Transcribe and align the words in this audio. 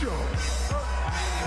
show. 0.00 0.22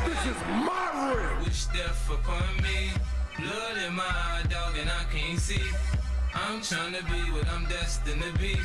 This 0.06 0.26
is 0.26 0.38
my 0.68 1.14
ring. 1.16 1.46
Wish 1.46 1.66
death 1.68 2.09
upon 2.12 2.44
me. 2.62 2.92
Blood 3.39 3.77
in 3.88 3.93
my 3.96 4.04
eye, 4.04 4.43
dog, 4.50 4.75
and 4.77 4.89
I 4.89 5.04
can't 5.13 5.39
see. 5.39 5.62
I'm 6.33 6.61
trying 6.61 6.93
to 6.93 7.03
be 7.06 7.22
what 7.32 7.48
I'm 7.48 7.66
destined 7.66 8.21
to 8.21 8.39
be. 8.39 8.57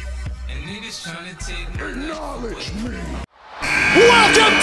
And 0.50 0.64
niggas 0.64 1.04
trying 1.04 1.34
to 1.34 1.46
take 1.46 1.68
life 1.80 1.96
Acknowledge 1.96 2.74
me. 2.74 3.25
Welcome 4.26 4.58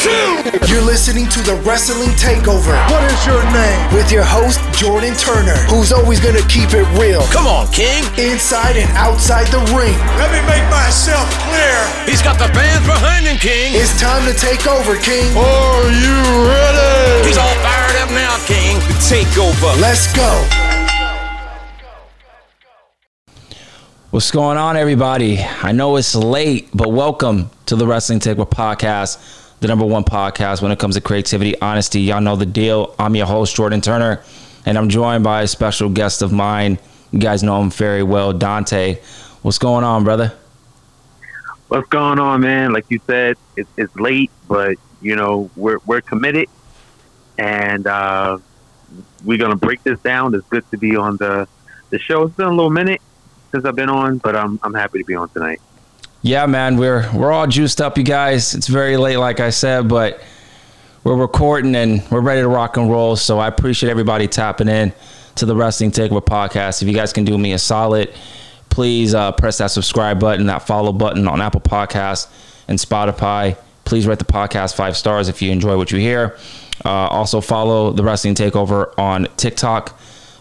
to 0.60 0.68
You're 0.68 0.84
listening 0.84 1.30
to 1.32 1.40
the 1.40 1.56
Wrestling 1.64 2.12
Takeover 2.20 2.76
What 2.92 3.00
is 3.08 3.16
your 3.26 3.40
name? 3.56 3.80
with 3.96 4.12
your 4.12 4.24
host, 4.28 4.60
Jordan 4.76 5.16
Turner, 5.16 5.56
who's 5.72 5.94
always 5.94 6.20
going 6.20 6.36
to 6.36 6.44
keep 6.52 6.74
it 6.76 6.84
real, 7.00 7.24
Come 7.32 7.48
on, 7.48 7.72
King. 7.72 8.04
inside 8.20 8.76
and 8.76 8.92
outside 9.00 9.48
the 9.56 9.64
ring. 9.72 9.96
Let 10.20 10.36
me 10.36 10.44
make 10.52 10.68
myself 10.68 11.24
clear. 11.48 11.80
He's 12.04 12.22
got 12.22 12.36
the 12.44 12.52
fans 12.52 12.84
behind 12.86 13.24
him, 13.26 13.38
King. 13.40 13.72
It's 13.80 13.96
time 14.02 14.28
to 14.28 14.36
take 14.38 14.68
over, 14.68 15.00
King. 15.00 15.32
Are 15.32 15.88
you 15.96 16.20
ready? 16.44 17.24
He's 17.32 17.40
all 17.40 17.56
fired 17.64 17.96
up 18.04 18.12
now, 18.12 18.36
King. 18.44 18.76
The 18.92 19.00
takeover. 19.00 19.80
Let's 19.80 20.12
go. 20.12 20.28
What's 24.12 24.30
going 24.30 24.58
on, 24.58 24.76
everybody? 24.76 25.40
I 25.40 25.72
know 25.72 25.96
it's 25.96 26.14
late, 26.16 26.68
but 26.74 26.92
welcome 26.92 27.50
to 27.68 27.78
the 27.78 27.88
Wrestling 27.88 28.20
Takeover 28.20 28.48
Podcast, 28.50 29.40
the 29.64 29.68
number 29.70 29.86
one 29.86 30.04
podcast 30.04 30.62
when 30.62 30.72
it 30.72 30.78
comes 30.78 30.96
to 30.96 31.02
creativity, 31.02 31.60
honesty. 31.62 32.02
Y'all 32.02 32.22
know 32.22 32.36
the 32.36 32.46
deal. 32.46 32.94
I'm 33.00 33.16
your 33.16 33.26
host, 33.26 33.56
Jordan 33.56 33.80
Turner, 33.80 34.22
and 34.66 34.78
I'm 34.78 34.90
joined 34.90 35.24
by 35.24 35.44
a 35.44 35.48
special 35.48 35.90
guest 35.90 36.22
of 36.22 36.34
mine. 36.34 36.78
You 37.12 37.20
guys 37.20 37.44
know 37.44 37.62
him 37.62 37.72
very 37.72 38.04
well, 38.04 38.34
Dante. 38.34 39.00
What's 39.42 39.58
going 39.58 39.86
on, 39.86 40.04
brother? 40.04 40.34
what's 41.70 41.88
going 41.88 42.20
on, 42.20 42.42
man? 42.42 42.72
Like 42.72 42.86
you 42.90 43.00
said, 43.08 43.38
it's, 43.56 43.70
it's 43.78 43.96
late, 43.96 44.30
but 44.50 44.78
you 45.02 45.16
know 45.16 45.50
we're 45.56 45.80
we're 45.86 46.02
committed, 46.02 46.50
and 47.40 47.88
uh, 47.88 48.38
we're 49.24 49.38
gonna 49.38 49.56
break 49.56 49.82
this 49.84 50.00
down. 50.02 50.36
It's 50.36 50.48
good 50.50 50.70
to 50.72 50.78
be 50.78 50.96
on 50.98 51.18
the 51.18 51.48
the 51.90 52.00
show. 52.00 52.24
It's 52.24 52.36
been 52.36 52.48
a 52.48 52.54
little 52.54 52.70
minute 52.70 53.02
since 53.52 53.66
I've 53.66 53.78
been 53.78 53.90
on, 53.90 54.18
but 54.18 54.36
I'm 54.36 54.60
I'm 54.62 54.74
happy 54.74 55.00
to 55.00 55.06
be 55.06 55.16
on 55.16 55.30
tonight. 55.30 55.62
Yeah, 56.26 56.46
man, 56.46 56.78
we're 56.78 57.12
we're 57.14 57.34
all 57.34 57.48
juiced 57.48 57.82
up, 57.82 57.98
you 57.98 58.06
guys. 58.06 58.56
It's 58.56 58.68
very 58.68 58.96
late, 58.96 59.18
like 59.18 59.42
I 59.42 59.50
said, 59.50 59.90
but 59.90 60.24
we're 61.04 61.18
recording 61.18 61.76
and 61.76 62.02
we're 62.10 62.22
ready 62.22 62.40
to 62.40 62.48
rock 62.48 62.78
and 62.78 62.90
roll. 62.90 63.18
So 63.18 63.40
I 63.40 63.48
appreciate 63.50 63.90
everybody 63.90 64.30
tapping 64.30 64.70
in 64.70 64.94
to 65.36 65.46
the 65.46 65.54
Wrestling 65.54 65.92
Takeover 65.92 66.24
podcast. 66.24 66.82
If 66.82 66.88
you 66.88 66.94
guys 66.94 67.12
can 67.12 67.26
do 67.26 67.38
me 67.38 67.52
a 67.52 67.60
solid, 67.60 68.14
please 68.70 69.14
uh, 69.14 69.34
press 69.34 69.58
that 69.58 69.68
subscribe 69.72 70.22
button, 70.22 70.46
that 70.46 70.66
follow 70.66 70.94
button 70.94 71.28
on 71.28 71.42
Apple 71.42 71.60
Podcasts 71.60 72.30
and 72.70 72.80
Spotify. 72.80 73.58
Please 73.84 74.08
rate 74.08 74.20
the 74.20 74.24
podcast 74.24 74.76
five 74.78 74.96
stars 74.96 75.28
if 75.28 75.42
you 75.42 75.52
enjoy 75.52 75.76
what 75.76 75.92
you 75.92 76.00
hear. 76.00 76.38
Uh, 76.86 76.90
also 76.90 77.42
follow 77.42 77.92
the 77.92 78.02
Wrestling 78.02 78.36
Takeover 78.36 78.98
on 78.98 79.28
TikTok 79.36 80.00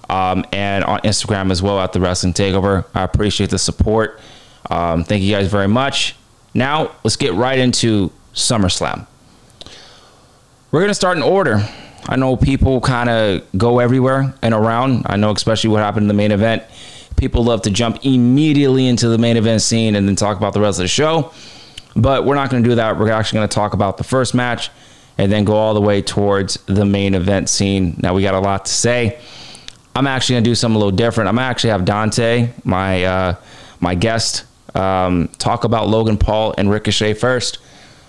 um, 0.09 0.45
and 0.53 0.85
on 0.85 1.01
Instagram 1.01 1.51
as 1.51 1.61
well 1.61 1.81
at 1.81 1.93
the 1.93 2.01
Wrestling 2.01 2.35
Takeover. 2.35 2.85
I 2.95 3.03
appreciate 3.03 3.51
the 3.51 3.59
support. 3.59 4.21
Um, 4.71 5.05
thank 5.05 5.23
you 5.23 5.35
guys 5.35 5.49
very 5.49 5.69
much. 5.69 6.17
Now 6.55 6.93
let's 7.05 7.17
get 7.17 7.35
right 7.35 7.59
into 7.59 8.11
SummerSlam. 8.35 9.07
We're 10.71 10.81
gonna 10.81 10.95
start 10.95 11.17
in 11.17 11.23
order. 11.23 11.67
I 12.09 12.17
know 12.17 12.37
people 12.37 12.81
kind 12.81 13.09
of 13.09 13.43
go 13.57 13.79
everywhere 13.79 14.35
and 14.43 14.55
around. 14.55 15.07
I 15.07 15.17
know 15.17 15.31
especially 15.31 15.71
what 15.71 15.83
happened 15.83 16.05
in 16.05 16.09
the 16.09 16.15
main 16.15 16.33
event. 16.33 16.65
People 17.17 17.45
love 17.45 17.63
to 17.63 17.71
jump 17.71 18.05
immediately 18.05 18.89
into 18.89 19.09
the 19.09 19.19
main 19.19 19.37
event 19.37 19.63
scene 19.63 19.95
and 19.95 20.09
then 20.09 20.17
talk 20.17 20.37
about 20.37 20.53
the 20.53 20.61
rest 20.61 20.79
of 20.79 20.85
the 20.85 20.89
show. 20.89 21.33
But 21.95 22.25
we're 22.25 22.35
not 22.35 22.51
going 22.51 22.63
to 22.63 22.69
do 22.69 22.75
that. 22.77 22.99
We're 22.99 23.11
actually 23.11 23.39
going 23.39 23.49
to 23.49 23.55
talk 23.55 23.75
about 23.75 23.99
the 23.99 24.05
first 24.05 24.35
match 24.35 24.71
and 25.19 25.31
then 25.31 25.45
go 25.45 25.55
all 25.55 25.75
the 25.75 25.81
way 25.81 26.03
towards 26.03 26.55
the 26.67 26.85
main 26.85 27.15
event 27.15 27.49
scene. 27.49 27.97
Now 28.03 28.15
we 28.15 28.23
got 28.23 28.35
a 28.35 28.41
lot 28.41 28.65
to 28.65 28.73
say. 28.73 29.21
I'm 29.95 30.07
actually 30.07 30.35
going 30.35 30.45
to 30.45 30.51
do 30.51 30.55
something 30.55 30.77
a 30.77 30.79
little 30.79 30.97
different. 30.97 31.29
I'm 31.29 31.37
going 31.37 31.45
to 31.45 31.51
actually 31.51 31.71
have 31.71 31.85
Dante, 31.85 32.51
my 32.65 33.05
uh, 33.05 33.35
my 33.79 33.95
guest, 33.95 34.45
um, 34.75 35.29
talk 35.39 35.65
about 35.65 35.89
Logan 35.89 36.17
Paul 36.17 36.55
and 36.57 36.71
Ricochet 36.71 37.15
first, 37.15 37.59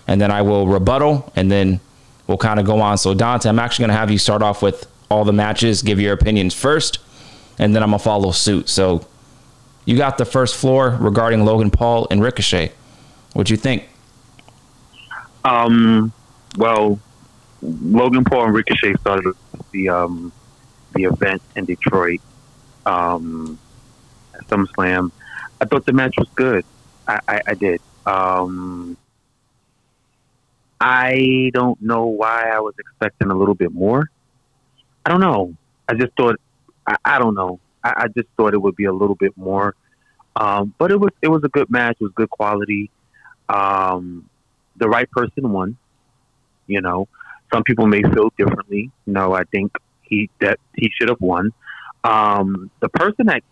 and 0.08 0.20
then 0.20 0.32
I 0.32 0.42
will 0.42 0.68
rebuttal, 0.68 1.32
and 1.36 1.52
then 1.52 1.80
we'll 2.28 2.38
kind 2.38 2.60
of 2.60 2.66
go 2.66 2.80
on. 2.82 2.98
So 2.98 3.14
Dante, 3.14 3.50
I'm 3.50 3.60
actually 3.60 3.84
going 3.84 3.96
to 3.96 4.00
have 4.00 4.12
you 4.12 4.18
start 4.18 4.42
off 4.42 4.62
with 4.62 4.88
all 5.14 5.24
the 5.24 5.34
matches, 5.34 5.82
give 5.82 6.00
your 6.00 6.14
opinions 6.14 6.54
first, 6.54 7.00
and 7.60 7.76
then 7.76 7.84
I'm 7.84 7.92
gonna 7.92 8.00
follow 8.00 8.32
suit. 8.32 8.68
So 8.68 9.06
you 9.86 9.96
got 9.96 10.18
the 10.18 10.26
first 10.26 10.56
floor 10.56 10.98
regarding 11.00 11.46
Logan 11.46 11.70
Paul 11.70 12.08
and 12.10 12.22
Ricochet. 12.22 12.72
What'd 13.34 13.50
you 13.50 13.58
think? 13.58 13.88
Um, 15.44 16.12
well, 16.58 17.00
Logan 17.62 18.24
Paul 18.24 18.46
and 18.46 18.54
Ricochet 18.56 18.96
started 18.96 19.34
the 19.72 19.90
um, 19.90 20.32
the 20.94 21.04
event 21.04 21.42
in 21.56 21.66
Detroit, 21.66 22.22
um, 22.86 23.60
SummerSlam. 24.48 25.12
I 25.62 25.66
thought 25.66 25.86
the 25.86 25.94
match 25.94 26.16
was 26.18 26.28
good. 26.36 26.66
I, 27.08 27.20
I, 27.28 27.42
I 27.48 27.54
did. 27.54 27.82
Um, 28.06 28.98
I 30.80 31.52
don't 31.54 31.82
know 31.82 32.06
why 32.08 32.50
I 32.50 32.60
was 32.60 32.74
expecting 32.78 33.32
a 33.32 33.36
little 33.36 33.56
bit 33.56 33.72
more. 33.72 34.10
I 35.06 35.10
don't 35.10 35.22
know. 35.22 35.56
I 35.88 35.94
just 35.94 36.14
thought. 36.18 36.40
I, 36.86 36.98
I 37.06 37.20
don't 37.20 37.36
know. 37.36 37.60
I, 37.84 37.94
I 37.96 38.08
just 38.08 38.28
thought 38.36 38.54
it 38.54 38.62
would 38.62 38.76
be 38.76 38.86
a 38.86 38.94
little 38.94 39.16
bit 39.16 39.38
more. 39.38 39.76
Um, 40.36 40.74
but 40.78 40.92
it 40.92 41.00
was 41.00 41.12
it 41.22 41.30
was 41.30 41.44
a 41.44 41.50
good 41.50 41.70
match. 41.70 41.98
It 42.00 42.04
was 42.04 42.12
good 42.16 42.30
quality. 42.30 42.90
Um, 43.50 44.30
the 44.78 44.90
right 44.90 45.10
person 45.10 45.52
won. 45.52 45.78
You 46.68 46.82
know, 46.82 47.08
some 47.54 47.64
people 47.64 47.88
may 47.88 48.02
feel 48.02 48.34
differently. 48.38 48.92
You 49.06 49.14
know, 49.14 49.34
I 49.34 49.44
think 49.46 49.72
he 50.02 50.30
that 50.40 50.60
he 50.76 50.92
should 50.98 51.10
have 51.10 51.22
won. 51.22 51.54
Um, 52.04 52.70
the 52.82 52.90
person 52.90 53.28
that 53.28 53.44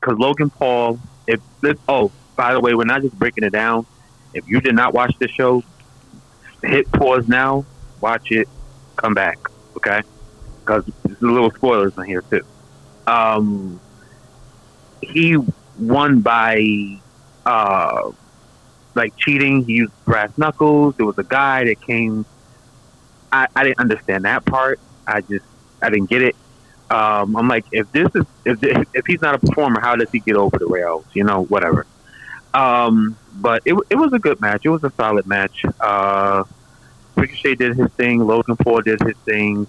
because 0.00 0.18
Logan 0.18 0.50
Paul, 0.50 0.98
if 1.26 1.40
this, 1.60 1.74
oh 1.88 2.10
by 2.36 2.54
the 2.54 2.60
way, 2.60 2.74
we're 2.74 2.84
not 2.84 3.02
just 3.02 3.18
breaking 3.18 3.44
it 3.44 3.50
down. 3.50 3.86
If 4.32 4.48
you 4.48 4.60
did 4.60 4.74
not 4.74 4.94
watch 4.94 5.14
the 5.18 5.28
show, 5.28 5.62
hit 6.62 6.90
pause 6.92 7.28
now, 7.28 7.66
watch 8.00 8.30
it, 8.30 8.48
come 8.96 9.14
back, 9.14 9.38
okay? 9.76 10.02
Because 10.64 10.84
there's 11.04 11.20
a 11.20 11.26
little 11.26 11.50
spoilers 11.50 11.92
in 11.98 12.04
here 12.04 12.22
too. 12.30 12.42
Um, 13.06 13.80
he 15.02 15.36
won 15.78 16.20
by 16.20 17.00
uh, 17.44 18.10
like 18.94 19.16
cheating. 19.16 19.64
He 19.64 19.74
used 19.74 19.92
brass 20.04 20.30
knuckles. 20.36 20.94
There 20.96 21.06
was 21.06 21.18
a 21.18 21.24
guy 21.24 21.64
that 21.64 21.80
came. 21.82 22.24
I, 23.32 23.48
I 23.54 23.64
didn't 23.64 23.80
understand 23.80 24.24
that 24.24 24.44
part. 24.44 24.80
I 25.06 25.20
just 25.22 25.44
I 25.82 25.90
didn't 25.90 26.08
get 26.10 26.22
it. 26.22 26.36
Um, 26.90 27.36
I'm 27.36 27.48
like, 27.48 27.64
if 27.72 27.90
this 27.92 28.08
is 28.14 28.26
if 28.44 28.88
if 28.94 29.06
he's 29.06 29.20
not 29.20 29.34
a 29.36 29.38
performer, 29.38 29.80
how 29.80 29.96
does 29.96 30.10
he 30.10 30.18
get 30.20 30.36
over 30.36 30.58
the 30.58 30.66
rails? 30.66 31.04
You 31.14 31.24
know, 31.24 31.44
whatever. 31.44 31.86
Um, 32.52 33.16
but 33.34 33.62
it 33.64 33.74
it 33.90 33.96
was 33.96 34.12
a 34.12 34.18
good 34.18 34.40
match. 34.40 34.62
It 34.64 34.70
was 34.70 34.82
a 34.82 34.90
solid 34.96 35.26
match. 35.26 35.64
Uh, 35.78 36.44
Ricochet 37.16 37.54
did 37.54 37.76
his 37.76 37.90
thing. 37.92 38.18
Logan 38.18 38.56
Paul 38.56 38.80
did 38.80 39.00
his 39.02 39.16
thing. 39.18 39.66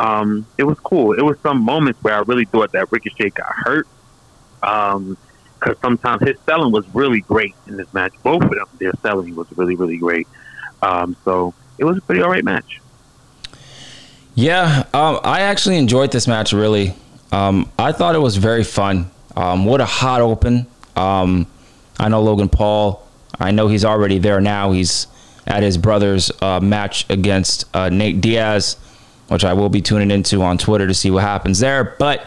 Um, 0.00 0.46
it 0.56 0.64
was 0.64 0.80
cool. 0.80 1.12
It 1.12 1.22
was 1.22 1.38
some 1.40 1.62
moments 1.62 2.02
where 2.02 2.14
I 2.14 2.20
really 2.20 2.46
thought 2.46 2.72
that 2.72 2.90
Ricochet 2.90 3.30
got 3.30 3.52
hurt. 3.52 3.86
Um, 4.62 5.16
because 5.62 5.78
sometimes 5.80 6.22
his 6.22 6.36
selling 6.44 6.72
was 6.72 6.84
really 6.92 7.20
great 7.20 7.54
in 7.68 7.76
this 7.76 7.92
match. 7.94 8.12
Both 8.24 8.42
of 8.42 8.50
them, 8.50 8.66
their 8.78 8.92
selling 9.00 9.36
was 9.36 9.46
really, 9.56 9.76
really 9.76 9.96
great. 9.96 10.26
Um, 10.82 11.16
so 11.24 11.54
it 11.78 11.84
was 11.84 11.98
a 11.98 12.00
pretty 12.00 12.20
all 12.20 12.30
right 12.30 12.44
match. 12.44 12.80
Yeah, 14.34 14.84
um, 14.94 15.20
I 15.24 15.40
actually 15.40 15.76
enjoyed 15.76 16.10
this 16.10 16.26
match 16.26 16.52
really. 16.52 16.94
Um, 17.32 17.70
I 17.78 17.92
thought 17.92 18.14
it 18.14 18.20
was 18.20 18.36
very 18.36 18.64
fun. 18.64 19.10
Um, 19.36 19.64
what 19.64 19.80
a 19.80 19.84
hot 19.84 20.20
open. 20.20 20.66
Um, 20.96 21.46
I 21.98 22.08
know 22.08 22.22
Logan 22.22 22.48
Paul. 22.48 23.06
I 23.38 23.50
know 23.50 23.68
he's 23.68 23.84
already 23.84 24.18
there 24.18 24.40
now. 24.40 24.72
He's 24.72 25.06
at 25.46 25.62
his 25.62 25.76
brother's 25.76 26.30
uh, 26.40 26.60
match 26.60 27.08
against 27.10 27.64
uh, 27.74 27.88
Nate 27.88 28.20
Diaz, 28.20 28.76
which 29.28 29.44
I 29.44 29.54
will 29.54 29.68
be 29.68 29.82
tuning 29.82 30.10
into 30.10 30.42
on 30.42 30.58
Twitter 30.58 30.86
to 30.86 30.94
see 30.94 31.10
what 31.10 31.22
happens 31.22 31.58
there. 31.58 31.96
But 31.98 32.26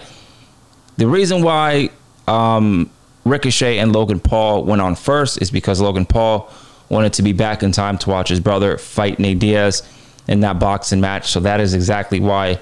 the 0.97 1.07
reason 1.07 1.41
why 1.41 1.89
um, 2.27 2.89
Ricochet 3.23 3.79
and 3.79 3.93
Logan 3.93 4.19
Paul 4.19 4.63
went 4.63 4.81
on 4.81 4.95
first 4.95 5.41
is 5.41 5.51
because 5.51 5.81
Logan 5.81 6.05
Paul 6.05 6.51
wanted 6.89 7.13
to 7.13 7.23
be 7.23 7.33
back 7.33 7.63
in 7.63 7.71
time 7.71 7.97
to 7.99 8.09
watch 8.09 8.29
his 8.29 8.39
brother 8.39 8.77
fight 8.77 9.19
Nate 9.19 9.39
Diaz 9.39 9.81
in 10.27 10.39
that 10.41 10.59
boxing 10.59 11.01
match. 11.01 11.29
So 11.31 11.39
that 11.41 11.59
is 11.59 11.73
exactly 11.73 12.19
why 12.19 12.59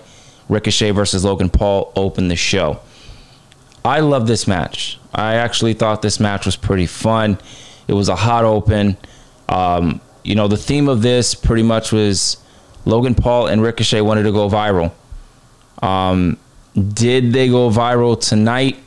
Ricochet 0.49 0.91
versus 0.91 1.23
Logan 1.23 1.49
Paul 1.49 1.91
opened 1.95 2.29
the 2.29 2.35
show. 2.35 2.79
I 3.85 3.99
love 3.99 4.27
this 4.27 4.47
match. 4.47 4.99
I 5.13 5.35
actually 5.35 5.73
thought 5.73 6.01
this 6.01 6.19
match 6.19 6.45
was 6.45 6.55
pretty 6.55 6.85
fun. 6.85 7.37
It 7.87 7.93
was 7.93 8.09
a 8.09 8.15
hot 8.15 8.45
open. 8.45 8.97
Um, 9.49 10.01
you 10.23 10.35
know, 10.35 10.47
the 10.47 10.57
theme 10.57 10.87
of 10.87 11.01
this 11.01 11.35
pretty 11.35 11.63
much 11.63 11.91
was 11.91 12.37
Logan 12.85 13.15
Paul 13.15 13.47
and 13.47 13.61
Ricochet 13.61 14.01
wanted 14.01 14.23
to 14.23 14.31
go 14.31 14.49
viral. 14.49 14.91
Um, 15.81 16.37
did 16.75 17.33
they 17.33 17.49
go 17.49 17.69
viral 17.69 18.19
tonight? 18.19 18.77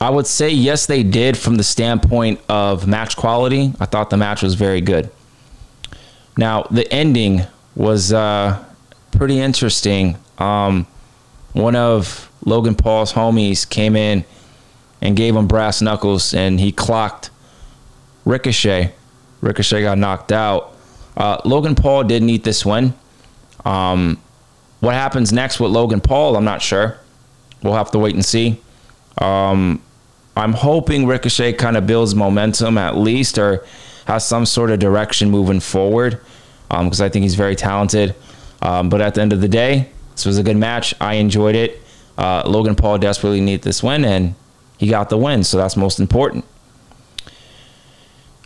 I 0.00 0.10
would 0.10 0.26
say 0.26 0.50
yes, 0.50 0.86
they 0.86 1.02
did 1.02 1.36
from 1.36 1.56
the 1.56 1.64
standpoint 1.64 2.40
of 2.48 2.86
match 2.86 3.16
quality. 3.16 3.72
I 3.80 3.86
thought 3.86 4.10
the 4.10 4.16
match 4.16 4.42
was 4.42 4.54
very 4.54 4.80
good. 4.80 5.10
Now 6.36 6.62
the 6.64 6.90
ending 6.92 7.42
was 7.74 8.12
uh, 8.12 8.62
pretty 9.12 9.38
interesting. 9.38 10.16
Um, 10.38 10.86
one 11.52 11.76
of 11.76 12.30
Logan 12.44 12.74
Paul's 12.74 13.12
homies 13.12 13.68
came 13.68 13.96
in 13.96 14.24
and 15.00 15.16
gave 15.16 15.34
him 15.34 15.46
brass 15.46 15.80
knuckles, 15.80 16.34
and 16.34 16.60
he 16.60 16.72
clocked 16.72 17.30
Ricochet. 18.24 18.92
Ricochet 19.40 19.82
got 19.82 19.98
knocked 19.98 20.32
out. 20.32 20.74
Uh, 21.16 21.40
Logan 21.44 21.74
Paul 21.74 22.04
didn't 22.04 22.28
eat 22.28 22.44
this 22.44 22.64
win. 22.64 22.92
Um, 23.64 24.20
what 24.80 24.94
happens 24.94 25.32
next 25.32 25.60
with 25.60 25.70
Logan 25.70 26.00
Paul, 26.00 26.36
I'm 26.36 26.44
not 26.44 26.62
sure. 26.62 26.98
We'll 27.62 27.74
have 27.74 27.90
to 27.92 27.98
wait 27.98 28.14
and 28.14 28.24
see. 28.24 28.60
Um, 29.18 29.82
I'm 30.36 30.52
hoping 30.52 31.06
Ricochet 31.06 31.54
kind 31.54 31.76
of 31.76 31.86
builds 31.86 32.14
momentum 32.14 32.76
at 32.76 32.96
least 32.96 33.38
or 33.38 33.64
has 34.06 34.26
some 34.26 34.46
sort 34.46 34.70
of 34.70 34.78
direction 34.78 35.30
moving 35.30 35.60
forward 35.60 36.20
because 36.68 37.00
um, 37.00 37.04
I 37.04 37.08
think 37.08 37.22
he's 37.22 37.34
very 37.34 37.56
talented. 37.56 38.14
Um, 38.62 38.88
but 38.88 39.00
at 39.00 39.14
the 39.14 39.20
end 39.20 39.32
of 39.32 39.40
the 39.40 39.48
day, 39.48 39.90
this 40.12 40.24
was 40.24 40.38
a 40.38 40.42
good 40.42 40.56
match. 40.56 40.94
I 41.00 41.14
enjoyed 41.14 41.54
it. 41.54 41.82
Uh, 42.16 42.42
Logan 42.46 42.74
Paul 42.74 42.98
desperately 42.98 43.40
needed 43.40 43.62
this 43.62 43.82
win, 43.82 44.04
and 44.04 44.34
he 44.78 44.88
got 44.88 45.10
the 45.10 45.18
win, 45.18 45.44
so 45.44 45.58
that's 45.58 45.76
most 45.76 46.00
important. 46.00 46.44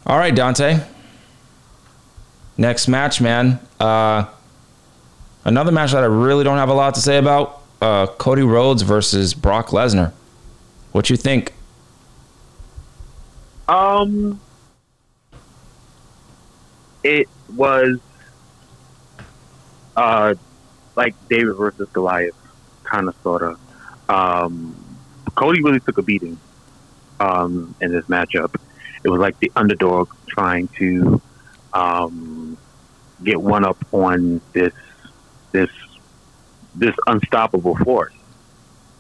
All 0.06 0.18
right, 0.18 0.34
Dante. 0.34 0.80
Next 2.56 2.88
match, 2.88 3.20
man. 3.20 3.60
Uh, 3.78 4.24
another 5.44 5.70
match 5.70 5.92
that 5.92 6.02
I 6.02 6.06
really 6.06 6.42
don't 6.42 6.58
have 6.58 6.68
a 6.68 6.74
lot 6.74 6.94
to 6.96 7.00
say 7.00 7.18
about: 7.18 7.62
uh, 7.80 8.06
Cody 8.06 8.42
Rhodes 8.42 8.82
versus 8.82 9.34
Brock 9.34 9.68
Lesnar. 9.68 10.12
What 10.92 11.08
you 11.08 11.16
think? 11.16 11.52
Um, 13.68 14.40
it 17.02 17.28
was 17.54 17.98
uh 19.96 20.34
like 20.96 21.14
David 21.28 21.54
versus 21.56 21.88
Goliath, 21.92 22.34
kind 22.84 23.08
of 23.08 23.14
sort 23.22 23.42
of. 23.42 23.58
Um, 24.08 24.74
Cody 25.36 25.62
really 25.62 25.80
took 25.80 25.98
a 25.98 26.02
beating 26.02 26.38
um, 27.20 27.74
in 27.80 27.92
this 27.92 28.04
matchup. 28.06 28.54
It 29.04 29.08
was 29.08 29.20
like 29.20 29.38
the 29.38 29.50
underdog 29.56 30.10
trying 30.28 30.68
to 30.78 31.22
um, 31.72 32.58
get 33.22 33.40
one 33.40 33.64
up 33.64 33.78
on 33.92 34.40
this 34.52 34.74
this 35.52 35.70
this 36.74 36.94
unstoppable 37.06 37.76
force, 37.76 38.14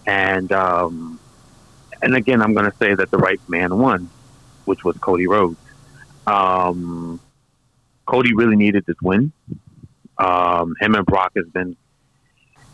and 0.06 0.50
um, 0.52 1.20
and 2.02 2.14
again, 2.14 2.40
I'm 2.40 2.54
going 2.54 2.70
to 2.70 2.76
say 2.78 2.94
that 2.94 3.10
the 3.10 3.18
right 3.18 3.40
man 3.48 3.76
won, 3.76 4.08
which 4.64 4.84
was 4.84 4.96
Cody 4.98 5.26
Rhodes. 5.26 5.58
Um, 6.26 7.20
Cody 8.10 8.34
really 8.34 8.56
needed 8.56 8.84
this 8.86 8.96
win. 9.00 9.32
Um, 10.18 10.74
him 10.80 10.96
and 10.96 11.06
Brock 11.06 11.32
has 11.36 11.46
been, 11.46 11.76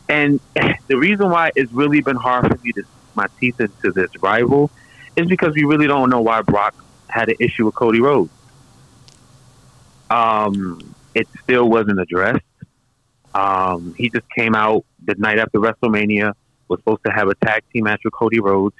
and 0.09 0.41
the 0.89 0.97
reason 0.97 1.31
why 1.31 1.51
it's 1.55 1.71
really 1.73 2.01
been 2.01 2.17
hard 2.17 2.49
for 2.49 2.59
me 2.65 2.73
to 2.73 2.85
my 3.15 3.27
teeth 3.39 3.61
into 3.61 3.93
this 3.93 4.11
rival 4.21 4.71
is 5.15 5.27
because 5.27 5.55
we 5.55 5.65
really 5.65 5.87
don't 5.87 6.11
know 6.11 6.21
why 6.21 6.43
Brock 6.43 6.75
had 7.09 7.29
an 7.29 7.37
issue 7.39 7.67
with 7.67 7.75
Cody 7.75 8.01
Rhodes. 8.01 8.31
Um, 10.09 10.95
it 11.15 11.29
still 11.43 11.69
wasn't 11.69 12.01
addressed. 12.01 12.43
Um, 13.35 13.95
he 13.97 14.09
just 14.09 14.27
came 14.31 14.55
out 14.55 14.85
the 15.05 15.15
night 15.17 15.39
after 15.39 15.59
WrestleMania, 15.59 16.33
was 16.69 16.81
supposed 16.81 17.05
to 17.05 17.13
have 17.13 17.29
a 17.29 17.35
tag 17.35 17.63
team 17.73 17.85
match 17.85 18.01
with 18.05 18.15
Cody 18.15 18.41
Rhodes 18.41 18.77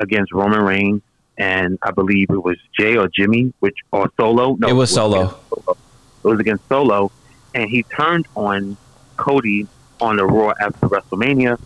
against 0.00 0.32
Roman 0.32 0.62
Reigns, 0.62 1.02
and 1.38 1.78
I 1.82 1.92
believe 1.92 2.30
it 2.30 2.42
was 2.42 2.56
Jey 2.78 2.96
or 2.96 3.08
Jimmy, 3.08 3.52
which 3.60 3.76
or 3.92 4.10
Solo. 4.18 4.56
No, 4.56 4.68
it 4.68 4.72
was, 4.72 4.72
it 4.72 4.76
was 4.76 4.90
Solo. 4.90 5.40
Solo. 5.48 5.76
It 6.22 6.28
was 6.28 6.40
against 6.40 6.68
Solo, 6.68 7.10
and 7.54 7.68
he 7.68 7.82
turned 7.84 8.26
on 8.34 8.76
Cody 9.16 9.66
on 10.00 10.16
the 10.16 10.26
Raw 10.26 10.52
after 10.60 10.88
WrestleMania. 10.88 11.58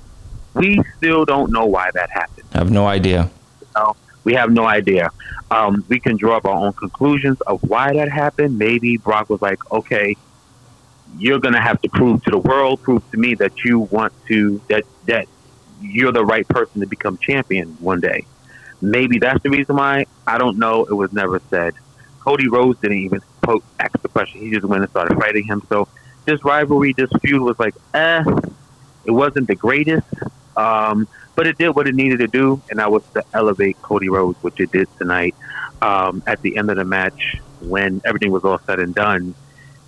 We 0.54 0.80
still 0.96 1.24
don't 1.24 1.52
know 1.52 1.66
why 1.66 1.90
that 1.94 2.10
happened. 2.12 2.46
I 2.52 2.58
have 2.58 2.70
no 2.70 2.86
idea. 2.86 3.30
No, 3.76 3.96
we 4.22 4.34
have 4.34 4.50
no 4.50 4.66
idea. 4.66 5.10
Um, 5.50 5.84
we 5.88 6.00
can 6.00 6.16
draw 6.16 6.36
up 6.36 6.44
our 6.44 6.54
own 6.54 6.72
conclusions 6.74 7.38
of 7.46 7.60
why 7.62 7.92
that 7.92 8.10
happened. 8.10 8.58
Maybe 8.58 8.96
Brock 8.96 9.28
was 9.28 9.40
like, 9.42 9.58
okay, 9.70 10.16
you're 11.16 11.40
going 11.40 11.54
to 11.54 11.60
have 11.60 11.80
to 11.82 11.88
prove 11.90 12.22
to 12.24 12.30
the 12.30 12.38
world, 12.38 12.80
prove 12.82 13.02
to 13.10 13.18
me 13.18 13.34
that 13.36 13.52
you 13.64 13.80
want 13.80 14.12
to, 14.28 14.60
that, 14.68 14.84
that 15.06 15.26
you're 15.80 16.12
the 16.12 16.24
right 16.24 16.46
person 16.48 16.80
to 16.80 16.86
become 16.86 17.18
champion 17.18 17.76
one 17.80 18.00
day. 18.00 18.26
Maybe 18.80 19.18
that's 19.18 19.42
the 19.42 19.50
reason 19.50 19.76
why. 19.76 20.06
I 20.26 20.38
don't 20.38 20.58
know. 20.58 20.84
It 20.84 20.94
was 20.94 21.12
never 21.12 21.40
said. 21.50 21.74
Cody 22.24 22.48
Rhodes 22.48 22.80
didn't 22.80 22.98
even 22.98 23.20
poke, 23.42 23.64
ask 23.78 23.92
the 24.00 24.08
question. 24.08 24.40
He 24.40 24.50
just 24.50 24.64
went 24.64 24.82
and 24.82 24.90
started 24.90 25.18
fighting 25.18 25.44
him. 25.44 25.62
So 25.68 25.88
this 26.24 26.42
rivalry, 26.42 26.94
this 26.94 27.10
feud 27.22 27.42
was 27.42 27.58
like, 27.58 27.74
eh, 27.92 28.24
it 29.04 29.10
wasn't 29.10 29.46
the 29.46 29.54
greatest. 29.54 30.06
Um, 30.56 31.06
but 31.34 31.46
it 31.46 31.58
did 31.58 31.70
what 31.70 31.86
it 31.86 31.94
needed 31.94 32.20
to 32.20 32.28
do, 32.28 32.62
and 32.70 32.78
that 32.78 32.90
was 32.90 33.02
to 33.14 33.24
elevate 33.34 33.80
Cody 33.82 34.08
Rhodes, 34.08 34.42
which 34.42 34.58
it 34.60 34.70
did 34.70 34.88
tonight. 34.98 35.34
Um, 35.82 36.22
at 36.26 36.40
the 36.40 36.56
end 36.56 36.70
of 36.70 36.76
the 36.76 36.84
match, 36.84 37.36
when 37.60 38.00
everything 38.04 38.30
was 38.30 38.44
all 38.44 38.60
said 38.66 38.78
and 38.78 38.94
done, 38.94 39.34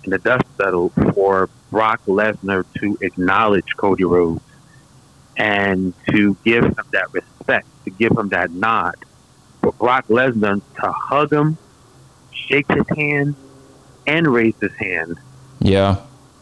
and 0.03 0.13
the 0.13 0.19
dust 0.19 0.45
settled 0.57 0.93
for 1.13 1.49
Brock 1.71 2.01
Lesnar 2.05 2.65
to 2.79 2.97
acknowledge 3.01 3.75
Cody 3.77 4.03
Rhodes 4.03 4.43
and 5.37 5.93
to 6.11 6.37
give 6.43 6.63
him 6.65 6.75
that 6.91 7.13
respect, 7.13 7.67
to 7.85 7.89
give 7.89 8.11
him 8.11 8.29
that 8.29 8.51
nod, 8.51 8.95
for 9.61 9.71
Brock 9.71 10.07
Lesnar 10.07 10.61
to 10.81 10.91
hug 10.91 11.31
him, 11.31 11.57
shake 12.47 12.71
his 12.71 12.85
hand, 12.95 13.35
and 14.05 14.27
raise 14.27 14.55
his 14.61 14.73
hand. 14.73 15.17
Yeah. 15.59 15.97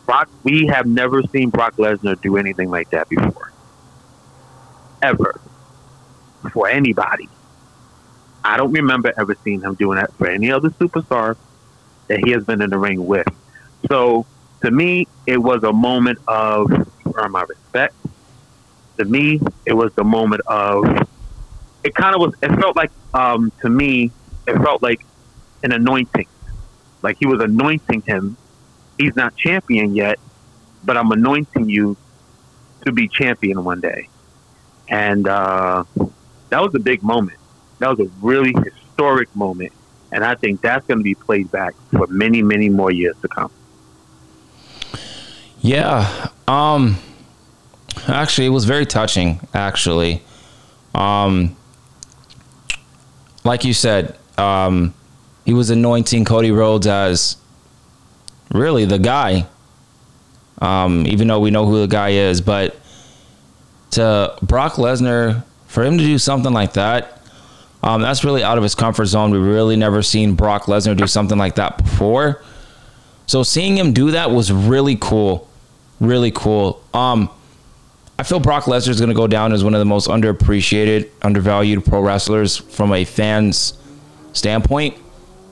Brock, 0.06 0.30
we 0.44 0.68
have 0.68 0.86
never 0.86 1.24
seen 1.24 1.50
Brock 1.50 1.76
Lesnar 1.78 2.20
do 2.22 2.38
anything 2.38 2.70
like 2.70 2.90
that 2.92 3.10
before 3.10 3.52
ever 5.02 5.40
for 6.52 6.68
anybody. 6.68 7.30
I 8.44 8.58
don't 8.58 8.72
remember 8.72 9.12
ever 9.18 9.36
seeing 9.44 9.62
him 9.62 9.76
doing 9.76 9.98
that 9.98 10.14
for 10.14 10.28
any 10.28 10.52
other 10.52 10.70
superstar 10.70 11.36
that 12.08 12.20
he 12.24 12.32
has 12.32 12.44
been 12.44 12.62
in 12.62 12.70
the 12.70 12.78
ring 12.78 13.06
with. 13.06 13.28
So 13.88 14.26
to 14.62 14.72
me, 14.72 15.08
it 15.26 15.38
was 15.38 15.64
a 15.64 15.74
moment 15.74 16.20
of 16.28 16.72
earn 17.16 17.32
my 17.32 17.44
respect. 17.44 17.96
To 18.98 19.06
me, 19.06 19.42
it 19.66 19.74
was 19.74 19.92
the 19.94 20.04
moment 20.04 20.42
of 20.48 21.08
it 21.84 21.94
kind 21.94 22.16
of 22.16 22.22
was 22.22 22.34
it 22.42 22.50
felt 22.60 22.76
like 22.76 22.92
um, 23.14 23.52
to 23.62 23.70
me 23.70 24.12
it 24.48 24.56
felt 24.58 24.82
like 24.82 25.06
an 25.66 25.74
anointing. 25.74 26.28
Like 27.02 27.18
he 27.20 27.26
was 27.26 27.42
anointing 27.42 28.02
him. 28.04 28.38
He's 28.98 29.16
not 29.16 29.36
champion 29.36 29.94
yet, 29.94 30.18
but 30.86 30.96
I'm 30.96 31.12
anointing 31.12 31.68
you 31.70 31.98
to 32.86 32.94
be 32.94 33.10
champion 33.10 33.64
one 33.66 33.82
day 33.82 34.08
and 34.90 35.28
uh, 35.28 35.84
that 36.50 36.62
was 36.62 36.74
a 36.76 36.80
big 36.80 37.04
moment. 37.04 37.40
That 37.80 37.90
was 37.90 38.08
a 38.08 38.12
really 38.22 38.54
historic 38.64 39.34
moment, 39.36 39.74
and 40.12 40.24
I 40.24 40.36
think 40.36 40.62
that's 40.62 40.86
going 40.88 41.00
to 41.00 41.04
be 41.04 41.16
played 41.16 41.52
back 41.52 41.76
for 41.92 42.08
many, 42.08 42.42
many 42.42 42.70
more 42.70 42.92
years 42.92 43.16
to 43.22 43.28
come. 43.28 43.52
Yeah, 45.60 46.30
um, 46.48 46.98
actually, 48.08 48.48
it 48.48 48.52
was 48.52 48.66
very 48.66 48.86
touching. 48.86 49.40
Actually, 49.54 50.24
um, 50.94 51.56
like 53.44 53.66
you 53.66 53.74
said, 53.74 54.18
um, 54.38 54.94
he 55.46 55.54
was 55.54 55.70
anointing 55.70 56.26
Cody 56.26 56.52
Rhodes 56.52 56.88
as 56.88 57.38
really 58.52 58.86
the 58.86 59.00
guy. 59.00 59.48
Um, 60.60 61.06
even 61.06 61.28
though 61.28 61.40
we 61.40 61.52
know 61.52 61.66
who 61.66 61.82
the 61.82 61.88
guy 61.88 62.10
is, 62.10 62.42
but 62.42 62.78
to 63.92 64.36
Brock 64.42 64.74
Lesnar 64.74 65.44
for 65.68 65.84
him 65.84 65.98
to 65.98 66.04
do 66.04 66.18
something 66.18 66.54
like 66.54 66.74
that. 66.74 67.22
Um, 67.84 68.02
that's 68.02 68.24
really 68.24 68.44
out 68.44 68.58
of 68.58 68.64
his 68.64 68.74
comfort 68.74 69.06
zone. 69.06 69.32
We've 69.32 69.46
really 69.46 69.76
never 69.76 70.02
seen 70.02 70.34
Brock 70.34 70.64
Lesnar 70.64 70.98
do 70.98 71.06
something 71.06 71.38
like 71.38 71.56
that 71.56 71.78
before. 71.78 72.42
So 73.28 73.44
seeing 73.44 73.78
him 73.78 73.94
do 73.94 74.12
that 74.12 74.32
was 74.32 74.52
really 74.52 74.98
cool, 75.00 75.50
really 76.00 76.32
cool. 76.32 76.82
Um, 76.94 77.30
I 78.18 78.24
feel 78.24 78.40
Brock 78.40 78.64
Lesnar 78.64 78.90
is 78.90 79.00
going 79.00 79.10
to 79.10 79.16
go 79.16 79.28
down 79.28 79.52
as 79.52 79.64
one 79.64 79.74
of 79.74 79.80
the 79.80 79.86
most 79.86 80.08
underappreciated, 80.08 81.10
undervalued 81.22 81.86
pro 81.86 82.02
wrestlers 82.02 82.56
from 82.58 82.94
a 82.94 83.04
fan's 83.04 83.78
standpoint. 84.34 84.98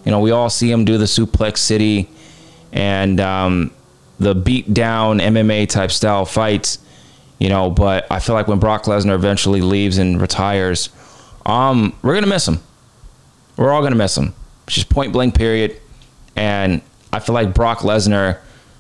You 0.06 0.12
know, 0.12 0.20
we 0.20 0.32
all 0.32 0.50
see 0.50 0.70
him 0.70 0.86
do 0.86 0.98
the 0.98 1.06
Suplex 1.06 1.58
City 1.58 2.10
and 2.72 3.20
um, 3.20 3.72
the 4.20 4.36
beat 4.36 4.74
down 4.74 5.20
MMA 5.20 5.70
type 5.70 5.92
style 5.92 6.26
fights 6.26 6.80
you 7.44 7.50
know. 7.50 7.70
But 7.70 8.08
I 8.10 8.20
feel 8.20 8.36
like 8.36 8.48
when 8.48 8.60
Brock 8.60 8.86
Lesnar 8.86 9.16
eventually 9.16 9.62
leaves 9.62 9.98
and 9.98 10.20
retires, 10.20 10.90
um, 11.46 11.96
we're 12.02 12.14
gonna 12.14 12.28
miss 12.28 12.48
him. 12.48 12.60
We're 13.58 13.72
all 13.72 13.84
gonna 13.84 13.96
miss 13.96 14.18
him. 14.18 14.34
Just 14.66 14.90
point 14.90 15.12
blank, 15.12 15.36
period. 15.36 15.80
And 16.36 16.82
I 17.12 17.20
feel 17.20 17.36
like 17.36 17.54
Brock 17.54 17.80
Lesnar 17.80 18.40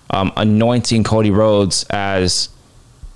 um, 0.10 0.32
anointing 0.38 1.04
Cody 1.04 1.30
Rhodes 1.30 1.84
as 1.90 2.50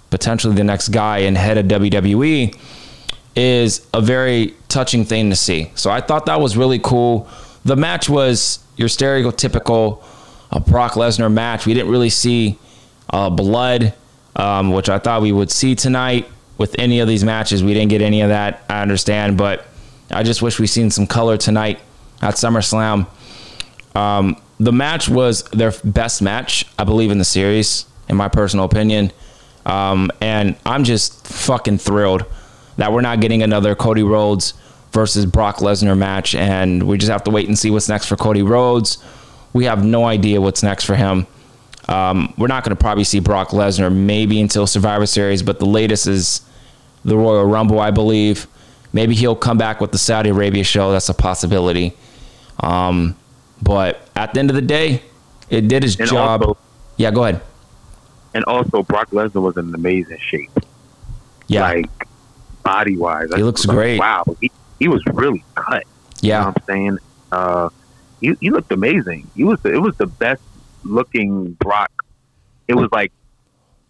potentially 0.09 0.53
the 0.53 0.65
next 0.65 0.89
guy 0.89 1.19
and 1.19 1.37
head 1.37 1.57
of 1.57 1.65
WWE 1.65 2.55
is 3.35 3.87
a 3.93 4.01
very 4.01 4.53
touching 4.67 5.05
thing 5.05 5.29
to 5.29 5.35
see. 5.35 5.71
So 5.75 5.89
I 5.89 6.01
thought 6.01 6.25
that 6.25 6.41
was 6.41 6.57
really 6.57 6.79
cool. 6.79 7.29
The 7.67 7.75
match 7.75 8.07
was 8.07 8.59
your 8.77 8.87
stereotypical 8.87 10.01
a 10.51 10.61
Brock 10.61 10.93
Lesnar 10.93 11.29
match. 11.29 11.65
We 11.65 11.73
didn't 11.73 11.91
really 11.91 12.09
see 12.09 12.57
uh, 13.09 13.29
blood, 13.29 13.93
um, 14.37 14.71
which 14.71 14.87
I 14.87 14.99
thought 14.99 15.21
we 15.21 15.33
would 15.33 15.51
see 15.51 15.75
tonight 15.75 16.29
with 16.57 16.77
any 16.79 17.01
of 17.01 17.09
these 17.09 17.25
matches. 17.25 17.65
We 17.65 17.73
didn't 17.73 17.89
get 17.89 18.01
any 18.01 18.21
of 18.21 18.29
that. 18.29 18.63
I 18.69 18.81
understand, 18.81 19.37
but 19.37 19.65
I 20.09 20.23
just 20.23 20.41
wish 20.41 20.61
we 20.61 20.67
seen 20.67 20.91
some 20.91 21.07
color 21.07 21.35
tonight 21.35 21.81
at 22.21 22.35
SummerSlam. 22.35 23.05
Um, 23.93 24.41
the 24.61 24.71
match 24.71 25.09
was 25.09 25.43
their 25.49 25.73
best 25.83 26.21
match, 26.21 26.65
I 26.79 26.85
believe, 26.85 27.11
in 27.11 27.17
the 27.17 27.25
series, 27.25 27.85
in 28.07 28.15
my 28.15 28.29
personal 28.29 28.63
opinion. 28.63 29.11
Um, 29.65 30.09
and 30.21 30.55
I'm 30.65 30.85
just 30.85 31.27
fucking 31.27 31.79
thrilled 31.79 32.23
that 32.77 32.93
we're 32.93 33.01
not 33.01 33.19
getting 33.19 33.43
another 33.43 33.75
Cody 33.75 34.03
Rhodes 34.03 34.53
versus 34.91 35.25
Brock 35.25 35.57
Lesnar 35.57 35.97
match. 35.97 36.35
And 36.35 36.83
we 36.83 36.97
just 36.97 37.11
have 37.11 37.23
to 37.25 37.31
wait 37.31 37.47
and 37.47 37.57
see 37.57 37.69
what's 37.71 37.89
next 37.89 38.07
for 38.07 38.15
Cody 38.15 38.41
Rhodes. 38.41 38.97
We 39.53 39.65
have 39.65 39.83
no 39.83 40.05
idea 40.05 40.39
what's 40.41 40.63
next 40.63 40.85
for 40.85 40.95
him. 40.95 41.27
Um, 41.87 42.33
we're 42.37 42.47
not 42.47 42.63
going 42.63 42.75
to 42.75 42.79
probably 42.81 43.03
see 43.05 43.19
Brock 43.19 43.49
Lesnar 43.49 43.93
maybe 43.93 44.41
until 44.41 44.67
Survivor 44.67 45.05
Series, 45.05 45.41
but 45.41 45.59
the 45.59 45.65
latest 45.65 46.05
is 46.07 46.41
the 47.05 47.15
Royal 47.15 47.45
Rumble, 47.45 47.79
I 47.79 47.91
believe. 47.91 48.47
Maybe 48.93 49.15
he'll 49.15 49.35
come 49.35 49.57
back 49.57 49.79
with 49.79 49.91
the 49.91 49.97
Saudi 49.97 50.29
Arabia 50.29 50.63
show. 50.63 50.91
That's 50.91 51.07
a 51.09 51.13
possibility. 51.13 51.95
Um, 52.59 53.15
but 53.61 54.07
at 54.15 54.33
the 54.33 54.39
end 54.39 54.49
of 54.49 54.55
the 54.55 54.61
day, 54.61 55.01
it 55.49 55.67
did 55.67 55.83
its 55.83 55.95
And 55.97 56.09
job. 56.09 56.41
also- 56.41 56.57
yeah, 56.97 57.11
go 57.11 57.23
ahead. 57.23 57.41
And 58.33 58.43
also, 58.45 58.83
Brock 58.83 59.09
Lesnar 59.11 59.41
was 59.41 59.55
in 59.57 59.73
amazing 59.73 60.17
shape. 60.19 60.51
Yeah, 61.47 61.61
Like, 61.61 61.89
body 62.63 62.97
wise. 62.97 63.29
He 63.35 63.41
looks 63.43 63.65
great. 63.65 63.99
Wow. 63.99 64.23
He, 64.41 64.51
he 64.79 64.87
was 64.87 65.01
really 65.13 65.43
cut. 65.55 65.83
You 66.21 66.29
know 66.29 66.35
yeah, 66.35 66.45
what 66.45 66.47
I'm 66.47 66.63
saying? 66.69 66.97
Uh, 67.31 67.69
he, 68.19 68.33
he 68.39 68.49
looked 68.49 68.71
amazing. 68.71 69.31
He 69.35 69.43
was 69.43 69.59
the, 69.63 69.73
it 69.73 69.81
was 69.81 69.93
the 69.99 70.07
best 70.07 70.41
looking 70.83 71.53
Brock. 71.59 71.91
It 72.67 72.75
was 72.75 72.89
like 72.91 73.11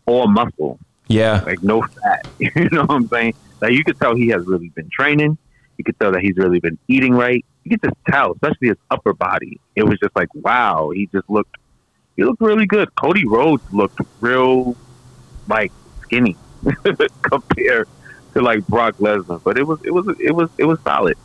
all 0.06 0.28
muscle, 0.28 0.80
yeah, 1.08 1.44
like 1.46 1.62
no 1.62 1.82
fat. 1.82 2.26
you 2.40 2.70
know 2.72 2.82
what 2.86 2.92
I'm 2.92 3.10
saying? 3.12 3.34
Like 3.62 3.72
you 3.72 3.84
could 3.84 4.00
tell 4.00 4.16
he 4.16 4.28
has 4.30 4.44
really 4.46 4.70
been 4.70 4.90
training. 4.92 5.38
You 5.78 5.84
could 5.84 6.00
tell 6.00 6.12
that 6.12 6.22
he's 6.22 6.38
really 6.38 6.60
been 6.60 6.78
eating 6.88 7.14
right. 7.14 7.44
You 7.64 7.72
could 7.72 7.90
just 7.90 7.98
tell, 8.10 8.34
especially 8.34 8.70
his 8.70 8.78
upper 8.90 9.14
body. 9.14 9.60
It 9.76 9.84
was 9.84 9.98
just 10.00 10.16
like 10.16 10.30
wow. 10.36 10.92
He 10.94 11.08
just 11.14 11.30
looked. 11.30 11.56
He 12.16 12.24
looked 12.24 12.42
really 12.42 12.66
good. 12.66 12.90
Cody 12.96 13.28
Rhodes 13.28 13.64
looked 13.72 14.00
real, 14.20 14.76
like 15.48 15.72
skinny 16.02 16.36
compared 17.22 17.88
to 18.38 18.44
like 18.44 18.66
Brock 18.68 18.98
Lesnar. 18.98 19.42
But 19.44 19.58
it 19.58 19.64
was 19.64 19.80
it 19.84 19.92
was 19.92 20.08
it 20.20 20.32
was 20.32 20.50
it 20.58 20.66
was 20.66 20.80
solid. 20.82 21.18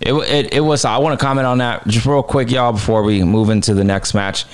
It, 0.00 0.12
it, 0.12 0.54
it 0.54 0.60
was. 0.60 0.84
I 0.84 0.98
want 0.98 1.18
to 1.18 1.24
comment 1.24 1.46
on 1.46 1.58
that 1.58 1.86
just 1.86 2.04
real 2.04 2.22
quick, 2.22 2.50
y'all, 2.50 2.72
before 2.72 3.02
we 3.02 3.22
move 3.22 3.48
into 3.48 3.74
the 3.74 3.84
next 3.84 4.12
match. 4.12 4.44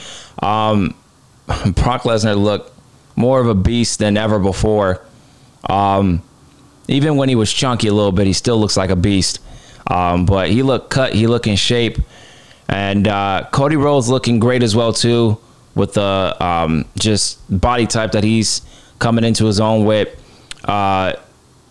Um, 0.43 0.95
Brock 1.47 2.03
Lesnar 2.03 2.41
looked 2.41 2.73
more 3.17 3.41
of 3.41 3.49
a 3.49 3.55
beast 3.55 3.99
than 3.99 4.17
ever 4.17 4.39
before. 4.39 5.03
Um, 5.69 6.23
even 6.89 7.17
when 7.17 7.29
he 7.29 7.35
was 7.35 7.53
chunky 7.53 7.89
a 7.89 7.95
little 7.95 8.13
bit, 8.13 8.27
he 8.27 8.33
still 8.33 8.59
looks 8.59 8.77
like 8.77 8.91
a 8.91 8.97
beast. 8.97 9.41
Um, 9.87 10.27
but 10.27 10.51
he 10.51 10.63
looked 10.63 10.91
cut. 10.91 11.15
He 11.15 11.27
looked 11.27 11.47
in 11.47 11.57
shape, 11.57 11.99
and 12.69 13.09
uh, 13.09 13.49
Cody 13.51 13.77
Rhodes 13.77 14.09
looking 14.09 14.39
great 14.39 14.63
as 14.63 14.77
well 14.77 14.93
too, 14.93 15.39
with 15.75 15.95
the 15.95 16.37
um, 16.39 16.85
just 16.97 17.41
body 17.61 17.87
type 17.87 18.13
that 18.13 18.23
he's 18.23 18.61
coming 18.99 19.25
into 19.25 19.47
his 19.47 19.59
own 19.59 19.85
with. 19.85 20.09
Uh, 20.65 21.15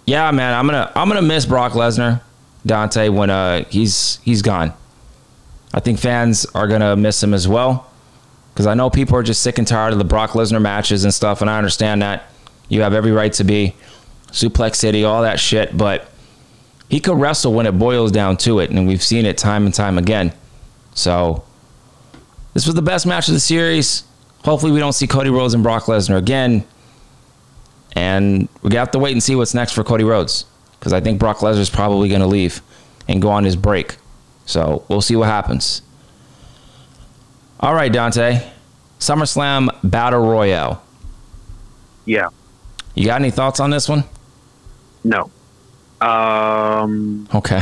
yeah, 0.09 0.31
man, 0.31 0.55
I'm 0.55 0.65
gonna 0.65 0.91
I'm 0.95 1.07
gonna 1.07 1.21
miss 1.21 1.45
Brock 1.45 1.73
Lesnar, 1.73 2.21
Dante, 2.65 3.09
when 3.09 3.29
uh 3.29 3.63
he's 3.69 4.19
he's 4.23 4.41
gone. 4.41 4.73
I 5.71 5.79
think 5.81 5.99
fans 5.99 6.47
are 6.55 6.67
gonna 6.67 6.95
miss 6.95 7.21
him 7.21 7.31
as 7.33 7.47
well, 7.47 7.87
because 8.51 8.65
I 8.65 8.73
know 8.73 8.89
people 8.89 9.15
are 9.17 9.23
just 9.23 9.43
sick 9.43 9.59
and 9.59 9.67
tired 9.67 9.93
of 9.93 9.99
the 9.99 10.05
Brock 10.05 10.31
Lesnar 10.31 10.61
matches 10.61 11.03
and 11.03 11.13
stuff, 11.13 11.41
and 11.41 11.49
I 11.49 11.59
understand 11.59 12.01
that. 12.01 12.23
You 12.69 12.81
have 12.81 12.93
every 12.93 13.11
right 13.11 13.31
to 13.33 13.43
be 13.43 13.75
Suplex 14.31 14.75
City, 14.75 15.03
all 15.03 15.21
that 15.21 15.39
shit, 15.39 15.77
but 15.77 16.09
he 16.89 16.99
could 16.99 17.19
wrestle 17.19 17.53
when 17.53 17.67
it 17.67 17.73
boils 17.73 18.11
down 18.11 18.37
to 18.37 18.59
it, 18.59 18.71
and 18.71 18.87
we've 18.87 19.03
seen 19.03 19.27
it 19.27 19.37
time 19.37 19.65
and 19.65 19.73
time 19.73 19.99
again. 19.99 20.33
So 20.95 21.43
this 22.55 22.65
was 22.65 22.73
the 22.73 22.81
best 22.81 23.05
match 23.05 23.27
of 23.27 23.35
the 23.35 23.39
series. 23.39 24.03
Hopefully, 24.43 24.71
we 24.71 24.79
don't 24.79 24.93
see 24.93 25.05
Cody 25.05 25.29
Rhodes 25.29 25.53
and 25.53 25.61
Brock 25.61 25.83
Lesnar 25.83 26.17
again. 26.17 26.65
And 27.95 28.47
we 28.61 28.75
have 28.75 28.91
to 28.91 28.99
wait 28.99 29.13
and 29.13 29.21
see 29.21 29.35
what's 29.35 29.53
next 29.53 29.73
for 29.73 29.83
Cody 29.83 30.03
Rhodes 30.03 30.45
because 30.79 30.93
I 30.93 31.01
think 31.01 31.19
Brock 31.19 31.39
Lesnar 31.39 31.59
is 31.59 31.69
probably 31.69 32.09
going 32.09 32.21
to 32.21 32.27
leave 32.27 32.61
and 33.07 33.21
go 33.21 33.29
on 33.29 33.43
his 33.43 33.55
break. 33.55 33.97
So 34.45 34.85
we'll 34.87 35.01
see 35.01 35.15
what 35.15 35.27
happens. 35.27 35.81
All 37.59 37.73
right, 37.73 37.91
Dante. 37.91 38.41
SummerSlam 38.99 39.69
Battle 39.83 40.21
Royale. 40.21 40.81
Yeah. 42.05 42.29
You 42.95 43.05
got 43.05 43.21
any 43.21 43.31
thoughts 43.31 43.59
on 43.59 43.69
this 43.69 43.87
one? 43.87 44.03
No. 45.03 45.29
Um. 46.01 47.27
Okay. 47.33 47.61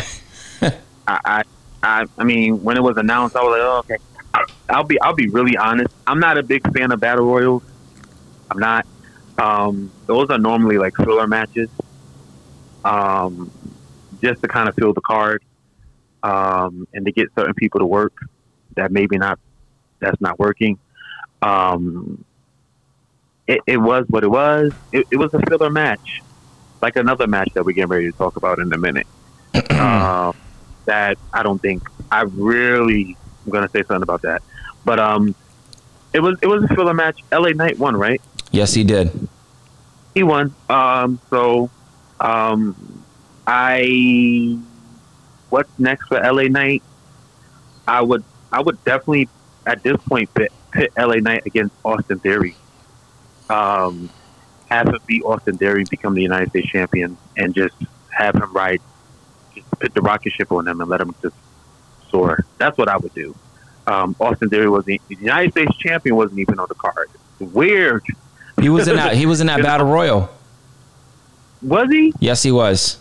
I, 1.08 1.44
I, 1.84 2.06
I, 2.18 2.24
mean, 2.24 2.64
when 2.64 2.78
it 2.78 2.84
was 2.84 2.98
announced, 2.98 3.36
I 3.36 3.44
was 3.44 3.52
like, 3.52 3.62
oh, 3.62 3.78
okay. 3.80 3.98
I, 4.34 4.46
I'll 4.70 4.84
be, 4.84 5.00
I'll 5.02 5.14
be 5.16 5.28
really 5.30 5.58
honest. 5.58 5.94
I'm 6.06 6.20
not 6.20 6.38
a 6.38 6.44
big 6.44 6.72
fan 6.74 6.92
of 6.92 7.00
battle 7.00 7.26
royals. 7.26 7.64
I'm 8.52 8.60
not. 8.60 8.86
Um, 9.38 9.91
those 10.06 10.29
are 10.29 10.38
normally 10.38 10.77
like 10.77 10.96
filler 10.96 11.27
matches, 11.27 11.70
um, 12.84 13.51
just 14.22 14.41
to 14.41 14.48
kind 14.48 14.67
of 14.67 14.75
fill 14.75 14.94
the 14.94 15.01
card, 15.01 15.44
um, 16.24 16.88
and 16.94 17.06
to 17.06 17.12
get 17.12 17.29
certain 17.36 17.53
people 17.53 17.79
to 17.79 17.86
work 17.86 18.13
that 18.75 18.91
maybe 18.91 19.17
not, 19.17 19.39
that's 20.00 20.20
not 20.22 20.39
working. 20.39 20.79
Um, 21.41 22.24
it, 23.46 23.62
it 23.67 23.77
was 23.77 24.06
what 24.10 24.24
it 24.24 24.29
was. 24.29 24.74
It, 24.91 25.06
it 25.12 25.17
was 25.17 25.34
a 25.34 25.39
filler 25.48 25.70
match, 25.70 26.22
like 26.82 26.96
another 26.96 27.27
match 27.27 27.50
that 27.53 27.63
we're 27.65 27.74
getting 27.74 27.89
ready 27.89 28.12
to 28.12 28.17
talk 28.17 28.38
about 28.38 28.60
in 28.60 28.72
a 28.74 28.77
minute. 28.77 29.08
um, 29.72 30.36
that 30.86 31.17
I 31.34 31.44
don't 31.44 31.62
think 31.62 31.84
I 32.12 32.22
really 32.22 33.15
am 33.46 33.51
gonna 33.51 33.70
say 33.70 33.79
something 33.79 34.03
about 34.03 34.24
that. 34.24 34.41
But 34.84 35.00
um, 35.00 35.36
it 36.13 36.20
was 36.20 36.38
it 36.41 36.48
was 36.48 36.63
a 36.63 36.67
filler 36.70 36.94
match. 36.94 37.24
LA 37.32 37.50
Knight 37.50 37.77
won, 37.77 37.96
right? 37.96 38.22
Yes, 38.58 38.74
he 38.74 38.84
did. 38.84 39.30
He 40.14 40.24
won. 40.24 40.54
Um, 40.68 41.20
so 41.30 41.70
um, 42.20 42.76
I 43.46 44.58
what's 45.50 45.70
next 45.78 46.08
for 46.08 46.20
LA 46.20 46.44
Knight? 46.44 46.82
I 47.88 48.02
would 48.02 48.24
I 48.52 48.62
would 48.62 48.84
definitely 48.84 49.30
at 49.66 49.84
this 49.84 49.98
point 49.98 50.34
pit, 50.34 50.52
pit 50.72 50.92
LA 50.98 51.16
Knight 51.16 51.46
against 51.46 51.76
Austin 51.86 52.20
Theory. 52.20 52.56
Um, 53.50 54.10
have 54.70 54.88
him 54.88 55.00
beat 55.06 55.24
Austin 55.24 55.58
Theory, 55.58 55.86
become 55.90 56.16
the 56.16 56.22
United 56.24 56.50
States 56.50 56.68
champion, 56.68 57.16
and 57.38 57.54
just 57.54 57.76
have 58.10 58.36
him 58.36 58.52
ride, 58.54 58.82
just 59.54 59.70
put 59.80 59.94
the 59.94 60.02
rocket 60.02 60.34
ship 60.34 60.52
on 60.52 60.68
him 60.68 60.82
and 60.82 60.90
let 60.90 61.00
him 61.00 61.14
just 61.22 61.36
soar. 62.10 62.44
That's 62.58 62.78
what 62.78 62.90
I 62.90 62.98
would 62.98 63.14
do. 63.14 63.36
Um, 63.86 64.16
Austin 64.20 64.50
Theory 64.50 64.70
was 64.70 64.84
the, 64.84 65.00
the 65.08 65.16
United 65.16 65.52
States 65.52 65.78
champion 65.78 66.16
wasn't 66.16 66.40
even 66.40 66.60
on 66.60 66.66
the 66.68 66.76
card. 66.76 67.10
Weird. 67.40 68.04
He 68.60 68.70
was 68.70 68.88
in 68.88 68.96
that. 68.98 69.16
He 69.16 69.26
was 69.26 69.42
in 69.42 69.48
that 69.48 69.62
battle 69.62 69.88
royal. 69.88 70.30
Was 71.62 71.90
he? 71.90 72.14
Yes, 72.20 72.44
he 72.44 72.52
was. 72.52 73.00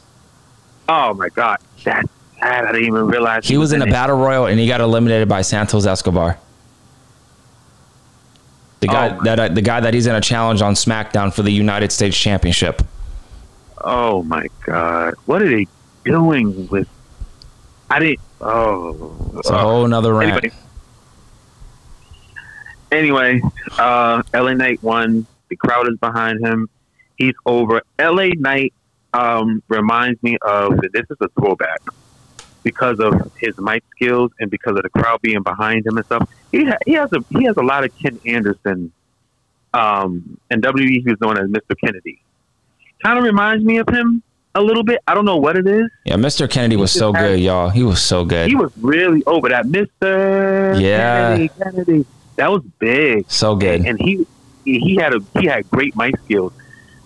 Oh 0.89 1.15
my 1.15 1.29
god, 1.31 1.59
that's 1.61 1.83
sad. 1.83 2.09
I 2.43 2.73
didn't 2.73 2.85
even 2.85 3.07
realize 3.07 3.47
He 3.47 3.57
was 3.57 3.73
in 3.73 3.83
a 3.83 3.87
battle 3.87 4.17
royal 4.19 4.47
and 4.47 4.59
he 4.61 4.67
got 4.67 4.81
eliminated 4.81 5.29
by 5.29 5.43
Santos 5.43 5.87
Escobar. 5.87 6.39
The 8.81 8.89
guy 8.89 9.17
Oh, 9.17 9.25
that 9.25 9.41
uh, 9.41 9.49
the 9.49 9.63
guy 9.63 9.81
that 9.81 9.95
he's 9.95 10.07
in 10.07 10.15
a 10.15 10.21
challenge 10.21 10.61
on 10.63 10.75
SmackDown 10.75 11.33
for 11.33 11.43
the 11.43 11.51
United 11.51 11.91
States 11.93 12.17
Championship. 12.17 12.83
Oh 13.83 14.23
my 14.25 14.47
god, 14.65 15.15
what 15.25 15.43
are 15.43 15.49
they 15.49 15.67
doing 16.05 16.69
with? 16.69 16.89
I 17.91 17.99
didn't. 17.99 18.21
Oh, 18.41 19.35
It's 19.39 19.49
a 19.49 19.59
whole 19.59 19.87
nother 19.89 20.13
rant. 20.15 20.45
Anyway, 22.93 23.41
anyway 23.41 23.43
uh, 23.79 24.23
LA 24.35 24.53
Knight 24.55 24.83
won. 24.83 25.27
The 25.49 25.57
crowd 25.57 25.89
is 25.89 25.99
behind 25.99 26.45
him. 26.45 26.69
He's 27.17 27.35
over. 27.45 27.83
LA 27.99 28.29
Knight 28.37 28.75
um, 29.13 29.63
reminds 29.69 30.23
me 30.23 30.37
of 30.43 30.77
this 30.93 31.05
is 31.11 31.17
a 31.21 31.29
throwback 31.41 31.81
because 32.63 32.99
of 32.99 33.31
his 33.39 33.57
mic 33.59 33.85
skills 33.95 34.33
and 34.41 34.51
because 34.51 34.77
of 34.77 34.83
the 34.83 34.91
crowd 34.91 35.21
being 35.23 35.43
behind 35.43 35.87
him 35.87 35.97
and 35.97 36.05
stuff. 36.07 36.29
He 36.51 36.65
ha- 36.65 36.79
he 36.85 36.93
has 36.95 37.13
a 37.13 37.25
he 37.31 37.45
has 37.45 37.57
a 37.57 37.63
lot 37.63 37.85
of 37.85 37.97
Ken 37.97 38.19
Anderson. 38.27 38.93
Um, 39.73 40.39
and 40.51 40.63
WWE 40.63 40.89
he 40.89 41.03
was 41.07 41.21
known 41.21 41.39
as 41.39 41.49
Mr. 41.49 41.79
Kennedy. 41.83 42.21
Kind 43.03 43.19
of 43.19 43.25
reminds 43.25 43.65
me 43.65 43.79
of 43.79 43.89
him 43.89 44.23
a 44.55 44.61
little 44.61 44.83
bit. 44.83 45.01
I 45.07 45.15
don't 45.15 45.27
know 45.27 45.37
what 45.37 45.57
it 45.57 45.67
is. 45.67 45.89
Yeah, 46.05 46.17
Mr. 46.17 46.51
Kennedy 46.51 46.77
was 46.77 46.91
so 46.91 47.13
good, 47.13 47.39
y'all. 47.41 47.69
He 47.69 47.83
was 47.83 48.03
so 48.03 48.25
good. 48.25 48.49
He 48.49 48.57
was 48.57 48.73
really 48.79 49.23
over 49.27 49.49
that 49.51 49.67
Mr. 49.67 50.81
Yeah. 50.81 51.37
Kennedy, 51.37 51.51
Kennedy. 51.63 52.07
That 52.37 52.51
was 52.51 52.63
big. 52.79 53.31
So 53.31 53.55
good. 53.55 53.87
And 53.87 54.01
he 54.01 54.27
he 54.67 54.97
had 54.97 55.15
a 55.15 55.21
he 55.39 55.47
had 55.47 55.69
great 55.71 55.97
mic 55.97 56.19
skills. 56.21 56.53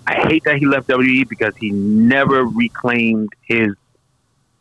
I 0.07 0.15
hate 0.15 0.43
that 0.45 0.57
he 0.57 0.67
left 0.67 0.89
WWE 0.89 1.29
because 1.29 1.55
he 1.57 1.71
never 1.71 2.45
reclaimed 2.45 3.33
his 3.43 3.75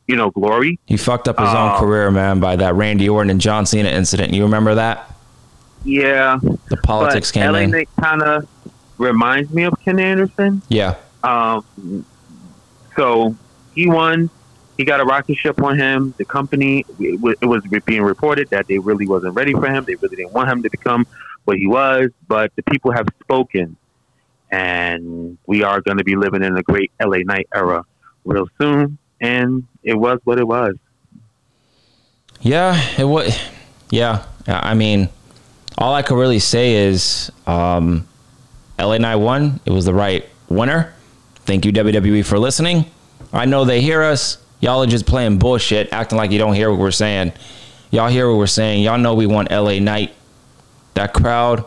you 0.08 0.15
know 0.15 0.29
glory. 0.32 0.79
He 0.86 0.98
fucked 0.98 1.27
up 1.27 1.39
his 1.39 1.50
own 1.50 1.72
Oh. 1.75 1.79
career, 1.79 2.12
man, 2.12 2.39
by 2.39 2.56
that 2.58 2.75
Randy 2.75 3.08
Orton 3.10 3.29
and 3.32 3.41
John 3.41 3.65
Cena 3.65 3.89
incident. 3.89 4.34
You 4.34 4.44
remember 4.44 4.75
that? 4.75 5.12
Yeah, 5.86 6.39
The 6.70 6.77
politics 6.77 7.32
came 7.32 7.51
LA 7.53 7.60
in. 7.60 7.72
Knight 7.72 7.89
kind 8.00 8.22
of 8.22 8.48
reminds 8.98 9.51
me 9.53 9.63
of 9.63 9.74
Ken 9.84 9.98
Anderson. 10.00 10.62
yeah. 10.68 10.96
Um, 11.24 11.63
so 12.96 13.36
he 13.75 13.88
won. 13.88 14.29
He 14.77 14.86
got 14.86 15.00
a 15.01 15.06
rocket 15.06 15.36
ship 15.38 15.62
on 15.62 15.77
him. 15.77 16.13
The 16.18 16.25
company 16.25 16.86
it 17.00 17.20
was 17.20 17.63
being 17.86 18.01
reported 18.01 18.50
that 18.50 18.68
they 18.68 18.79
really 18.79 19.08
wasn't 19.08 19.36
ready 19.36 19.53
for 19.53 19.68
him. 19.68 19.84
They 19.86 19.96
really 19.96 20.15
didn't 20.15 20.32
want 20.34 20.50
him 20.50 20.63
to 20.63 20.70
become 20.70 21.06
what 21.46 21.58
he 21.58 21.67
was. 21.67 22.10
But 22.27 22.51
the 22.55 22.63
people 22.63 22.91
have 22.91 23.08
spoken, 23.22 23.75
and 24.51 25.38
we 25.46 25.63
are 25.63 25.81
going 25.81 25.98
to 25.98 26.03
be 26.03 26.15
living 26.15 26.43
in 26.43 26.55
a 26.58 26.63
great 26.63 26.91
LA 27.01 27.19
Knight 27.19 27.48
era 27.53 27.86
real 28.25 28.48
soon. 28.60 28.98
And 29.22 29.67
it 29.84 29.96
was 29.96 30.19
what 30.24 30.39
it 30.39 30.48
was. 30.48 30.75
Yeah, 32.41 32.79
it 32.98 33.03
was. 33.03 33.38
Yeah, 33.89 34.25
I 34.48 34.74
mean, 34.75 35.10
all 35.77 35.93
I 35.93 36.01
could 36.01 36.17
really 36.17 36.39
say 36.39 36.88
is 36.88 37.31
um, 37.48 38.08
LA 38.77 38.98
Knight 38.98 39.15
won. 39.15 39.60
It 39.65 39.72
was 39.72 39.86
the 39.86 39.93
right 39.93 40.25
winner. 40.48 40.93
Thank 41.46 41.65
you, 41.65 41.74
WWE, 41.74 42.25
for 42.25 42.38
listening. 42.38 42.86
I 43.34 43.46
know 43.46 43.65
they 43.65 43.81
hear 43.81 44.03
us. 44.03 44.38
Y'all 44.62 44.84
are 44.84 44.88
just 44.88 45.05
playing 45.05 45.39
bullshit, 45.39 45.91
acting 45.91 46.17
like 46.17 46.31
you 46.31 46.38
don't 46.38 46.53
hear 46.53 46.69
what 46.69 46.79
we're 46.79 46.91
saying. 46.91 47.34
Y'all 47.91 48.10
hear 48.10 48.29
what 48.29 48.38
we're 48.38 48.48
saying. 48.48 48.84
Y'all 48.84 48.98
know 48.98 49.15
we 49.15 49.25
want 49.25 49.50
LA 49.51 49.79
Knight. 49.79 50.13
That 51.00 51.13
crowd, 51.13 51.63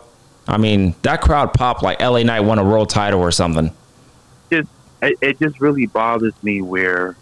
I 0.46 0.58
mean, 0.58 0.94
that 1.00 1.22
crowd 1.22 1.54
popped 1.54 1.82
like 1.82 2.02
LA 2.02 2.22
Knight 2.22 2.40
won 2.40 2.58
a 2.58 2.64
world 2.64 2.90
title 2.90 3.18
or 3.20 3.30
something. 3.30 3.74
Just 4.50 4.68
it, 5.00 5.16
it 5.22 5.38
just 5.38 5.58
really 5.58 5.86
bothers 5.86 6.34
me 6.42 6.60
where 6.60 7.16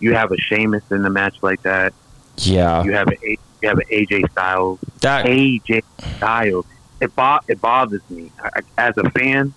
you 0.00 0.12
have 0.12 0.32
a 0.32 0.36
Sheamus 0.38 0.82
in 0.90 1.02
the 1.04 1.10
match 1.10 1.36
like 1.40 1.62
that. 1.62 1.92
Yeah, 2.38 2.82
You 2.82 2.94
have 2.94 3.06
a 3.06 3.16
you 3.22 3.68
have 3.68 3.78
an 3.78 3.84
AJ 3.92 4.28
Styles. 4.32 4.80
that 5.02 5.24
AJ 5.26 5.82
Styles. 6.16 6.66
It 7.00 7.14
bo- 7.14 7.38
it 7.46 7.60
bothers 7.60 8.02
me 8.10 8.32
I, 8.42 8.62
as 8.76 8.96
a 8.98 9.08
fan. 9.10 9.54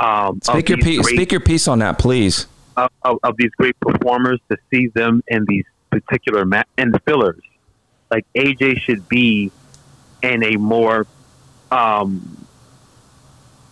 Um, 0.00 0.40
speak 0.42 0.68
your 0.68 0.78
piece. 0.78 1.00
great- 1.00 1.14
Speak 1.14 1.30
your 1.30 1.40
piece 1.42 1.68
on 1.68 1.78
that, 1.78 2.00
please. 2.00 2.48
of, 2.76 2.90
of, 3.02 3.18
of 3.22 3.36
these 3.36 3.52
great 3.52 3.78
performers 3.78 4.40
to 4.50 4.56
see 4.68 4.88
them 4.88 5.22
in 5.28 5.44
these 5.46 5.64
particular 5.90 6.44
ma- 6.44 6.64
in 6.76 6.90
the 6.90 6.98
fillers. 6.98 7.40
Like 8.10 8.26
AJ 8.34 8.80
should 8.80 9.08
be 9.08 9.52
in 10.24 10.42
a 10.42 10.56
more 10.56 11.06
um, 11.70 12.46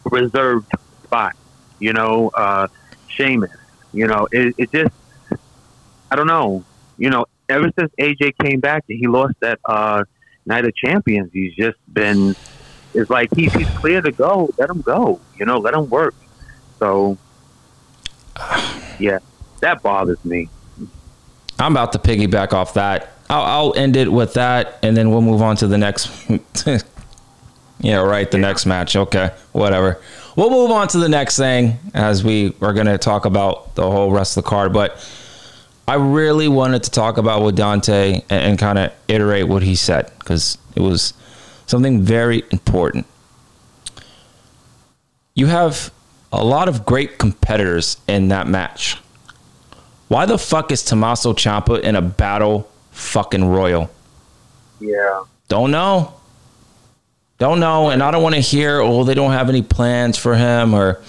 reserved 0.05 0.71
spot. 1.05 1.37
You 1.79 1.93
know, 1.93 2.31
uh, 2.35 2.69
Sheamus. 3.09 3.51
You 3.93 4.07
know, 4.07 4.29
it, 4.31 4.55
it 4.57 4.73
just 4.73 4.95
I 6.11 6.17
don't 6.17 6.27
know. 6.27 6.65
You 6.99 7.11
know, 7.11 7.27
ever 7.49 7.71
since 7.79 7.93
AJ 7.99 8.37
came 8.39 8.61
back 8.61 8.85
and 8.89 8.99
he 8.99 9.07
lost 9.07 9.35
that 9.41 9.59
uh, 9.65 10.05
Night 10.47 10.65
of 10.65 10.75
Champions, 10.75 11.33
he's 11.33 11.55
just 11.55 11.79
been. 11.93 12.37
It's 12.95 13.09
like 13.09 13.35
he's 13.35 13.53
he's 13.55 13.69
clear 13.71 14.03
to 14.03 14.13
go. 14.13 14.51
Let 14.59 14.69
him 14.69 14.83
go. 14.83 15.21
You 15.39 15.47
know, 15.47 15.59
let 15.59 15.75
him 15.75 15.89
work. 15.89 16.15
So, 16.79 17.17
yeah, 18.99 19.19
that 19.61 19.83
bothers 19.83 20.23
me. 20.25 20.49
I'm 21.59 21.73
about 21.73 21.93
to 21.93 21.99
piggyback 21.99 22.53
off 22.53 22.75
that. 22.75 23.13
I'll, 23.33 23.45
I'll 23.45 23.79
end 23.79 23.97
it 23.97 24.13
with 24.13 24.35
that, 24.35 24.79
and 24.83 24.95
then 24.95 25.11
we'll 25.11 25.23
move 25.23 25.41
on 25.41 25.57
to 25.57 25.67
the 25.67 25.79
next. 25.79 26.11
yeah, 27.81 27.97
right. 27.97 28.31
The 28.31 28.37
next 28.37 28.67
match. 28.67 28.95
Okay, 28.95 29.31
whatever. 29.53 30.03
We'll 30.37 30.51
move 30.51 30.71
on 30.71 30.87
to 30.89 30.99
the 30.99 31.09
next 31.09 31.39
thing 31.39 31.79
as 31.95 32.23
we 32.23 32.55
are 32.61 32.75
going 32.75 32.87
to 32.87 32.99
talk 32.99 33.25
about 33.25 33.75
the 33.75 33.91
whole 33.91 34.13
rest 34.13 34.37
of 34.37 34.45
the 34.45 34.51
card. 34.51 34.75
But 34.75 35.03
I 35.89 35.95
really 35.95 36.47
wanted 36.47 36.83
to 36.83 36.91
talk 36.91 37.17
about 37.17 37.43
with 37.43 37.57
Dante 37.57 38.21
and, 38.29 38.31
and 38.31 38.59
kind 38.59 38.79
of 38.79 38.93
iterate 39.09 39.49
what 39.49 39.63
he 39.63 39.77
said 39.77 40.13
because 40.19 40.59
it 40.77 40.81
was 40.81 41.15
something 41.65 42.03
very 42.03 42.43
important. 42.51 43.07
You 45.35 45.47
have 45.47 45.91
a 46.31 46.45
lot 46.45 46.69
of 46.69 46.85
great 46.85 47.17
competitors 47.19 47.97
in 48.07 48.29
that 48.29 48.47
match. 48.47 48.99
Why 50.09 50.27
the 50.27 50.37
fuck 50.37 50.71
is 50.71 50.83
Tommaso 50.83 51.33
Ciampa 51.33 51.81
in 51.81 51.97
a 51.97 52.03
battle 52.03 52.69
fucking 53.03 53.45
royal? 53.45 53.91
Yeah. 54.81 55.25
Don't 55.49 55.71
know. 55.71 56.15
Don't 57.39 57.61
know. 57.61 57.91
And 57.91 58.03
I 58.03 58.11
don't 58.11 58.23
want 58.23 58.35
to 58.35 58.41
hear, 58.41 58.81
oh, 58.81 59.05
they 59.05 59.15
don't 59.15 59.33
have 59.33 59.49
any 59.49 59.63
plans 59.63 60.17
for 60.17 60.35
him 60.35 60.75
or, 60.75 61.03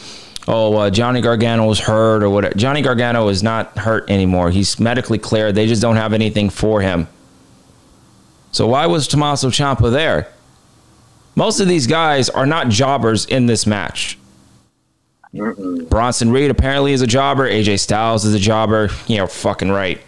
oh, 0.48 0.76
uh, 0.78 0.90
Johnny 0.90 1.22
Gargano 1.22 1.68
was 1.68 1.80
hurt 1.80 2.24
or 2.24 2.30
whatever. 2.30 2.56
Johnny 2.56 2.82
Gargano 2.82 3.28
is 3.30 3.44
not 3.44 3.78
hurt 3.78 4.10
anymore. 4.10 4.52
He's 4.52 4.80
medically 4.80 5.20
cleared. 5.20 5.56
They 5.56 5.68
just 5.68 5.82
don't 5.82 5.96
have 5.96 6.14
anything 6.14 6.50
for 6.50 6.82
him. 6.82 7.08
So 8.52 8.68
why 8.68 8.88
was 8.88 9.08
Tommaso 9.08 9.50
Ciampa 9.50 9.92
there? 9.92 10.32
Most 11.36 11.60
of 11.60 11.68
these 11.68 11.88
guys 11.88 12.30
are 12.30 12.46
not 12.46 12.70
jobbers 12.70 13.26
in 13.26 13.48
this 13.48 13.66
match. 13.66 14.18
Bronson 15.34 16.32
Reed 16.32 16.52
apparently 16.52 16.94
is 16.94 17.02
a 17.02 17.08
jobber. 17.08 17.50
AJ 17.50 17.80
Styles 17.80 18.24
is 18.24 18.36
a 18.36 18.40
jobber. 18.40 18.90
You 19.08 19.18
know, 19.18 19.28
fucking 19.28 19.72
right. 19.72 20.00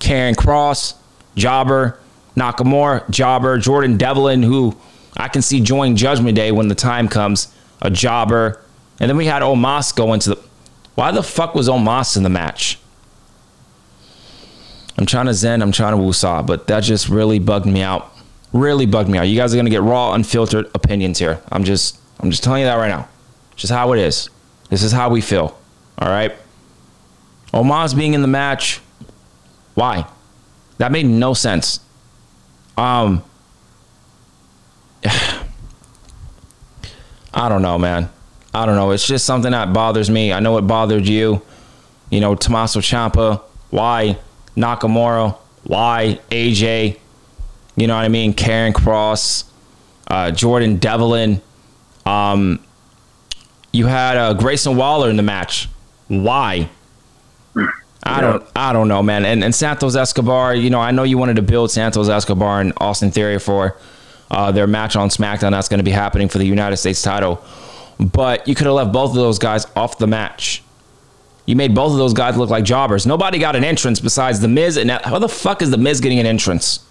Karrion 0.00 0.34
Kross, 0.34 0.94
jobber. 1.38 1.98
Nakamura, 2.36 3.08
jobber. 3.10 3.58
Jordan 3.58 3.96
Devlin, 3.96 4.42
who 4.42 4.76
I 5.16 5.28
can 5.28 5.42
see 5.42 5.60
join 5.60 5.96
Judgment 5.96 6.36
Day 6.36 6.52
when 6.52 6.68
the 6.68 6.74
time 6.74 7.08
comes, 7.08 7.52
a 7.80 7.90
jobber. 7.90 8.60
And 9.00 9.08
then 9.08 9.16
we 9.16 9.26
had 9.26 9.42
Omos 9.42 9.94
go 9.94 10.12
into 10.12 10.30
the. 10.30 10.48
Why 10.94 11.12
the 11.12 11.22
fuck 11.22 11.54
was 11.54 11.68
Omos 11.68 12.16
in 12.16 12.22
the 12.22 12.28
match? 12.28 12.78
I'm 14.98 15.06
trying 15.06 15.26
to 15.26 15.34
zen, 15.34 15.62
I'm 15.62 15.70
trying 15.70 15.96
to 15.96 16.02
woosah, 16.02 16.44
but 16.44 16.66
that 16.66 16.80
just 16.80 17.08
really 17.08 17.38
bugged 17.38 17.66
me 17.66 17.82
out. 17.82 18.12
Really 18.52 18.84
bugged 18.84 19.08
me 19.08 19.16
out. 19.18 19.22
You 19.22 19.36
guys 19.36 19.54
are 19.54 19.56
gonna 19.56 19.70
get 19.70 19.82
raw, 19.82 20.12
unfiltered 20.12 20.66
opinions 20.74 21.20
here. 21.20 21.40
I'm 21.52 21.62
just, 21.62 22.00
I'm 22.18 22.30
just 22.30 22.42
telling 22.42 22.62
you 22.62 22.66
that 22.66 22.74
right 22.74 22.88
now. 22.88 23.08
Just 23.54 23.72
how 23.72 23.92
it 23.92 24.00
is. 24.00 24.28
This 24.70 24.82
is 24.82 24.90
how 24.90 25.08
we 25.08 25.20
feel. 25.20 25.56
All 25.98 26.08
right. 26.08 26.32
Omos 27.52 27.96
being 27.96 28.14
in 28.14 28.22
the 28.22 28.28
match. 28.28 28.80
Why? 29.74 30.04
That 30.78 30.92
made 30.92 31.06
no 31.06 31.34
sense. 31.34 31.80
Um. 32.76 33.22
I 37.34 37.48
don't 37.48 37.62
know, 37.62 37.78
man. 37.78 38.10
I 38.54 38.66
don't 38.66 38.76
know. 38.76 38.90
It's 38.90 39.06
just 39.06 39.24
something 39.24 39.52
that 39.52 39.72
bothers 39.72 40.10
me. 40.10 40.32
I 40.32 40.40
know 40.40 40.56
it 40.56 40.62
bothered 40.62 41.06
you. 41.06 41.42
You 42.10 42.20
know, 42.20 42.34
Tommaso 42.34 42.80
Ciampa. 42.80 43.42
Why 43.70 44.18
Nakamura? 44.56 45.36
Why 45.64 46.20
AJ? 46.30 46.98
You 47.76 47.86
know 47.86 47.94
what 47.94 48.04
I 48.04 48.08
mean? 48.08 48.34
Karrion 48.34 48.72
Kross, 48.72 49.44
uh, 50.08 50.32
Jordan 50.32 50.78
Devlin. 50.78 51.40
Um, 52.06 52.58
you 53.72 53.86
had 53.86 54.16
uh, 54.16 54.34
Grayson 54.34 54.76
Waller 54.76 55.10
in 55.10 55.16
the 55.16 55.22
match. 55.22 55.68
Why? 56.08 56.70
I 58.02 58.20
don't. 58.20 58.44
I 58.54 58.72
don't 58.72 58.88
know, 58.88 59.02
man. 59.02 59.24
And 59.24 59.42
and 59.44 59.54
Santos 59.54 59.96
Escobar. 59.96 60.54
You 60.54 60.70
know, 60.70 60.80
I 60.80 60.90
know 60.90 61.02
you 61.02 61.18
wanted 61.18 61.36
to 61.36 61.42
build 61.42 61.70
Santos 61.70 62.08
Escobar 62.08 62.60
and 62.60 62.72
Austin 62.78 63.10
Theory 63.10 63.38
for 63.38 63.76
uh, 64.30 64.52
their 64.52 64.66
match 64.66 64.96
on 64.96 65.08
SmackDown. 65.08 65.50
That's 65.50 65.68
going 65.68 65.78
to 65.78 65.84
be 65.84 65.90
happening 65.90 66.28
for 66.28 66.38
the 66.38 66.46
United 66.46 66.76
States 66.76 67.02
title. 67.02 67.42
But 67.98 68.46
you 68.46 68.54
could 68.54 68.66
have 68.66 68.76
left 68.76 68.92
both 68.92 69.10
of 69.10 69.16
those 69.16 69.38
guys 69.38 69.66
off 69.74 69.98
the 69.98 70.06
match. 70.06 70.62
You 71.46 71.56
made 71.56 71.74
both 71.74 71.92
of 71.92 71.98
those 71.98 72.12
guys 72.12 72.36
look 72.36 72.50
like 72.50 72.64
jobbers. 72.64 73.06
Nobody 73.06 73.38
got 73.38 73.56
an 73.56 73.64
entrance 73.64 74.00
besides 74.00 74.40
the 74.40 74.48
Miz. 74.48 74.76
And 74.76 74.90
how 74.90 75.18
the 75.18 75.28
fuck 75.28 75.62
is 75.62 75.70
the 75.70 75.78
Miz 75.78 76.00
getting 76.00 76.18
an 76.18 76.26
entrance? 76.26 76.84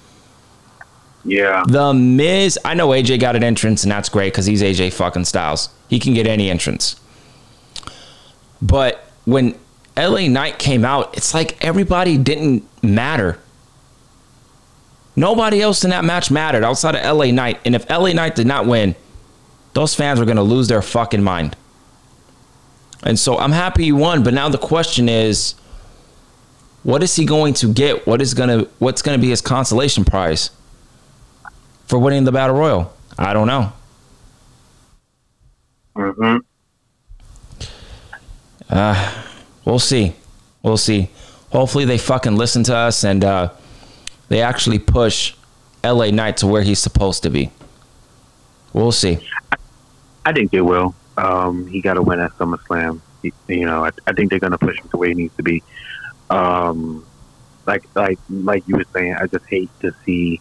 Yeah. 1.24 1.64
The 1.68 1.94
Miz, 1.94 2.58
I 2.66 2.74
know 2.74 2.90
AJ 2.90 3.20
got 3.20 3.36
an 3.36 3.44
entrance, 3.44 3.84
and 3.84 3.92
that's 3.92 4.10
great 4.10 4.34
because 4.34 4.46
he's 4.46 4.62
AJ 4.62 4.94
fucking 4.94 5.26
Styles. 5.26 5.70
He 5.90 6.00
can 6.00 6.14
get 6.14 6.26
any 6.26 6.50
entrance. 6.50 7.00
But 8.62 9.06
when 9.26 9.56
LA 9.98 10.28
Knight 10.28 10.60
came 10.60 10.86
out, 10.86 11.18
it's 11.18 11.34
like 11.34 11.64
everybody 11.64 12.18
didn't 12.18 12.68
matter. 12.84 13.40
Nobody 15.16 15.62
else 15.62 15.84
in 15.84 15.90
that 15.90 16.06
match 16.06 16.30
mattered 16.30 16.64
outside 16.64 16.96
of 16.96 17.18
LA 17.18 17.32
Knight. 17.32 17.60
And 17.66 17.76
if 17.76 17.90
LA 17.90 18.14
Knight 18.14 18.36
did 18.36 18.46
not 18.48 18.68
win, 18.68 18.96
those 19.74 19.96
fans 19.96 20.20
were 20.20 20.26
going 20.26 20.38
to 20.38 20.44
lose 20.44 20.68
their 20.68 20.82
fucking 20.82 21.24
mind. 21.24 21.56
And 23.04 23.18
so 23.18 23.38
I'm 23.38 23.52
happy 23.52 23.86
he 23.86 23.92
won, 23.92 24.24
but 24.24 24.34
now 24.34 24.50
the 24.50 24.58
question 24.58 25.10
is 25.10 25.56
what 26.84 27.04
is 27.04 27.16
he 27.16 27.26
going 27.26 27.54
to 27.56 27.74
get? 27.74 28.06
What 28.08 28.22
is 28.22 28.34
going 28.34 28.50
to 28.50 28.70
what's 28.80 29.02
going 29.02 29.18
to 29.18 29.22
be 29.22 29.30
his 29.30 29.42
consolation 29.42 30.06
prize? 30.06 30.52
for 31.88 31.98
winning 31.98 32.26
the 32.26 32.32
battle 32.32 32.56
royal? 32.56 32.94
I 33.18 33.34
don't 33.34 33.48
know. 33.48 33.74
hmm 35.96 36.38
We'll 39.68 39.80
see. 39.80 40.14
We'll 40.64 40.78
see. 40.78 41.10
Hopefully 41.52 41.84
they 41.84 41.98
fucking 41.98 42.38
listen 42.38 42.64
to 42.64 42.76
us 42.76 43.04
and 43.04 43.26
uh, 43.26 43.50
they 44.30 44.42
actually 44.42 44.80
push 44.80 45.34
LA 45.84 46.10
Knight 46.12 46.38
to 46.38 46.48
where 46.48 46.62
he's 46.62 46.80
supposed 46.80 47.24
to 47.24 47.30
be. 47.30 47.52
We'll 48.72 48.94
see. 48.94 49.18
I 50.26 50.32
think 50.32 50.52
they 50.52 50.62
will. 50.62 50.96
Um, 51.18 51.68
he 51.68 51.82
got 51.82 51.96
to 51.96 52.02
win 52.02 52.22
at 52.22 52.32
SummerSlam. 52.38 53.02
He- 53.22 53.34
You 53.50 53.66
know, 53.66 53.84
I, 53.84 53.92
I 54.08 54.14
think 54.14 54.30
they're 54.30 54.40
going 54.40 54.52
to 54.52 54.58
push 54.58 54.80
him 54.80 54.88
to 54.88 54.98
where 54.98 55.10
he 55.10 55.16
needs 55.16 55.36
to 55.36 55.44
be. 55.44 55.62
Um, 56.30 57.06
like, 57.66 57.84
like, 57.94 58.20
like 58.30 58.66
you 58.70 58.78
were 58.78 58.86
saying, 58.94 59.16
I 59.16 59.28
just 59.28 59.46
hate 59.48 59.70
to 59.82 59.94
see 60.06 60.40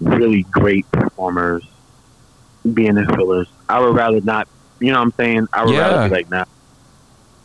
really 0.00 0.42
great 0.44 0.88
performers 0.92 1.64
being 2.72 2.96
in 2.98 3.06
fillers. 3.06 3.48
I 3.68 3.80
would 3.80 3.96
rather 3.96 4.20
not. 4.20 4.46
You 4.78 4.92
know 4.92 4.98
what 4.98 5.06
I'm 5.06 5.12
saying? 5.14 5.48
I 5.52 5.64
would 5.64 5.74
Yeah. 5.74 5.80
rather 5.88 6.08
be 6.08 6.14
like, 6.14 6.30
nah. 6.30 6.44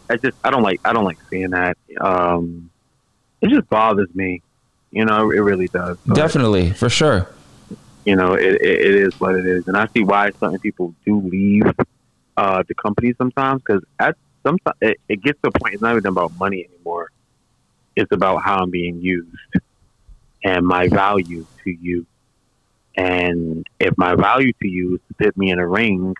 I 0.09 0.17
just 0.17 0.37
I 0.43 0.49
don't 0.51 0.63
like 0.63 0.81
I 0.85 0.93
don't 0.93 1.05
like 1.05 1.19
seeing 1.29 1.51
that. 1.51 1.77
Um, 1.99 2.69
it 3.41 3.49
just 3.49 3.69
bothers 3.69 4.13
me. 4.13 4.41
You 4.91 5.05
know, 5.05 5.31
it 5.31 5.39
really 5.39 5.67
does. 5.67 5.97
But, 6.05 6.15
Definitely, 6.15 6.71
for 6.71 6.89
sure. 6.89 7.29
You 8.05 8.15
know, 8.15 8.33
it, 8.33 8.55
it, 8.55 8.81
it 8.81 8.95
is 8.95 9.19
what 9.19 9.35
it 9.35 9.45
is, 9.45 9.67
and 9.67 9.77
I 9.77 9.87
see 9.87 10.03
why 10.03 10.31
certain 10.31 10.57
people 10.59 10.95
do 11.05 11.21
leave 11.21 11.71
uh, 12.37 12.63
the 12.67 12.73
company 12.73 13.13
sometimes 13.17 13.61
because 13.61 13.83
at 13.99 14.15
sometimes 14.43 14.77
it, 14.81 14.99
it 15.07 15.21
gets 15.21 15.39
to 15.41 15.49
a 15.49 15.51
point. 15.51 15.75
It's 15.75 15.83
not 15.83 15.95
even 15.95 16.07
about 16.07 16.37
money 16.39 16.67
anymore. 16.73 17.11
It's 17.95 18.11
about 18.11 18.41
how 18.41 18.59
I'm 18.59 18.71
being 18.71 19.01
used 19.01 19.35
and 20.43 20.65
my 20.65 20.87
value 20.87 21.45
to 21.63 21.71
you. 21.71 22.05
And 22.95 23.67
if 23.79 23.97
my 23.97 24.15
value 24.15 24.53
to 24.61 24.67
you 24.67 24.95
is 24.95 25.01
to 25.09 25.25
put 25.25 25.37
me 25.37 25.51
in 25.51 25.59
a 25.59 25.67
ring 25.67 26.15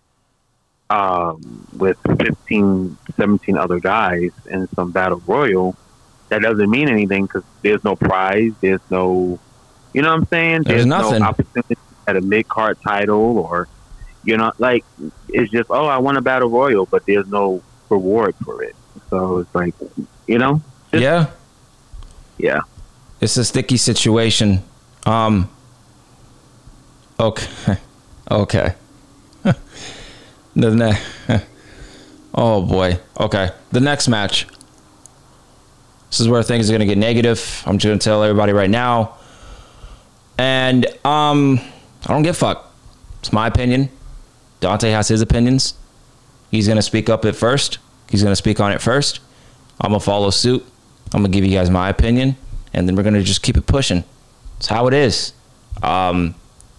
um, 0.90 1.68
with 1.78 1.98
15, 2.20 2.98
17 3.16 3.58
other 3.58 3.80
guys 3.80 4.32
in 4.50 4.68
some 4.76 4.92
battle 4.92 5.22
royal, 5.28 5.76
that 6.30 6.42
doesn't 6.42 6.70
mean 6.70 6.90
anything 6.90 7.26
because 7.26 7.44
there's 7.62 7.84
no 7.84 7.96
prize, 7.96 8.52
there's 8.62 8.82
no, 8.90 9.40
you 9.94 10.02
know 10.02 10.10
what 10.10 10.16
I'm 10.22 10.26
saying? 10.28 10.64
There's 10.64 10.86
nothing. 10.86 11.20
no 11.20 11.28
opportunity 11.28 11.76
at 12.08 12.16
a 12.16 12.22
mid 12.22 12.48
card 12.48 12.78
title 12.82 13.38
or, 13.40 13.68
you 14.24 14.36
know, 14.38 14.52
like 14.58 14.84
it's 15.30 15.52
just 15.52 15.70
oh 15.70 15.86
I 15.86 15.98
won 15.98 16.18
a 16.18 16.22
battle 16.22 16.50
royal, 16.50 16.86
but 16.86 17.06
there's 17.06 17.28
no 17.28 17.62
reward 17.90 18.36
for 18.44 18.64
it. 18.64 18.76
So 19.10 19.40
it's 19.40 19.56
like, 19.56 19.74
you 20.28 20.38
know, 20.38 20.62
just- 20.92 21.02
Yeah. 21.04 21.28
yeah. 22.38 22.62
It's 23.22 23.36
a 23.38 23.44
sticky 23.46 23.78
situation. 23.78 24.64
Um. 25.06 25.50
Okay. 27.20 27.78
Okay. 28.32 28.76
the 30.62 30.76
ne- 30.76 31.42
Oh 32.34 32.62
boy. 32.62 33.00
Okay. 33.20 33.50
The 33.72 33.80
next 33.80 34.08
match. 34.08 34.48
This 36.10 36.20
is 36.20 36.28
where 36.28 36.42
things 36.42 36.70
are 36.70 36.74
going 36.74 36.80
to 36.80 36.86
get 36.88 36.98
negative. 36.98 37.64
I'm 37.66 37.78
just 37.78 37.86
going 37.86 38.00
to 38.00 38.04
tell 38.04 38.24
everybody 38.24 38.52
right 38.52 38.70
now. 38.70 39.18
And 40.38 40.86
um, 41.06 41.60
I 42.06 42.14
don't 42.14 42.24
give 42.24 42.36
a 42.36 42.40
fuck. 42.40 42.74
It's 43.20 43.32
my 43.32 43.48
opinion. 43.48 43.90
Dante 44.60 44.90
has 44.90 45.08
his 45.08 45.22
opinions. 45.22 45.76
He's 46.50 46.66
going 46.66 46.78
to 46.78 46.82
speak 46.82 47.10
up 47.10 47.26
at 47.26 47.36
first. 47.36 47.78
He's 48.10 48.24
going 48.24 48.32
to 48.32 48.36
speak 48.38 48.60
on 48.60 48.72
it 48.72 48.82
first. 48.82 49.20
I'm 49.82 49.92
going 49.92 50.00
to 50.00 50.06
follow 50.06 50.30
suit. 50.30 50.66
I'm 51.14 51.22
going 51.22 51.32
to 51.32 51.38
give 51.38 51.46
you 51.46 51.56
guys 51.56 51.70
my 51.70 51.90
opinion. 51.90 52.38
And 52.74 52.88
then 52.88 52.96
we're 52.96 53.04
going 53.04 53.16
to 53.16 53.24
just 53.24 53.44
keep 53.44 53.58
it 53.58 53.68
pushing. 53.68 54.04
It's 54.58 54.68
how 54.68 54.88
it 54.88 54.94
is. 54.94 55.34
Um, 55.84 56.36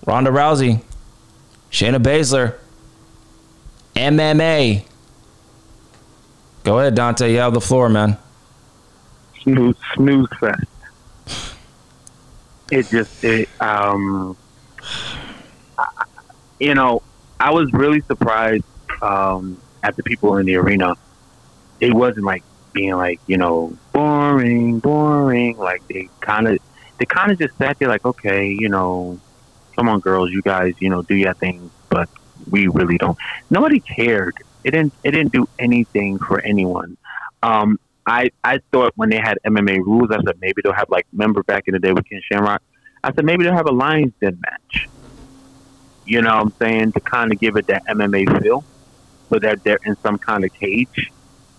Ronda 0.07 0.31
Rousey, 0.31 0.83
Shayna 1.71 2.03
Baszler, 2.03 2.57
MMA. 3.95 4.85
Go 6.65 6.79
ahead, 6.79 6.95
Dante. 6.95 7.33
You 7.33 7.39
have 7.39 7.55
the 7.55 7.61
floor, 7.61 7.89
man. 7.89 8.17
snooze 9.43 9.77
snooze 9.95 10.29
fest. 10.39 10.67
It 12.71 12.89
just 12.89 13.25
it 13.25 13.49
um 13.61 14.37
you 16.59 16.75
know, 16.75 17.03
I 17.39 17.51
was 17.53 17.73
really 17.73 18.01
surprised 18.03 18.65
um 19.03 19.61
at 19.83 19.97
the 19.97 20.03
people 20.03 20.37
in 20.37 20.47
the 20.47 20.57
arena. 20.57 20.95
It 21.81 21.95
wasn't 21.95 22.27
like 22.27 22.45
being 22.73 22.95
like, 22.95 23.21
you 23.27 23.39
know, 23.39 23.77
boring, 23.93 24.79
boring. 24.79 25.57
Like 25.57 25.87
they 25.89 26.09
kinda 26.25 26.59
they 26.99 27.07
kinda 27.07 27.35
just 27.37 27.57
sat 27.57 27.79
there 27.79 27.89
like, 27.89 28.05
okay, 28.05 28.49
you 28.49 28.69
know, 28.69 29.19
come 29.77 29.89
on 29.89 30.01
girls, 30.01 30.31
you 30.31 30.43
guys, 30.43 30.75
you 30.79 30.91
know, 30.91 31.03
do 31.03 31.15
your 31.15 31.35
thing, 31.35 31.71
we 32.49 32.69
really 32.69 32.99
don't 32.99 33.17
nobody 33.51 33.81
cared. 33.81 34.35
It 34.65 34.73
didn't 34.73 34.95
it 35.05 35.13
didn't 35.13 35.33
do 35.33 35.47
anything 35.59 36.19
for 36.19 36.41
anyone. 36.41 36.97
Um 37.43 37.79
I 38.07 38.31
I 38.45 38.61
thought 38.73 38.93
when 38.97 39.11
they 39.11 39.19
had 39.19 39.39
MMA 39.47 39.79
rules, 39.79 40.11
I 40.11 40.17
said 40.25 40.37
maybe 40.41 40.63
they'll 40.63 40.73
have 40.73 40.91
like 40.91 41.07
remember 41.13 41.43
back 41.43 41.65
in 41.67 41.73
the 41.73 41.79
day 41.79 41.93
with 41.93 42.09
Ken 42.09 42.21
Shamrock. 42.31 42.63
I 43.03 43.13
said 43.13 43.25
maybe 43.25 43.45
they'll 43.45 43.55
have 43.55 43.69
a 43.69 43.73
Lions 43.73 44.13
Den 44.21 44.39
match. 44.41 44.89
You 46.05 46.23
know 46.23 46.31
what 46.31 46.43
I'm 46.43 46.55
saying 46.61 46.93
to 46.93 47.01
kind 47.01 47.33
of 47.33 47.39
give 47.39 47.57
it 47.57 47.67
that 47.69 47.83
MMA 47.89 48.43
feel, 48.43 48.65
so 49.31 49.39
that 49.39 49.63
they're 49.65 49.79
in 49.85 49.97
some 50.03 50.19
kind 50.19 50.45
of 50.45 50.53
cage. 50.53 51.13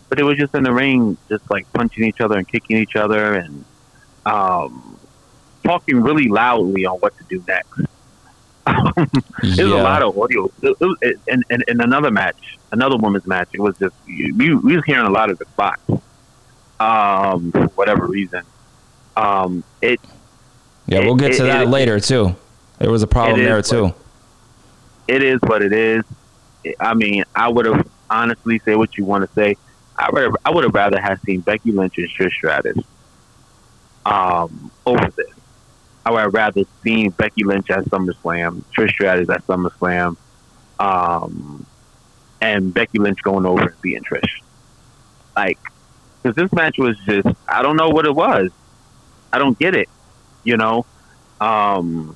But 0.10 0.20
it 0.20 0.24
was 0.24 0.38
just 0.38 0.54
in 0.54 0.63
the 0.63 0.74
ring, 0.74 1.17
just 1.30 1.44
like 1.50 1.72
punching 1.74 2.04
each 2.04 2.20
other 2.20 2.38
and 2.38 2.46
kicking 2.48 2.78
each 2.78 2.98
other 2.98 3.36
and 3.36 3.63
um, 4.26 5.00
talking 5.63 6.02
really 6.02 6.28
loudly 6.28 6.86
on 6.86 6.98
what 6.98 7.17
to 7.17 7.24
do 7.30 7.44
next. 7.48 7.82
There's 9.41 9.60
a 9.60 9.63
Yeah. 9.67 9.82
lot 9.84 10.02
of 10.04 10.17
audio. 10.17 10.45
It, 10.62 10.76
it, 10.80 10.97
it, 11.02 11.19
in, 11.28 11.43
in, 11.50 11.63
in 11.67 11.82
another 11.82 12.12
match, 12.12 12.58
another 12.71 12.97
women's 12.97 13.26
match, 13.26 13.50
it 13.54 13.60
was 13.62 13.78
just 13.78 13.95
we, 14.06 14.32
we 14.32 14.76
was 14.76 14.86
hearing 14.86 15.06
a 15.06 15.10
lot 15.10 15.30
of 15.30 15.38
the 15.39 15.45
spots 15.45 15.82
um, 16.80 17.52
for 17.52 17.65
whatever 17.76 18.08
reason. 18.08 18.41
Um, 19.17 19.63
it 19.82 20.00
Yeah, 20.88 21.00
we'll 21.00 21.15
get 21.15 21.34
to 21.34 21.43
It- 21.43 21.45
it- 21.45 21.47
that 21.52 21.62
it- 21.63 21.69
later, 21.69 22.00
too. 22.00 22.36
There 22.80 22.89
was 22.91 23.04
a 23.04 23.08
problem 23.08 23.39
It 23.41 23.43
there, 23.45 23.56
what- 23.58 23.65
too. 23.65 23.93
it 25.08 25.21
is 25.24 25.39
what 25.41 25.62
it 25.62 25.74
is. 25.74 26.04
I 26.80 26.93
mean, 26.93 27.24
I 27.36 27.47
would 27.50 27.65
have 27.65 27.88
honestly 28.10 28.60
say 28.65 28.76
what 28.76 28.97
you 28.97 29.06
want 29.06 29.28
to 29.28 29.34
say. 29.34 29.56
I 29.97 30.10
would 30.12 30.36
I 30.45 30.50
would 30.52 30.63
have 30.63 30.74
rather 30.74 31.00
have 31.00 31.19
seen 31.21 31.41
Becky 31.41 31.71
Lynch 31.71 31.97
and 31.97 32.08
Trish 32.10 32.32
Stratus 32.34 32.78
um, 34.06 34.71
over 34.86 35.10
this. 35.15 35.28
I 36.06 36.12
would 36.12 36.34
rather 36.34 36.64
seen 36.84 37.12
Becky 37.12 37.44
Lynch 37.44 37.70
at 37.70 37.86
SummerSlam, 37.86 38.64
Trish 38.76 38.92
Stratus 38.92 39.30
at 39.30 39.46
SummerSlam, 39.46 40.18
um, 40.80 41.66
and 42.42 42.74
Becky 42.74 42.98
Lynch 43.00 43.22
going 43.22 43.46
over 43.46 43.62
and 43.62 43.82
beating 43.82 44.04
Trish. 44.04 44.42
Like, 45.36 45.60
because 46.22 46.36
this 46.36 46.52
match 46.54 46.78
was 46.78 46.98
just 47.06 47.28
I 47.48 47.62
don't 47.62 47.78
know 47.78 47.90
what 47.90 48.06
it 48.06 48.16
was. 48.16 48.52
I 49.32 49.40
don't 49.40 49.58
get 49.58 49.76
it. 49.76 49.90
You 50.44 50.58
know. 50.58 50.86
Um, 51.40 52.16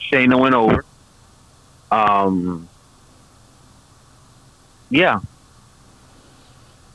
Shayna 0.00 0.38
went 0.38 0.54
over. 0.54 0.84
Um, 1.90 2.68
yeah. 4.90 5.20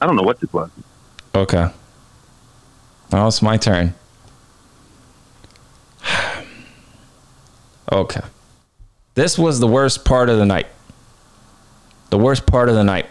I 0.02 0.06
don't 0.06 0.16
know 0.16 0.24
what 0.24 0.40
this 0.40 0.52
was. 0.54 0.70
Okay. 1.36 1.70
Now 3.12 3.28
it's 3.28 3.42
my 3.42 3.58
turn. 3.58 3.94
Okay. 7.92 8.22
This 9.16 9.38
was 9.38 9.60
the 9.60 9.68
worst 9.68 10.06
part 10.06 10.30
of 10.30 10.38
the 10.38 10.46
night. 10.46 10.68
The 12.10 12.18
worst 12.18 12.46
part 12.46 12.70
of 12.70 12.76
the 12.76 12.84
night. 12.84 13.06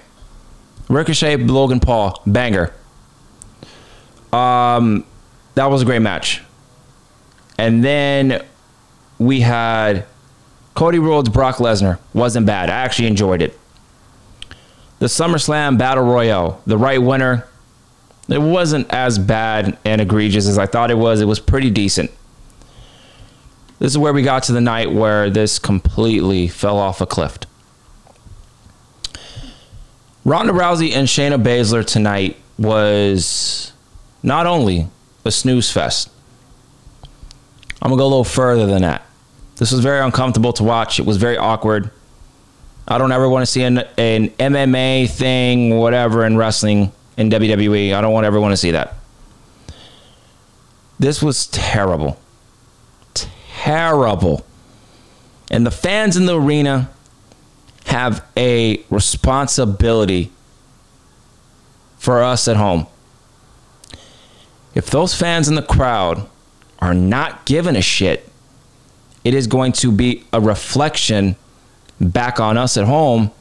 Ricochet, 0.88 1.36
Logan 1.36 1.80
Paul, 1.80 2.22
banger. 2.26 2.72
Um, 4.32 5.04
that 5.54 5.66
was 5.66 5.82
a 5.82 5.84
great 5.84 6.00
match. 6.00 6.42
And 7.58 7.84
then 7.84 8.44
we 9.18 9.40
had 9.40 10.06
Cody 10.74 10.98
Rhodes, 10.98 11.28
Brock 11.28 11.56
Lesnar. 11.56 11.98
Wasn't 12.14 12.46
bad. 12.46 12.70
I 12.70 12.74
actually 12.74 13.08
enjoyed 13.08 13.42
it. 13.42 13.58
The 15.00 15.06
SummerSlam 15.06 15.78
Battle 15.78 16.04
Royale, 16.04 16.60
the 16.66 16.78
right 16.78 17.02
winner. 17.02 17.46
It 18.28 18.40
wasn't 18.40 18.92
as 18.92 19.18
bad 19.18 19.78
and 19.84 20.00
egregious 20.00 20.46
as 20.46 20.58
I 20.58 20.66
thought 20.66 20.90
it 20.90 20.98
was. 20.98 21.20
It 21.20 21.24
was 21.24 21.40
pretty 21.40 21.70
decent. 21.70 22.10
This 23.78 23.92
is 23.92 23.98
where 23.98 24.12
we 24.12 24.22
got 24.22 24.42
to 24.44 24.52
the 24.52 24.60
night 24.60 24.92
where 24.92 25.30
this 25.30 25.58
completely 25.58 26.48
fell 26.48 26.78
off 26.78 27.00
a 27.00 27.06
cliff. 27.06 27.38
Ronda 30.24 30.52
Rousey 30.52 30.92
and 30.92 31.06
Shayna 31.06 31.42
Baszler 31.42 31.86
tonight 31.86 32.36
was 32.58 33.72
not 34.22 34.46
only 34.46 34.88
a 35.24 35.30
snooze 35.30 35.70
fest. 35.70 36.10
I'm 37.80 37.90
gonna 37.90 38.00
go 38.00 38.04
a 38.04 38.08
little 38.08 38.24
further 38.24 38.66
than 38.66 38.82
that. 38.82 39.06
This 39.56 39.72
was 39.72 39.80
very 39.80 40.00
uncomfortable 40.00 40.52
to 40.54 40.64
watch. 40.64 40.98
It 40.98 41.06
was 41.06 41.16
very 41.16 41.36
awkward. 41.36 41.90
I 42.86 42.98
don't 42.98 43.12
ever 43.12 43.28
want 43.28 43.42
to 43.42 43.46
see 43.46 43.62
an, 43.62 43.78
an 43.96 44.30
MMA 44.30 45.10
thing, 45.10 45.78
whatever, 45.78 46.24
in 46.24 46.36
wrestling 46.36 46.92
in 47.16 47.30
WWE. 47.30 47.94
I 47.94 48.00
don't 48.00 48.12
want 48.12 48.26
ever 48.26 48.40
want 48.40 48.52
to 48.52 48.56
see 48.56 48.70
that. 48.72 48.94
This 50.98 51.22
was 51.22 51.46
terrible. 51.48 52.18
Terrible. 53.58 54.46
And 55.50 55.66
the 55.66 55.70
fans 55.70 56.16
in 56.16 56.26
the 56.26 56.40
arena 56.40 56.90
have 57.86 58.24
a 58.36 58.84
responsibility 58.88 60.30
for 61.98 62.22
us 62.22 62.46
at 62.46 62.56
home. 62.56 62.86
If 64.74 64.90
those 64.90 65.14
fans 65.14 65.48
in 65.48 65.56
the 65.56 65.62
crowd 65.62 66.28
are 66.78 66.94
not 66.94 67.46
giving 67.46 67.74
a 67.74 67.82
shit, 67.82 68.28
it 69.24 69.34
is 69.34 69.48
going 69.48 69.72
to 69.72 69.90
be 69.90 70.24
a 70.32 70.40
reflection 70.40 71.34
back 72.00 72.38
on 72.38 72.56
us 72.56 72.76
at 72.76 72.84
home. 72.84 73.32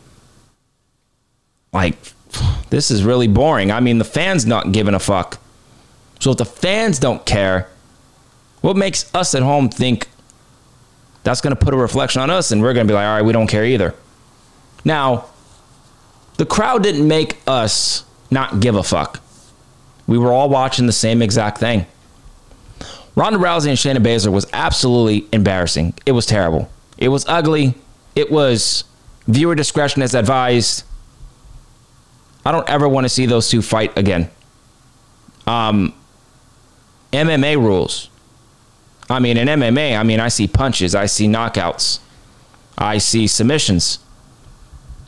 Like, 1.71 1.95
this 2.71 2.89
is 2.89 3.03
really 3.03 3.27
boring. 3.27 3.71
I 3.71 3.81
mean, 3.81 3.99
the 3.99 4.03
fans 4.03 4.47
not 4.47 4.71
giving 4.71 4.95
a 4.95 4.99
fuck. 4.99 5.39
So 6.19 6.31
if 6.31 6.37
the 6.37 6.45
fans 6.45 6.97
don't 6.97 7.23
care, 7.25 7.69
what 8.61 8.75
makes 8.75 9.13
us 9.15 9.35
at 9.35 9.43
home 9.43 9.69
think 9.69 10.07
That's 11.23 11.41
going 11.41 11.55
to 11.55 11.63
put 11.63 11.73
a 11.73 11.77
reflection 11.77 12.21
on 12.21 12.29
us, 12.29 12.51
and 12.51 12.61
we're 12.61 12.73
going 12.73 12.87
to 12.87 12.91
be 12.91 12.95
like, 12.95 13.05
all 13.05 13.15
right, 13.15 13.21
we 13.21 13.33
don't 13.33 13.47
care 13.47 13.65
either. 13.65 13.93
Now, 14.85 15.25
the 16.37 16.45
crowd 16.45 16.83
didn't 16.83 17.05
make 17.07 17.37
us 17.45 18.05
not 18.31 18.59
give 18.61 18.75
a 18.75 18.83
fuck. 18.83 19.19
We 20.07 20.17
were 20.17 20.31
all 20.31 20.47
watching 20.49 20.85
the 20.85 20.93
same 20.93 21.21
exact 21.21 21.57
thing. 21.57 21.85
Ronda 23.15 23.39
Rousey 23.39 23.67
and 23.67 23.77
Shayna 23.77 23.97
Baszler 24.01 24.31
was 24.31 24.45
absolutely 24.53 25.27
embarrassing. 25.33 25.95
It 26.05 26.13
was 26.13 26.25
terrible. 26.25 26.69
It 26.97 27.09
was 27.09 27.25
ugly. 27.27 27.73
It 28.15 28.31
was 28.31 28.83
viewer 29.27 29.55
discretion 29.55 30.01
is 30.01 30.13
advised. 30.15 30.83
I 32.45 32.51
don't 32.51 32.69
ever 32.69 32.87
want 32.87 33.05
to 33.05 33.09
see 33.09 33.25
those 33.25 33.49
two 33.49 33.61
fight 33.61 33.97
again. 33.97 34.29
Um, 35.45 35.93
MMA 37.11 37.57
rules. 37.57 38.09
I 39.09 39.19
mean, 39.19 39.37
in 39.37 39.47
MMA, 39.47 39.97
I 39.97 40.03
mean, 40.03 40.19
I 40.19 40.27
see 40.27 40.47
punches, 40.47 40.93
I 40.93 41.05
see 41.05 41.27
knockouts, 41.27 41.99
I 42.77 42.97
see 42.97 43.27
submissions. 43.27 43.99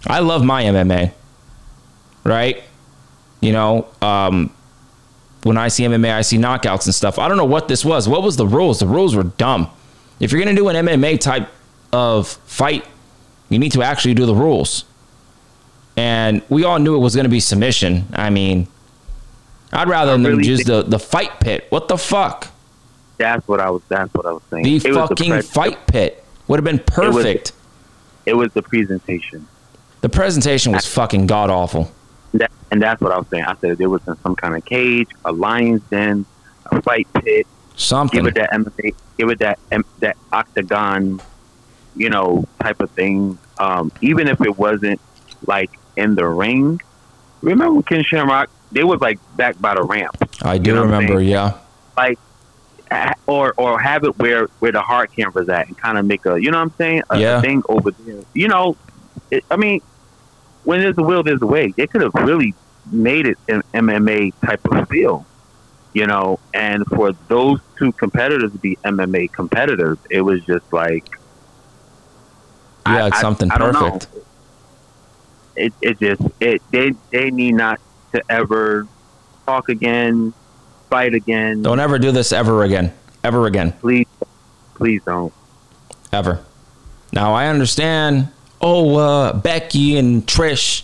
I 0.07 0.19
love 0.19 0.43
my 0.43 0.63
MMA, 0.63 1.11
right? 2.23 2.63
You 3.41 3.51
know, 3.51 3.87
um, 4.01 4.53
when 5.43 5.57
I 5.57 5.67
see 5.67 5.83
MMA, 5.83 6.13
I 6.13 6.21
see 6.21 6.37
knockouts 6.37 6.85
and 6.85 6.95
stuff. 6.95 7.19
I 7.19 7.27
don't 7.27 7.37
know 7.37 7.45
what 7.45 7.67
this 7.67 7.83
was. 7.83 8.07
What 8.07 8.23
was 8.23 8.37
the 8.37 8.47
rules? 8.47 8.79
The 8.79 8.87
rules 8.87 9.15
were 9.15 9.23
dumb. 9.23 9.69
If 10.19 10.31
you're 10.31 10.41
going 10.41 10.55
to 10.55 10.59
do 10.61 10.67
an 10.69 10.85
MMA 10.85 11.19
type 11.19 11.49
of 11.91 12.27
fight, 12.27 12.85
you 13.49 13.59
need 13.59 13.71
to 13.73 13.83
actually 13.83 14.13
do 14.13 14.25
the 14.25 14.35
rules. 14.35 14.85
And 15.95 16.41
we 16.49 16.63
all 16.63 16.79
knew 16.79 16.95
it 16.95 16.99
was 16.99 17.15
going 17.15 17.25
to 17.25 17.29
be 17.29 17.39
submission. 17.39 18.07
I 18.13 18.29
mean, 18.29 18.67
I'd 19.71 19.89
rather 19.89 20.13
them 20.13 20.25
really 20.25 20.47
use 20.47 20.63
the, 20.63 20.83
the 20.83 20.99
fight 20.99 21.39
pit. 21.39 21.67
What 21.69 21.87
the 21.87 21.97
fuck? 21.97 22.47
That's 23.19 23.45
what 23.47 23.59
I 23.59 23.69
was. 23.69 23.83
That's 23.89 24.11
what 24.13 24.25
I 24.25 24.31
was 24.31 24.41
saying. 24.49 24.63
The 24.63 24.75
It 24.77 24.95
was 24.95 25.09
fucking 25.09 25.31
pre- 25.31 25.41
fight 25.41 25.87
pit 25.87 26.23
would 26.47 26.57
have 26.57 26.63
been 26.63 26.79
perfect. 26.79 27.51
It 28.25 28.33
was 28.33 28.51
the 28.53 28.61
presentation, 28.61 29.47
the 30.01 30.09
presentation 30.09 30.71
was 30.71 30.85
fucking 30.85 31.27
god 31.27 31.49
awful. 31.49 31.91
that, 32.33 32.51
and 32.71 32.81
that's 32.81 33.01
what 33.01 33.11
I 33.11 33.17
was 33.17 33.27
saying. 33.27 33.43
I 33.43 33.55
said 33.57 33.77
there 33.77 33.89
was 33.89 34.01
in 34.07 34.15
some 34.21 34.35
kind 34.35 34.55
of 34.55 34.63
cage, 34.63 35.09
a 35.25 35.31
lion's 35.31 35.81
den, 35.83 36.25
a 36.67 36.81
fight 36.81 37.07
pit. 37.13 37.45
Something. 37.75 38.23
Give 38.23 38.27
it 38.27 38.35
that 38.35 38.51
MMA, 38.51 38.95
give 39.17 39.29
it 39.29 39.39
that 39.39 39.59
that 39.99 40.17
octagon, 40.31 41.21
you 41.95 42.09
know, 42.09 42.45
type 42.61 42.79
of 42.79 42.89
thing. 42.91 43.37
Um, 43.57 43.91
even 44.01 44.29
if 44.29 44.39
it 44.41 44.57
wasn't 44.57 45.01
like 45.45 45.71
in 45.97 46.15
the 46.15 46.25
ring. 46.25 46.79
Remember 47.41 47.73
when 47.73 47.83
Ken 47.83 48.03
Shamrock? 48.03 48.49
They 48.71 48.83
was 48.83 49.01
like 49.01 49.19
back 49.35 49.59
by 49.59 49.75
the 49.75 49.83
ramp. 49.83 50.15
I 50.41 50.57
do 50.57 50.71
you 50.71 50.75
know 50.75 50.83
remember, 50.83 51.21
yeah. 51.21 51.57
like 51.97 52.19
or 53.27 53.53
or 53.57 53.79
have 53.79 54.03
it 54.03 54.17
where 54.17 54.47
where 54.59 54.71
the 54.71 54.81
hard 54.81 55.09
camera's 55.17 55.49
at 55.49 55.67
and 55.67 55.77
kind 55.77 55.97
of 55.97 56.05
make 56.05 56.25
a 56.25 56.41
you 56.41 56.51
know 56.51 56.57
what 56.57 56.63
I'm 56.63 56.73
saying 56.79 57.01
a, 57.09 57.19
Yeah. 57.19 57.41
thing 57.41 57.61
over 57.69 57.91
there. 57.91 58.21
You 58.33 58.47
know, 58.47 58.77
it, 59.31 59.43
I 59.51 59.57
mean, 59.57 59.81
when 60.63 60.79
there's 60.81 60.97
a 60.97 61.03
will, 61.03 61.23
there's 61.23 61.41
a 61.41 61.47
way. 61.47 61.73
They 61.77 61.87
could 61.87 62.01
have 62.01 62.13
really 62.15 62.55
made 62.91 63.27
it 63.27 63.37
an 63.47 63.61
MMA 63.73 64.33
type 64.45 64.61
of 64.71 64.87
feel, 64.89 65.27
you 65.93 66.07
know. 66.07 66.39
And 66.53 66.83
for 66.87 67.11
those 67.27 67.59
two 67.77 67.91
competitors 67.93 68.51
to 68.51 68.57
be 68.59 68.77
MMA 68.85 69.31
competitors, 69.33 69.97
it 70.09 70.21
was 70.21 70.43
just 70.45 70.65
like 70.71 71.05
Yeah, 72.87 73.05
I- 73.05 73.07
it's 73.07 73.19
something 73.19 73.51
I 73.51 73.57
perfect. 73.57 74.07
it 75.55 75.73
it 75.81 75.99
just 75.99 76.21
it 76.39 76.61
they 76.71 76.91
they 77.11 77.29
need 77.29 77.53
not 77.53 77.79
to 78.15 78.23
ever 78.29 78.87
talk 79.45 79.69
again, 79.69 80.33
fight 80.89 81.13
again. 81.13 81.61
Don't 81.61 81.79
ever 81.79 81.99
do 81.99 82.11
this 82.11 82.31
ever 82.31 82.63
again. 82.63 82.93
Ever 83.23 83.45
again. 83.45 83.73
please, 83.73 84.07
please 84.75 85.01
don't. 85.03 85.33
Ever. 86.11 86.43
Now 87.11 87.33
I 87.33 87.47
understand. 87.47 88.29
Oh, 88.61 88.97
uh, 88.97 89.33
Becky 89.33 89.97
and 89.97 90.25
Trish, 90.25 90.83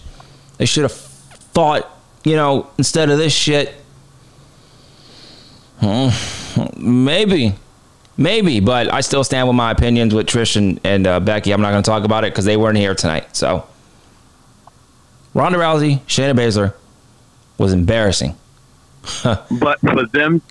they 0.57 0.65
should 0.65 0.83
have 0.83 0.93
thought, 0.93 1.89
you 2.23 2.35
know, 2.35 2.69
instead 2.77 3.09
of 3.09 3.17
this 3.17 3.33
shit. 3.33 3.73
Hmm, 5.79 6.09
maybe, 6.77 7.53
maybe, 8.15 8.61
but 8.61 8.93
I 8.93 9.01
still 9.01 9.25
stand 9.25 9.47
with 9.47 9.57
my 9.57 9.71
opinions 9.71 10.13
with 10.13 10.25
Trish 10.27 10.55
and, 10.55 10.79
and 10.85 11.05
uh, 11.05 11.19
Becky. 11.19 11.51
I'm 11.51 11.61
not 11.61 11.71
going 11.71 11.83
to 11.83 11.89
talk 11.89 12.05
about 12.05 12.23
it 12.23 12.31
because 12.31 12.45
they 12.45 12.55
weren't 12.55 12.77
here 12.77 12.95
tonight. 12.95 13.35
So, 13.35 13.67
Ronda 15.33 15.57
Rousey, 15.57 15.99
Shayna 16.01 16.33
Baszler 16.33 16.73
was 17.57 17.73
embarrassing. 17.73 18.35
But 19.59 19.79
for 19.79 20.05
them, 20.07 20.41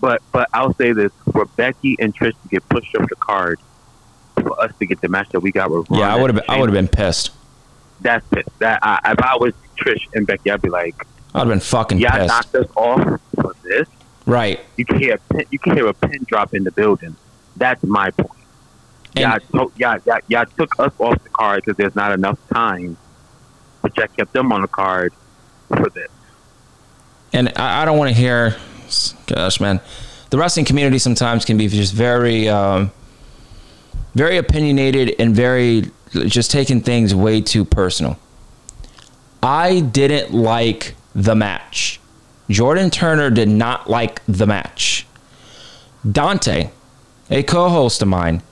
but 0.00 0.22
but 0.32 0.48
I'll 0.52 0.74
say 0.74 0.92
this: 0.92 1.12
for 1.32 1.44
Becky 1.44 1.96
and 1.98 2.14
Trish 2.14 2.32
to 2.42 2.48
get 2.48 2.68
pushed 2.68 2.94
up 2.96 3.08
the 3.08 3.16
card, 3.16 3.58
for 4.36 4.60
us 4.60 4.72
to 4.78 4.86
get 4.86 5.00
the 5.00 5.08
match 5.08 5.28
that 5.30 5.40
we 5.40 5.52
got 5.52 5.70
with 5.70 5.86
Yeah, 5.90 6.14
I 6.14 6.20
would 6.20 6.34
have. 6.34 6.44
I 6.48 6.58
would 6.58 6.68
have 6.68 6.74
been 6.74 6.88
pissed. 6.88 7.30
That's 8.00 8.26
it. 8.32 8.46
That 8.58 8.80
I, 8.82 9.12
if 9.12 9.20
I 9.22 9.36
was 9.36 9.54
Trish 9.78 10.02
and 10.14 10.26
Becky, 10.26 10.50
I'd 10.50 10.62
be 10.62 10.68
like, 10.68 10.94
I'd 11.34 11.40
have 11.40 11.48
been 11.48 11.60
fucking 11.60 11.98
pissed. 11.98 12.12
"Y'all 12.12 12.20
pissed. 12.20 12.28
knocked 12.28 12.54
us 12.54 12.76
off 12.76 13.20
for 13.34 13.54
this." 13.62 13.88
Right. 14.26 14.60
You 14.76 14.84
can 14.84 14.98
hear 14.98 15.14
a 15.14 15.34
pin, 15.34 15.44
you 15.50 15.58
can 15.58 15.76
hear 15.76 15.86
a 15.86 15.94
pin 15.94 16.24
drop 16.26 16.54
in 16.54 16.64
the 16.64 16.72
building. 16.72 17.16
That's 17.56 17.82
my 17.82 18.10
point. 18.10 18.30
Y'all, 19.16 19.38
to, 19.38 19.72
y'all, 19.76 19.98
y'all, 20.04 20.18
y'all 20.26 20.46
took 20.58 20.70
us 20.80 20.92
off 20.98 21.22
the 21.22 21.28
card 21.28 21.62
because 21.62 21.76
there's 21.76 21.94
not 21.94 22.12
enough 22.12 22.38
time, 22.52 22.96
but 23.80 23.96
y'all 23.96 24.08
kept 24.08 24.32
them 24.32 24.50
on 24.50 24.62
the 24.62 24.68
card 24.68 25.12
for 25.68 25.88
this. 25.90 26.08
And 27.34 27.52
I, 27.56 27.82
I 27.82 27.84
don't 27.84 27.98
want 27.98 28.08
to 28.08 28.14
hear, 28.14 28.56
gosh, 29.26 29.60
man, 29.60 29.80
the 30.30 30.38
wrestling 30.38 30.64
community 30.64 30.98
sometimes 30.98 31.44
can 31.44 31.58
be 31.58 31.68
just 31.68 31.92
very, 31.92 32.48
um, 32.48 32.92
very 34.14 34.38
opinionated 34.38 35.16
and 35.18 35.34
very 35.34 35.90
just 36.12 36.50
taking 36.50 36.80
things 36.80 37.14
way 37.14 37.40
too 37.40 37.64
personal. 37.64 38.18
I 39.42 39.80
didn't 39.80 40.32
like 40.32 40.94
the 41.14 41.34
match. 41.34 42.00
Jordan 42.48 42.88
Turner 42.90 43.30
did 43.30 43.48
not 43.48 43.90
like 43.90 44.22
the 44.26 44.46
match. 44.46 45.06
Dante, 46.10 46.70
a 47.30 47.42
co 47.42 47.68
host 47.68 48.00
of 48.00 48.08
mine, 48.08 48.42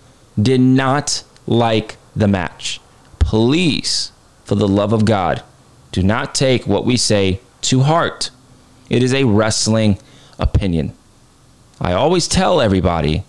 did 0.40 0.60
not 0.60 1.22
like 1.46 1.96
the 2.16 2.26
match. 2.26 2.80
Please, 3.20 4.10
for 4.44 4.56
the 4.56 4.68
love 4.68 4.92
of 4.92 5.04
God, 5.04 5.42
do 5.92 6.02
not 6.02 6.34
take 6.34 6.66
what 6.66 6.84
we 6.84 6.96
say 6.96 7.40
to 7.62 7.80
heart. 7.80 8.30
It 8.92 9.02
is 9.02 9.14
a 9.14 9.24
wrestling 9.24 9.98
opinion. 10.38 10.92
I 11.80 11.94
always 11.94 12.28
tell 12.28 12.60
everybody 12.60 13.24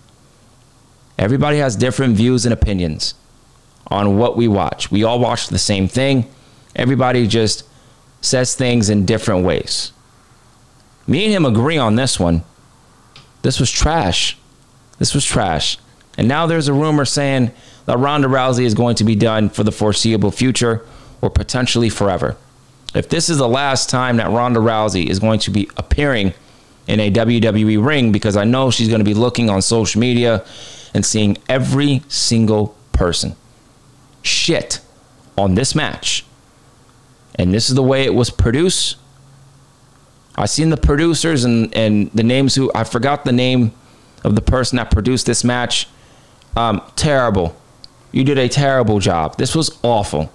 everybody 1.18 1.56
has 1.56 1.74
different 1.74 2.16
views 2.16 2.44
and 2.44 2.52
opinions 2.52 3.14
on 3.86 4.18
what 4.18 4.36
we 4.36 4.46
watch. 4.46 4.90
We 4.90 5.04
all 5.04 5.18
watch 5.18 5.48
the 5.48 5.58
same 5.58 5.88
thing. 5.88 6.30
Everybody 6.76 7.26
just 7.26 7.64
says 8.20 8.54
things 8.54 8.90
in 8.90 9.06
different 9.06 9.46
ways. 9.46 9.92
Me 11.06 11.24
and 11.24 11.32
him 11.32 11.46
agree 11.46 11.78
on 11.78 11.96
this 11.96 12.20
one. 12.20 12.44
This 13.40 13.58
was 13.58 13.70
trash. 13.70 14.36
This 14.98 15.14
was 15.14 15.24
trash. 15.24 15.78
And 16.18 16.28
now 16.28 16.46
there's 16.46 16.68
a 16.68 16.74
rumor 16.74 17.06
saying 17.06 17.52
that 17.86 17.98
Ronda 17.98 18.28
Rousey 18.28 18.64
is 18.64 18.74
going 18.74 18.96
to 18.96 19.04
be 19.04 19.16
done 19.16 19.48
for 19.48 19.64
the 19.64 19.72
foreseeable 19.72 20.30
future 20.30 20.84
or 21.22 21.30
potentially 21.30 21.88
forever. 21.88 22.36
If 22.94 23.08
this 23.08 23.28
is 23.28 23.38
the 23.38 23.48
last 23.48 23.90
time 23.90 24.18
that 24.18 24.30
Ronda 24.30 24.60
Rousey 24.60 25.06
is 25.06 25.18
going 25.18 25.40
to 25.40 25.50
be 25.50 25.68
appearing 25.76 26.32
in 26.86 27.00
a 27.00 27.10
WWE 27.10 27.84
ring, 27.84 28.12
because 28.12 28.36
I 28.36 28.44
know 28.44 28.70
she's 28.70 28.88
going 28.88 29.00
to 29.00 29.04
be 29.04 29.14
looking 29.14 29.50
on 29.50 29.62
social 29.62 30.00
media 30.00 30.44
and 30.92 31.04
seeing 31.04 31.38
every 31.48 32.02
single 32.08 32.76
person 32.92 33.34
shit 34.22 34.80
on 35.36 35.54
this 35.54 35.74
match. 35.74 36.24
And 37.36 37.52
this 37.52 37.68
is 37.68 37.74
the 37.74 37.82
way 37.82 38.04
it 38.04 38.14
was 38.14 38.30
produced. 38.30 38.96
I've 40.36 40.50
seen 40.50 40.70
the 40.70 40.76
producers 40.76 41.44
and, 41.44 41.74
and 41.74 42.10
the 42.12 42.22
names 42.22 42.54
who 42.54 42.70
I 42.74 42.84
forgot 42.84 43.24
the 43.24 43.32
name 43.32 43.72
of 44.22 44.34
the 44.34 44.40
person 44.40 44.76
that 44.76 44.90
produced 44.90 45.26
this 45.26 45.44
match. 45.44 45.88
Um, 46.56 46.80
terrible. 46.96 47.56
You 48.12 48.24
did 48.24 48.38
a 48.38 48.48
terrible 48.48 49.00
job. 49.00 49.36
This 49.36 49.54
was 49.54 49.78
awful. 49.82 50.32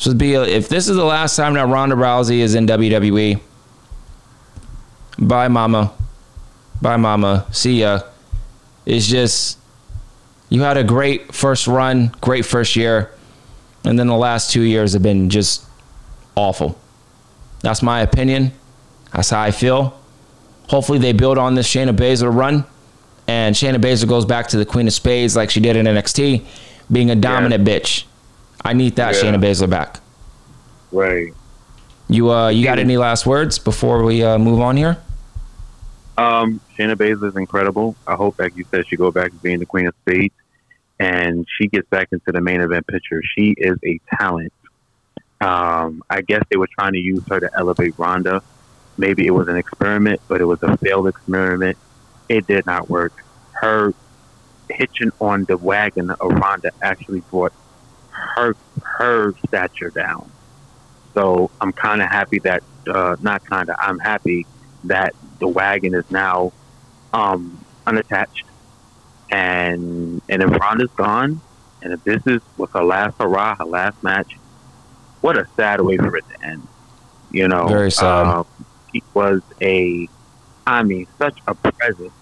This 0.00 0.06
would 0.06 0.16
be 0.16 0.32
a, 0.32 0.44
if 0.44 0.70
this 0.70 0.88
is 0.88 0.96
the 0.96 1.04
last 1.04 1.36
time 1.36 1.52
that 1.54 1.68
Ronda 1.68 1.94
Rousey 1.94 2.38
is 2.38 2.54
in 2.54 2.66
WWE. 2.66 3.38
Bye, 5.18 5.48
Mama. 5.48 5.92
Bye, 6.80 6.96
Mama. 6.96 7.44
See 7.50 7.80
ya. 7.80 8.00
It's 8.86 9.06
just 9.06 9.58
you 10.48 10.62
had 10.62 10.78
a 10.78 10.84
great 10.84 11.34
first 11.34 11.66
run, 11.66 12.14
great 12.22 12.46
first 12.46 12.76
year, 12.76 13.10
and 13.84 13.98
then 13.98 14.06
the 14.06 14.16
last 14.16 14.50
two 14.50 14.62
years 14.62 14.94
have 14.94 15.02
been 15.02 15.28
just 15.28 15.66
awful. 16.34 16.80
That's 17.60 17.82
my 17.82 18.00
opinion. 18.00 18.52
That's 19.12 19.28
how 19.28 19.42
I 19.42 19.50
feel. 19.50 20.00
Hopefully, 20.70 20.98
they 20.98 21.12
build 21.12 21.36
on 21.36 21.56
this 21.56 21.68
Shayna 21.68 21.94
Baszler 21.94 22.34
run, 22.34 22.64
and 23.26 23.54
Shayna 23.54 23.76
Baszler 23.76 24.08
goes 24.08 24.24
back 24.24 24.46
to 24.48 24.56
the 24.56 24.64
Queen 24.64 24.86
of 24.86 24.94
Spades 24.94 25.36
like 25.36 25.50
she 25.50 25.60
did 25.60 25.76
in 25.76 25.84
NXT, 25.84 26.42
being 26.90 27.10
a 27.10 27.16
dominant 27.16 27.68
bitch. 27.68 28.04
I 28.64 28.72
need 28.72 28.96
that 28.96 29.14
Yeah. 29.14 29.22
Shayna 29.32 29.42
Baszler 29.42 29.70
back. 29.70 30.00
Right. 30.92 31.32
You 32.08 32.30
uh, 32.30 32.48
you 32.48 32.64
got 32.64 32.78
any 32.78 32.96
last 32.96 33.26
words 33.26 33.58
before 33.58 34.02
we 34.02 34.22
uh, 34.22 34.38
move 34.38 34.60
on 34.60 34.76
here? 34.76 34.98
Um, 36.18 36.60
Shayna 36.76 36.96
Baszler 36.96 37.28
is 37.28 37.36
incredible. 37.36 37.96
I 38.06 38.14
hope, 38.14 38.38
like 38.38 38.56
you 38.56 38.64
said, 38.70 38.86
she 38.88 38.96
go 38.96 39.10
back 39.10 39.30
to 39.30 39.36
being 39.38 39.58
the 39.58 39.66
Queen 39.66 39.86
of 39.86 39.94
Spades, 40.02 40.34
and 40.98 41.46
she 41.56 41.68
gets 41.68 41.88
back 41.88 42.08
into 42.12 42.32
the 42.32 42.40
main 42.40 42.60
event 42.60 42.86
picture. 42.86 43.22
She 43.36 43.54
is 43.56 43.78
a 43.84 44.00
talent. 44.16 44.52
Um, 45.40 46.02
I 46.10 46.20
guess 46.20 46.42
they 46.50 46.58
were 46.58 46.66
trying 46.66 46.92
to 46.92 46.98
use 46.98 47.22
her 47.30 47.40
to 47.40 47.50
elevate 47.56 47.94
Ronda. 47.96 48.42
Maybe 48.98 49.26
it 49.26 49.30
was 49.30 49.48
an 49.48 49.56
experiment, 49.56 50.20
but 50.28 50.42
it 50.42 50.44
was 50.44 50.62
a 50.62 50.76
failed 50.76 51.06
experiment. 51.06 51.78
It 52.28 52.46
did 52.46 52.66
not 52.66 52.90
work. 52.90 53.12
Her 53.52 53.94
hitching 54.68 55.12
on 55.20 55.44
the 55.44 55.56
wagon 55.56 56.10
of 56.10 56.32
Ronda 56.32 56.72
actually 56.82 57.20
brought 57.20 57.52
her 58.20 58.56
her 58.82 59.34
stature 59.46 59.90
down. 59.90 60.30
So 61.14 61.50
I'm 61.60 61.72
kind 61.72 62.02
of 62.02 62.08
happy 62.08 62.38
that 62.40 62.62
uh, 62.88 63.16
not 63.20 63.44
kind 63.44 63.68
of 63.68 63.76
I'm 63.78 63.98
happy 63.98 64.46
that 64.84 65.14
the 65.38 65.48
wagon 65.48 65.94
is 65.94 66.08
now 66.10 66.52
um, 67.12 67.64
unattached, 67.86 68.44
and 69.30 70.22
and 70.28 70.42
if 70.42 70.50
Ronda's 70.50 70.90
gone, 70.96 71.40
and 71.82 71.92
if 71.92 72.04
this 72.04 72.26
is 72.26 72.40
was 72.56 72.70
her 72.74 72.84
last 72.84 73.16
hurrah, 73.18 73.56
her 73.56 73.64
last 73.64 74.02
match, 74.02 74.36
what 75.20 75.36
a 75.36 75.46
sad 75.56 75.80
way 75.80 75.96
for 75.96 76.16
it 76.16 76.24
to 76.28 76.46
end. 76.46 76.66
You 77.30 77.48
know, 77.48 77.68
Very 77.68 77.90
sad. 77.90 78.26
Uh, 78.26 78.44
he 78.92 79.02
was 79.14 79.40
a, 79.60 80.08
I 80.66 80.82
mean, 80.82 81.06
such 81.18 81.38
a 81.46 81.54
presence 81.54 82.12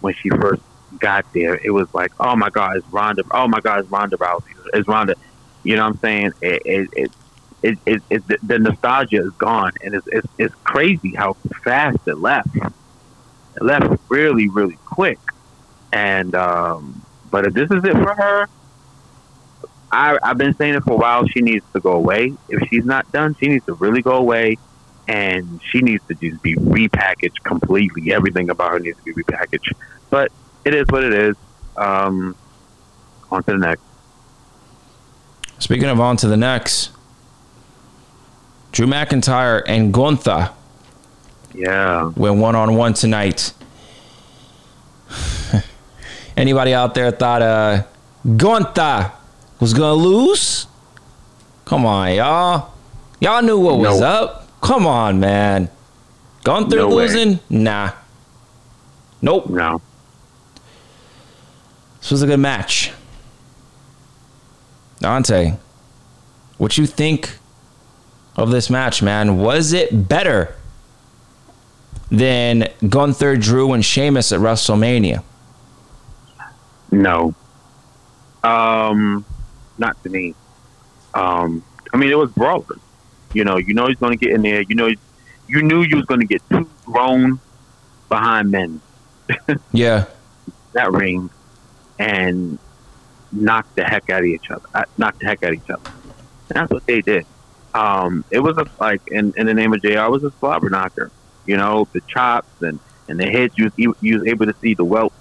when 0.00 0.14
she 0.14 0.30
first 0.30 0.62
got 0.98 1.26
there. 1.34 1.58
It 1.62 1.70
was 1.70 1.88
like, 1.92 2.12
oh 2.20 2.36
my 2.36 2.50
God, 2.50 2.76
it's 2.76 2.88
Ronda. 2.88 3.22
Oh 3.32 3.48
my 3.48 3.60
God, 3.60 3.80
it's 3.80 3.90
Ronda 3.90 4.16
Rousey. 4.16 4.54
It's 4.74 4.88
Ronda. 4.88 5.14
You 5.62 5.76
know 5.76 5.84
what 5.84 5.94
I'm 5.94 5.98
saying? 6.00 6.32
It, 6.40 6.62
it, 6.64 6.88
it, 6.92 7.12
it, 7.62 7.78
it, 7.86 8.02
it 8.10 8.46
the, 8.46 8.58
nostalgia 8.58 9.20
is 9.22 9.30
gone, 9.38 9.72
and 9.82 9.94
it's, 9.94 10.06
it's 10.08 10.26
it's 10.38 10.54
crazy 10.64 11.14
how 11.16 11.36
fast 11.64 11.98
it 12.06 12.18
left. 12.18 12.48
It 12.56 13.62
left 13.62 14.00
really, 14.08 14.48
really 14.48 14.78
quick. 14.84 15.20
And 15.92 16.34
um, 16.34 17.02
but 17.30 17.46
if 17.46 17.54
this 17.54 17.70
is 17.70 17.84
it 17.84 17.92
for 17.92 18.14
her, 18.14 18.46
I, 19.92 20.18
I've 20.22 20.38
been 20.38 20.54
saying 20.56 20.74
it 20.74 20.82
for 20.84 20.94
a 20.94 20.96
while. 20.96 21.26
She 21.26 21.40
needs 21.40 21.64
to 21.74 21.80
go 21.80 21.92
away. 21.92 22.34
If 22.48 22.68
she's 22.68 22.84
not 22.84 23.10
done, 23.12 23.36
she 23.38 23.48
needs 23.48 23.64
to 23.66 23.74
really 23.74 24.02
go 24.02 24.16
away, 24.16 24.58
and 25.06 25.60
she 25.70 25.80
needs 25.80 26.02
to 26.08 26.14
just 26.14 26.42
be 26.42 26.56
repackaged 26.56 27.42
completely. 27.44 28.12
Everything 28.12 28.50
about 28.50 28.72
her 28.72 28.80
needs 28.80 28.98
to 28.98 29.04
be 29.04 29.22
repackaged. 29.22 29.72
But 30.10 30.32
it 30.64 30.74
is 30.74 30.86
what 30.90 31.04
it 31.04 31.12
is. 31.12 31.36
Um, 31.76 32.34
on 33.30 33.42
to 33.44 33.52
the 33.52 33.58
next. 33.58 33.82
Speaking 35.58 35.88
of 35.88 36.00
on 36.00 36.16
to 36.18 36.28
the 36.28 36.36
next, 36.36 36.90
Drew 38.72 38.86
McIntyre 38.86 39.62
and 39.66 39.92
Gunther 39.92 40.50
Yeah. 41.54 42.10
went 42.16 42.36
one 42.36 42.54
on 42.56 42.74
one 42.76 42.94
tonight. 42.94 43.52
Anybody 46.36 46.74
out 46.74 46.94
there 46.94 47.10
thought 47.10 47.42
uh, 47.42 47.82
Gunther 48.36 49.12
was 49.60 49.72
gonna 49.74 49.94
lose? 49.94 50.66
Come 51.64 51.86
on, 51.86 52.14
y'all. 52.14 52.72
Y'all 53.20 53.42
knew 53.42 53.58
what 53.58 53.78
was 53.78 54.00
No. 54.00 54.06
up. 54.06 54.48
Come 54.60 54.86
on, 54.86 55.20
man. 55.20 55.68
Gunther 56.44 56.76
No 56.76 56.88
way. 56.88 56.94
losing? 57.04 57.38
Nah. 57.50 57.90
Nope. 59.20 59.48
No. 59.48 59.80
This 62.02 62.10
was 62.10 62.22
a 62.22 62.26
good 62.26 62.40
match. 62.40 62.92
Dante, 64.98 65.54
what 66.58 66.76
you 66.76 66.84
think 66.86 67.38
of 68.36 68.50
this 68.50 68.68
match, 68.68 69.02
man? 69.02 69.38
Was 69.38 69.72
it 69.72 70.08
better 70.08 70.54
than 72.10 72.68
Gunther, 72.88 73.36
Drew, 73.36 73.72
and 73.72 73.84
Sheamus 73.84 74.32
at 74.32 74.40
WrestleMania? 74.40 75.22
No. 76.90 77.34
Um, 78.42 79.24
not 79.78 80.02
to 80.02 80.10
me. 80.10 80.34
Um, 81.14 81.64
I 81.92 81.96
mean, 81.96 82.10
it 82.10 82.18
was 82.18 82.30
brawlers. 82.32 82.80
You 83.32 83.44
know, 83.44 83.56
you 83.56 83.74
know 83.74 83.86
he's 83.86 83.96
going 83.96 84.18
to 84.18 84.24
get 84.24 84.34
in 84.34 84.42
there. 84.42 84.62
You 84.62 84.74
know, 84.74 84.92
you 85.46 85.62
knew 85.62 85.82
you 85.82 85.96
was 85.96 86.06
going 86.06 86.20
to 86.20 86.26
get 86.26 86.42
two 86.50 86.68
grown 86.84 87.38
behind 88.08 88.50
men 88.50 88.80
Yeah, 89.72 90.06
that 90.72 90.92
ring 90.92 91.30
and 92.02 92.58
knock 93.30 93.66
the 93.76 93.84
heck 93.84 94.10
out 94.10 94.20
of 94.20 94.26
each 94.26 94.50
other. 94.50 94.62
Uh, 94.74 94.84
knock 94.98 95.16
the 95.20 95.26
heck 95.26 95.42
out 95.44 95.50
of 95.50 95.56
each 95.56 95.70
other. 95.70 95.82
And 96.48 96.56
that's 96.56 96.70
what 96.70 96.84
they 96.86 97.00
did. 97.00 97.26
Um, 97.74 98.24
it 98.30 98.40
was 98.40 98.58
a, 98.58 98.66
like 98.80 99.00
in, 99.06 99.32
in 99.36 99.46
the 99.46 99.54
name 99.54 99.72
of 99.72 99.80
JR, 99.80 100.10
was 100.10 100.24
a 100.24 100.32
slobber 100.40 100.68
knocker. 100.68 101.10
You 101.46 101.56
know, 101.56 101.88
the 101.92 102.00
chops 102.08 102.48
and, 102.60 102.80
and 103.08 103.18
the 103.18 103.26
hits. 103.26 103.56
You, 103.56 103.70
you, 103.76 103.96
you 104.00 104.18
was 104.18 104.28
able 104.28 104.46
to 104.46 104.54
see 104.60 104.74
the 104.74 104.84
welt 104.84 105.12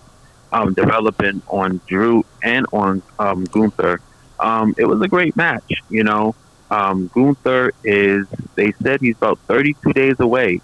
um, 0.52 0.74
developing 0.74 1.42
on 1.48 1.82
Drew 1.88 2.26
and 2.44 2.66
on 2.74 3.04
um, 3.20 3.46
Gunther. 3.46 4.02
Um, 4.40 4.74
it 4.78 4.86
was 4.86 5.02
a 5.02 5.08
great 5.08 5.36
match. 5.36 5.72
You 5.90 6.04
know, 6.04 6.36
um, 6.72 7.10
Gunther 7.14 7.74
is. 7.84 8.28
They 8.56 8.74
said 8.84 9.02
he's 9.02 9.16
about 9.18 9.40
32 9.48 9.94
days 9.94 10.20
away 10.20 10.62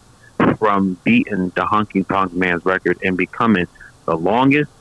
from 0.57 0.97
beating 1.03 1.49
the 1.49 1.61
Honky 1.61 2.07
Tonk 2.07 2.33
Man's 2.33 2.65
record 2.65 2.97
and 3.03 3.15
becoming 3.15 3.67
the 4.05 4.15
longest 4.15 4.71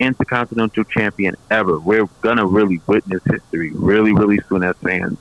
intercontinental 0.00 0.84
champion 0.84 1.36
ever. 1.50 1.78
We're 1.78 2.06
gonna 2.22 2.46
really 2.46 2.80
witness 2.86 3.22
history 3.24 3.70
really, 3.72 4.12
really 4.12 4.40
soon 4.48 4.64
as 4.64 4.74
fans 4.78 5.18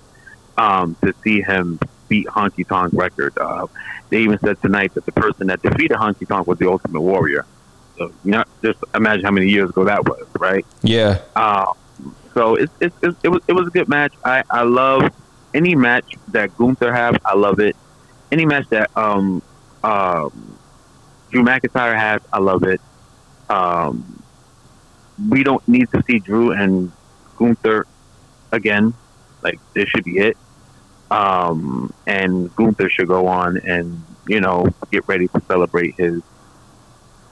um, 0.58 0.96
to 1.04 1.14
see 1.24 1.42
him 1.42 1.80
beat 2.08 2.26
Honky 2.28 2.68
Tonk 2.68 2.94
record. 2.94 3.38
Uh, 3.38 3.68
they 4.10 4.22
even 4.22 4.40
said 4.40 4.60
tonight 4.62 4.94
that 4.96 5.06
the 5.06 5.12
person 5.12 5.48
that 5.48 5.62
defeated 5.62 5.98
Honky 5.98 6.28
Tonk 6.28 6.48
was 6.48 6.58
the 6.58 6.68
Ultimate 6.70 7.02
Warrior. 7.02 7.46
So 7.98 8.12
you 8.24 8.32
know, 8.32 8.44
just 8.64 8.80
imagine 8.96 9.26
how 9.26 9.32
many 9.32 9.50
years 9.50 9.70
ago 9.70 9.84
that 9.84 10.06
was, 10.06 10.26
right? 10.40 10.66
yeah, 10.82 11.20
Uh, 11.36 11.74
so 12.34 12.56
it's, 12.56 12.72
it's, 12.80 12.96
it's, 13.04 13.18
it 13.24 13.30
was 13.30 13.42
it 13.48 13.54
was 13.54 13.68
a 13.68 13.72
good 13.72 13.90
match. 13.90 14.14
I, 14.24 14.44
I 14.50 14.64
love 14.64 15.12
any 15.54 15.76
match 15.76 16.16
that 16.30 16.56
Gunther 16.58 16.94
have. 16.94 17.18
I 17.26 17.36
love 17.36 17.60
it. 17.60 17.76
Any 18.32 18.46
match 18.46 18.68
that 18.70 18.90
um, 18.96 19.42
um, 19.84 20.58
Drew 21.32 21.44
McIntyre 21.44 21.98
has, 21.98 22.22
I 22.32 22.40
love 22.40 22.64
it. 22.64 22.80
Um, 23.50 24.19
we 25.28 25.44
don't 25.44 25.66
need 25.68 25.90
to 25.92 26.04
see 26.08 26.20
Drew 26.20 26.52
and 26.52 26.92
Gunther 27.38 27.86
again. 28.52 28.94
Like 29.42 29.60
this 29.74 29.90
should 29.90 30.04
be 30.04 30.20
it. 30.20 30.38
Um, 31.12 31.94
and 32.06 32.56
Gunther 32.56 32.90
should 32.90 33.08
go 33.08 33.28
on 33.28 33.58
and 33.58 34.04
you 34.28 34.40
know 34.42 34.68
get 34.92 35.08
ready 35.08 35.28
to 35.30 35.42
celebrate 35.48 35.96
his 35.96 36.22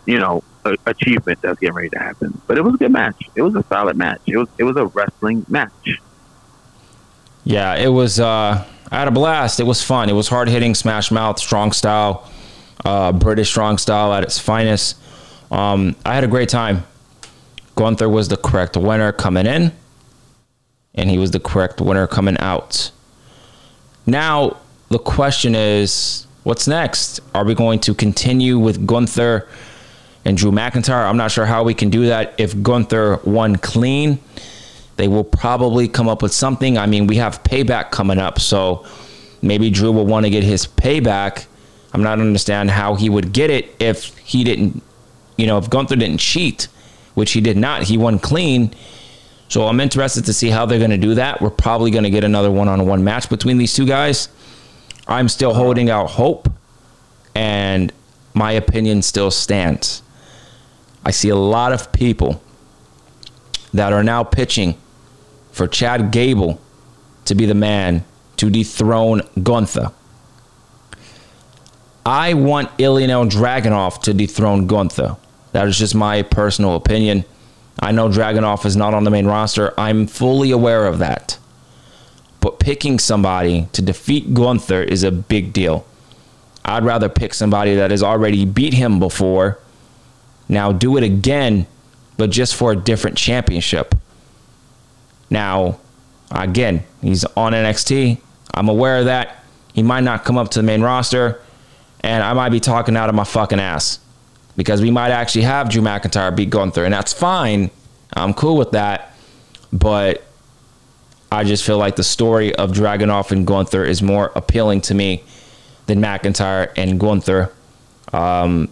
you 0.06 0.18
know 0.18 0.44
a- 0.66 0.78
achievement 0.88 1.40
that's 1.42 1.60
getting 1.60 1.76
ready 1.76 1.90
to 1.90 2.00
happen. 2.00 2.42
But 2.48 2.58
it 2.58 2.62
was 2.64 2.74
a 2.76 2.78
good 2.78 2.92
match. 2.92 3.22
It 3.36 3.42
was 3.42 3.56
a 3.56 3.64
solid 3.70 3.96
match. 3.98 4.22
It 4.26 4.38
was 4.38 4.48
it 4.58 4.64
was 4.64 4.78
a 4.78 4.86
wrestling 4.88 5.46
match. 5.48 6.00
yeah. 7.44 7.76
It 7.76 7.90
was. 7.90 8.20
Uh, 8.20 8.66
I 8.90 9.00
had 9.00 9.10
a 9.10 9.12
blast. 9.12 9.60
It 9.60 9.66
was 9.66 9.84
fun. 9.84 10.10
It 10.10 10.14
was 10.14 10.30
hard 10.30 10.48
hitting, 10.48 10.74
smash 10.74 11.12
mouth, 11.12 11.40
strong 11.40 11.74
style, 11.74 12.30
uh, 12.86 13.12
British 13.12 13.50
strong 13.50 13.78
style 13.78 14.14
at 14.14 14.24
its 14.24 14.40
finest. 14.40 14.98
Um, 15.52 15.96
I 16.06 16.16
had 16.16 16.24
a 16.24 16.28
great 16.28 16.48
time. 16.48 16.86
Gunther 17.78 18.10
was 18.10 18.28
the 18.28 18.38
correct 18.38 18.76
winner 18.76 19.12
coming 19.14 19.46
in, 19.46 19.72
and 20.96 21.10
he 21.10 21.18
was 21.18 21.32
the 21.32 21.40
correct 21.40 21.80
winner 21.80 22.08
coming 22.08 22.38
out. 22.40 22.92
Now, 24.06 24.58
the 24.90 25.00
question 25.00 25.56
is 25.56 26.28
what's 26.44 26.68
next? 26.68 27.20
Are 27.36 27.46
we 27.46 27.54
going 27.54 27.80
to 27.82 27.94
continue 27.94 28.58
with 28.58 28.88
Gunther 28.88 29.48
and 30.26 30.36
Drew 30.36 30.52
McIntyre? 30.52 31.08
I'm 31.08 31.18
not 31.18 31.32
sure 31.32 31.46
how 31.46 31.64
we 31.64 31.74
can 31.74 31.90
do 31.90 32.08
that 32.08 32.34
if 32.38 32.62
Gunther 32.64 33.22
won 33.24 33.58
clean. 33.58 34.20
They 34.96 35.08
will 35.08 35.24
probably 35.24 35.88
come 35.88 36.10
up 36.10 36.24
with 36.24 36.34
something. 36.34 36.78
I 36.78 36.88
mean, 36.88 37.06
we 37.06 37.18
have 37.18 37.44
payback 37.44 37.92
coming 37.92 38.18
up, 38.18 38.40
so 38.40 38.86
maybe 39.44 39.70
Drew 39.70 39.92
will 39.92 40.08
want 40.08 40.26
to 40.26 40.32
get 40.32 40.44
his 40.44 40.66
payback. 40.66 41.46
I'm 41.94 42.02
not 42.02 42.20
understand 42.20 42.72
how 42.72 42.96
he 42.96 43.08
would 43.08 43.34
get 43.34 43.52
it 43.52 43.76
if 43.80 44.18
he 44.18 44.44
didn't, 44.44 44.82
you 45.38 45.46
know, 45.46 45.60
if 45.60 45.70
Gunther 45.70 45.96
didn't 45.98 46.20
cheat, 46.20 46.68
which 47.18 47.32
he 47.32 47.42
did 47.42 47.58
not. 47.58 47.82
He 47.82 47.98
won 47.98 48.20
clean. 48.20 48.76
So 49.50 49.66
I'm 49.66 49.80
interested 49.80 50.26
to 50.26 50.34
see 50.34 50.52
how 50.52 50.68
they're 50.68 50.78
going 50.78 50.92
to 50.92 51.00
do 51.00 51.16
that. 51.16 51.42
We're 51.42 51.50
probably 51.50 51.90
going 51.90 52.04
to 52.04 52.12
get 52.12 52.24
another 52.24 52.52
one-on-one 52.52 53.04
match 53.04 53.28
between 53.28 53.58
these 53.58 53.74
two 53.74 53.88
guys. 53.88 54.30
I'm 55.08 55.28
still 55.28 55.56
holding 55.56 55.90
out 55.90 56.12
hope, 56.12 56.48
and 57.34 57.92
my 58.36 58.52
opinion 58.52 59.02
still 59.02 59.32
stands. 59.32 60.04
I 61.04 61.10
see 61.10 61.30
a 61.30 61.36
lot 61.36 61.74
of 61.74 61.92
people 61.92 62.40
that 63.74 63.94
are 63.94 64.04
now 64.04 64.24
pitching 64.24 64.78
for 65.52 65.68
Chad 65.68 66.12
Gable 66.12 66.62
to 67.26 67.34
be 67.34 67.48
the 67.48 67.56
man 67.56 68.06
to 68.36 68.52
dethrone 68.52 69.24
Gunther. 69.42 69.92
I 72.06 72.36
want 72.36 72.70
Ilya 72.78 73.08
Dragunov 73.08 74.04
to 74.04 74.14
dethrone 74.14 74.68
Gunther. 74.68 75.18
That 75.52 75.68
is 75.68 75.78
just 75.78 75.96
my 75.96 76.22
personal 76.22 76.76
opinion. 76.76 77.26
I 77.80 77.92
know 77.92 78.10
Dragunov 78.10 78.66
is 78.66 78.76
not 78.76 78.94
on 78.94 79.04
the 79.04 79.12
main 79.12 79.28
roster. 79.28 79.74
I'm 79.78 80.08
fully 80.08 80.52
aware 80.52 80.88
of 80.88 81.00
that. 81.00 81.38
But 82.40 82.60
picking 82.60 83.00
somebody 83.00 83.68
to 83.74 83.82
defeat 83.82 84.34
Gunther 84.34 84.84
is 84.84 85.04
a 85.04 85.12
big 85.12 85.54
deal. 85.54 85.86
I'd 86.66 86.84
rather 86.84 87.10
pick 87.10 87.34
somebody 87.34 87.76
that 87.76 87.92
has 87.92 88.04
already 88.04 88.46
beat 88.46 88.74
him 88.74 89.00
before. 89.00 89.60
Now 90.50 90.72
do 90.72 90.98
it 90.98 91.04
again, 91.04 91.68
but 92.18 92.30
just 92.30 92.56
for 92.56 92.72
a 92.72 92.76
different 92.76 93.18
championship. 93.18 93.96
Now, 95.30 95.80
again, 96.32 96.84
he's 97.02 97.26
on 97.26 97.54
NXT. 97.54 98.20
I'm 98.54 98.70
aware 98.70 99.00
of 99.00 99.06
that. 99.06 99.44
He 99.74 99.84
might 99.84 100.04
not 100.04 100.26
come 100.26 100.38
up 100.38 100.50
to 100.52 100.60
the 100.60 100.64
main 100.64 100.82
roster, 100.82 101.42
and 102.02 102.24
I 102.24 102.34
might 102.34 102.50
be 102.50 102.60
talking 102.60 102.98
out 102.98 103.10
of 103.10 103.16
my 103.16 103.24
fucking 103.24 103.60
ass 103.60 104.00
because 104.58 104.82
we 104.82 104.92
might 104.92 105.12
actually 105.12 105.44
have 105.44 105.70
Drew 105.70 105.82
McIntyre 105.82 106.36
beat 106.36 106.50
Gunther, 106.50 106.84
and 106.84 106.94
that's 106.94 107.14
fine. 107.14 107.72
I'm 108.14 108.34
cool 108.34 108.58
with 108.58 108.72
that, 108.72 109.14
but 109.72 110.24
I 111.32 111.44
just 111.44 111.64
feel 111.66 111.78
like 111.78 111.96
the 111.96 112.04
story 112.04 112.54
of 112.56 112.72
Dragunov 112.72 113.32
and 113.32 113.46
Gunther 113.46 113.86
is 113.86 114.02
more 114.02 114.32
appealing 114.36 114.82
to 114.82 114.96
me 114.96 115.24
than 115.86 116.02
McIntyre 116.02 116.72
and 116.76 117.00
Gunther. 117.00 117.54
Um, 118.12 118.70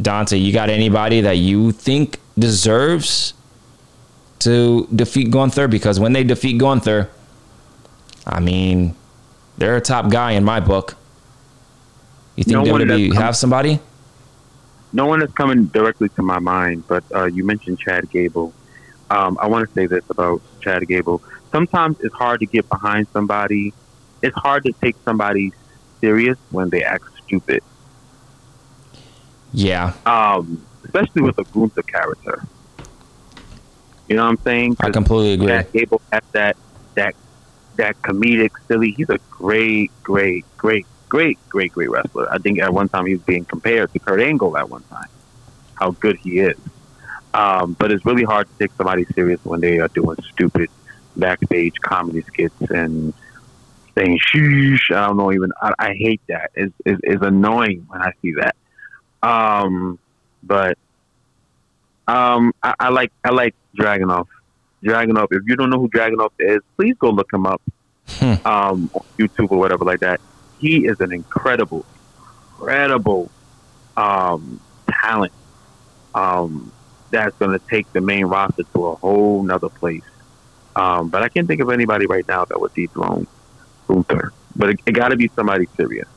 Dante, 0.00 0.38
you 0.38 0.52
got 0.52 0.70
anybody 0.70 1.20
that 1.22 1.38
you 1.38 1.72
think 1.72 2.20
deserves 2.38 3.34
to 4.40 4.86
defeat 4.94 5.30
Gunther? 5.30 5.68
Because 5.68 5.98
when 5.98 6.12
they 6.12 6.22
defeat 6.24 6.58
Gunther, 6.58 7.10
I 8.26 8.40
mean, 8.40 8.94
they're 9.58 9.76
a 9.76 9.80
top 9.80 10.10
guy 10.10 10.32
in 10.32 10.44
my 10.44 10.60
book. 10.60 10.96
You 12.36 12.44
think 12.44 12.66
No 12.66 12.74
WWE 12.74 13.14
have 13.14 13.36
somebody? 13.36 13.80
No 14.94 15.06
one 15.06 15.20
is 15.22 15.32
coming 15.32 15.64
directly 15.66 16.08
to 16.10 16.22
my 16.22 16.38
mind, 16.38 16.84
but 16.86 17.02
uh, 17.12 17.24
you 17.24 17.44
mentioned 17.44 17.80
Chad 17.80 18.08
Gable. 18.10 18.54
Um, 19.10 19.36
I 19.40 19.48
want 19.48 19.68
to 19.68 19.74
say 19.74 19.86
this 19.86 20.04
about 20.08 20.40
Chad 20.60 20.86
Gable. 20.86 21.20
Sometimes 21.50 21.96
it's 22.00 22.14
hard 22.14 22.40
to 22.40 22.46
get 22.46 22.68
behind 22.68 23.08
somebody. 23.12 23.74
It's 24.22 24.36
hard 24.36 24.64
to 24.64 24.72
take 24.80 24.96
somebody 25.04 25.52
serious 26.00 26.38
when 26.50 26.70
they 26.70 26.84
act 26.84 27.04
stupid, 27.24 27.62
Yeah, 29.52 29.94
um, 30.06 30.64
especially 30.84 31.22
with 31.22 31.38
a 31.38 31.44
Gunther 31.44 31.82
character. 31.82 32.46
You 34.08 34.16
know 34.16 34.22
what 34.22 34.30
I'm 34.30 34.38
saying? 34.38 34.76
I 34.80 34.90
completely 34.90 35.32
agree. 35.32 35.48
Chad 35.48 35.72
Gable 35.72 36.02
has 36.12 36.22
that 36.32 36.56
that 36.94 37.16
that 37.76 38.00
comedic, 38.02 38.52
silly. 38.68 38.92
He's 38.92 39.10
a 39.10 39.18
great, 39.28 39.90
great, 40.04 40.44
great, 40.56 40.86
great, 41.14 41.38
great, 41.48 41.70
great 41.72 41.88
wrestler. 41.90 42.26
I 42.32 42.38
think 42.38 42.58
at 42.58 42.72
one 42.74 42.88
time 42.88 43.06
he 43.06 43.14
was 43.14 43.22
being 43.22 43.44
compared 43.44 43.92
to 43.92 43.98
Kurt 44.00 44.20
Angle 44.20 44.56
at 44.56 44.68
one 44.68 44.82
time. 44.94 45.06
How 45.80 45.92
good 45.92 46.16
he 46.16 46.40
is. 46.40 46.58
Um, 47.32 47.76
but 47.78 47.92
it's 47.92 48.04
really 48.04 48.24
hard 48.24 48.48
to 48.48 48.54
take 48.58 48.72
somebody 48.76 49.04
serious 49.14 49.38
when 49.44 49.60
they 49.60 49.78
are 49.78 49.86
doing 49.88 50.16
stupid 50.32 50.70
backstage 51.16 51.74
comedy 51.80 52.22
skits 52.22 52.60
and 52.62 53.14
saying 53.94 54.18
sheesh. 54.28 54.90
I 54.90 55.06
don't 55.06 55.16
know 55.16 55.30
even. 55.32 55.52
I, 55.62 55.72
I 55.78 55.94
hate 55.94 56.20
that. 56.28 56.50
It's, 56.56 56.74
it's, 56.84 57.00
it's 57.04 57.22
annoying 57.22 57.84
when 57.86 58.02
I 58.02 58.10
see 58.20 58.32
that. 58.42 58.56
Um, 59.22 60.00
but 60.42 60.76
um, 62.08 62.52
I, 62.60 62.74
I 62.80 62.88
like 62.88 63.12
I 63.24 63.30
like 63.30 63.54
Dragunov. 63.78 64.26
Dragunov. 64.82 65.28
If 65.30 65.42
you 65.46 65.54
don't 65.54 65.70
know 65.70 65.78
who 65.78 65.88
Dragunov 65.88 66.32
is, 66.40 66.58
please 66.76 66.96
go 66.98 67.10
look 67.10 67.32
him 67.32 67.46
up 67.46 67.62
Hmm. 68.18 68.34
um, 68.44 68.90
on 68.92 69.02
YouTube 69.18 69.50
or 69.50 69.58
whatever 69.58 69.84
like 69.84 70.00
that. 70.00 70.20
He 70.64 70.86
is 70.86 70.98
an 71.00 71.12
incredible, 71.12 71.84
incredible 72.54 73.30
um, 73.98 74.58
talent 74.90 75.34
um, 76.14 76.72
that's 77.10 77.36
going 77.36 77.50
to 77.50 77.66
take 77.66 77.92
the 77.92 78.00
main 78.00 78.24
roster 78.24 78.62
to 78.72 78.86
a 78.86 78.94
whole 78.94 79.42
nother 79.42 79.68
place. 79.68 80.00
Um, 80.74 81.10
but 81.10 81.22
I 81.22 81.28
can't 81.28 81.46
think 81.46 81.60
of 81.60 81.68
anybody 81.68 82.06
right 82.06 82.26
now 82.26 82.46
that 82.46 82.58
would 82.58 82.72
dethrone 82.72 83.26
Gunther. 83.88 84.32
But 84.56 84.70
it, 84.70 84.80
it 84.86 84.92
got 84.92 85.08
to 85.08 85.16
be 85.16 85.30
somebody 85.36 85.68
serious. 85.76 86.08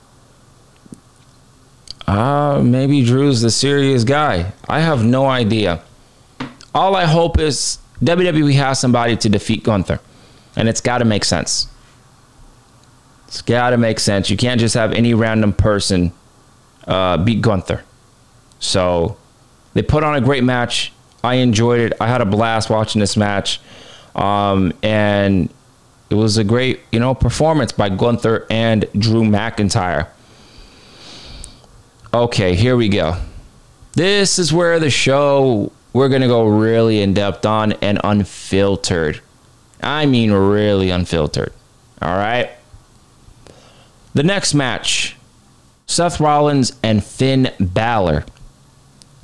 Uh, 2.07 2.61
maybe 2.63 3.03
Drew's 3.03 3.41
the 3.41 3.51
serious 3.51 4.05
guy. 4.05 4.53
I 4.69 4.79
have 4.79 5.03
no 5.03 5.25
idea. 5.25 5.81
All 6.73 6.95
I 6.95 7.03
hope 7.03 7.37
is 7.37 7.79
WWE 8.01 8.53
has 8.53 8.79
somebody 8.79 9.17
to 9.17 9.27
defeat 9.27 9.65
Gunther, 9.65 9.99
and 10.55 10.69
it's 10.69 10.79
got 10.79 10.99
to 10.99 11.05
make 11.05 11.25
sense. 11.25 11.67
It's 13.27 13.41
got 13.41 13.71
to 13.71 13.77
make 13.77 13.99
sense. 13.99 14.29
You 14.29 14.37
can't 14.37 14.59
just 14.59 14.75
have 14.75 14.93
any 14.93 15.13
random 15.13 15.53
person 15.53 16.13
uh, 16.87 17.17
beat 17.17 17.41
Gunther. 17.41 17.83
So 18.59 19.17
they 19.73 19.81
put 19.81 20.03
on 20.03 20.15
a 20.15 20.21
great 20.21 20.43
match. 20.43 20.93
I 21.23 21.35
enjoyed 21.35 21.79
it. 21.79 21.93
I 21.99 22.07
had 22.07 22.21
a 22.21 22.25
blast 22.25 22.69
watching 22.69 22.99
this 22.99 23.17
match, 23.17 23.59
um, 24.15 24.71
and 24.81 25.49
it 26.09 26.15
was 26.15 26.37
a 26.37 26.43
great, 26.43 26.79
you 26.91 26.99
know, 26.99 27.13
performance 27.13 27.71
by 27.71 27.89
Gunther 27.89 28.47
and 28.49 28.85
Drew 28.97 29.23
McIntyre. 29.23 30.07
Okay, 32.13 32.55
here 32.55 32.77
we 32.77 32.87
go. 32.87 33.17
This 33.93 34.39
is 34.39 34.53
where 34.53 34.79
the 34.79 34.89
show 34.89 35.71
we're 35.91 36.09
going 36.09 36.21
to 36.21 36.27
go 36.27 36.47
really 36.47 37.01
in 37.01 37.13
depth 37.13 37.45
on 37.45 37.73
and 37.73 37.99
unfiltered. 38.03 39.19
I 39.81 40.05
mean, 40.05 40.31
really 40.31 40.91
unfiltered. 40.91 41.51
All 42.01 42.15
right. 42.15 42.51
The 44.13 44.23
next 44.23 44.53
match 44.53 45.15
Seth 45.85 46.19
Rollins 46.19 46.77
and 46.83 47.03
Finn 47.03 47.51
Balor 47.59 48.25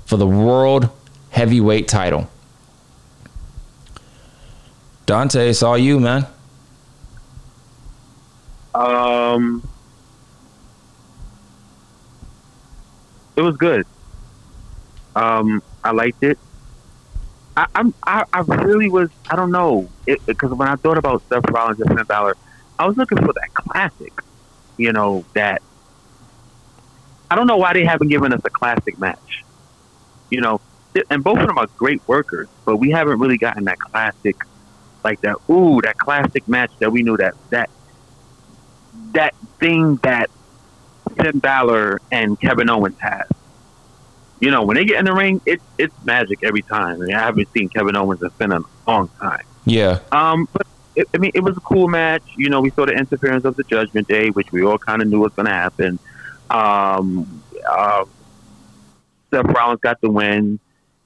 for 0.05 0.17
the 0.17 0.27
World 0.27 0.89
Heavyweight 1.31 1.87
title. 1.87 2.29
Dante, 5.05 5.49
it's 5.49 5.61
all 5.61 5.77
you, 5.77 5.99
man. 5.99 6.25
Um, 8.73 9.67
it 13.35 13.41
was 13.41 13.57
good. 13.57 13.85
Um, 15.15 15.61
I 15.83 15.91
liked 15.91 16.23
it. 16.23 16.39
I, 17.55 17.67
I'm, 17.75 17.93
I, 18.03 18.25
I 18.33 18.39
really 18.39 18.89
was. 18.89 19.09
I 19.29 19.35
don't 19.35 19.51
know 19.51 19.89
because 20.05 20.51
when 20.51 20.67
I 20.67 20.75
thought 20.75 20.97
about 20.97 21.21
Seth 21.29 21.47
Rollins 21.49 21.79
and 21.81 21.95
Finn 21.95 22.05
Balor, 22.05 22.35
I 22.79 22.87
was 22.87 22.97
looking 22.97 23.19
for 23.19 23.33
that 23.33 23.53
classic. 23.53 24.13
You 24.77 24.93
know 24.93 25.25
that. 25.33 25.61
I 27.29 27.35
don't 27.35 27.47
know 27.47 27.57
why 27.57 27.73
they 27.73 27.85
haven't 27.85 28.09
given 28.09 28.31
us 28.33 28.41
a 28.43 28.49
classic 28.49 28.99
match. 28.99 29.43
You 30.29 30.41
know, 30.41 30.61
and 31.09 31.23
both 31.23 31.39
of 31.39 31.47
them 31.47 31.57
are 31.57 31.67
great 31.77 32.01
workers, 32.07 32.47
but 32.65 32.77
we 32.77 32.91
haven't 32.91 33.19
really 33.19 33.37
gotten 33.37 33.65
that 33.65 33.79
classic, 33.79 34.35
like 35.03 35.21
that. 35.21 35.37
Ooh, 35.49 35.81
that 35.81 35.97
classic 35.97 36.47
match 36.47 36.71
that 36.79 36.91
we 36.91 37.03
knew 37.03 37.17
that 37.17 37.35
that 37.49 37.69
that 39.13 39.35
thing 39.59 39.97
that 39.97 40.29
Finn 41.15 41.39
Balor 41.39 42.01
and 42.11 42.39
Kevin 42.39 42.69
Owens 42.69 42.99
has. 42.99 43.27
You 44.39 44.51
know, 44.51 44.63
when 44.63 44.75
they 44.75 44.85
get 44.85 44.99
in 44.99 45.05
the 45.05 45.13
ring, 45.13 45.41
it's 45.45 45.63
it's 45.77 45.95
magic 46.03 46.39
every 46.43 46.63
time. 46.63 47.01
I, 47.01 47.05
mean, 47.05 47.15
I 47.15 47.19
haven't 47.19 47.51
seen 47.53 47.69
Kevin 47.69 47.95
Owens 47.95 48.21
and 48.21 48.31
Finn 48.33 48.51
in 48.51 48.61
a 48.61 48.91
long 48.91 49.09
time. 49.19 49.45
Yeah. 49.65 49.99
Um, 50.11 50.47
but 50.51 50.67
it, 50.95 51.07
I 51.13 51.17
mean, 51.17 51.31
it 51.33 51.41
was 51.41 51.57
a 51.57 51.61
cool 51.61 51.87
match. 51.87 52.23
You 52.35 52.49
know, 52.49 52.61
we 52.61 52.71
saw 52.71 52.85
the 52.85 52.93
interference 52.93 53.45
of 53.45 53.55
the 53.55 53.63
Judgment 53.63 54.07
Day, 54.07 54.29
which 54.29 54.51
we 54.51 54.63
all 54.63 54.77
kind 54.77 55.01
of 55.01 55.07
knew 55.07 55.19
was 55.19 55.33
going 55.33 55.47
to 55.47 55.53
happen. 55.53 55.99
Um, 56.49 57.43
uh, 57.67 58.05
Seth 59.31 59.45
Rollins 59.45 59.79
got 59.81 59.99
the 60.01 60.09
win. 60.11 60.59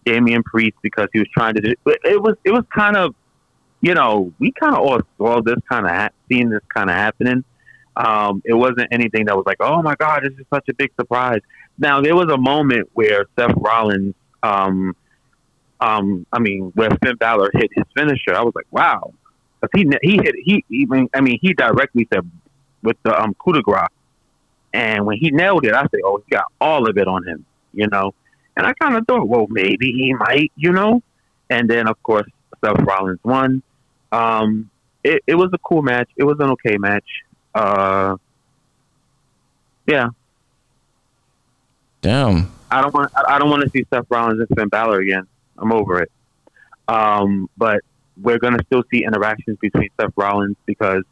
Damian 0.07 0.41
Priest 0.43 0.77
because 0.81 1.09
he 1.11 1.19
was 1.19 1.27
trying 1.33 1.55
to. 1.55 1.75
It 1.85 2.21
was 2.21 2.37
it 2.45 2.51
was 2.51 2.63
kind 2.73 2.95
of, 2.95 3.13
you 3.81 3.93
know, 3.93 4.33
we 4.39 4.53
kind 4.53 4.73
of 4.73 4.79
all 4.79 5.01
saw 5.17 5.41
this 5.41 5.57
kind 5.69 5.85
of 5.85 5.91
ha- 5.91 6.09
seeing 6.29 6.49
this 6.49 6.63
kind 6.73 6.89
of 6.89 6.95
happening. 6.95 7.43
Um, 7.97 8.41
it 8.45 8.53
wasn't 8.53 8.87
anything 8.91 9.25
that 9.25 9.35
was 9.35 9.45
like, 9.45 9.57
oh 9.59 9.81
my 9.81 9.95
god, 9.95 10.23
this 10.23 10.33
is 10.39 10.45
such 10.53 10.69
a 10.69 10.73
big 10.73 10.91
surprise. 10.99 11.41
Now 11.77 11.99
there 12.01 12.15
was 12.15 12.31
a 12.31 12.37
moment 12.37 12.89
where 12.93 13.25
Seth 13.37 13.55
Rollins, 13.57 14.15
um, 14.43 14.95
um, 15.81 16.25
I 16.31 16.39
mean, 16.39 16.71
where 16.73 16.89
Finn 17.03 17.17
Balor 17.17 17.51
hit 17.53 17.69
his 17.73 17.85
finisher. 17.93 18.33
I 18.33 18.43
was 18.43 18.55
like, 18.55 18.67
wow, 18.71 19.13
because 19.61 19.81
he 19.81 19.89
he 20.01 20.17
hit 20.17 20.35
he 20.43 20.65
even 20.69 21.09
I 21.13 21.21
mean 21.21 21.39
he 21.41 21.53
directly 21.53 22.07
said 22.11 22.29
with 22.83 22.97
the 23.03 23.19
um 23.19 23.33
coup 23.35 23.53
de 23.53 23.61
grace, 23.61 23.87
and 24.73 25.05
when 25.05 25.17
he 25.17 25.31
nailed 25.31 25.65
it, 25.65 25.73
I 25.73 25.81
said, 25.81 26.01
oh, 26.03 26.21
he 26.25 26.35
got 26.35 26.45
all 26.61 26.89
of 26.89 26.97
it 26.97 27.07
on 27.07 27.27
him, 27.27 27.45
you 27.73 27.87
know. 27.87 28.13
And 28.55 28.65
I 28.65 28.73
kind 28.73 28.95
of 28.95 29.05
thought, 29.05 29.27
well, 29.27 29.47
maybe 29.49 29.91
he 29.91 30.13
might, 30.13 30.51
you 30.55 30.71
know. 30.71 31.01
And 31.49 31.69
then 31.69 31.87
of 31.87 32.01
course 32.03 32.29
Seth 32.63 32.79
Rollins 32.79 33.19
won. 33.23 33.61
Um, 34.11 34.69
it, 35.03 35.23
it 35.27 35.35
was 35.35 35.49
a 35.53 35.57
cool 35.59 35.81
match. 35.81 36.09
It 36.15 36.23
was 36.23 36.37
an 36.39 36.49
okay 36.51 36.77
match. 36.77 37.05
Uh, 37.53 38.17
yeah, 39.87 40.09
Damn. 42.01 42.51
I 42.69 42.81
don't 42.81 42.93
want. 42.93 43.11
I 43.15 43.39
don't 43.39 43.49
want 43.49 43.63
to 43.63 43.69
see 43.69 43.85
Seth 43.89 44.05
Rollins 44.09 44.39
and 44.39 44.47
Finn 44.57 44.69
Balor 44.69 44.99
again. 44.99 45.27
I'm 45.57 45.71
over 45.71 46.01
it. 46.01 46.11
Um, 46.87 47.49
but 47.57 47.81
we're 48.21 48.39
gonna 48.39 48.63
still 48.65 48.83
see 48.91 49.03
interactions 49.03 49.57
between 49.59 49.89
Seth 49.99 50.13
Rollins 50.15 50.57
because, 50.65 51.03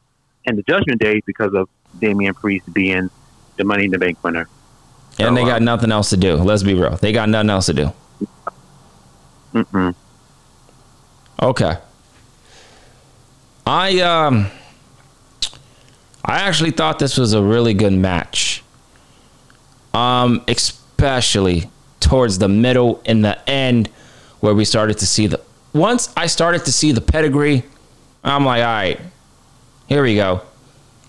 and 0.46 0.58
the 0.58 0.64
Judgment 0.64 1.02
Day 1.02 1.22
because 1.26 1.54
of 1.54 1.70
Damian 2.00 2.34
Priest 2.34 2.72
being 2.74 3.10
the 3.58 3.64
Money 3.64 3.86
in 3.86 3.92
the 3.92 3.98
Bank 3.98 4.24
winner. 4.24 4.48
And 5.18 5.36
they 5.38 5.44
got 5.44 5.62
uh, 5.62 5.66
nothing 5.66 5.92
else 5.92 6.10
to 6.10 6.18
do. 6.18 6.36
Let's 6.36 6.64
be 6.64 6.74
real. 6.74 6.98
They 6.98 7.12
got 7.12 7.30
nothing 7.30 7.50
else 7.50 7.68
to 7.68 7.74
do. 7.74 7.94
Mm-mm. 9.54 9.96
Okay. 11.42 11.78
I 13.66 14.00
um 14.02 14.48
I 16.24 16.40
actually 16.40 16.72
thought 16.72 17.00
this 17.00 17.18
was 17.18 17.34
a 17.34 17.42
really 17.42 17.74
good 17.74 17.94
match. 17.94 18.64
Um, 19.94 20.44
especially 20.50 21.70
towards 22.02 22.40
the 22.40 22.50
middle 22.50 23.02
and 23.06 23.24
the 23.24 23.50
end 23.50 23.88
where 24.42 24.54
we 24.54 24.66
started 24.66 24.98
to 24.98 25.06
see 25.06 25.28
the 25.28 25.40
once 25.76 26.12
I 26.16 26.28
started 26.28 26.66
to 26.66 26.72
see 26.72 26.94
the 26.94 27.02
pedigree, 27.02 27.64
I'm 28.24 28.46
like, 28.46 28.62
all 28.62 28.66
right, 28.66 29.00
here 29.88 30.02
we 30.02 30.16
go. 30.16 30.42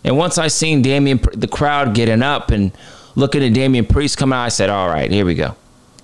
And 0.04 0.18
once 0.18 0.38
I 0.38 0.48
seen 0.48 0.82
Damian, 0.82 1.20
the 1.32 1.48
crowd 1.48 1.94
getting 1.94 2.22
up 2.22 2.50
and 2.50 2.72
looking 3.14 3.42
at 3.44 3.54
Damian 3.54 3.86
Priest 3.86 4.18
coming 4.18 4.36
out, 4.36 4.42
I 4.42 4.48
said, 4.48 4.68
all 4.68 4.88
right, 4.88 5.10
here 5.10 5.24
we 5.24 5.34
go. 5.34 5.54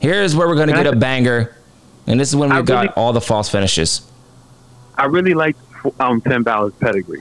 Here's 0.01 0.35
where 0.35 0.49
we're 0.49 0.57
gonna 0.57 0.73
get 0.73 0.87
a 0.87 0.97
banger, 0.97 1.55
and 2.07 2.19
this 2.19 2.29
is 2.29 2.37
when 2.37 2.51
we 2.51 2.57
I 2.57 2.63
got 2.63 2.81
really- 2.83 2.89
all 2.95 3.13
the 3.13 3.21
false 3.21 3.49
finishes. 3.49 4.03
I 4.97 5.07
really 5.07 5.35
liked 5.35 5.59
um, 5.99 6.21
Finn 6.21 6.43
Balor's 6.43 6.75
pedigree. 6.75 7.21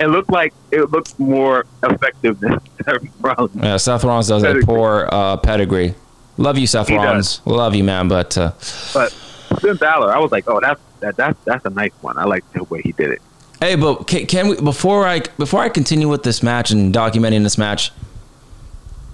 It 0.00 0.06
looked 0.06 0.30
like 0.30 0.52
it 0.70 0.90
looked 0.90 1.18
more 1.18 1.66
effective 1.82 2.40
than 2.40 2.60
Seth 2.84 3.02
Rollins. 3.20 3.56
Yeah, 3.56 3.76
Seth 3.76 4.04
Rollins 4.04 4.28
does 4.28 4.42
a 4.42 4.54
poor 4.64 5.08
uh, 5.12 5.36
pedigree. 5.36 5.94
Love 6.38 6.58
you, 6.58 6.66
Seth 6.66 6.88
He 6.88 6.96
does. 6.96 7.40
Love 7.46 7.74
you, 7.74 7.84
man. 7.84 8.08
But 8.08 8.36
uh, 8.38 8.52
But 8.94 9.14
Finn 9.60 9.76
Balor, 9.76 10.12
I 10.12 10.18
was 10.18 10.32
like, 10.32 10.48
oh, 10.48 10.60
that's 10.60 10.80
that, 11.00 11.16
that's 11.16 11.38
that's 11.44 11.64
a 11.64 11.70
nice 11.70 11.92
one. 12.00 12.18
I 12.18 12.24
like 12.24 12.50
the 12.52 12.64
way 12.64 12.80
he 12.82 12.92
did 12.92 13.10
it. 13.10 13.22
hey, 13.60 13.74
but 13.76 14.06
can, 14.06 14.26
can 14.26 14.48
we 14.48 14.60
before 14.60 15.06
I 15.06 15.20
before 15.38 15.60
I 15.60 15.68
continue 15.68 16.08
with 16.08 16.22
this 16.22 16.42
match 16.42 16.70
and 16.70 16.94
documenting 16.94 17.42
this 17.42 17.58
match, 17.58 17.92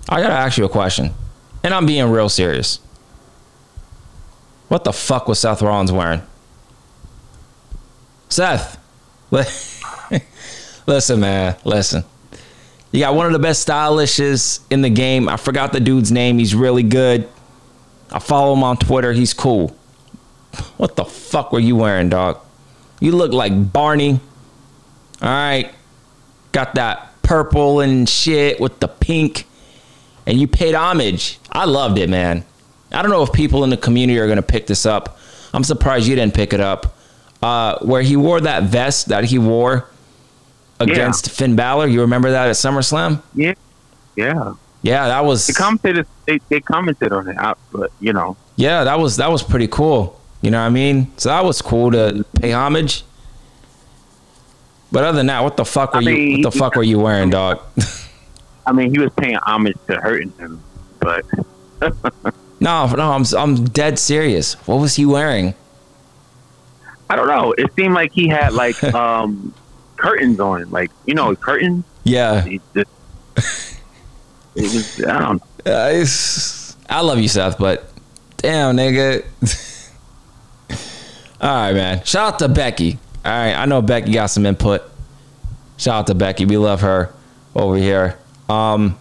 I 0.08 0.20
gotta 0.20 0.34
ask 0.34 0.58
you 0.58 0.64
a 0.64 0.68
question, 0.68 1.12
and 1.62 1.72
I'm 1.74 1.86
being 1.86 2.10
real 2.10 2.28
serious. 2.28 2.80
What 4.68 4.84
the 4.84 4.92
fuck 4.92 5.28
was 5.28 5.38
Seth 5.38 5.62
Rollins 5.62 5.90
wearing? 5.92 6.22
Seth, 8.28 8.78
listen, 10.86 11.20
man, 11.20 11.56
listen. 11.64 12.04
You 12.92 13.00
got 13.00 13.14
one 13.14 13.26
of 13.26 13.32
the 13.32 13.38
best 13.38 13.66
stylishes 13.66 14.60
in 14.70 14.80
the 14.80 14.90
game. 14.90 15.28
I 15.28 15.36
forgot 15.36 15.72
the 15.72 15.80
dude's 15.80 16.10
name. 16.10 16.38
He's 16.38 16.54
really 16.54 16.82
good. 16.82 17.28
I 18.10 18.18
follow 18.18 18.54
him 18.54 18.62
on 18.62 18.78
Twitter. 18.78 19.12
He's 19.12 19.34
cool. 19.34 19.76
What 20.76 20.96
the 20.96 21.04
fuck 21.04 21.52
were 21.52 21.60
you 21.60 21.76
wearing, 21.76 22.08
dog? 22.08 22.38
You 23.00 23.12
look 23.12 23.32
like 23.32 23.72
Barney. 23.72 24.20
All 25.22 25.28
right. 25.28 25.72
Got 26.52 26.74
that 26.76 27.20
purple 27.22 27.80
and 27.80 28.08
shit 28.08 28.60
with 28.60 28.80
the 28.80 28.88
pink. 28.88 29.44
And 30.26 30.40
you 30.40 30.46
paid 30.46 30.74
homage. 30.74 31.38
I 31.50 31.64
loved 31.64 31.98
it, 31.98 32.08
man. 32.10 32.44
I 32.92 33.02
don't 33.02 33.10
know 33.10 33.22
if 33.22 33.32
people 33.32 33.64
in 33.64 33.70
the 33.70 33.76
community 33.76 34.18
are 34.18 34.26
going 34.26 34.36
to 34.36 34.42
pick 34.42 34.66
this 34.66 34.86
up. 34.86 35.18
I'm 35.52 35.64
surprised 35.64 36.06
you 36.06 36.14
didn't 36.14 36.34
pick 36.34 36.52
it 36.52 36.60
up. 36.60 36.94
Uh, 37.42 37.78
where 37.80 38.02
he 38.02 38.16
wore 38.16 38.40
that 38.40 38.64
vest 38.64 39.08
that 39.08 39.24
he 39.24 39.38
wore 39.38 39.88
against 40.80 41.30
Finn 41.30 41.54
Balor. 41.54 41.86
You 41.86 42.00
remember 42.00 42.30
that 42.32 42.48
at 42.48 42.56
SummerSlam? 42.56 43.22
Yeah, 43.34 43.54
yeah. 44.16 44.54
Yeah, 44.82 45.08
that 45.08 45.24
was 45.24 45.46
The 45.46 45.52
commentators 45.52 46.06
they, 46.26 46.38
they 46.48 46.60
commented 46.60 47.12
on 47.12 47.28
it, 47.28 47.36
but 47.72 47.90
you 48.00 48.12
know, 48.12 48.36
Yeah, 48.56 48.84
that 48.84 48.98
was 48.98 49.16
that 49.16 49.30
was 49.30 49.42
pretty 49.42 49.68
cool. 49.68 50.17
You 50.40 50.50
know 50.50 50.60
what 50.60 50.66
I 50.66 50.70
mean? 50.70 51.10
So 51.16 51.30
that 51.30 51.44
was 51.44 51.60
cool 51.60 51.90
to 51.92 52.24
pay 52.40 52.52
homage. 52.52 53.04
But 54.90 55.04
other 55.04 55.16
than 55.16 55.26
that, 55.26 55.42
what 55.42 55.56
the 55.56 55.64
fuck 55.64 55.92
were 55.92 56.00
I 56.00 56.02
you 56.02 56.32
what 56.34 56.52
the 56.52 56.58
fuck 56.58 56.74
were 56.76 56.82
you 56.82 56.98
wearing, 56.98 57.30
dog? 57.30 57.60
I 58.66 58.72
mean, 58.72 58.90
he 58.90 58.98
was 58.98 59.10
paying 59.16 59.36
homage 59.36 59.76
to 59.86 59.96
hurting 59.96 60.32
him, 60.38 60.62
but 61.00 61.24
no, 62.60 62.86
no, 62.86 63.12
I'm 63.12 63.24
I'm 63.36 63.64
dead 63.64 63.98
serious. 63.98 64.54
What 64.66 64.76
was 64.76 64.96
he 64.96 65.04
wearing? 65.04 65.54
I 67.10 67.16
don't 67.16 67.28
know. 67.28 67.52
It 67.52 67.72
seemed 67.74 67.94
like 67.94 68.12
he 68.12 68.28
had 68.28 68.52
like 68.52 68.82
um 68.94 69.52
curtains 69.96 70.40
on, 70.40 70.70
like 70.70 70.90
you 71.06 71.14
know, 71.14 71.34
curtains. 71.34 71.84
Yeah. 72.04 72.44
He 72.44 72.60
just, 72.74 72.90
it 74.54 74.62
was 74.62 75.04
I 75.04 75.18
don't. 75.18 75.42
Uh, 75.66 76.04
I 76.88 77.00
love 77.02 77.18
you, 77.18 77.28
Seth, 77.28 77.58
but 77.58 77.90
damn, 78.38 78.76
nigga. 78.76 79.24
All 81.40 81.48
right, 81.48 81.72
man. 81.72 82.04
Shout 82.04 82.34
out 82.34 82.38
to 82.40 82.48
Becky. 82.48 82.98
All 83.24 83.32
right, 83.32 83.54
I 83.54 83.66
know 83.66 83.82
Becky 83.82 84.12
got 84.12 84.26
some 84.26 84.46
input. 84.46 84.82
Shout 85.76 85.94
out 85.94 86.06
to 86.08 86.14
Becky. 86.14 86.44
We 86.44 86.56
love 86.56 86.80
her 86.80 87.12
over 87.54 87.76
here. 87.76 88.18
Um, 88.48 88.98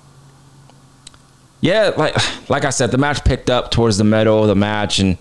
yeah, 1.61 1.91
like 1.97 2.49
like 2.49 2.65
I 2.65 2.69
said, 2.69 2.91
the 2.91 2.97
match 2.97 3.23
picked 3.23 3.49
up 3.49 3.71
towards 3.71 3.97
the 3.97 4.03
middle 4.03 4.41
of 4.41 4.47
the 4.47 4.55
match, 4.55 4.99
and 4.99 5.17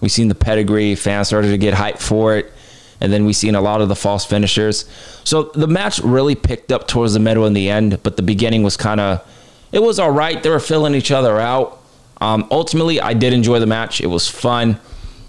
we 0.00 0.08
seen 0.08 0.28
the 0.28 0.34
pedigree. 0.34 0.94
Fans 0.94 1.28
started 1.28 1.48
to 1.50 1.58
get 1.58 1.74
hyped 1.74 2.00
for 2.00 2.36
it, 2.36 2.52
and 3.00 3.12
then 3.12 3.24
we 3.24 3.32
seen 3.32 3.54
a 3.54 3.60
lot 3.60 3.80
of 3.80 3.88
the 3.88 3.96
false 3.96 4.26
finishers. 4.26 4.84
So 5.24 5.44
the 5.54 5.66
match 5.66 6.00
really 6.00 6.34
picked 6.34 6.72
up 6.72 6.86
towards 6.86 7.14
the 7.14 7.20
middle 7.20 7.46
and 7.46 7.56
the 7.56 7.70
end, 7.70 8.02
but 8.02 8.16
the 8.16 8.22
beginning 8.22 8.62
was 8.62 8.76
kind 8.76 9.00
of 9.00 9.26
it 9.72 9.82
was 9.82 9.98
all 9.98 10.10
right. 10.10 10.42
They 10.42 10.50
were 10.50 10.60
filling 10.60 10.94
each 10.94 11.10
other 11.10 11.38
out. 11.38 11.80
Um, 12.20 12.48
ultimately, 12.50 13.00
I 13.00 13.14
did 13.14 13.32
enjoy 13.32 13.58
the 13.58 13.66
match. 13.66 14.00
It 14.00 14.06
was 14.06 14.28
fun. 14.28 14.80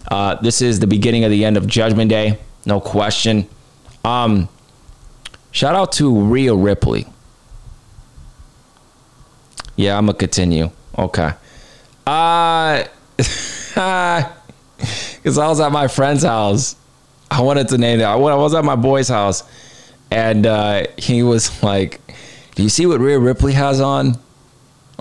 Uh, 0.09 0.35
this 0.35 0.61
is 0.61 0.79
the 0.79 0.87
beginning 0.87 1.23
of 1.23 1.31
the 1.31 1.45
end 1.45 1.55
of 1.55 1.67
Judgment 1.67 2.09
Day, 2.09 2.39
no 2.65 2.79
question. 2.79 3.47
Um, 4.03 4.49
shout 5.51 5.75
out 5.75 5.91
to 5.93 6.21
Rhea 6.21 6.55
Ripley. 6.55 7.05
Yeah, 9.75 9.97
I'm 9.97 10.07
gonna 10.07 10.17
continue. 10.17 10.71
Okay. 10.97 11.31
Uh, 12.05 12.83
because 13.15 15.37
I 15.37 15.47
was 15.47 15.59
at 15.59 15.71
my 15.71 15.87
friend's 15.87 16.23
house. 16.23 16.75
I 17.31 17.41
wanted 17.41 17.67
to 17.69 17.77
name. 17.77 18.01
I 18.01 18.13
I 18.13 18.15
was 18.15 18.55
at 18.55 18.65
my 18.65 18.75
boy's 18.75 19.07
house, 19.07 19.43
and 20.09 20.45
uh, 20.45 20.87
he 20.97 21.21
was 21.21 21.61
like, 21.61 22.01
"Do 22.55 22.63
you 22.63 22.69
see 22.69 22.87
what 22.87 22.99
Rhea 22.99 23.19
Ripley 23.19 23.53
has 23.53 23.79
on?" 23.79 24.17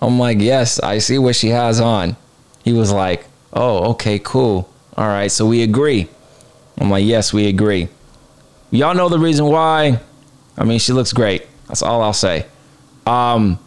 I'm 0.01 0.19
like, 0.19 0.39
"Yes, 0.41 0.79
I 0.81 0.99
see 0.99 1.19
what 1.19 1.35
she 1.35 1.49
has 1.49 1.81
on." 1.81 2.17
He 2.65 2.73
was 2.73 2.93
like, 2.93 3.25
"Oh, 3.53 3.93
okay, 3.93 4.19
cool. 4.19 4.69
All 4.99 5.07
right, 5.07 5.31
so 5.31 5.47
we 5.47 5.63
agree." 5.63 6.09
I'm 6.79 6.91
like, 6.91 7.05
"Yes, 7.05 7.33
we 7.33 7.47
agree." 7.47 7.89
Y'all 8.71 8.95
know 8.95 9.09
the 9.09 9.19
reason 9.19 9.47
why. 9.47 10.01
I 10.59 10.65
mean, 10.65 10.79
she 10.79 10.93
looks 10.93 11.13
great. 11.13 11.47
That's 11.69 11.83
all 11.83 12.03
I'll 12.03 12.13
say. 12.13 12.45
Um, 13.07 13.59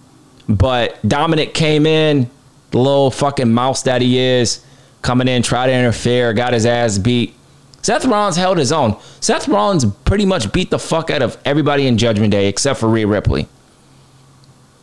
but 0.50 1.00
Dominic 1.08 1.54
came 1.54 1.86
in, 1.86 2.30
the 2.72 2.78
little 2.78 3.10
fucking 3.10 3.52
mouse 3.52 3.84
that 3.84 4.02
he 4.02 4.20
is, 4.20 4.60
coming 5.02 5.28
in, 5.28 5.42
tried 5.42 5.68
to 5.68 5.74
interfere, 5.74 6.34
got 6.34 6.54
his 6.54 6.66
ass 6.66 6.98
beat. 6.98 7.34
Seth 7.82 8.06
Rollins 8.06 8.36
held 8.36 8.58
his 8.58 8.72
own. 8.72 8.98
Seth 9.22 9.48
Rollins 9.48 9.86
pretty 10.06 10.26
much 10.26 10.52
beat 10.52 10.70
the 10.70 10.78
fuck 10.78 11.10
out 11.10 11.22
of 11.22 11.38
everybody 11.46 11.88
in 11.88 11.98
Judgment 11.98 12.32
Day 12.32 12.48
except 12.48 12.80
for 12.80 12.88
Rhea 12.90 13.08
Ripley. 13.08 13.48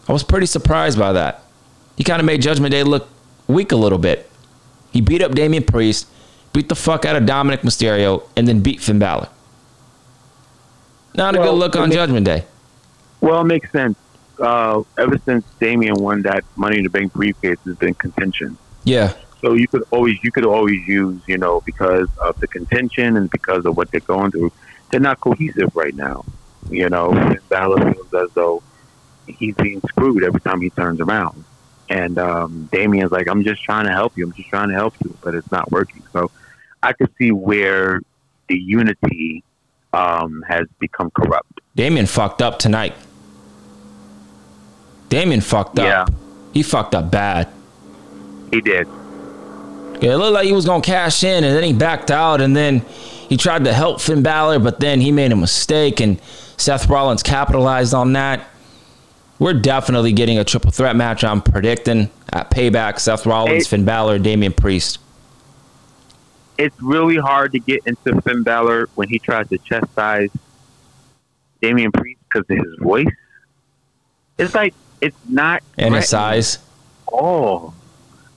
I 0.09 0.12
was 0.12 0.24
pretty 0.24 0.46
surprised 0.46 0.99
by 0.99 1.12
that. 1.12 1.44
He 1.96 2.05
kind 2.05 2.18
of 2.20 2.26
made 2.26 2.42
Judgment 2.42 2.72
Day 2.72 2.82
look 2.82 3.07
weak 3.46 3.70
a 3.72 3.76
little 3.76 3.99
bit. 3.99 4.28
He 4.90 5.01
beat 5.01 5.22
up 5.22 5.32
Damian 5.32 5.64
Priest, 5.64 6.09
beat 6.59 6.69
the 6.69 6.75
fuck 6.75 7.05
out 7.05 7.15
of 7.15 7.25
Dominic 7.25 7.61
Mysterio, 7.63 8.25
and 8.37 8.49
then 8.49 8.61
beat 8.63 8.81
Finn 8.81 8.99
Balor. 8.99 9.29
Not 11.15 11.37
a 11.37 11.39
Well, 11.39 11.53
good 11.53 11.59
look 11.59 11.77
on 11.77 11.93
it- 11.93 11.95
Judgment 11.95 12.27
Day. 12.27 12.45
Well, 13.21 13.41
it 13.43 13.45
makes 13.45 13.71
sense. 13.71 13.97
Uh, 14.41 14.83
ever 14.99 15.19
since 15.25 15.45
Damian 15.61 15.95
won 15.95 16.23
that 16.23 16.43
Money 16.57 16.79
in 16.79 16.83
the 16.85 16.91
Bank 16.91 17.13
briefcase, 17.13 17.59
has 17.65 17.77
been 17.77 17.95
contention. 17.95 18.57
Yeah. 18.83 19.13
So 19.41 19.53
you 19.53 19.69
could 19.69 19.85
always 19.93 20.17
you 20.25 20.33
could 20.33 20.45
always 20.47 20.81
use 20.89 21.21
you 21.29 21.39
know 21.39 21.61
because 21.65 22.09
of 22.19 22.39
the 22.41 22.49
contention 22.49 23.17
and 23.17 23.31
because 23.31 23.65
of 23.67 23.77
what 23.77 23.91
they're 23.93 24.01
going 24.01 24.33
through, 24.33 24.51
they're 24.91 24.99
not 25.11 25.21
cohesive 25.21 25.71
right 25.77 25.95
now. 25.95 26.25
You 26.71 26.89
know, 26.89 27.13
Finn 27.13 27.39
Balor 27.49 27.93
feels 27.93 28.13
as 28.15 28.31
though 28.35 28.63
he's 29.29 29.55
being 29.55 29.81
screwed 29.89 30.25
every 30.25 30.41
time 30.41 30.61
he 30.61 30.71
turns 30.71 31.01
around, 31.01 31.45
and 31.89 32.19
um, 32.19 32.69
Damian's 32.73 33.13
like, 33.13 33.29
"I'm 33.29 33.43
just 33.45 33.63
trying 33.65 33.87
to 33.87 33.93
help 33.93 34.17
you. 34.17 34.25
I'm 34.27 34.33
just 34.33 34.49
trying 34.49 34.69
to 34.71 34.75
help 34.75 34.95
you," 35.05 35.17
but 35.23 35.35
it's 35.37 35.51
not 35.53 35.71
working. 35.73 36.03
So 36.13 36.31
I 36.83 36.93
could 36.93 37.11
see 37.18 37.33
where 37.33 38.01
the 38.49 38.57
unity 38.59 39.43
um, 39.93 40.45
has 40.49 40.66
become 40.79 41.11
corrupt. 41.11 41.61
Damian 41.76 42.07
fucked 42.07 42.43
up 42.43 42.59
tonight. 42.59 42.95
Damian 45.09 45.41
fucked 45.41 45.79
up. 45.79 45.87
Yeah. 45.87 46.14
He 46.53 46.62
fucked 46.62 46.95
up 46.95 47.11
bad. 47.11 47.49
He 48.53 48.61
did. 48.61 48.87
It 50.01 50.16
looked 50.16 50.35
like 50.35 50.47
he 50.47 50.53
was 50.53 50.64
gonna 50.64 50.83
cash 50.83 51.24
in, 51.24 51.45
and 51.45 51.55
then 51.57 51.64
he 51.64 51.72
backed 51.72 52.11
out, 52.11 52.41
and 52.41 52.57
then 52.57 52.81
he 53.29 53.37
tried 53.37 53.64
to 53.64 53.72
help 53.72 54.01
Finn 54.01 54.22
Balor, 54.22 54.61
but 54.61 54.81
then 54.81 55.01
he 55.01 55.11
made 55.11 55.33
a 55.33 55.37
mistake, 55.37 56.01
and 56.01 56.20
Seth 56.57 56.89
Rollins 56.89 57.22
capitalized 57.22 57.95
on 57.95 58.12
that. 58.12 58.47
We're 59.39 59.55
definitely 59.55 60.12
getting 60.12 60.39
a 60.39 60.45
triple 60.45 60.70
threat 60.70 60.97
match. 60.97 61.24
I'm 61.24 61.43
predicting 61.43 62.11
at 62.33 62.51
Payback: 62.51 62.99
Seth 63.01 63.26
Rollins, 63.26 63.66
Hey. 63.66 63.70
Finn 63.70 63.85
Balor, 63.85 64.18
Damian 64.20 64.53
Priest. 64.53 64.99
It's 66.59 66.81
really 66.83 67.17
hard 67.17 67.53
to 67.53 67.59
get 67.59 67.81
into 67.87 68.21
Finn 68.23 68.43
Balor 68.43 68.89
when 68.95 69.09
he 69.09 69.19
tries 69.19 69.49
to 69.49 69.59
chastise 69.59 70.31
Damian 71.63 71.93
Priest 71.93 72.21
because 72.29 72.45
of 72.51 72.57
his 72.65 72.75
voice. 72.81 73.07
It's 74.37 74.55
like 74.55 74.75
it's 75.01 75.17
not 75.29 75.63
And 75.79 75.95
his 75.95 76.09
size. 76.09 76.59
Oh. 77.11 77.73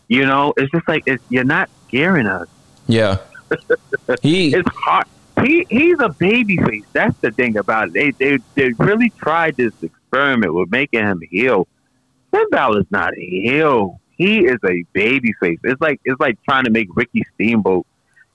You 0.08 0.26
know, 0.26 0.54
it's 0.58 0.72
just 0.72 0.88
like 0.88 1.04
it's, 1.06 1.24
you're 1.30 1.44
not 1.44 1.70
scaring 1.88 2.28
us. 2.28 2.48
Yeah. 2.88 3.18
He 4.22 4.54
It's 4.54 4.70
hard. 4.70 5.06
He 5.44 5.66
he's 5.70 6.00
a 6.00 6.10
baby 6.10 6.58
face. 6.58 6.84
That's 6.94 7.18
the 7.20 7.32
thing 7.32 7.58
about 7.58 7.90
it. 7.90 7.94
They 7.94 8.12
they 8.12 8.38
they 8.56 8.74
really 8.74 9.10
tried 9.10 9.58
this 9.58 9.74
experiment 9.82 10.54
with 10.54 10.70
making 10.72 11.02
him 11.02 11.22
heel 11.30 11.68
Finn 12.32 12.46
Balor's 12.50 12.86
not 12.90 13.14
a 13.18 13.22
heel. 13.22 14.00
He 14.18 14.46
is 14.46 14.58
a 14.66 14.84
baby 14.94 15.34
face. 15.40 15.60
It's 15.64 15.82
like 15.82 16.00
it's 16.06 16.20
like 16.20 16.42
trying 16.44 16.66
to 16.66 16.72
make 16.72 16.88
Ricky 16.96 17.24
Steamboat, 17.34 17.86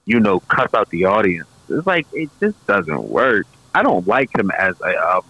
you 0.07 0.19
know, 0.19 0.39
cuss 0.39 0.73
out 0.73 0.89
the 0.89 1.05
audience. 1.05 1.47
It's 1.69 1.85
like 1.85 2.07
it 2.13 2.29
just 2.39 2.65
doesn't 2.65 3.03
work. 3.03 3.45
I 3.75 3.83
don't 3.83 4.07
like 4.07 4.35
him 4.35 4.49
as 4.49 4.79
a. 4.81 4.97
Um, 4.97 5.21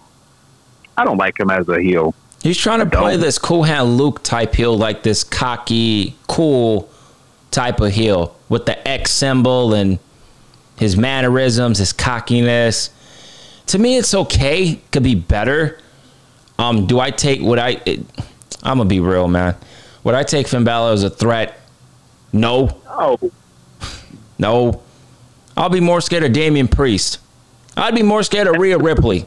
I 0.96 1.04
don't 1.04 1.18
like 1.18 1.38
him 1.38 1.50
as 1.50 1.68
a 1.68 1.80
heel. 1.82 2.14
He's 2.42 2.56
trying 2.56 2.78
to 2.78 2.86
play 2.86 3.16
this 3.16 3.38
cool 3.38 3.64
hand 3.64 3.98
Luke 3.98 4.22
type 4.22 4.54
heel, 4.54 4.78
like 4.78 5.02
this 5.02 5.24
cocky, 5.24 6.16
cool 6.28 6.88
type 7.50 7.80
of 7.80 7.92
heel 7.92 8.36
with 8.48 8.64
the 8.66 8.88
X 8.88 9.10
symbol 9.10 9.74
and 9.74 9.98
his 10.78 10.96
mannerisms, 10.96 11.78
his 11.78 11.92
cockiness. 11.92 12.90
To 13.66 13.78
me, 13.78 13.98
it's 13.98 14.14
okay. 14.14 14.80
Could 14.92 15.02
be 15.02 15.16
better. 15.16 15.78
Um, 16.58 16.86
do 16.86 17.00
I 17.00 17.10
take 17.10 17.42
what 17.42 17.58
I? 17.58 17.80
It, 17.84 18.00
I'm 18.62 18.78
gonna 18.78 18.84
be 18.84 19.00
real, 19.00 19.26
man. 19.28 19.56
Would 20.04 20.14
I 20.14 20.22
take 20.22 20.46
Finn 20.46 20.62
Balor 20.64 20.92
as 20.92 21.02
a 21.02 21.10
threat? 21.10 21.58
No, 22.32 22.80
Oh, 22.86 23.18
no. 24.38 24.82
I'll 25.56 25.68
be 25.68 25.80
more 25.80 26.00
scared 26.00 26.22
of 26.22 26.32
Damian 26.32 26.68
Priest. 26.68 27.18
I'd 27.76 27.94
be 27.94 28.02
more 28.02 28.22
scared 28.22 28.46
of 28.46 28.56
Rhea 28.56 28.78
Ripley 28.78 29.26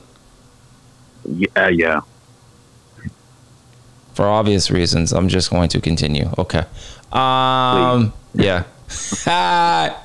yeah, 1.26 1.68
yeah. 1.70 2.01
for 4.14 4.26
obvious 4.26 4.72
reasons. 4.72 5.14
I'm 5.14 5.28
just 5.28 5.49
going 5.49 5.70
to 5.70 5.82
continue. 5.82 6.30
Okay. 6.38 6.64
Um. 7.12 8.14
Yeah. 8.34 8.64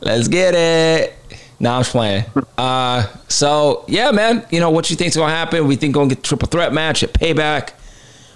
Let's 0.00 0.28
get 0.28 0.54
it. 0.54 1.14
Now 1.60 1.78
I'm 1.78 1.84
playing. 1.84 2.24
Uh. 2.58 3.06
So 3.28 3.84
yeah, 3.88 4.10
man. 4.10 4.46
You 4.50 4.60
know 4.60 4.70
what 4.70 4.90
you 4.90 4.96
think's 4.96 5.16
gonna 5.16 5.32
happen? 5.32 5.66
We 5.66 5.76
think 5.76 5.94
gonna 5.94 6.08
get 6.08 6.22
triple 6.22 6.48
threat 6.48 6.72
match 6.72 7.02
at 7.02 7.12
Payback 7.12 7.72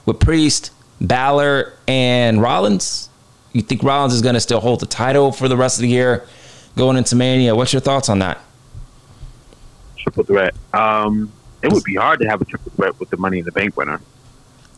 with 0.06 0.20
Priest, 0.20 0.72
Balor, 1.00 1.74
and 1.86 2.40
Rollins. 2.40 3.08
You 3.52 3.62
think 3.62 3.82
Rollins 3.82 4.14
is 4.14 4.22
gonna 4.22 4.40
still 4.40 4.60
hold 4.60 4.80
the 4.80 4.86
title 4.86 5.32
for 5.32 5.48
the 5.48 5.56
rest 5.56 5.78
of 5.78 5.82
the 5.82 5.88
year, 5.88 6.24
going 6.76 6.96
into 6.96 7.16
Mania? 7.16 7.54
What's 7.54 7.72
your 7.72 7.80
thoughts 7.80 8.08
on 8.08 8.18
that? 8.20 8.38
Triple 9.96 10.24
threat. 10.24 10.54
Um, 10.72 11.32
it 11.62 11.72
would 11.72 11.82
be 11.84 11.96
hard 11.96 12.20
to 12.20 12.28
have 12.28 12.40
a 12.40 12.44
triple 12.44 12.70
threat 12.76 12.98
with 13.00 13.10
the 13.10 13.16
Money 13.16 13.38
in 13.40 13.44
the 13.44 13.52
Bank 13.52 13.76
winner. 13.76 14.00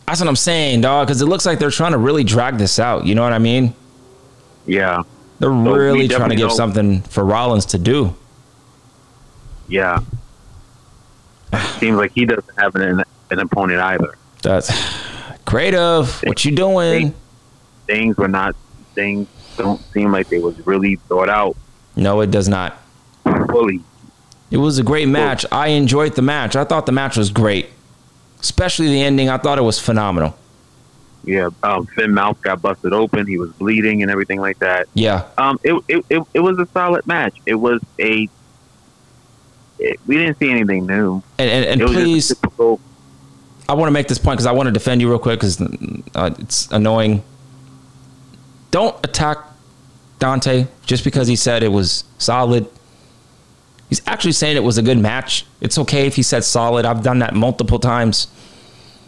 That's 0.06 0.20
what 0.20 0.28
I'm 0.28 0.36
saying, 0.36 0.80
dog. 0.80 1.06
Because 1.06 1.20
it 1.22 1.26
looks 1.26 1.46
like 1.46 1.58
they're 1.58 1.70
trying 1.70 1.92
to 1.92 1.98
really 1.98 2.24
drag 2.24 2.58
this 2.58 2.78
out. 2.78 3.06
You 3.06 3.14
know 3.14 3.22
what 3.22 3.32
I 3.32 3.38
mean? 3.38 3.74
Yeah, 4.66 5.02
They're 5.38 5.52
we 5.52 5.70
really 5.70 6.08
trying 6.08 6.30
to 6.30 6.36
give 6.36 6.48
know- 6.48 6.54
something 6.54 7.02
for 7.02 7.24
Rollins 7.24 7.66
to 7.66 7.78
do. 7.78 8.14
yeah. 9.68 10.00
Seems 11.78 11.96
like 11.96 12.12
he 12.14 12.24
doesn't 12.26 12.58
have 12.58 12.74
an 12.76 13.02
an 13.30 13.38
opponent 13.38 13.80
either. 13.80 14.16
That's 14.42 14.70
creative. 15.44 16.20
What 16.24 16.44
you 16.44 16.54
doing? 16.54 17.14
Things 17.90 18.16
were 18.16 18.28
not. 18.28 18.54
Things 18.94 19.26
don't 19.56 19.80
seem 19.92 20.12
like 20.12 20.28
they 20.28 20.38
was 20.38 20.64
really 20.64 20.94
thought 20.96 21.28
out 21.28 21.56
No, 21.96 22.20
it 22.20 22.30
does 22.30 22.48
not. 22.48 22.76
fully. 23.24 23.80
It 24.52 24.58
was 24.58 24.78
a 24.78 24.82
great 24.84 25.08
match. 25.08 25.44
I 25.52 25.68
enjoyed 25.68 26.14
the 26.14 26.22
match. 26.22 26.54
I 26.56 26.64
thought 26.64 26.86
the 26.86 26.92
match 26.92 27.16
was 27.16 27.30
great, 27.30 27.68
especially 28.40 28.88
the 28.88 29.02
ending. 29.02 29.28
I 29.28 29.38
thought 29.38 29.58
it 29.58 29.62
was 29.62 29.78
phenomenal. 29.80 30.36
Yeah, 31.24 31.50
um, 31.64 31.86
Finn 31.86 32.14
mouth 32.14 32.40
got 32.42 32.62
busted 32.62 32.92
open. 32.92 33.26
He 33.26 33.38
was 33.38 33.50
bleeding 33.54 34.02
and 34.02 34.10
everything 34.10 34.40
like 34.40 34.58
that. 34.60 34.86
Yeah, 34.94 35.24
Um, 35.36 35.58
it 35.64 35.74
it, 35.88 36.04
it, 36.08 36.22
it 36.34 36.40
was 36.40 36.58
a 36.58 36.66
solid 36.72 37.06
match. 37.06 37.34
It 37.46 37.56
was 37.56 37.80
a. 37.98 38.28
It, 39.78 39.98
we 40.06 40.16
didn't 40.16 40.38
see 40.38 40.50
anything 40.50 40.86
new. 40.86 41.22
and 41.38 41.50
and, 41.50 41.80
and 41.82 41.90
please. 41.90 42.32
I 43.68 43.74
want 43.74 43.86
to 43.88 43.92
make 43.92 44.08
this 44.08 44.18
point 44.18 44.36
because 44.38 44.46
I 44.46 44.52
want 44.52 44.66
to 44.66 44.72
defend 44.72 45.00
you 45.00 45.08
real 45.08 45.18
quick 45.18 45.38
because 45.40 45.60
uh, 45.60 46.30
it's 46.38 46.68
annoying. 46.72 47.22
Don't 48.70 48.96
attack 49.04 49.38
Dante 50.18 50.66
just 50.86 51.04
because 51.04 51.26
he 51.28 51.36
said 51.36 51.62
it 51.62 51.72
was 51.72 52.04
solid. 52.18 52.66
He's 53.88 54.02
actually 54.06 54.32
saying 54.32 54.56
it 54.56 54.62
was 54.62 54.78
a 54.78 54.82
good 54.82 54.98
match. 54.98 55.44
It's 55.60 55.78
okay 55.78 56.06
if 56.06 56.14
he 56.16 56.22
said 56.22 56.44
solid. 56.44 56.84
I've 56.84 57.02
done 57.02 57.18
that 57.20 57.34
multiple 57.34 57.78
times. 57.78 58.28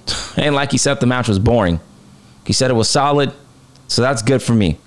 And 0.37 0.55
like 0.55 0.73
he 0.73 0.79
said, 0.79 0.99
the 0.99 1.07
match 1.07 1.29
was 1.29 1.39
boring. 1.39 1.79
He 2.47 2.55
said 2.55 2.71
it 2.71 2.75
was 2.75 2.89
solid, 2.89 3.33
so 3.87 4.01
that's 4.01 4.23
good 4.23 4.43
for 4.43 4.55
me. 4.55 4.79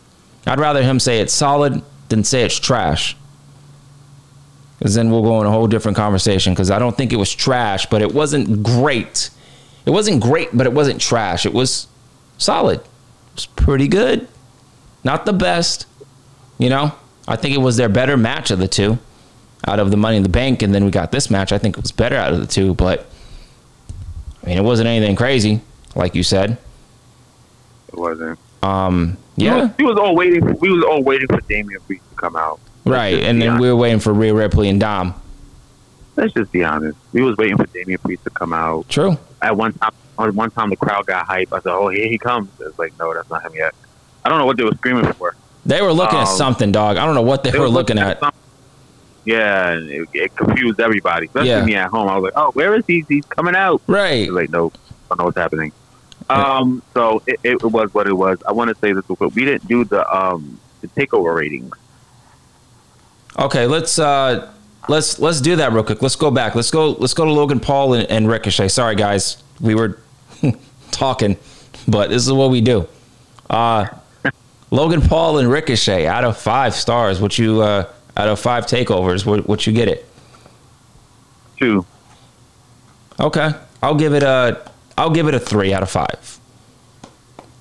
I'd 0.47 0.59
rather 0.59 0.81
him 0.81 0.99
say 0.99 1.19
it's 1.19 1.33
solid 1.33 1.83
than 2.09 2.23
say 2.23 2.43
it's 2.43 2.59
trash. 2.59 3.15
Because 4.77 4.95
then 4.95 5.09
we'll 5.09 5.23
go 5.23 5.39
in 5.41 5.47
a 5.47 5.51
whole 5.51 5.67
different 5.67 5.95
conversation. 5.95 6.53
Because 6.53 6.69
I 6.71 6.79
don't 6.79 6.97
think 6.97 7.13
it 7.13 7.15
was 7.15 7.33
trash, 7.33 7.85
but 7.85 8.01
it 8.01 8.13
wasn't 8.13 8.63
great. 8.63 9.29
It 9.85 9.91
wasn't 9.91 10.21
great, 10.21 10.49
but 10.51 10.65
it 10.65 10.73
wasn't 10.73 10.99
trash. 10.99 11.45
It 11.45 11.53
was 11.53 11.87
solid. 12.37 12.79
It 12.79 13.35
was 13.35 13.45
pretty 13.45 13.87
good. 13.87 14.27
Not 15.05 15.25
the 15.25 15.33
best, 15.33 15.85
you 16.57 16.67
know. 16.69 16.91
I 17.27 17.35
think 17.37 17.55
it 17.55 17.59
was 17.59 17.77
their 17.77 17.89
better 17.89 18.17
match 18.17 18.51
of 18.51 18.59
the 18.59 18.67
two, 18.67 18.97
out 19.67 19.79
of 19.79 19.91
the 19.91 19.97
Money 19.97 20.17
in 20.17 20.23
the 20.23 20.29
Bank, 20.29 20.61
and 20.61 20.75
then 20.75 20.83
we 20.83 20.91
got 20.91 21.11
this 21.11 21.29
match. 21.29 21.51
I 21.53 21.57
think 21.57 21.77
it 21.77 21.81
was 21.81 21.91
better 21.91 22.15
out 22.15 22.33
of 22.33 22.39
the 22.39 22.47
two, 22.47 22.73
but 22.73 23.05
I 24.43 24.47
mean, 24.47 24.57
it 24.57 24.63
wasn't 24.63 24.87
anything 24.87 25.15
crazy, 25.15 25.61
like 25.95 26.15
you 26.15 26.23
said. 26.23 26.57
It 27.87 27.95
wasn't. 27.95 28.37
Um, 28.61 29.17
We 29.37 29.45
yeah, 29.45 29.61
was, 29.61 29.71
we 29.77 29.85
was 29.85 29.97
all 29.97 30.15
waiting. 30.15 30.41
For, 30.41 30.53
We 30.55 30.71
was 30.71 30.83
all 30.83 31.03
waiting 31.03 31.27
for 31.27 31.39
Damian 31.41 31.81
Priest 31.81 32.03
to 32.09 32.15
come 32.15 32.35
out. 32.35 32.59
Right. 32.83 33.19
And 33.23 33.41
then 33.41 33.49
honest. 33.49 33.61
we 33.61 33.69
were 33.69 33.75
waiting 33.75 33.99
for 33.99 34.13
Rhea 34.13 34.33
Ripley 34.33 34.69
and 34.69 34.79
Dom. 34.79 35.13
Let's 36.15 36.33
just 36.33 36.51
be 36.51 36.63
honest. 36.63 36.97
We 37.13 37.21
was 37.21 37.35
waiting 37.37 37.57
for 37.57 37.65
Damian 37.67 37.99
Priest 37.99 38.23
to 38.23 38.29
come 38.29 38.53
out. 38.53 38.87
True. 38.89 39.17
At 39.41 39.55
one 39.55 39.73
time, 39.73 39.91
at 40.17 40.33
one 40.33 40.49
time 40.51 40.69
the 40.69 40.77
crowd 40.77 41.05
got 41.05 41.25
hype. 41.25 41.51
I 41.51 41.57
said, 41.57 41.73
"Oh, 41.73 41.89
here 41.89 42.07
he 42.07 42.17
comes." 42.17 42.49
It's 42.59 42.79
like, 42.79 42.97
no, 42.97 43.13
that's 43.13 43.29
not 43.29 43.43
him 43.43 43.53
yet. 43.55 43.75
I 44.25 44.29
don't 44.29 44.39
know 44.39 44.45
what 44.45 44.57
they 44.57 44.63
were 44.63 44.73
screaming 44.75 45.11
for. 45.13 45.35
They 45.65 45.81
were 45.81 45.93
looking 45.93 46.17
at 46.19 46.27
Um, 46.27 46.35
something, 46.37 46.71
dog. 46.71 46.97
I 46.97 47.05
don't 47.05 47.15
know 47.15 47.21
what 47.21 47.43
they, 47.43 47.51
They 47.51 47.59
were 47.59 47.65
was 47.65 47.73
looking 47.73 47.97
at. 47.99 48.19
something. 48.19 48.39
Yeah, 49.23 49.69
and 49.71 49.89
it, 49.89 50.07
it 50.13 50.35
confused 50.35 50.79
everybody, 50.79 51.27
especially 51.27 51.49
Yeah. 51.49 51.65
me 51.65 51.75
at 51.75 51.89
home. 51.89 52.07
I 52.09 52.15
was 52.17 52.23
like, 52.25 52.33
"Oh, 52.35 52.51
where 52.51 52.75
is 52.75 52.83
he? 52.85 53.03
He's 53.07 53.25
coming 53.25 53.55
out." 53.55 53.81
Right. 53.87 54.31
Like, 54.31 54.49
no, 54.51 54.67
I 54.75 54.93
don't 55.09 55.19
know 55.19 55.25
what's 55.25 55.37
happening. 55.37 55.71
Um, 56.29 56.81
so 56.93 57.21
it, 57.27 57.39
it 57.43 57.63
was 57.63 57.93
what 57.93 58.07
it 58.07 58.13
was. 58.13 58.37
I 58.47 58.51
want 58.51 58.69
to 58.69 58.75
say 58.79 58.93
this 58.93 59.03
real 59.09 59.15
quick. 59.15 59.33
We 59.35 59.45
didn't 59.45 59.67
do 59.67 59.83
the 59.85 60.07
um 60.15 60.59
the 60.81 60.87
takeover 60.89 61.35
ratings. 61.35 61.73
Okay, 63.37 63.67
let's 63.67 63.99
uh 63.99 64.51
let's 64.87 65.19
let's 65.19 65.41
do 65.41 65.55
that 65.57 65.71
real 65.73 65.83
quick. 65.83 66.01
Let's 66.01 66.15
go 66.15 66.31
back. 66.31 66.55
Let's 66.55 66.71
go 66.71 66.91
let's 66.91 67.13
go 67.13 67.25
to 67.25 67.31
Logan 67.31 67.59
Paul 67.59 67.93
and, 67.95 68.09
and 68.09 68.27
Ricochet. 68.27 68.69
Sorry 68.69 68.95
guys. 68.95 69.37
We 69.59 69.75
were 69.75 69.99
talking, 70.91 71.37
but 71.87 72.09
this 72.09 72.25
is 72.25 72.31
what 72.31 72.49
we 72.51 72.61
do. 72.61 72.87
Uh 73.49 73.87
Logan 74.75 75.01
Paul 75.01 75.37
and 75.37 75.49
Ricochet 75.49 76.05
out 76.05 76.25
of 76.25 76.37
5 76.37 76.75
stars. 76.75 77.21
What 77.21 77.37
you 77.37 77.61
uh 77.61 77.87
out 78.17 78.27
of 78.27 78.39
5 78.39 78.65
takeovers, 78.65 79.25
what 79.25 79.47
what 79.47 79.65
you 79.65 79.73
get 79.73 79.87
it? 79.87 80.05
Two. 81.57 81.85
Okay. 83.19 83.51
I'll 83.81 83.95
give 83.95 84.13
it 84.13 84.23
a 84.23 84.69
I'll 84.97 85.11
give 85.11 85.27
it 85.27 85.33
a 85.33 85.39
3 85.39 85.73
out 85.73 85.83
of 85.83 85.89
5. 85.89 86.39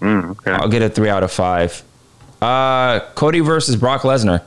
Mm, 0.01 0.31
okay. 0.33 0.51
I'll 0.51 0.69
get 0.69 0.83
a 0.83 0.89
3 0.89 1.09
out 1.09 1.23
of 1.23 1.31
5. 1.31 1.83
Uh 2.43 3.01
Cody 3.15 3.41
versus 3.41 3.77
Brock 3.77 4.03
Lesnar. 4.03 4.43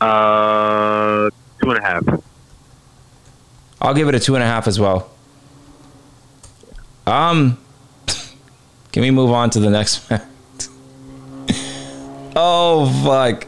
Uh, 0.00 1.30
two 1.60 1.70
and 1.70 1.78
a 1.78 1.82
half. 1.82 2.04
I'll 3.80 3.94
give 3.94 4.08
it 4.08 4.14
a 4.14 4.20
two 4.20 4.34
and 4.34 4.44
a 4.44 4.46
half 4.46 4.66
as 4.66 4.78
well. 4.78 5.10
Um, 7.06 7.58
can 8.92 9.02
we 9.02 9.10
move 9.10 9.30
on 9.30 9.48
to 9.50 9.60
the 9.60 9.70
next? 9.70 10.10
oh 12.36 12.86
fuck, 13.04 13.46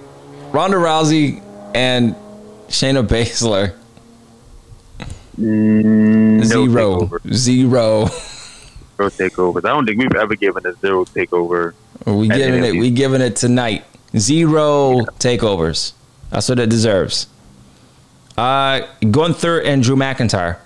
Ronda 0.52 0.76
Rousey 0.78 1.42
and 1.74 2.14
Shayna 2.68 3.06
Baszler. 3.06 3.74
Mm, 5.38 6.38
no 6.38 6.42
Zero, 6.44 7.00
takeover. 7.00 7.32
zero. 7.34 8.06
Zero 8.06 9.10
takeovers. 9.10 9.64
I 9.64 9.68
don't 9.68 9.86
think 9.86 10.00
we've 10.00 10.14
ever 10.16 10.34
given 10.34 10.66
a 10.66 10.72
zero 10.80 11.04
takeover. 11.04 11.74
We 12.04 12.26
giving 12.28 12.64
it. 12.64 12.72
We 12.72 12.90
giving 12.90 13.20
it 13.20 13.36
tonight. 13.36 13.84
Zero 14.16 15.00
takeovers. 15.20 15.92
That's 16.30 16.48
what 16.48 16.58
it 16.58 16.68
deserves. 16.70 17.28
Uh, 18.36 18.80
Gunther 19.10 19.60
and 19.60 19.82
Drew 19.82 19.96
McIntyre. 19.96 20.58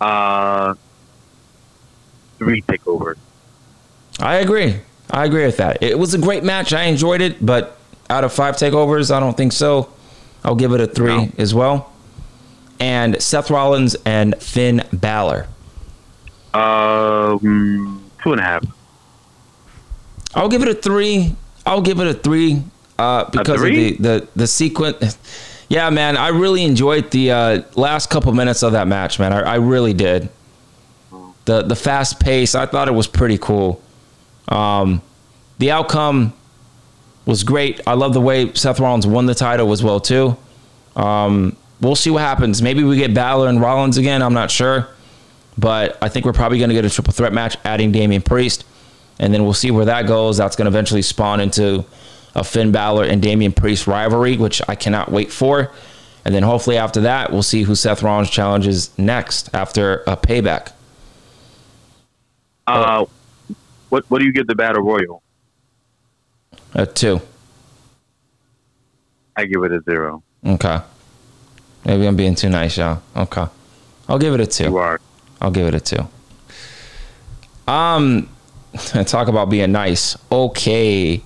Uh, 0.00 0.74
three 2.38 2.62
takeovers. 2.62 3.16
I 4.20 4.36
agree. 4.36 4.80
I 5.10 5.24
agree 5.24 5.44
with 5.46 5.56
that. 5.58 5.82
It 5.82 5.98
was 5.98 6.14
a 6.14 6.18
great 6.18 6.44
match. 6.44 6.72
I 6.72 6.84
enjoyed 6.84 7.20
it, 7.20 7.44
but 7.44 7.78
out 8.10 8.24
of 8.24 8.32
five 8.32 8.56
takeovers, 8.56 9.10
I 9.14 9.20
don't 9.20 9.36
think 9.36 9.52
so. 9.52 9.90
I'll 10.44 10.54
give 10.54 10.72
it 10.72 10.80
a 10.80 10.86
three 10.86 11.16
No. 11.26 11.32
as 11.38 11.54
well. 11.54 11.92
And 12.80 13.20
Seth 13.20 13.50
Rollins 13.50 13.96
and 14.04 14.40
Finn 14.40 14.84
Balor. 14.92 15.46
Um, 16.54 18.10
two 18.22 18.32
and 18.32 18.40
a 18.40 18.44
half. 18.44 18.64
I'll 20.34 20.48
give 20.48 20.62
it 20.62 20.68
a 20.68 20.74
three. 20.74 21.34
I'll 21.66 21.80
give 21.82 22.00
it 22.00 22.06
a 22.06 22.14
three 22.14 22.62
uh, 22.98 23.24
because 23.30 23.60
three? 23.60 23.92
of 23.92 23.96
the, 23.98 24.02
the 24.20 24.28
the 24.36 24.46
sequence. 24.46 25.18
Yeah, 25.70 25.90
man, 25.90 26.16
I 26.16 26.28
really 26.28 26.64
enjoyed 26.64 27.10
the 27.10 27.30
uh, 27.30 27.62
last 27.76 28.08
couple 28.08 28.32
minutes 28.32 28.62
of 28.62 28.72
that 28.72 28.88
match, 28.88 29.18
man. 29.18 29.34
I, 29.34 29.40
I 29.40 29.54
really 29.56 29.92
did. 29.92 30.30
the 31.44 31.60
the 31.60 31.76
fast 31.76 32.18
pace. 32.20 32.54
I 32.54 32.64
thought 32.64 32.88
it 32.88 32.92
was 32.94 33.06
pretty 33.06 33.36
cool. 33.36 33.78
Um, 34.48 35.02
the 35.58 35.70
outcome 35.70 36.32
was 37.26 37.44
great. 37.44 37.80
I 37.86 37.94
love 37.94 38.14
the 38.14 38.20
way 38.20 38.52
Seth 38.54 38.80
Rollins 38.80 39.06
won 39.06 39.26
the 39.26 39.34
title 39.34 39.70
as 39.72 39.82
well 39.82 40.00
too. 40.00 40.36
Um, 40.96 41.56
we'll 41.80 41.96
see 41.96 42.10
what 42.10 42.20
happens. 42.20 42.62
Maybe 42.62 42.82
we 42.82 42.96
get 42.96 43.14
Balor 43.14 43.48
and 43.48 43.60
Rollins 43.60 43.98
again. 43.98 44.22
I'm 44.22 44.34
not 44.34 44.50
sure, 44.50 44.88
but 45.56 45.98
I 46.02 46.08
think 46.08 46.24
we're 46.24 46.32
probably 46.32 46.58
going 46.58 46.70
to 46.70 46.74
get 46.74 46.84
a 46.84 46.90
triple 46.90 47.12
threat 47.12 47.32
match, 47.32 47.56
adding 47.64 47.92
Damian 47.92 48.22
Priest, 48.22 48.64
and 49.18 49.32
then 49.32 49.44
we'll 49.44 49.54
see 49.54 49.70
where 49.70 49.84
that 49.84 50.06
goes. 50.06 50.38
That's 50.38 50.56
going 50.56 50.64
to 50.66 50.70
eventually 50.70 51.02
spawn 51.02 51.40
into 51.40 51.84
a 52.34 52.44
Finn 52.44 52.72
Balor 52.72 53.04
and 53.04 53.20
Damian 53.20 53.52
Priest 53.52 53.86
rivalry, 53.86 54.36
which 54.36 54.62
I 54.68 54.74
cannot 54.74 55.10
wait 55.10 55.30
for. 55.30 55.72
And 56.24 56.34
then 56.34 56.42
hopefully 56.42 56.76
after 56.76 57.00
that, 57.02 57.32
we'll 57.32 57.42
see 57.42 57.62
who 57.62 57.74
Seth 57.74 58.02
Rollins 58.02 58.30
challenges 58.30 58.96
next 58.98 59.50
after 59.54 60.02
a 60.06 60.16
payback. 60.16 60.72
Uh, 62.66 63.06
what 63.88 64.04
what 64.10 64.20
do 64.20 64.26
you 64.26 64.32
give 64.32 64.46
the 64.46 64.54
battle 64.54 64.82
royal? 64.82 65.22
A 66.74 66.86
two. 66.86 67.20
I 69.36 69.44
give 69.44 69.62
it 69.62 69.72
a 69.72 69.80
zero. 69.82 70.22
Okay. 70.44 70.80
Maybe 71.84 72.06
I'm 72.06 72.16
being 72.16 72.34
too 72.34 72.48
nice, 72.48 72.76
y'all. 72.76 73.02
Okay. 73.16 73.46
I'll 74.08 74.18
give 74.18 74.34
it 74.34 74.40
a 74.40 74.46
two. 74.46 74.64
You 74.64 74.76
are. 74.78 75.00
I'll 75.40 75.50
give 75.50 75.66
it 75.68 75.74
a 75.74 75.80
two. 75.80 76.08
Um, 77.70 78.28
talk 79.06 79.28
about 79.28 79.50
being 79.50 79.72
nice. 79.72 80.16
Okay. 80.30 81.22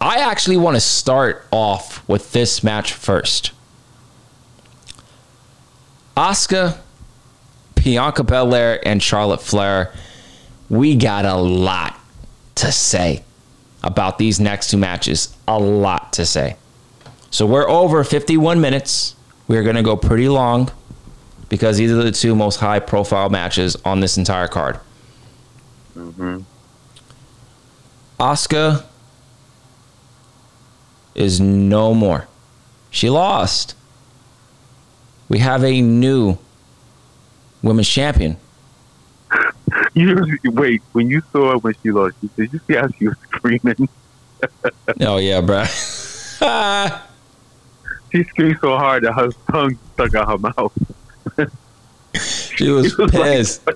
I 0.00 0.18
actually 0.18 0.56
want 0.56 0.76
to 0.76 0.80
start 0.80 1.46
off 1.50 2.06
with 2.08 2.32
this 2.32 2.62
match 2.62 2.92
first. 2.92 3.52
Asuka, 6.16 6.78
Bianca 7.74 8.24
Belair, 8.24 8.86
and 8.86 9.02
Charlotte 9.02 9.42
Flair. 9.42 9.92
We 10.68 10.96
got 10.96 11.24
a 11.24 11.36
lot 11.36 11.98
to 12.56 12.72
say 12.72 13.22
about 13.82 14.18
these 14.18 14.38
next 14.40 14.70
two 14.70 14.76
matches. 14.76 15.34
A 15.46 15.58
lot 15.58 16.12
to 16.14 16.26
say. 16.26 16.56
So 17.30 17.46
we're 17.46 17.68
over 17.68 18.04
51 18.04 18.60
minutes. 18.60 19.14
We're 19.46 19.62
going 19.62 19.76
to 19.76 19.82
go 19.82 19.96
pretty 19.96 20.28
long 20.28 20.70
because 21.48 21.78
these 21.78 21.90
are 21.90 22.02
the 22.02 22.12
two 22.12 22.34
most 22.34 22.56
high 22.60 22.80
profile 22.80 23.30
matches 23.30 23.76
on 23.84 24.00
this 24.00 24.18
entire 24.18 24.48
card. 24.48 24.78
Mm-hmm. 25.96 26.40
Asuka 28.20 28.84
is 31.14 31.40
no 31.40 31.94
more. 31.94 32.28
She 32.90 33.10
lost. 33.10 33.74
We 35.28 35.38
have 35.38 35.62
a 35.64 35.80
new 35.80 36.38
women's 37.62 37.88
champion. 37.88 38.36
You 39.98 40.52
wait 40.52 40.82
when 40.92 41.08
you 41.10 41.22
saw 41.32 41.52
her 41.52 41.58
when 41.58 41.74
she 41.82 41.90
lost. 41.90 42.14
Did 42.36 42.52
you 42.52 42.60
see 42.66 42.74
how 42.74 42.88
she 42.88 43.08
was 43.08 43.16
screaming? 43.32 43.88
Oh 45.00 45.16
yeah, 45.18 45.40
bruh. 45.40 45.66
She 48.10 48.24
screamed 48.24 48.56
so 48.62 48.74
hard 48.78 49.02
that 49.04 49.12
her 49.12 49.28
tongue 49.50 49.76
stuck 49.92 50.14
out 50.14 50.28
her 50.30 50.38
mouth. 50.38 50.72
she 52.54 52.70
was 52.70 52.96
was 52.98 53.12
like- 53.12 53.22
pissed. 53.22 53.68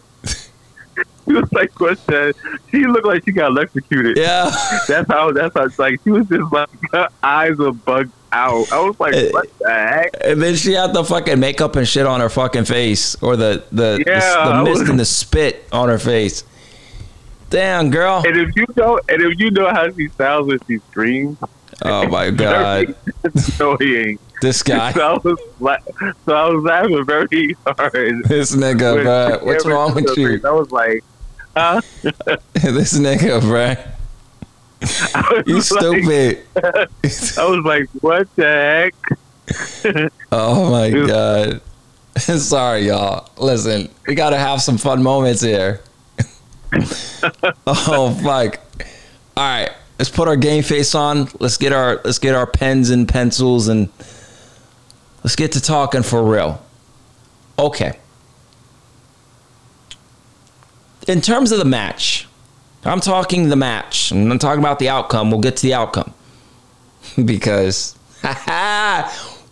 She 1.28 1.32
was 1.34 1.52
like, 1.52 1.78
"What 1.80 2.04
the?" 2.06 2.34
She 2.70 2.84
looked 2.86 3.06
like 3.06 3.24
she 3.24 3.32
got 3.32 3.50
electrocuted. 3.52 4.16
Yeah. 4.16 4.50
That's 4.88 5.08
how. 5.08 5.30
That's 5.32 5.54
how. 5.54 5.68
Like 5.78 6.00
she 6.02 6.10
was 6.10 6.26
just 6.28 6.52
like 6.52 6.68
her 6.92 7.08
eyes 7.22 7.56
were 7.58 7.72
bugged 7.72 8.12
out. 8.32 8.72
I 8.72 8.80
was 8.80 8.98
like, 8.98 9.14
Eh, 9.14 9.30
"What 9.30 9.46
the 9.60 9.70
heck?" 9.70 10.10
And 10.24 10.42
then 10.42 10.56
she 10.56 10.72
had 10.72 10.92
the 10.92 11.04
fucking 11.04 11.38
makeup 11.38 11.76
and 11.76 11.86
shit 11.86 12.06
on 12.06 12.20
her 12.20 12.28
fucking 12.28 12.64
face, 12.64 13.14
or 13.22 13.36
the 13.36 13.62
the 13.70 14.02
Yeah, 14.06 14.44
the, 14.46 14.56
the 14.56 14.62
mist 14.64 14.80
was- 14.80 14.88
and 14.90 14.98
the 15.00 15.04
spit 15.04 15.64
on 15.70 15.88
her 15.88 15.98
face. 15.98 16.42
Damn, 17.50 17.90
girl. 17.90 18.22
And 18.26 18.36
if 18.36 18.56
you 18.56 18.64
know, 18.76 18.98
and 19.08 19.22
if 19.22 19.38
you 19.38 19.50
know 19.50 19.68
how 19.70 19.90
she 19.92 20.08
sounds 20.08 20.46
when 20.48 20.58
she 20.66 20.78
screams, 20.90 21.36
Oh 21.82 22.08
my 22.08 22.30
god, 22.44 22.94
it's 23.24 23.60
annoying. 23.60 24.18
this 24.40 24.62
guy, 24.62 24.92
So 24.92 25.00
I 25.02 25.18
was 25.18 25.38
like, 25.60 25.82
so 26.24 26.34
I 26.34 26.48
was 26.48 26.64
laughing 26.64 27.04
very 27.04 27.54
hard. 27.66 28.24
this 28.24 28.54
nigga, 28.56 29.04
bruh. 29.04 29.44
What's 29.44 29.66
wrong 29.66 29.94
with 29.94 30.16
you? 30.16 30.38
that. 30.38 30.48
I 30.48 30.52
was 30.52 30.70
like, 30.72 31.04
huh? 31.56 31.80
this 32.54 32.98
nigga, 32.98 33.40
bruh. 33.40 33.88
Was 34.80 35.46
You 35.46 35.54
like- 35.56 35.64
stupid. 35.64 36.42
I 37.38 37.44
was 37.44 37.64
like, 37.64 37.88
what 38.00 38.28
the 38.36 38.44
heck? 38.44 38.94
Oh 40.32 40.70
my 40.70 40.90
god. 40.90 41.60
Sorry, 42.18 42.86
y'all. 42.86 43.28
Listen, 43.36 43.88
we 44.06 44.14
gotta 44.14 44.38
have 44.38 44.62
some 44.62 44.78
fun 44.78 45.02
moments 45.02 45.42
here. 45.42 45.80
oh 47.66 48.18
fuck. 48.22 48.60
All 49.36 49.44
right, 49.44 49.70
let's 49.98 50.10
put 50.10 50.28
our 50.28 50.36
game 50.36 50.62
face 50.62 50.94
on. 50.94 51.28
Let's 51.38 51.56
get 51.58 51.72
our 51.72 52.00
let's 52.04 52.18
get 52.18 52.34
our 52.34 52.46
pens 52.46 52.90
and 52.90 53.06
pencils 53.08 53.68
and 53.68 53.88
let's 55.22 55.36
get 55.36 55.52
to 55.52 55.60
talking 55.60 56.02
for 56.02 56.22
real. 56.22 56.64
Okay. 57.58 57.98
In 61.08 61.20
terms 61.20 61.52
of 61.52 61.58
the 61.58 61.64
match, 61.64 62.28
I'm 62.84 63.00
talking 63.00 63.48
the 63.48 63.56
match. 63.56 64.12
I'm 64.12 64.28
not 64.28 64.40
talking 64.40 64.60
about 64.60 64.78
the 64.78 64.88
outcome. 64.88 65.30
We'll 65.30 65.40
get 65.40 65.56
to 65.58 65.62
the 65.62 65.74
outcome 65.74 66.14
because 67.24 67.96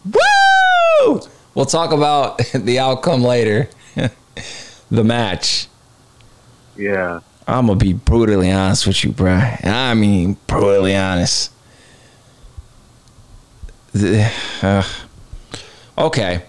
woo! 0.05 1.20
We'll 1.55 1.66
talk 1.66 1.92
about 1.92 2.38
the 2.55 2.78
outcome 2.78 3.22
later. 3.22 3.68
the 4.90 5.05
match. 5.05 5.66
Yeah. 6.76 7.20
I'm 7.46 7.66
gonna 7.66 7.78
be 7.78 7.92
brutally 7.92 8.51
honest 8.51 8.86
with 8.86 9.03
you, 9.03 9.11
bruh. 9.11 9.64
I 9.66 9.94
mean, 9.94 10.36
brutally 10.46 10.94
honest. 10.94 11.53
The- 13.92 14.30
uh, 14.62 14.84
okay. 15.98 16.42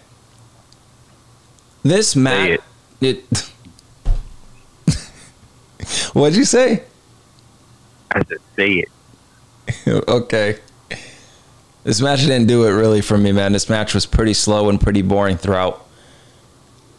This 1.83 2.15
match. 2.15 2.59
it. 3.01 3.25
It. 3.31 3.50
What'd 6.13 6.35
you 6.37 6.45
say? 6.45 6.83
I 8.11 8.23
said, 8.25 8.37
say 8.55 8.83
it. 8.85 8.89
okay. 10.07 10.57
This 11.83 12.01
match 12.01 12.19
didn't 12.21 12.47
do 12.47 12.65
it 12.65 12.71
really 12.71 13.01
for 13.01 13.17
me, 13.17 13.31
man. 13.31 13.53
This 13.53 13.69
match 13.69 13.93
was 13.93 14.05
pretty 14.05 14.33
slow 14.33 14.69
and 14.69 14.79
pretty 14.79 15.01
boring 15.01 15.37
throughout. 15.37 15.85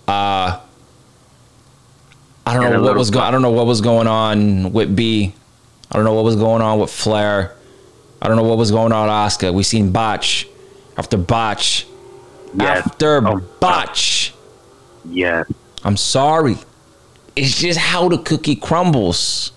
Uh 0.08 0.60
I 2.44 2.54
don't 2.54 2.64
And 2.64 2.74
know 2.74 2.82
what 2.82 2.96
was 2.96 3.10
going. 3.10 3.24
I 3.24 3.30
don't 3.30 3.42
know 3.42 3.50
what 3.52 3.66
was 3.66 3.80
going 3.80 4.08
on 4.08 4.72
with 4.72 4.96
B. 4.96 5.32
I 5.90 5.96
don't 5.96 6.04
know 6.04 6.14
what 6.14 6.24
was 6.24 6.34
going 6.36 6.60
on 6.62 6.80
with 6.80 6.90
Flair. 6.90 7.54
I 8.20 8.26
don't 8.28 8.36
know 8.36 8.42
what 8.42 8.58
was 8.58 8.70
going 8.72 8.92
on 8.92 9.04
with 9.04 9.12
Oscar. 9.12 9.52
We 9.52 9.62
seen 9.62 9.92
botch 9.92 10.48
after 10.96 11.16
botch 11.16 11.86
Yes. 12.54 12.86
after 12.86 13.26
Oh, 13.26 13.36
botch. 13.60 14.34
Yes. 15.08 15.46
I'm 15.84 15.96
sorry. 15.96 16.56
It's 17.34 17.58
just 17.58 17.78
how 17.78 18.08
the 18.08 18.18
cookie 18.18 18.56
crumbles. 18.56 19.52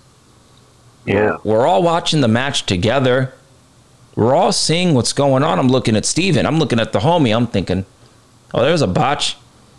Yeah. 1.04 1.36
We're, 1.44 1.66
all 1.66 1.82
watching 1.82 2.20
the 2.20 2.28
match 2.28 2.66
together. 2.66 3.32
We're 4.16 4.34
all 4.34 4.52
seeing 4.52 4.94
what's 4.94 5.12
going 5.12 5.42
on. 5.42 5.58
I'm 5.58 5.68
looking 5.68 5.94
at 5.96 6.04
Steven. 6.04 6.46
I'm 6.46 6.58
looking 6.58 6.80
at 6.80 6.92
the 6.92 7.00
homie. 7.00 7.36
I'm 7.36 7.46
thinking, 7.46 7.84
oh, 8.54 8.62
there's 8.62 8.82
a 8.82 8.86
botch. 8.86 9.36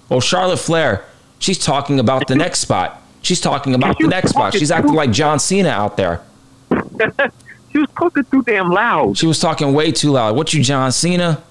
Oh, 0.10 0.20
Charlotte 0.20 0.58
Flair. 0.58 1.04
She's 1.40 1.58
talking 1.58 2.00
about 2.00 2.28
the 2.28 2.36
next 2.36 2.60
spot. 2.60 3.02
She's 3.22 3.42
talking 3.42 3.76
about 3.76 3.98
the 4.00 4.08
next 4.08 4.30
spot. 4.30 4.54
She's 4.54 4.72
acting 4.72 4.94
like 4.94 5.12
John 5.12 5.40
Cena 5.40 5.70
out 5.70 5.98
there. 5.98 6.22
She 7.72 7.80
was 7.80 7.90
talking 7.96 8.24
too 8.26 8.42
damn 8.44 8.72
loud. 8.72 9.18
She 9.18 9.28
was 9.28 9.40
talking 9.40 9.74
way 9.74 9.92
too 9.92 10.12
loud. 10.12 10.36
What 10.36 10.54
you, 10.54 10.64
John 10.64 10.92
Cena? 10.92 11.44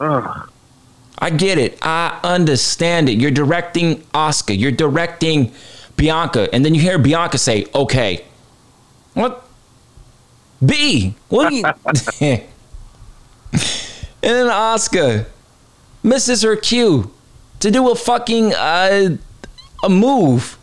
Ugh. 0.00 0.50
I 1.18 1.30
get 1.30 1.58
it. 1.58 1.78
I 1.82 2.18
understand 2.22 3.08
it. 3.08 3.18
You're 3.18 3.30
directing 3.30 4.04
Oscar. 4.12 4.52
You're 4.52 4.70
directing 4.72 5.52
Bianca. 5.96 6.48
And 6.52 6.64
then 6.64 6.74
you 6.74 6.80
hear 6.80 6.98
Bianca 6.98 7.38
say, 7.38 7.66
okay. 7.74 8.24
What? 9.14 9.42
B. 10.64 11.14
What? 11.28 11.52
you- 11.52 11.64
and 12.20 12.42
then 14.22 14.48
Oscar 14.48 15.26
misses 16.02 16.42
her 16.42 16.56
cue 16.56 17.10
to 17.60 17.70
do 17.70 17.90
a 17.90 17.94
fucking 17.94 18.52
uh, 18.54 19.16
a 19.82 19.88
move. 19.88 20.58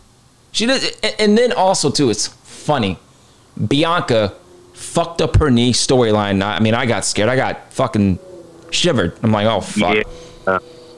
She 0.51 0.65
does, 0.67 0.83
and- 1.01 1.15
and 1.19 1.37
then 1.37 1.51
also 1.51 1.89
too, 1.89 2.09
it's 2.09 2.27
funny. 2.27 2.99
Bianca 3.67 4.33
fucked 4.73 5.21
up 5.21 5.37
her 5.37 5.49
knee 5.49 5.73
storyline. 5.73 6.43
I 6.43 6.59
mean, 6.59 6.73
I 6.75 6.85
got 6.85 7.05
scared. 7.05 7.29
I 7.29 7.35
got 7.35 7.73
fucking 7.73 8.19
shivered. 8.71 9.17
I'm 9.23 9.31
like, 9.31 9.47
oh 9.47 9.61
fuck. 9.61 9.95
Yeah. 9.95 10.03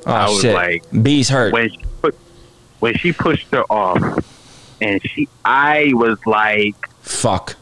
Oh 0.05 0.11
I 0.11 0.29
was 0.29 0.41
shit. 0.41 0.53
like, 0.53 0.83
B's 1.03 1.29
hurt. 1.29 1.53
when 1.53 1.69
she 1.69 1.79
put, 2.01 2.15
when 2.79 2.93
she 2.95 3.11
pushed 3.13 3.47
her 3.51 3.63
off, 3.71 4.01
and 4.81 5.01
she, 5.03 5.27
I 5.43 5.91
was 5.93 6.17
like, 6.25 6.75
Fuck. 7.01 7.55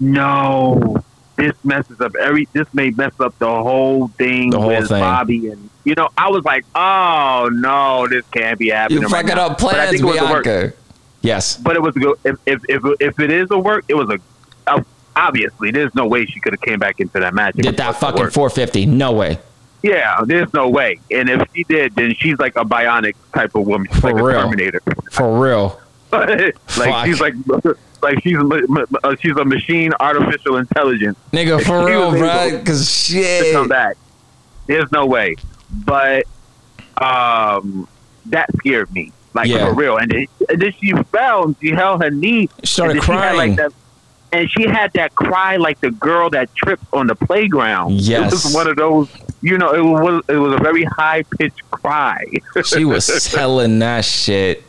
no, 0.00 1.02
this 1.36 1.52
messes 1.64 2.00
up 2.00 2.14
every. 2.16 2.48
This 2.52 2.72
may 2.74 2.90
mess 2.90 3.12
up 3.20 3.38
the 3.38 3.46
whole 3.46 4.08
thing 4.08 4.50
The 4.50 4.58
whole 4.58 4.68
with 4.68 4.88
thing. 4.88 5.00
Bobby 5.00 5.48
and 5.50 5.68
you 5.84 5.94
know. 5.94 6.08
I 6.16 6.28
was 6.30 6.44
like, 6.44 6.64
oh 6.74 7.50
no, 7.52 8.06
this 8.08 8.24
can't 8.30 8.58
be 8.58 8.68
happening. 8.70 9.02
You 9.02 9.08
right 9.08 9.22
fucking 9.24 9.36
now. 9.36 9.46
up 9.46 9.58
But 9.60 9.66
I 9.66 9.72
plans, 9.86 9.90
think 9.90 10.02
it 10.02 10.06
was 10.06 10.16
a. 10.16 10.20
Bianca. 10.42 10.72
Yes. 11.22 11.56
But 11.56 11.76
it 11.76 11.82
was 11.82 11.96
a 11.96 12.00
go. 12.00 12.14
If 12.24 12.36
if 12.46 12.62
if, 12.68 12.82
if 13.00 13.18
it 13.20 13.30
is 13.30 13.50
a 13.50 13.58
work, 13.58 13.84
it 13.88 13.94
was 13.94 14.10
a. 14.10 14.18
Uh, 14.66 14.82
obviously, 15.16 15.70
there's 15.70 15.94
no 15.94 16.06
way 16.06 16.26
she 16.26 16.38
could 16.40 16.52
have 16.52 16.60
came 16.60 16.78
back 16.78 17.00
into 17.00 17.18
that 17.20 17.34
match. 17.34 17.54
It 17.58 17.62
Did 17.62 17.76
that 17.78 17.96
fucking 17.96 18.30
450. 18.30 18.86
No 18.86 19.12
way. 19.12 19.38
Yeah, 19.84 20.22
there's 20.24 20.52
no 20.54 20.70
way. 20.70 20.98
And 21.10 21.28
if 21.28 21.46
she 21.54 21.64
did, 21.64 21.94
then 21.94 22.14
she's 22.14 22.38
like 22.38 22.56
a 22.56 22.64
bionic 22.64 23.14
type 23.34 23.54
of 23.54 23.66
woman, 23.66 23.86
She's 23.92 24.00
For 24.00 24.12
like 24.14 24.22
real. 24.22 24.28
a 24.40 24.42
Terminator. 24.44 24.80
For 25.12 25.38
real. 25.38 25.80
like 26.12 26.54
Fuck. 26.68 27.04
she's 27.06 27.20
like 27.20 27.34
like 28.02 28.22
she's 28.22 28.36
a, 28.38 28.86
uh, 29.02 29.16
she's 29.20 29.36
a 29.36 29.44
machine, 29.44 29.92
artificial 30.00 30.56
intelligence 30.56 31.18
Nigga, 31.32 31.62
for 31.64 31.80
He 31.80 31.86
real, 31.94 32.10
bro. 32.12 32.50
Because 32.58 32.90
shit. 32.90 33.52
come 33.52 33.68
back. 33.68 33.96
There's 34.66 34.90
no 34.90 35.04
way. 35.06 35.36
But 35.70 36.24
um, 36.98 37.86
that 38.26 38.48
scared 38.56 38.92
me, 38.92 39.12
like 39.34 39.48
Yeah. 39.48 39.66
for 39.66 39.74
real. 39.74 39.96
And 39.98 40.10
then, 40.10 40.26
and 40.48 40.62
then 40.62 40.72
she 40.80 40.92
fell 41.12 41.44
and 41.44 41.56
she 41.60 41.70
held 41.70 42.02
her 42.02 42.10
knee. 42.10 42.48
She 42.62 42.66
started 42.74 42.96
and 42.96 43.00
then 43.00 43.02
she 43.02 43.12
crying. 43.12 43.36
like, 43.36 43.56
that, 43.56 43.72
and 44.32 44.50
she 44.50 44.62
had 44.66 44.92
that 44.94 45.14
cry 45.14 45.56
like 45.56 45.80
the 45.80 45.90
girl 45.90 46.30
that 46.30 46.54
tripped 46.54 46.84
on 46.92 47.06
the 47.06 47.14
playground. 47.14 47.92
Yes. 47.92 48.32
it 48.32 48.34
was 48.46 48.54
one 48.54 48.66
of 48.68 48.76
those. 48.76 49.08
You 49.44 49.58
know, 49.58 49.74
it 49.74 49.82
was 49.84 50.24
it 50.26 50.36
was 50.38 50.54
a 50.54 50.62
very 50.62 50.84
high 50.84 51.22
pitched 51.36 51.70
cry. 51.70 52.24
She 52.64 52.86
was 52.86 53.04
selling 53.22 53.78
that 53.80 54.06
shit. 54.06 54.64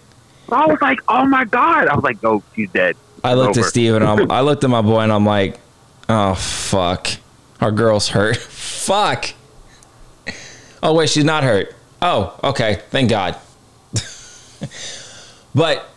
I 0.52 0.66
was 0.66 0.78
like, 0.82 1.00
oh 1.08 1.26
my 1.26 1.46
god! 1.46 1.88
I 1.88 1.96
was 1.96 2.04
like, 2.04 2.18
oh, 2.26 2.44
she's 2.54 2.70
dead. 2.72 2.98
I 3.24 3.36
looked 3.36 3.56
at 3.56 3.62
Over. 3.62 3.70
Steve 3.70 3.96
and 3.96 4.04
I'm, 4.04 4.30
I 4.30 4.42
looked 4.48 4.66
at 4.66 4.70
my 4.70 4.82
boy 4.82 5.00
and 5.00 5.14
I'm 5.14 5.26
like, 5.26 5.62
oh 6.10 6.36
fuck, 6.36 7.08
our 7.62 7.72
girl's 7.72 8.10
hurt. 8.10 8.36
fuck. 8.86 9.28
Oh 10.84 10.94
wait, 10.94 11.10
she's 11.10 11.24
not 11.24 11.46
hurt. 11.46 11.74
Oh, 12.02 12.38
okay, 12.44 12.82
thank 12.90 13.10
God. 13.10 13.38
but 15.56 15.90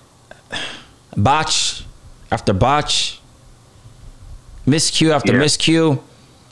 botch 1.17 1.85
after 2.31 2.53
botch, 2.53 3.21
miscue 4.69 5.11
after 5.11 5.33
Yeah. 5.33 5.41
miscue, 5.41 6.01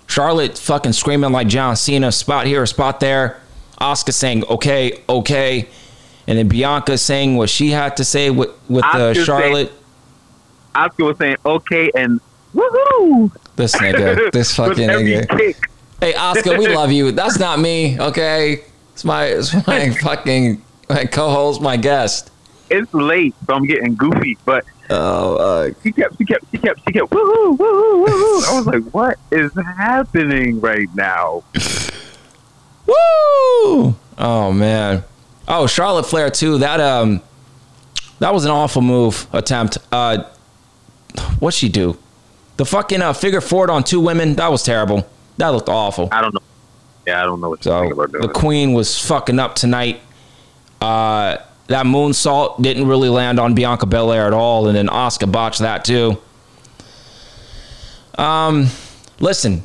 Charlotte 0.07 0.57
fucking 0.59 0.93
screaming 0.93 1.33
like 1.33 1.49
John 1.49 1.77
Cena, 1.77 2.13
spot 2.13 2.47
here, 2.47 2.65
spot 2.67 3.01
there. 3.01 3.41
Oscar 3.79 4.13
saying 4.13 4.45
okay, 4.47 5.03
okay, 5.09 5.69
and 6.27 6.39
then 6.39 6.49
Bianca 6.49 6.97
saying 6.97 7.37
what 7.37 7.51
she 7.51 7.71
had 7.71 7.97
to 7.99 8.05
say 8.05 8.31
with 8.31 8.51
with 8.69 8.85
uh, 8.85 8.89
Asuka 8.89 9.15
saying- 9.15 9.25
Charlotte. 9.27 9.73
Oscar 10.75 11.05
was 11.05 11.19
saying 11.19 11.37
okay 11.45 11.91
and 11.95 12.21
woohoo. 12.55 13.31
This 13.57 13.75
nigga, 13.77 14.31
this 14.33 14.55
fucking 14.55 14.89
nigga. 14.89 15.29
kick. 15.39 15.57
Hey, 16.01 16.15
Oscar, 16.15 16.59
we 16.59 16.69
love 16.69 16.93
you. 16.93 17.11
That's 17.13 17.39
not 17.39 17.59
me, 17.59 17.99
okay? 17.99 18.63
It's 18.93 19.05
my, 19.05 19.25
it's 19.25 19.67
my 19.67 19.91
fucking 20.03 20.63
my 20.91 21.07
co-host, 21.07 21.61
my 21.63 21.77
guest. 21.79 22.31
It's 22.69 22.93
late, 22.93 23.35
so 23.47 23.55
I'm 23.55 23.65
getting 23.65 23.95
goofy. 23.95 24.37
But 24.45 24.65
Oh, 24.89 25.37
uh, 25.37 25.71
she 25.83 25.93
kept, 25.93 26.19
she 26.19 26.25
kept, 26.25 26.45
she 26.51 26.59
kept, 26.59 26.81
she 26.87 26.93
kept 26.93 27.11
woohoo, 27.11 27.57
woohoo, 27.57 28.07
woohoo. 28.07 28.49
I 28.49 28.57
was 28.57 28.67
like, 28.67 28.85
what 28.95 29.19
is 29.31 29.53
happening 29.77 30.61
right 30.61 30.89
now? 30.95 31.43
woo! 32.87 33.97
Oh 34.19 34.53
man. 34.53 35.05
Oh, 35.49 35.67
Charlotte 35.67 36.07
Flair 36.07 36.31
too. 36.31 36.59
That 36.59 36.81
um, 36.81 37.21
that 38.19 38.33
was 38.33 38.45
an 38.45 38.51
awful 38.51 38.83
move 38.83 39.27
attempt. 39.33 39.79
Uh, 39.93 40.25
what'd 41.39 41.57
she 41.57 41.69
do? 41.69 41.99
The 42.57 42.65
fucking 42.65 43.03
uh, 43.03 43.13
figure 43.13 43.41
forward 43.41 43.71
on 43.71 43.85
two 43.85 44.01
women. 44.01 44.35
That 44.37 44.51
was 44.51 44.63
terrible. 44.63 45.07
That 45.37 45.49
looked 45.49 45.69
awful. 45.69 46.09
I 46.11 46.23
don't 46.23 46.33
know. 46.33 46.41
Yeah, 47.07 47.23
I 47.23 47.27
don't 47.27 47.41
know 47.41 47.51
what 47.51 47.63
So 47.63 47.89
the 47.89 48.31
queen 48.35 48.73
was 48.73 49.01
fucking 49.07 49.39
up 49.39 49.55
tonight. 49.55 50.01
Uh, 50.81 51.37
that 51.69 51.85
moonsault 51.85 52.63
didn't 52.63 52.87
really 52.87 53.09
land 53.09 53.41
on 53.41 53.55
Bianca 53.55 53.87
Belair 53.87 54.27
at 54.27 54.33
all, 54.33 54.69
and 54.69 54.77
then 54.77 54.89
Oscar 54.89 55.27
botched 55.27 55.61
that 55.61 55.85
too. 55.85 56.19
Um, 58.17 58.69
listen, 59.21 59.63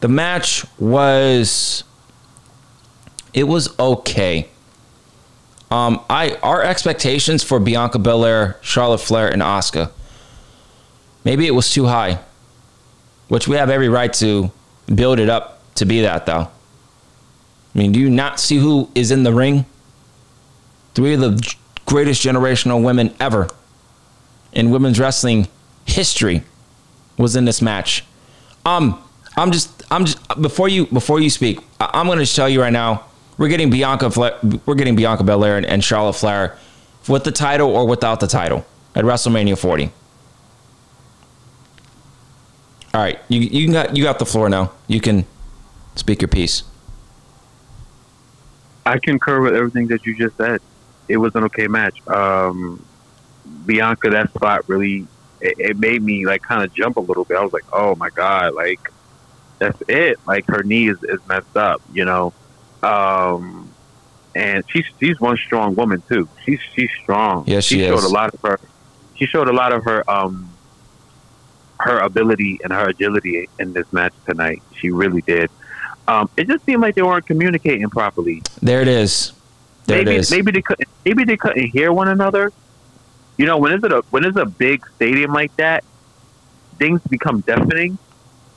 the 0.00 0.08
match 0.08 0.64
was 0.78 1.84
it 3.32 3.44
was 3.44 3.78
okay. 3.78 4.48
Um, 5.70 6.04
I 6.10 6.34
our 6.42 6.62
expectations 6.62 7.42
for 7.42 7.58
Bianca 7.58 7.98
Belair, 7.98 8.58
Charlotte 8.60 8.98
Flair, 8.98 9.28
and 9.28 9.42
Oscar. 9.42 9.90
Maybe 11.24 11.46
it 11.46 11.52
was 11.52 11.72
too 11.72 11.86
high, 11.86 12.18
which 13.28 13.48
we 13.48 13.56
have 13.56 13.70
every 13.70 13.88
right 13.88 14.12
to 14.14 14.52
build 14.92 15.18
it 15.18 15.30
up 15.30 15.62
to 15.76 15.86
be 15.86 16.02
that 16.02 16.26
though. 16.26 16.48
I 17.74 17.78
mean, 17.78 17.92
do 17.92 17.98
you 17.98 18.10
not 18.10 18.38
see 18.38 18.56
who 18.58 18.90
is 18.94 19.10
in 19.10 19.22
the 19.22 19.32
ring? 19.32 19.64
Three 20.94 21.14
of 21.14 21.20
the 21.20 21.54
greatest 21.86 22.22
generational 22.24 22.82
women 22.82 23.14
ever 23.20 23.48
in 24.52 24.70
women's 24.70 24.98
wrestling 25.00 25.48
history 25.86 26.42
was 27.18 27.36
in 27.36 27.44
this 27.44 27.60
match. 27.60 28.04
Um, 28.64 29.02
I'm 29.36 29.50
just, 29.50 29.82
I'm 29.90 30.04
just 30.04 30.18
before 30.40 30.68
you 30.68 30.86
before 30.86 31.20
you 31.20 31.28
speak, 31.30 31.58
I- 31.80 31.90
I'm 31.94 32.06
going 32.06 32.18
to 32.24 32.26
tell 32.34 32.48
you 32.48 32.60
right 32.60 32.72
now, 32.72 33.04
we're 33.36 33.48
getting 33.48 33.70
Bianca, 33.70 34.10
Fla- 34.10 34.38
we're 34.64 34.76
getting 34.76 34.94
Bianca 34.94 35.24
Belair 35.24 35.56
and, 35.56 35.66
and 35.66 35.82
Charlotte 35.82 36.14
Flair 36.14 36.56
with 37.08 37.24
the 37.24 37.32
title 37.32 37.74
or 37.74 37.86
without 37.86 38.20
the 38.20 38.26
title 38.28 38.64
at 38.94 39.04
WrestleMania 39.04 39.58
40. 39.58 39.90
All 42.94 43.00
right, 43.00 43.18
you 43.28 43.40
you 43.40 43.72
got 43.72 43.96
you 43.96 44.04
got 44.04 44.20
the 44.20 44.24
floor 44.26 44.48
now. 44.48 44.70
You 44.86 45.00
can 45.00 45.26
speak 45.96 46.20
your 46.22 46.28
piece. 46.28 46.62
I 48.86 48.98
concur 48.98 49.40
with 49.40 49.54
everything 49.56 49.88
that 49.88 50.06
you 50.06 50.16
just 50.16 50.36
said. 50.36 50.60
It 51.08 51.16
was 51.16 51.34
an 51.34 51.44
okay 51.44 51.68
match. 51.68 52.06
Um, 52.08 52.84
Bianca, 53.66 54.10
that 54.10 54.30
spot 54.30 54.68
really, 54.68 55.06
it, 55.40 55.58
it 55.58 55.78
made 55.78 56.02
me 56.02 56.26
like 56.26 56.42
kind 56.42 56.62
of 56.62 56.72
jump 56.74 56.96
a 56.96 57.00
little 57.00 57.24
bit. 57.24 57.36
I 57.36 57.42
was 57.42 57.52
like, 57.52 57.64
oh 57.72 57.94
my 57.96 58.10
god, 58.10 58.54
like 58.54 58.90
that's 59.58 59.80
it. 59.88 60.18
Like 60.26 60.46
her 60.46 60.62
knee 60.62 60.88
is, 60.88 61.02
is 61.04 61.20
messed 61.26 61.56
up, 61.56 61.82
you 61.92 62.04
know. 62.04 62.32
Um, 62.82 63.70
and 64.34 64.64
she's 64.68 64.84
she's 65.00 65.20
one 65.20 65.36
strong 65.36 65.74
woman 65.74 66.02
too. 66.08 66.28
She's 66.44 66.60
she's 66.74 66.90
strong. 67.02 67.44
Yes, 67.46 67.64
she 67.64 67.76
she 67.76 67.86
showed 67.86 67.98
is. 67.98 68.04
a 68.04 68.12
lot 68.12 68.34
of 68.34 68.40
her. 68.40 68.58
She 69.16 69.26
showed 69.26 69.48
a 69.48 69.52
lot 69.52 69.72
of 69.72 69.84
her 69.84 70.08
um 70.10 70.50
her 71.80 71.98
ability 71.98 72.60
and 72.64 72.72
her 72.72 72.88
agility 72.88 73.48
in 73.58 73.72
this 73.72 73.90
match 73.92 74.14
tonight. 74.26 74.62
She 74.80 74.90
really 74.90 75.22
did. 75.22 75.50
Um, 76.06 76.28
it 76.36 76.46
just 76.48 76.64
seemed 76.64 76.82
like 76.82 76.94
they 76.94 77.02
weren't 77.02 77.26
communicating 77.26 77.88
properly 77.88 78.42
There 78.60 78.82
it 78.82 78.88
is. 78.88 79.32
There 79.86 79.98
maybe 79.98 80.12
it 80.16 80.20
is. 80.20 80.30
maybe 80.30 80.50
they 80.52 80.62
couldn't 80.62 80.88
maybe 81.04 81.24
they 81.24 81.36
couldn't 81.36 81.66
hear 81.66 81.92
one 81.92 82.08
another. 82.08 82.52
You 83.36 83.46
know, 83.46 83.58
when 83.58 83.72
is 83.72 83.82
it's 83.84 83.92
a 83.92 84.02
when 84.10 84.24
it's 84.24 84.36
a 84.36 84.46
big 84.46 84.86
stadium 84.96 85.32
like 85.32 85.54
that, 85.56 85.84
things 86.78 87.00
become 87.08 87.40
deafening. 87.40 87.98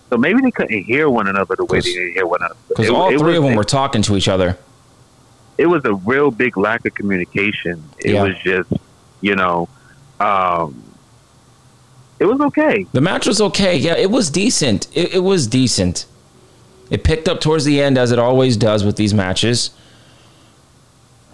So 0.09 0.17
maybe 0.17 0.41
they 0.41 0.51
couldn't 0.51 0.83
hear 0.83 1.09
one 1.09 1.27
another 1.27 1.55
the 1.57 1.65
way 1.65 1.79
they 1.81 1.91
didn't 1.93 2.13
hear 2.13 2.25
one 2.25 2.39
another. 2.41 2.55
Because 2.69 2.85
It- 2.87 2.93
all 2.93 3.09
it 3.09 3.17
three 3.19 3.29
was, 3.31 3.37
of 3.39 3.43
them 3.43 3.55
were 3.55 3.63
talking 3.65 4.01
to 4.03 4.15
each 4.15 4.27
other. 4.29 4.57
It 5.57 5.65
was 5.65 5.83
a 5.85 5.95
real 5.95 6.31
big 6.31 6.55
lack 6.55 6.85
of 6.85 6.93
communication. 6.93 7.83
It 7.99 8.11
Yeah. 8.13 8.23
was 8.23 8.35
just, 8.43 8.71
you 9.21 9.35
know, 9.35 9.67
um, 10.21 10.81
it 12.19 12.25
was 12.25 12.39
okay. 12.39 12.85
The 12.93 13.01
match 13.01 13.27
was 13.27 13.41
okay. 13.41 13.75
Yeah, 13.75 13.95
it 13.95 14.09
was 14.11 14.29
decent. 14.29 14.87
It, 14.93 15.15
it 15.15 15.23
was 15.23 15.45
decent. 15.47 16.05
It 16.89 17.03
picked 17.03 17.27
up 17.27 17.41
towards 17.41 17.65
the 17.65 17.81
end, 17.81 17.97
as 17.97 18.11
it 18.11 18.19
always 18.19 18.55
does 18.55 18.83
with 18.85 18.95
these 18.95 19.13
matches. 19.13 19.71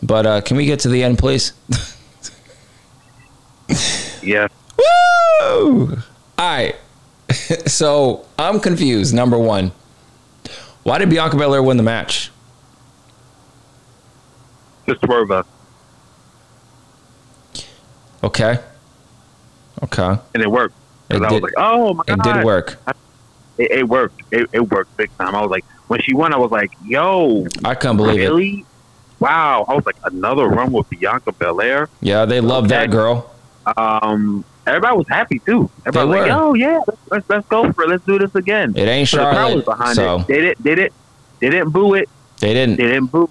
But 0.05 0.25
uh, 0.25 0.41
can 0.41 0.57
we 0.57 0.65
get 0.65 0.79
to 0.81 0.89
the 0.89 1.01
end, 1.01 1.17
please? 1.17 1.53
Yeah, 4.21 4.47
Woo! 4.77 5.97
All 5.97 5.97
right. 6.37 6.75
so 7.67 8.25
I'm 8.37 8.59
confused. 8.59 9.13
Number 9.13 9.37
one, 9.37 9.71
why 10.83 10.97
did 10.99 11.09
Bianca 11.09 11.37
Belair 11.37 11.63
win 11.63 11.77
the 11.77 11.83
match? 11.83 12.29
just 14.85 14.99
swerve 15.05 15.31
Okay. 18.21 18.59
Okay. 19.81 20.17
and 20.33 20.43
it 20.43 20.51
worked. 20.51 20.75
It 21.09 21.21
I 21.21 21.29
did- 21.29 21.33
was 21.35 21.41
like, 21.43 21.53
oh 21.57 21.93
my 21.93 22.03
It 22.07 22.17
god, 22.19 22.27
it 22.27 22.33
did 22.33 22.45
work. 22.45 22.77
It, 23.57 23.71
it 23.71 23.87
worked. 23.87 24.21
It, 24.31 24.49
it 24.51 24.71
worked 24.71 24.95
big 24.97 25.15
time. 25.17 25.35
I 25.35 25.41
was 25.41 25.51
like, 25.51 25.63
when 25.87 26.01
she 26.01 26.13
won, 26.13 26.33
I 26.33 26.37
was 26.37 26.51
like, 26.51 26.71
yo, 26.85 27.47
I 27.63 27.75
can't 27.75 27.95
believe 27.97 28.19
it. 28.19 28.65
Wow. 29.23 29.65
I 29.69 29.73
was 29.73 29.85
like, 29.85 29.95
another 30.03 30.49
run 30.49 30.73
with 30.73 30.89
Bianca 30.89 31.31
Belair. 31.31 31.87
Yeah, 32.01 32.25
they 32.25 32.41
love 32.41 32.67
that 32.67 32.91
girl. 32.91 33.33
Um, 33.77 34.43
everybody 34.67 34.97
was 34.97 35.07
happy 35.07 35.39
too. 35.39 35.69
Everybody 35.85 36.09
was 36.09 36.27
like, 36.27 36.37
oh 36.37 36.53
yeah, 36.55 36.81
let's, 37.09 37.29
let's 37.29 37.47
go 37.47 37.71
for 37.71 37.83
it. 37.83 37.89
Let's 37.89 38.05
do 38.05 38.19
this 38.19 38.35
again. 38.35 38.73
It 38.75 38.89
ain't 38.89 39.07
So 39.07 39.17
the 39.17 39.31
Charlotte, 39.31 39.55
was 39.55 39.63
behind 39.63 39.95
so 39.95 40.19
it. 40.19 40.27
They 40.27 40.41
didn't. 40.41 40.63
They 40.63 40.75
didn't. 40.75 40.93
They 41.39 41.49
didn't 41.49 41.69
boo 41.69 41.93
it. 41.93 42.09
they 42.41 42.53
didn't. 42.53 42.75
They 42.75 42.83
didn't 42.83 43.11
boo 43.11 43.29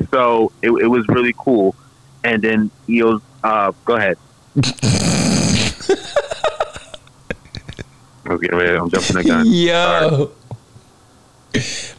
it. 0.00 0.08
So 0.10 0.52
it, 0.62 0.70
it 0.70 0.86
was 0.86 1.06
really 1.08 1.34
cool. 1.36 1.76
And 2.24 2.40
then 2.40 2.70
IYO's, 2.88 3.20
uh, 3.44 3.72
go 3.84 3.96
ahead. 3.96 4.16
I 4.56 4.60
was 8.26 8.40
getting 8.40 8.58
ready. 8.58 8.74
I'm 8.74 8.88
jumping 8.88 9.16
the 9.16 9.24
gun. 9.24 9.44
Yo. 9.46 10.32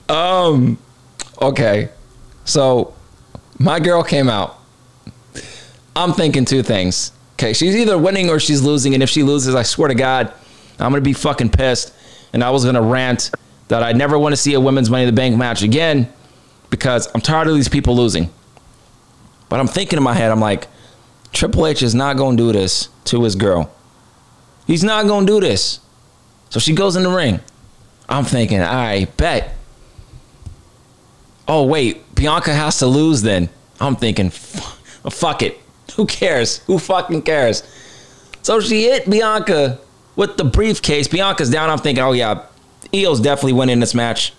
Um. 0.09 0.79
Okay. 1.39 1.89
So, 2.45 2.95
my 3.61 3.79
girl 3.79 4.03
came 4.03 4.29
out. 4.29 4.59
I'm 5.95 6.13
thinking 6.13 6.45
two 6.45 6.63
things. 6.63 7.11
Okay, 7.33 7.53
she's 7.53 7.75
either 7.75 7.97
winning 7.97 8.29
or 8.29 8.39
she's 8.39 8.61
losing, 8.61 8.93
and 8.93 9.03
if 9.03 9.09
she 9.09 9.23
loses, 9.23 9.55
I 9.55 9.63
swear 9.63 9.87
to 9.87 9.95
God, 9.95 10.33
I'm 10.79 10.91
gonna 10.91 11.01
be 11.01 11.13
fucking 11.13 11.49
pissed. 11.49 11.93
And 12.33 12.43
I 12.43 12.49
was 12.49 12.65
gonna 12.65 12.81
rant 12.81 13.31
that 13.67 13.83
I 13.83 13.91
never 13.91 14.17
want 14.17 14.33
to 14.33 14.37
see 14.37 14.53
a 14.53 14.59
women's 14.59 14.89
Money 14.89 15.03
in 15.03 15.07
the 15.07 15.19
Bank 15.19 15.37
match 15.37 15.61
again 15.63 16.11
because 16.69 17.09
I'm 17.13 17.21
tired 17.21 17.47
of 17.47 17.55
these 17.55 17.67
people 17.67 17.95
losing. 17.95 18.29
But 19.49 19.59
I'm 19.59 19.67
thinking 19.67 19.97
in 19.97 20.03
my 20.03 20.13
head, 20.13 20.31
I'm 20.31 20.39
like, 20.39 20.67
Triple 21.33 21.67
H 21.67 21.83
is 21.83 21.93
not 21.93 22.17
gonna 22.17 22.37
do 22.37 22.51
this 22.51 22.89
to 23.05 23.23
his 23.23 23.35
girl. 23.35 23.71
He's 24.65 24.83
not 24.83 25.07
gonna 25.07 25.25
do 25.25 25.39
this. 25.39 25.79
So 26.49 26.59
she 26.59 26.73
goes 26.73 26.95
in 26.95 27.03
the 27.03 27.09
ring. 27.09 27.41
I'm 28.07 28.23
thinking, 28.23 28.61
I 28.61 29.05
bet. 29.17 29.55
Oh 31.47 31.65
wait, 31.65 32.10
Bianca 32.21 32.53
has 32.53 32.77
to 32.77 32.85
lose 32.85 33.23
then. 33.23 33.49
I'm 33.79 33.95
thinking, 33.95 34.29
fuck 34.29 35.41
it. 35.41 35.59
Who 35.95 36.05
cares? 36.05 36.59
Who 36.65 36.77
fucking 36.77 37.23
cares? 37.23 37.63
So 38.43 38.59
she 38.59 38.83
hit 38.83 39.09
Bianca 39.09 39.79
with 40.15 40.37
the 40.37 40.43
briefcase. 40.43 41.07
Bianca's 41.07 41.49
down. 41.49 41.71
I'm 41.71 41.79
thinking, 41.79 42.03
oh 42.03 42.11
yeah, 42.11 42.45
IYO's 42.93 43.21
definitely 43.21 43.53
winning 43.53 43.79
this 43.79 43.95
match. 43.95 44.33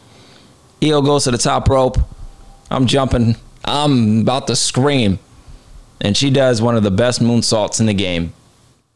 IYO 0.80 1.02
goes 1.02 1.24
to 1.24 1.32
the 1.32 1.38
top 1.38 1.68
rope. 1.68 1.98
I'm 2.70 2.86
jumping. 2.86 3.34
I'm 3.64 4.20
about 4.20 4.46
to 4.46 4.54
scream. 4.54 5.18
And 6.00 6.16
she 6.16 6.30
does 6.30 6.62
one 6.62 6.76
of 6.76 6.84
the 6.84 6.90
best 6.92 7.20
moonsaults 7.20 7.80
in 7.80 7.86
the 7.86 7.94
game. 7.94 8.32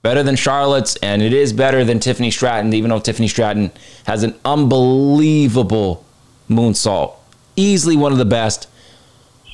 Better 0.03 0.23
than 0.23 0.37
Charlotte's, 0.37 0.95
and 1.03 1.23
it 1.23 1.33
is 1.33 1.53
better 1.53 1.85
than 1.85 1.99
Tiffany 1.99 2.31
Stratton, 2.31 2.73
even 2.73 2.91
though 2.91 3.01
Tiffany 3.01 3.27
Stratton 3.27 3.73
has 4.07 4.23
an 4.23 4.37
unbelievable 4.45 6.05
moonsault. 6.49 7.17
Easily 7.57 7.97
one 7.97 8.13
of 8.13 8.19
the 8.19 8.25
best. 8.25 8.69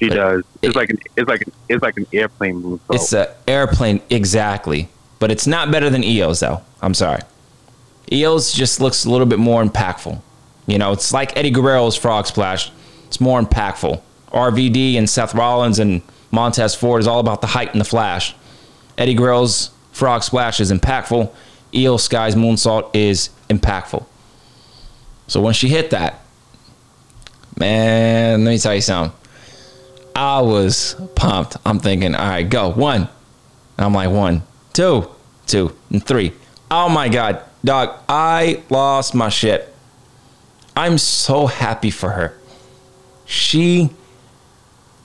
She 0.02 0.08
does. 0.08 0.42
It's 0.62 0.74
like 0.74 0.90
an 0.90 0.98
it's 1.16 1.28
like 1.28 1.42
an, 1.42 1.52
it's 1.68 1.82
like 1.82 1.96
an 1.96 2.06
airplane 2.12 2.60
moonsault. 2.60 2.94
It's 2.94 3.12
an 3.12 3.28
airplane, 3.46 4.00
exactly. 4.10 4.88
But 5.20 5.30
it's 5.30 5.46
not 5.46 5.70
better 5.70 5.88
than 5.88 6.02
IYO's, 6.02 6.40
though. 6.40 6.60
I'm 6.80 6.94
sorry. 6.94 7.20
IYO's 8.10 8.52
just 8.52 8.80
looks 8.80 9.04
a 9.04 9.10
little 9.10 9.26
bit 9.26 9.38
more 9.38 9.62
impactful. 9.62 10.20
You 10.66 10.78
know, 10.78 10.90
it's 10.90 11.12
like 11.12 11.36
Eddie 11.36 11.52
Guerrero's 11.52 11.96
Frog 11.96 12.26
Splash. 12.26 12.72
It's 13.06 13.20
more 13.20 13.40
impactful. 13.40 14.00
RVD 14.32 14.96
and 14.96 15.08
Seth 15.08 15.34
Rollins 15.34 15.78
and 15.78 16.02
Montez 16.32 16.74
Ford 16.74 17.00
is 17.00 17.06
all 17.06 17.20
about 17.20 17.40
the 17.40 17.46
height 17.46 17.70
and 17.70 17.80
the 17.80 17.84
flash. 17.84 18.34
Eddie 18.98 19.14
Guerrero's 19.14 19.70
Frog 19.92 20.24
Splash 20.24 20.58
is 20.58 20.72
impactful. 20.72 21.32
IYO 21.72 21.96
Sky's 21.96 22.34
Moonsault 22.34 22.90
is 22.92 23.30
impactful. 23.48 24.04
So 25.28 25.40
when 25.40 25.54
she 25.54 25.68
hit 25.68 25.90
that, 25.90 26.24
man, 27.56 28.44
let 28.44 28.50
me 28.50 28.58
tell 28.58 28.74
you 28.74 28.80
something. 28.80 29.16
I 30.14 30.40
was 30.40 30.94
pumped. 31.14 31.56
I'm 31.64 31.78
thinking, 31.78 32.14
all 32.14 32.28
right, 32.28 32.48
go. 32.48 32.70
One. 32.70 33.08
I'm 33.78 33.94
like, 33.94 34.10
one, 34.10 34.42
two, 34.72 35.08
two, 35.46 35.74
and 35.90 36.04
three. 36.04 36.32
Oh 36.70 36.88
my 36.88 37.08
God, 37.08 37.42
dog, 37.64 37.98
I 38.08 38.62
lost 38.70 39.14
my 39.14 39.28
shit. 39.28 39.74
I'm 40.76 40.98
so 40.98 41.46
happy 41.46 41.90
for 41.90 42.10
her. 42.10 42.38
She 43.26 43.90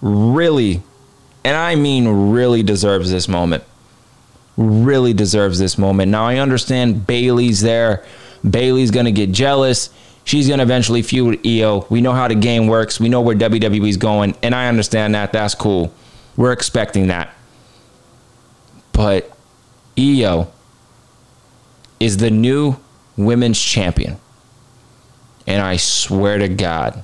really, 0.02 0.82
and 1.44 1.56
I 1.56 1.76
mean 1.76 2.32
really 2.32 2.64
deserves 2.64 3.12
this 3.12 3.28
moment. 3.28 3.64
Really 4.56 5.14
deserves 5.14 5.60
this 5.60 5.78
moment. 5.78 6.12
Now 6.12 6.26
I 6.26 6.38
understand 6.38 7.06
Bayley's 7.06 7.62
there. 7.62 8.06
Bayley's 8.48 8.92
gonna 8.92 9.12
get 9.12 9.32
jealous. 9.32 9.90
She's 10.28 10.50
gonna 10.50 10.64
eventually 10.64 11.04
feud 11.04 11.40
IYO. 11.48 11.86
We 11.90 12.02
know 12.02 12.12
how 12.12 12.28
the 12.28 12.36
game 12.36 12.68
works. 12.68 13.00
We 13.00 13.08
know 13.08 13.22
where 13.22 13.34
WWE's 13.34 13.96
going, 13.96 14.36
and 14.44 14.54
I 14.54 14.68
understand 14.68 15.16
that. 15.16 15.32
That's 15.32 15.56
cool. 15.56 15.94
We're 16.36 16.52
expecting 16.52 17.08
that. 17.08 17.34
But 18.92 19.32
IYO 19.98 20.52
is 22.02 22.18
the 22.18 22.30
new 22.30 22.76
women's 23.16 23.58
champion. 23.58 24.18
And 25.48 25.62
I 25.62 25.78
swear 25.78 26.40
to 26.40 26.50
God, 26.50 27.02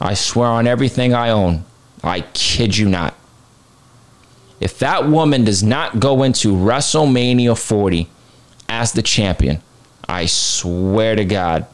I 0.00 0.14
swear 0.14 0.46
on 0.46 0.68
everything 0.68 1.12
I 1.12 1.30
own, 1.30 1.64
I 2.04 2.20
kid 2.32 2.76
you 2.76 2.88
not. 2.88 3.16
If 4.60 4.78
that 4.78 5.08
woman 5.08 5.42
does 5.42 5.64
not 5.64 5.98
go 5.98 6.22
into 6.22 6.52
WrestleMania 6.54 7.58
40 7.58 8.08
as 8.68 8.92
the 8.92 9.02
champion, 9.02 9.60
I 10.08 10.26
swear 10.26 11.16
to 11.16 11.24
God, 11.24 11.66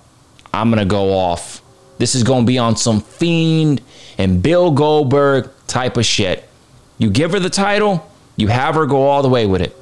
I'm 0.61 0.71
going 0.71 0.79
to 0.79 0.91
go 0.91 1.13
off. 1.13 1.63
This 1.99 2.15
is 2.15 2.23
going 2.23 2.45
to 2.45 2.47
be 2.47 2.59
on 2.59 2.77
some 2.77 3.01
Fiend 3.01 3.81
and 4.19 4.43
Bill 4.43 4.71
Goldberg 4.71 5.51
type 5.67 5.97
of 5.97 6.05
shit. 6.05 6.49
You 6.99 7.11
give 7.11 7.33
her 7.33 7.41
the 7.41 7.51
title, 7.51 8.09
you 8.37 8.49
have 8.49 8.75
her 8.75 8.87
go 8.87 9.07
all 9.07 9.23
the 9.23 9.29
way 9.29 9.47
with 9.47 9.61
it. 9.61 9.77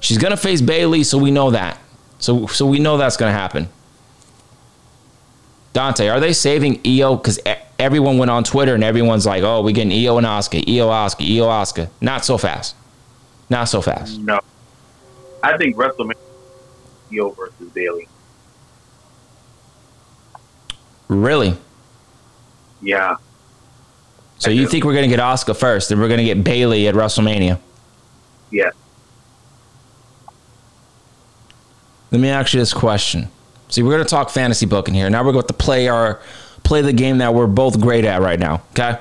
She's 0.00 0.18
going 0.18 0.32
to 0.32 0.36
face 0.36 0.60
Bayley, 0.60 1.02
so 1.02 1.16
we 1.16 1.30
know 1.30 1.50
that. 1.50 1.78
So, 2.18 2.46
so 2.46 2.66
we 2.66 2.78
know 2.78 2.96
that's 2.96 3.16
going 3.16 3.30
to 3.30 3.38
happen. 3.38 3.68
Dante, 5.72 6.08
are 6.08 6.20
they 6.20 6.32
saving 6.32 6.80
IYO? 6.86 7.16
Because 7.16 7.38
everyone 7.78 8.18
went 8.18 8.30
on 8.30 8.44
Twitter 8.44 8.74
and 8.74 8.84
everyone's 8.84 9.26
like, 9.26 9.42
oh, 9.42 9.62
we're 9.62 9.72
getting 9.74 9.92
IYO 9.92 10.18
and 10.18 10.26
Asuka, 10.26 10.62
IYO, 10.66 10.88
Asuka, 10.88 11.26
IYO, 11.26 11.48
Asuka. 11.48 11.88
Not 12.00 12.24
so 12.24 12.38
fast. 12.38 12.76
Not 13.50 13.64
so 13.64 13.80
fast. 13.82 14.18
no, 14.20 14.40
I 15.42 15.56
think 15.56 15.76
WrestleMania 15.76 16.14
IYO 17.12 17.30
versus 17.30 17.70
Bayley. 17.70 18.08
Really? 21.08 21.56
Yeah, 22.82 23.16
So 24.38 24.50
I 24.50 24.54
you 24.54 24.62
do. 24.62 24.68
think 24.68 24.84
we're 24.84 24.92
going 24.92 25.08
to 25.08 25.16
get 25.16 25.22
Asuka 25.22 25.56
first 25.56 25.90
and 25.90 26.00
we're 26.00 26.08
going 26.08 26.18
to 26.18 26.24
get 26.24 26.44
Bayley 26.44 26.86
at 26.88 26.94
WrestleMania? 26.94 27.58
yeah. 28.50 28.70
Let 32.10 32.20
me 32.20 32.28
ask 32.28 32.54
you 32.54 32.60
this 32.60 32.72
question. 32.72 33.28
See, 33.68 33.82
we're 33.82 33.90
going 33.92 34.04
to 34.04 34.08
talk 34.08 34.30
fantasy 34.30 34.66
booking 34.66 34.94
here. 34.94 35.10
Now 35.10 35.24
we're 35.24 35.32
going 35.32 35.46
to 35.48 35.52
play 35.52 35.88
our 35.88 36.20
play 36.62 36.80
the 36.80 36.92
game 36.92 37.18
that 37.18 37.34
we're 37.34 37.46
both 37.48 37.80
great 37.80 38.04
at 38.04 38.20
right 38.22 38.38
now. 38.38 38.62
Okay. 38.70 38.98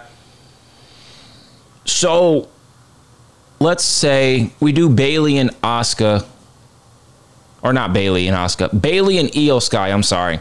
So 1.85 2.47
let's 3.59 3.83
say 3.83 4.51
we 4.59 4.71
do 4.71 4.89
Bayley 4.89 5.37
and 5.37 5.51
Asuka, 5.61 6.25
or 7.61 7.71
not 7.71 7.93
Bayley 7.93 8.27
and 8.27 8.35
Asuka, 8.35 8.81
Bayley 8.81 9.17
and 9.19 9.29
IYO 9.35 9.59
Sky. 9.59 9.91
I'm 9.91 10.01
sorry, 10.03 10.39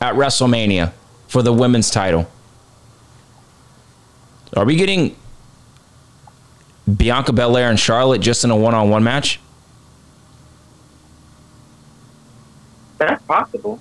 at 0.00 0.14
WrestleMania 0.14 0.92
for 1.26 1.42
the 1.42 1.52
women's 1.52 1.90
title. 1.90 2.28
Are 4.56 4.64
we 4.64 4.76
getting 4.76 5.16
Bianca 6.96 7.32
Belair 7.32 7.68
and 7.68 7.78
Charlotte 7.78 8.20
just 8.20 8.44
in 8.44 8.50
a 8.50 8.56
one-on-one 8.56 9.04
match? 9.04 9.40
That's 12.98 13.22
possible. 13.24 13.80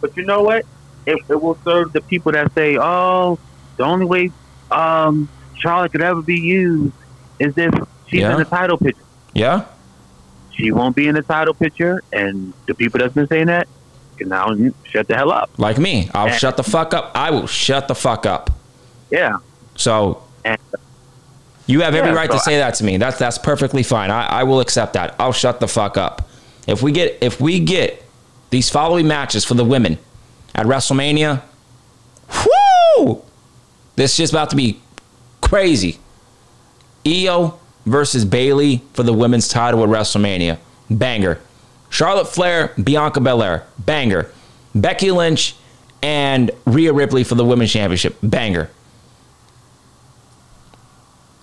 But 0.00 0.16
you 0.16 0.24
know 0.24 0.42
what? 0.42 0.64
It, 1.04 1.18
it 1.28 1.40
will 1.42 1.58
serve 1.64 1.92
the 1.92 2.00
people 2.00 2.32
that 2.32 2.52
say, 2.54 2.78
"Oh, 2.80 3.38
the 3.76 3.84
only 3.84 4.06
way 4.06 4.30
um, 4.70 5.28
Charlotte 5.58 5.92
could 5.92 6.00
ever 6.02 6.22
be 6.22 6.38
used 6.40 6.94
is 7.38 7.52
if 7.58 7.74
she's 8.06 8.20
Yeah. 8.20 8.32
in 8.32 8.38
the 8.38 8.44
title 8.44 8.78
picture." 8.78 9.02
Yeah. 9.34 9.64
She 10.52 10.70
won't 10.70 10.94
be 10.94 11.08
in 11.08 11.14
the 11.14 11.22
title 11.22 11.54
picture, 11.54 12.02
and 12.12 12.52
the 12.66 12.74
people 12.74 13.00
that's 13.00 13.14
been 13.14 13.26
saying 13.26 13.46
that 13.46 13.66
can 14.22 14.28
now 14.30 14.50
you 14.52 14.74
shut 14.90 15.06
the 15.08 15.14
hell 15.16 15.30
up. 15.32 15.50
Like 15.58 15.78
me, 15.78 16.08
I'll 16.14 16.28
Yeah. 16.28 16.36
shut 16.36 16.56
the 16.56 16.62
fuck 16.62 16.94
up. 16.94 17.12
I 17.14 17.30
will 17.30 17.46
shut 17.46 17.88
the 17.88 17.94
fuck 17.94 18.26
up. 18.26 18.50
Yeah, 19.10 19.36
So 19.74 20.22
and 20.44 20.58
you 21.66 21.82
have 21.82 21.94
every 21.94 22.10
Yeah, 22.10 22.16
right 22.16 22.30
to 22.30 22.38
so 22.38 22.44
say 22.44 22.58
that 22.58 22.74
to 22.76 22.84
me. 22.84 22.96
That's 22.96 23.18
that's 23.18 23.38
perfectly 23.38 23.82
fine. 23.82 24.10
I, 24.10 24.26
I 24.26 24.42
will 24.44 24.60
accept 24.60 24.94
that. 24.94 25.14
I'll 25.18 25.32
shut 25.32 25.60
the 25.60 25.68
fuck 25.68 25.96
up. 25.96 26.28
If 26.66 26.82
we 26.82 26.92
get 26.92 27.18
if 27.20 27.40
we 27.40 27.60
get 27.60 28.02
these 28.50 28.70
following 28.70 29.06
matches 29.06 29.44
for 29.44 29.54
the 29.54 29.64
women 29.64 29.98
at 30.54 30.66
WrestleMania, 30.66 31.42
whoo! 32.96 33.22
This 33.96 34.12
is 34.12 34.16
just 34.16 34.32
about 34.32 34.50
to 34.50 34.56
be 34.56 34.80
crazy. 35.40 35.98
IYO 37.06 37.58
versus 37.84 38.24
Bayley 38.24 38.82
for 38.94 39.02
the 39.02 39.12
women's 39.12 39.48
title 39.48 39.82
at 39.82 39.88
WrestleMania. 39.88 40.58
Banger. 40.90 41.40
Charlotte 41.92 42.26
Flair, 42.26 42.72
Bianca 42.82 43.20
Belair. 43.20 43.66
Banger. 43.78 44.32
Becky 44.74 45.10
Lynch 45.10 45.54
and 46.02 46.50
Rhea 46.64 46.90
Ripley 46.90 47.22
for 47.22 47.34
the 47.34 47.44
women's 47.44 47.70
championship. 47.70 48.16
Banger. 48.22 48.70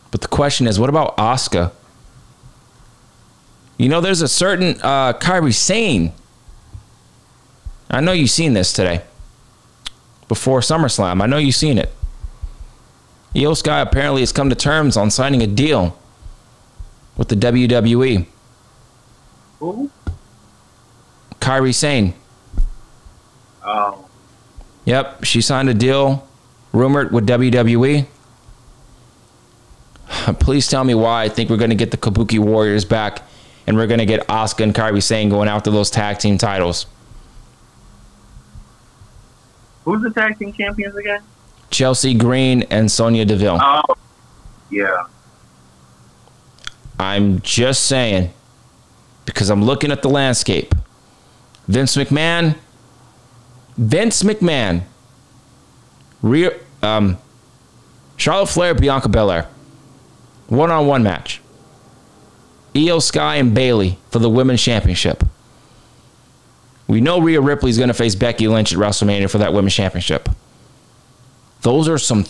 But 0.10 0.22
the 0.22 0.28
question 0.28 0.66
is, 0.66 0.80
what 0.80 0.90
about 0.90 1.16
Asuka? 1.18 1.72
You 3.78 3.90
know, 3.90 4.02
there's 4.02 4.24
a 4.24 4.28
certain 4.28 4.82
uh, 4.82 5.14
Kairi 5.14 5.54
Sane. 5.54 6.14
I 7.92 8.02
know 8.02 8.12
you've 8.12 8.32
seen 8.32 8.54
this 8.54 8.74
today. 8.74 9.04
Before 10.28 10.62
SummerSlam. 10.62 11.22
I 11.22 11.28
know 11.28 11.38
you've 11.38 11.56
seen 11.56 11.78
it. 11.78 11.94
IYO 13.36 13.54
Sky 13.54 13.82
apparently 13.82 14.24
has 14.24 14.32
come 14.32 14.50
to 14.50 14.56
terms 14.56 14.98
on 14.98 15.12
signing 15.12 15.44
a 15.44 15.48
deal 15.48 15.96
with 17.18 17.28
the 17.28 17.36
WWE. 17.36 18.26
Who? 19.60 19.92
Kairi 21.40 21.74
Sane. 21.74 22.14
Oh, 23.64 24.06
Yep, 24.86 25.24
she 25.24 25.42
signed 25.42 25.70
a 25.70 25.74
deal 25.74 26.28
rumored 26.74 27.12
with 27.12 27.28
WWE. 27.28 28.08
Please 30.40 30.68
tell 30.68 30.84
me 30.84 30.96
why 30.96 31.24
I 31.24 31.30
think 31.30 31.50
we're 31.50 31.58
going 31.58 31.70
to 31.70 31.76
get 31.76 31.92
the 31.92 31.98
Kabuki 31.98 32.40
Warriors 32.40 32.86
back 32.86 33.22
and 33.68 33.78
we're 33.78 33.86
going 33.86 34.00
to 34.00 34.06
get 34.08 34.26
Asuka 34.28 34.64
and 34.64 34.74
Kairi 34.74 35.04
Sane 35.04 35.30
going 35.30 35.48
after 35.48 35.70
those 35.70 35.92
tag 35.92 36.18
team 36.18 36.38
titles. 36.40 36.88
who's 39.84 40.02
the 40.02 40.10
tag 40.10 40.40
team 40.40 40.52
champions 40.54 40.96
again? 40.96 41.22
Chelsea 41.70 42.16
Green 42.16 42.64
and 42.64 42.92
Sonya 42.92 43.26
Deville. 43.26 43.60
Oh, 43.62 43.96
yeah. 44.72 45.06
I'm 47.00 47.42
just 47.42 47.86
saying 47.86 48.34
because 49.26 49.50
I'm 49.52 49.64
looking 49.64 49.92
at 49.92 50.02
the 50.02 50.10
landscape. 50.10 50.74
Vince 51.70 51.96
McMahon, 51.96 52.56
Vince 53.78 54.24
McMahon, 54.24 54.82
Rhea, 56.24 56.60
um, 56.82 57.20
Charlotte 58.18 58.50
Flair, 58.50 58.74
Bianca 58.74 59.08
Belair, 59.08 59.48
one 60.48 60.72
on 60.72 60.88
one 60.88 61.04
match. 61.04 61.42
IYO 62.76 63.00
Sky 63.00 63.36
and 63.36 63.54
Bayley 63.54 64.00
for 64.10 64.18
the 64.18 64.30
women's 64.30 64.64
championship. 64.64 65.24
We 66.88 67.02
know 67.02 67.22
Rhea 67.22 67.40
Ripley 67.40 67.70
is 67.70 67.78
going 67.78 67.90
to 67.90 67.94
face 67.94 68.16
Becky 68.16 68.48
Lynch 68.48 68.74
at 68.74 68.80
WrestleMania 68.80 69.30
for 69.30 69.38
that 69.38 69.54
women's 69.54 69.76
championship. 69.76 70.28
Those 71.62 71.88
are 71.88 72.00
some 72.00 72.26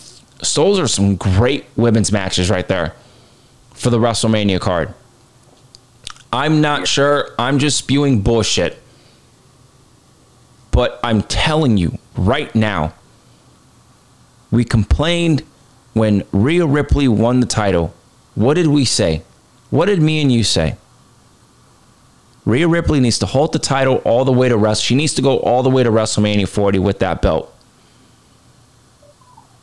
those 0.54 0.80
are 0.80 0.88
some 0.88 1.16
great 1.16 1.66
women's 1.78 2.12
matches 2.12 2.50
right 2.50 2.68
there 2.68 2.94
for 3.74 3.90
the 3.90 4.00
WrestleMania 4.00 4.60
card. 4.60 4.94
I'm 6.34 6.60
not 6.60 6.88
sure. 6.88 7.30
I'm 7.40 7.58
just 7.60 7.78
spewing 7.78 8.22
bullshit. 8.22 8.82
But 10.72 11.00
I'm 11.04 11.24
telling 11.24 11.78
you 11.78 11.98
right 12.16 12.54
now, 12.54 12.94
we 14.52 14.64
complained 14.64 15.44
when 15.94 16.24
Rhea 16.32 16.66
Ripley 16.66 17.08
won 17.08 17.40
the 17.40 17.46
title. 17.46 17.94
What 18.36 18.56
did 18.56 18.68
we 18.68 18.86
say? 18.86 19.24
What 19.70 19.86
did 19.86 20.02
me 20.02 20.22
and 20.22 20.32
you 20.32 20.44
say? 20.44 20.78
Rhea 22.46 22.68
Ripley 22.68 23.00
needs 23.00 23.20
to 23.20 23.26
hold 23.26 23.54
the 23.54 23.60
title 23.60 23.98
all 24.06 24.26
the 24.26 24.32
way 24.32 24.50
to 24.50 24.58
Wrestle. 24.58 24.82
She 24.82 24.96
needs 24.96 25.14
to 25.16 25.22
go 25.22 25.38
all 25.40 25.62
the 25.62 25.70
way 25.70 25.84
to 25.84 25.92
WrestleMania 25.92 26.48
40 26.48 26.80
with 26.80 27.00
that 27.00 27.22
belt. 27.22 27.54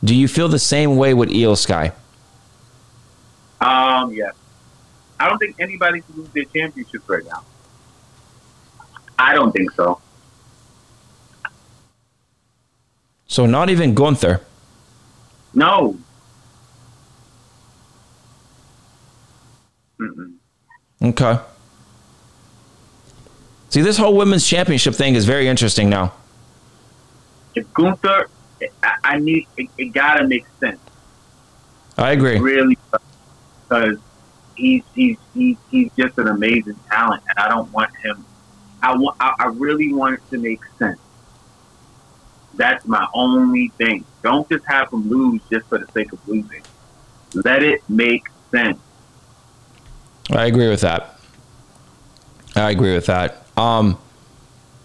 Do 0.04 0.14
you 0.14 0.28
feel 0.28 0.48
the 0.48 0.58
same 0.58 0.96
way 0.96 1.14
with 1.14 1.30
IYO 1.30 1.54
Sky? 1.54 1.92
Um, 3.60 4.12
yeah. 4.12 4.30
I 5.18 5.28
don't 5.28 5.38
think 5.38 5.56
anybody 5.58 6.02
can 6.02 6.16
lose 6.16 6.28
their 6.28 6.44
championships 6.44 7.08
right 7.08 7.24
now. 7.24 7.44
I 9.18 9.34
don't 9.34 9.50
think 9.50 9.72
so. 9.72 10.00
So 13.28 13.46
not 13.46 13.70
even 13.70 13.94
Gunther. 13.94 14.40
No. 15.54 15.98
Mm-mm. 20.00 20.34
Okay. 21.02 21.38
See, 23.70 23.82
this 23.82 23.98
whole 23.98 24.16
women's 24.16 24.46
championship 24.46 24.94
thing 24.94 25.14
is 25.14 25.24
very 25.24 25.48
interesting 25.48 25.90
now. 25.90 26.12
If 27.54 27.72
Gunther, 27.74 28.28
I, 28.82 28.94
I 29.02 29.18
need 29.18 29.46
it, 29.56 29.68
it. 29.76 29.92
Gotta 29.92 30.26
make 30.26 30.46
sense, 30.60 30.78
I 31.96 32.12
agree. 32.12 32.38
really, 32.38 32.78
because 33.68 33.98
he's 34.56 34.82
he's 34.94 35.16
he's 35.34 35.56
he's 35.70 35.90
just 35.98 36.18
an 36.18 36.28
amazing 36.28 36.78
talent, 36.90 37.22
and 37.28 37.38
I 37.38 37.48
don't 37.48 37.72
want 37.72 37.94
him. 37.96 38.24
I 38.82 38.94
want. 38.96 39.16
I, 39.20 39.34
I 39.38 39.46
really 39.46 39.92
want 39.92 40.14
it 40.14 40.30
to 40.30 40.38
make 40.38 40.60
sense. 40.78 41.00
That's 42.56 42.84
my 42.86 43.06
only 43.14 43.68
thing. 43.78 44.04
Don't 44.22 44.48
just 44.48 44.64
have 44.66 44.90
them 44.90 45.08
lose 45.08 45.40
just 45.50 45.66
for 45.68 45.78
the 45.78 45.86
sake 45.92 46.12
of 46.12 46.18
losing. 46.26 46.62
Let 47.34 47.62
it 47.62 47.82
make 47.88 48.24
sense. 48.50 48.78
I 50.30 50.46
agree 50.46 50.68
with 50.68 50.80
that. 50.80 51.18
I 52.54 52.70
agree 52.70 52.94
with 52.94 53.06
that. 53.06 53.46
Um, 53.56 53.98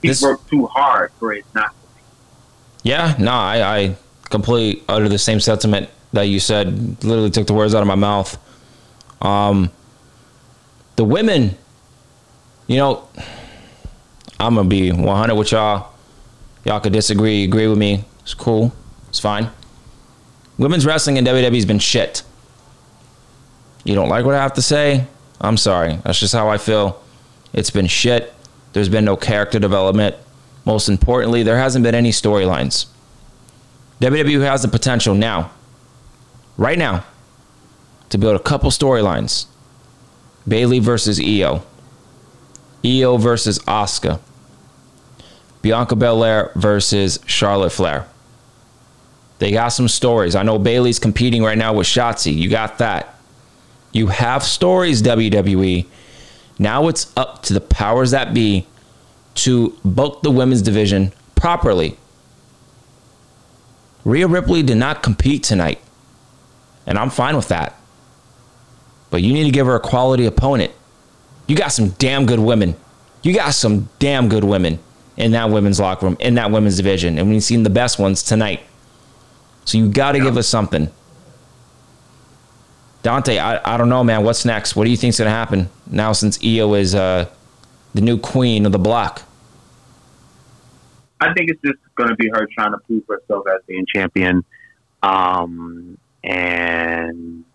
He 0.01 0.07
This- 0.09 0.22
worked 0.22 0.49
too 0.49 0.65
hard 0.65 1.11
for 1.19 1.32
it 1.34 1.45
not. 1.53 1.67
to 1.69 1.74
be. 2.84 2.89
yeah, 2.89 3.15
no, 3.19 3.32
I, 3.32 3.78
I 3.78 3.95
completely 4.30 4.84
utter 4.89 5.07
the 5.07 5.19
same 5.19 5.39
sentiment 5.39 5.89
that 6.13 6.24
you 6.24 6.39
said. 6.39 7.03
Literally 7.03 7.30
took 7.30 7.45
the 7.47 7.53
words 7.53 7.76
out 7.76 7.82
of 7.82 7.88
my 7.88 7.95
mouth. 7.95 8.38
Um, 9.22 9.69
the 10.95 11.03
women, 11.05 11.55
you 12.67 12.78
know, 12.78 13.07
I'm 14.39 14.55
gonna 14.55 14.67
be 14.67 14.91
100 14.91 15.36
with 15.36 15.51
y'all. 15.51 15.91
Y'all 16.66 16.80
could 16.80 16.93
disagree, 16.93 17.43
agree 17.43 17.68
with 17.68 17.78
me. 17.78 18.05
It's 18.22 18.34
cool. 18.34 18.74
It's 19.09 19.20
fine. 19.20 19.49
Women's 20.57 20.86
wrestling 20.86 21.18
in 21.18 21.26
WWE's 21.26 21.66
been 21.66 21.80
shit. 21.80 22.24
You 23.84 23.95
don't 23.95 24.09
like 24.09 24.26
what 24.26 24.36
I 24.36 24.41
have 24.41 24.53
to 24.53 24.62
say? 24.62 25.07
I'm 25.39 25.57
sorry. 25.57 25.97
That's 26.03 26.20
just 26.20 26.34
how 26.34 26.49
I 26.49 26.57
feel. 26.57 27.01
It's 27.51 27.72
been 27.72 27.88
shit. 27.88 28.34
There's 28.74 28.89
been 28.89 29.05
no 29.05 29.18
character 29.18 29.59
development. 29.59 30.16
Most 30.66 30.88
importantly, 30.88 31.41
there 31.43 31.57
hasn't 31.57 31.84
been 31.84 31.95
any 31.95 32.12
storylines. 32.12 32.86
WWE 33.99 34.41
has 34.41 34.62
the 34.62 34.68
potential 34.68 35.16
now, 35.16 35.51
right 36.57 36.78
now, 36.78 37.03
to 38.09 38.18
build 38.18 38.36
a 38.36 38.43
couple 38.43 38.70
storylines. 38.70 39.45
Bayley 40.47 40.80
versus 40.80 41.20
IYO. 41.20 41.64
IYO 42.84 43.18
versus 43.18 43.59
Asuka. 43.59 44.20
Bianca 45.62 45.95
Belair 45.95 46.51
versus 46.55 47.20
Charlotte 47.26 47.72
Flair. 47.72 48.07
They 49.39 49.51
got 49.51 49.70
some 49.70 49.88
stories. 49.88 50.36
I 50.36 50.43
know 50.43 50.59
Bayley's 50.59 50.99
competing 50.99 51.43
right 51.43 51.57
now 51.57 51.74
with 51.74 51.88
Shotzi. 51.88 52.36
You 52.36 52.49
got 52.49 52.78
that. 52.78 53.16
You 53.91 54.07
have 54.07 54.43
stories, 54.43 55.01
WWE. 55.01 55.86
Now 56.59 56.88
it's 56.88 57.12
up 57.18 57.41
to 57.43 57.53
the 57.53 57.62
powers 57.62 58.12
that 58.12 58.34
be 58.34 58.68
to 59.34 59.78
book 59.84 60.22
the 60.22 60.32
women's 60.32 60.62
division 60.62 61.12
properly. 61.36 61.97
Rhea 64.05 64.28
Ripley 64.28 64.64
did 64.64 64.78
not 64.78 65.03
compete 65.03 65.43
tonight, 65.43 65.80
and 66.86 66.97
I'm 66.97 67.09
fine 67.09 67.36
with 67.36 67.47
that. 67.49 67.76
But 69.09 69.22
you 69.22 69.34
need 69.34 69.45
to 69.45 69.51
give 69.51 69.68
her 69.68 69.76
a 69.76 69.80
quality 69.80 70.26
opponent. 70.26 70.72
You 71.47 71.55
got 71.55 71.70
some 71.70 71.89
damn 71.89 72.26
good 72.26 72.39
women. 72.39 72.76
You 73.24 73.34
got 73.34 73.53
some 73.53 73.89
damn 73.99 74.30
good 74.30 74.43
women 74.43 74.80
in 75.18 75.32
that 75.32 75.49
women's 75.49 75.80
locker 75.80 76.05
room, 76.05 76.18
in 76.20 76.36
that 76.36 76.51
women's 76.51 76.78
division, 76.78 77.18
and 77.18 77.30
we've 77.30 77.43
seen 77.43 77.64
the 77.64 77.70
best 77.70 77.99
ones 77.99 78.24
tonight. 78.24 78.61
So 79.65 79.77
you 79.77 79.90
got 79.90 80.14
to 80.14 80.19
give 80.19 80.38
us 80.38 80.48
something. 80.48 80.90
Dante, 83.03 83.38
I, 83.38 83.76
I 83.76 83.77
don't 83.77 83.90
know, 83.90 84.03
man. 84.03 84.23
What's 84.23 84.45
next? 84.45 84.76
What 84.76 84.86
do 84.86 84.91
you 84.91 84.98
think's 84.98 85.18
gonna 85.18 85.30
happen 85.31 85.69
now 85.88 86.11
since 86.11 86.38
IYO 86.44 86.73
is 86.76 86.94
uh, 86.94 87.27
the 87.94 88.02
new 88.02 88.18
queen 88.18 88.65
of 88.65 88.72
the 88.72 88.80
block? 88.80 89.23
I 91.19 91.34
think 91.34 91.52
it's 91.52 91.61
just 91.61 91.77
going 91.95 92.10
to 92.10 92.15
be 92.15 92.30
her 92.30 92.48
trying 92.57 92.72
to 92.72 92.80
prove 92.80 93.03
herself 93.07 93.45
as 93.48 93.61
being 93.68 93.86
champion, 93.86 94.44
um, 95.03 95.98
and 96.23 97.45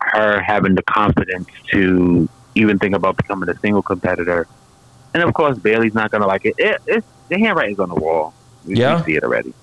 her 0.00 0.40
having 0.40 0.76
the 0.76 0.82
confidence 0.82 1.48
to 1.72 2.28
even 2.54 2.78
think 2.78 2.94
about 2.94 3.16
becoming 3.16 3.48
a 3.48 3.58
single 3.58 3.82
competitor. 3.82 4.46
And 5.14 5.22
of 5.22 5.32
course, 5.32 5.56
Bayley's 5.58 5.94
not 5.94 6.10
going 6.10 6.20
to 6.22 6.26
like 6.26 6.44
it. 6.44 6.54
it. 6.58 6.82
It's 6.86 7.06
the 7.28 7.38
handwriting's 7.38 7.78
on 7.78 7.88
the 7.88 7.94
wall. 7.94 8.34
We, 8.66 8.76
Yeah? 8.76 8.98
we 8.98 9.04
see 9.04 9.16
it 9.16 9.22
already. 9.22 9.54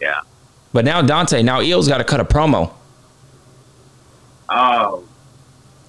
Yeah. 0.00 0.20
But 0.72 0.84
now 0.84 1.00
Dante, 1.02 1.42
now 1.42 1.60
IYO's 1.60 1.88
got 1.88 1.98
to 1.98 2.04
cut 2.04 2.20
a 2.20 2.24
promo. 2.24 2.72
Oh, 4.48 5.04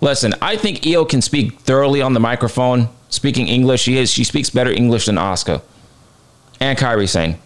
Listen, 0.02 0.34
I 0.42 0.56
think 0.56 0.86
IYO 0.88 1.04
can 1.04 1.22
speak 1.22 1.60
thoroughly 1.60 2.02
on 2.02 2.14
the 2.14 2.20
microphone. 2.22 2.88
Speaking 3.10 3.48
English, 3.48 3.82
she 3.82 3.98
is. 3.98 4.10
She 4.12 4.24
speaks 4.24 4.50
better 4.50 4.72
English 4.72 5.08
than 5.08 5.16
Asuka 5.16 5.62
and 6.62 6.78
Kairi 6.78 7.10
Sane. 7.10 7.38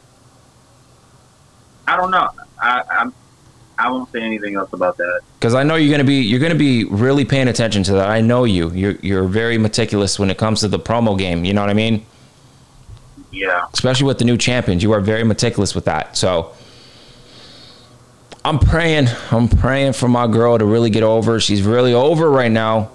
I 1.87 1.95
don't 1.97 2.11
know. 2.11 2.29
I, 2.61 2.83
I'm. 2.91 3.13
I 3.83 3.91
won't 3.91 4.09
say 4.13 4.21
anything 4.21 4.55
else 4.55 4.71
about 4.71 4.95
that. 4.97 5.21
Because 5.37 5.53
I 5.53 5.63
know 5.63 5.75
you're 5.75 5.91
gonna 5.91 6.05
be 6.05 6.21
you're 6.21 6.39
gonna 6.39 6.55
be 6.55 6.85
really 6.85 7.25
paying 7.25 7.49
attention 7.49 7.83
to 7.83 7.93
that. 7.93 8.09
I 8.09 8.21
know 8.21 8.45
you. 8.45 8.69
You're 8.71 8.95
you're 9.01 9.23
very 9.25 9.57
meticulous 9.57 10.17
when 10.17 10.29
it 10.29 10.37
comes 10.37 10.61
to 10.61 10.69
the 10.69 10.79
promo 10.79 11.17
game. 11.17 11.43
You 11.43 11.53
know 11.53 11.59
what 11.61 11.69
I 11.69 11.73
mean? 11.73 12.05
Yeah. 13.31 13.65
especially 13.73 14.05
with 14.05 14.19
the 14.19 14.25
new 14.25 14.37
champions. 14.37 14.83
You 14.83 14.91
are 14.93 15.01
very 15.01 15.23
meticulous 15.23 15.73
with 15.75 15.85
that. 15.85 16.15
So 16.15 16.53
I'm 18.45 18.59
praying. 18.59 19.07
I'm 19.31 19.49
praying 19.49 19.93
for 19.93 20.07
my 20.07 20.27
girl 20.27 20.57
to 20.57 20.65
really 20.65 20.89
get 20.89 21.03
over. 21.03 21.39
She's 21.39 21.63
really 21.63 21.93
over 21.93 22.29
right 22.29 22.51
now. 22.51 22.91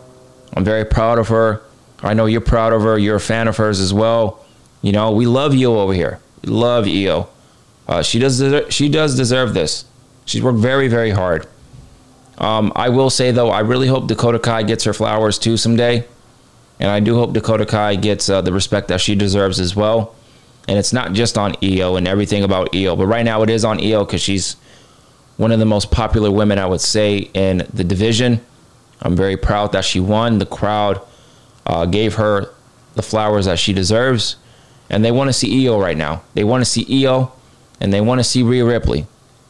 I'm 0.55 0.65
very 0.65 0.85
proud 0.87 1.19
of 1.19 1.29
her. 1.29 1.63
I 2.03 2.15
know 2.15 2.27
you're 2.27 2.41
proud 2.41 2.73
of 2.73 2.83
her. 2.83 2.97
You're 2.97 3.17
a 3.17 3.21
fan 3.21 3.49
of 3.49 3.57
hers 3.57 3.81
as 3.81 3.93
well. 3.93 4.45
You 4.81 4.93
know, 4.93 5.11
we 5.11 5.27
love 5.27 5.53
IYO 5.53 5.81
over 5.81 5.93
here. 5.93 6.21
We 6.45 6.51
love 6.53 6.87
IYO. 6.87 7.29
Uh, 7.89 8.03
she 8.03 8.19
does. 8.21 8.39
Deserve, 8.39 8.73
she 8.73 8.89
does 8.89 9.17
deserve 9.17 9.53
this. 9.53 9.85
She's 10.29 10.43
worked 10.43 10.59
very, 10.59 10.89
very 10.89 11.11
hard. 11.11 11.47
Um, 12.37 12.71
I 12.77 12.91
will 12.91 13.09
say 13.09 13.31
though, 13.31 13.49
I 13.49 13.61
really 13.61 13.89
hope 13.89 14.09
Dakota 14.09 14.39
Kai 14.39 14.63
gets 14.63 14.85
her 14.85 14.93
flowers 14.93 15.39
too 15.39 15.57
someday. 15.57 16.05
and 16.79 16.91
I 16.91 17.01
do 17.01 17.15
hope 17.15 17.33
Dakota 17.33 17.65
Kai 17.65 17.97
gets 17.97 18.29
uh, 18.29 18.43
the 18.43 18.53
respect 18.53 18.89
that 18.89 19.01
she 19.01 19.15
deserves 19.15 19.59
as 19.59 19.75
well. 19.75 20.15
And 20.69 20.79
it's 20.79 20.93
not 20.93 21.15
just 21.15 21.39
on 21.39 21.57
IYO 21.63 21.97
and 21.97 22.07
everything 22.07 22.45
about 22.45 22.75
IYO, 22.77 22.95
but 22.95 23.07
right 23.07 23.25
now 23.25 23.43
it 23.43 23.49
is 23.49 23.65
on 23.65 23.81
IYO 23.81 24.05
because 24.05 24.21
she's 24.21 24.57
one 25.39 25.51
of 25.51 25.61
the 25.61 25.65
most 25.65 25.91
popular 25.91 26.31
women, 26.31 26.59
I 26.59 26.67
would 26.67 26.83
say, 26.83 27.31
in 27.33 27.67
the 27.73 27.83
division. 27.83 28.45
I'm 29.01 29.17
very 29.17 29.39
proud 29.39 29.73
that 29.73 29.87
she 29.87 29.99
won. 29.99 30.39
The 30.39 30.47
crowd 30.47 31.01
uh, 31.65 31.87
gave 31.87 32.17
her 32.17 32.51
the 32.97 33.03
flowers 33.03 33.47
that 33.47 33.59
she 33.59 33.73
deserves, 33.73 34.37
and 34.91 35.03
they 35.03 35.11
want 35.11 35.29
to 35.29 35.33
see 35.33 35.65
IYO 35.65 35.81
right 35.81 35.97
now. 35.97 36.21
They 36.35 36.45
want 36.45 36.61
to 36.61 36.71
see 36.71 36.85
IYO, 36.91 37.33
and 37.81 37.95
they 37.95 38.03
want 38.03 38.19
to 38.19 38.25
see 38.25 38.43
Rhea 38.43 38.67
Ripley. 38.67 39.07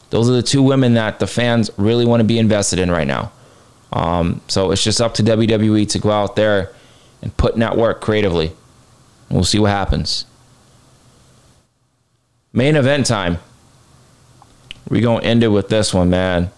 Those 0.09 0.29
are 0.29 0.33
the 0.33 0.43
two 0.43 0.63
women 0.63 0.95
that 0.95 1.19
the 1.19 1.27
fans 1.27 1.69
really 1.77 2.05
want 2.05 2.21
to 2.21 2.23
be 2.25 2.39
invested 2.39 2.79
in 2.79 2.89
right 2.89 3.07
now. 3.07 3.31
Um, 3.91 4.41
so 4.47 4.71
it's 4.71 4.83
just 4.83 5.01
up 5.01 5.13
to 5.15 5.23
WWE 5.23 5.87
to 5.89 5.99
go 5.99 6.11
out 6.11 6.35
there 6.35 6.71
and 7.21 7.35
put 7.37 7.53
in 7.53 7.59
that 7.59 7.77
work 7.77 8.01
creatively. 8.01 8.51
We'll 9.29 9.43
see 9.43 9.59
what 9.59 9.71
happens. 9.71 10.25
Main 12.53 12.75
event 12.75 13.05
time. 13.05 13.37
We're 14.89 15.03
gonna 15.03 15.23
end 15.23 15.43
it 15.43 15.49
with 15.49 15.69
this 15.69 15.93
one, 15.93 16.09
man. 16.09 16.49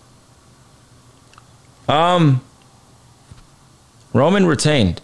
Um 1.89 2.41
Roman 4.13 4.45
retained. 4.45 5.01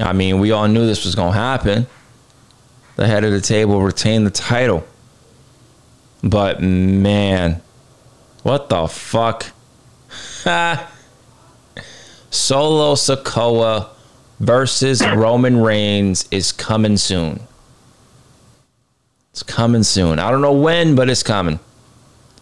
I 0.00 0.12
mean, 0.12 0.40
we 0.40 0.50
all 0.50 0.66
knew 0.66 0.86
this 0.86 1.04
was 1.04 1.14
gonna 1.14 1.32
happen. 1.32 1.86
The 2.96 3.06
head 3.06 3.22
of 3.22 3.32
the 3.32 3.40
table 3.40 3.80
retained 3.82 4.26
the 4.26 4.30
title. 4.30 4.84
But 6.22 6.62
man, 6.62 7.62
what 8.42 8.68
the 8.68 8.86
fuck? 8.88 9.46
Solo 12.30 12.94
Sikoa 12.94 13.88
versus 14.38 15.06
Roman 15.06 15.60
Reigns 15.60 16.28
is 16.30 16.52
coming 16.52 16.96
soon. 16.96 17.40
It's 19.32 19.42
coming 19.42 19.82
soon. 19.82 20.18
I 20.18 20.30
don't 20.30 20.42
know 20.42 20.52
when, 20.52 20.94
but 20.94 21.08
it's 21.08 21.22
coming. 21.22 21.60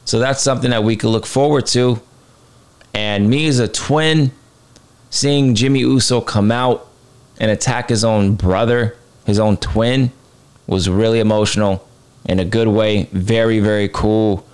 So 0.05 0.19
that's 0.19 0.41
something 0.41 0.71
that 0.71 0.83
we 0.85 0.97
can 0.97 1.11
look 1.11 1.27
forward 1.27 1.67
to. 1.67 2.01
And 2.95 3.29
me 3.29 3.47
as 3.47 3.59
a 3.59 3.69
twin, 3.69 4.33
seeing 5.11 5.55
Jimmy 5.55 5.81
Uso 5.81 6.21
come 6.21 6.51
out 6.51 6.89
and 7.39 7.51
attack 7.51 7.91
his 7.91 8.05
own 8.05 8.35
brother, 8.35 8.97
his 9.27 9.39
own 9.39 9.57
twin, 9.59 10.11
was 10.67 10.89
really 10.89 11.21
emotional 11.21 11.87
in 12.27 12.39
a 12.41 12.45
good 12.45 12.69
way. 12.69 13.05
Very, 13.13 13.61
very 13.61 13.89
cool. 13.89 14.47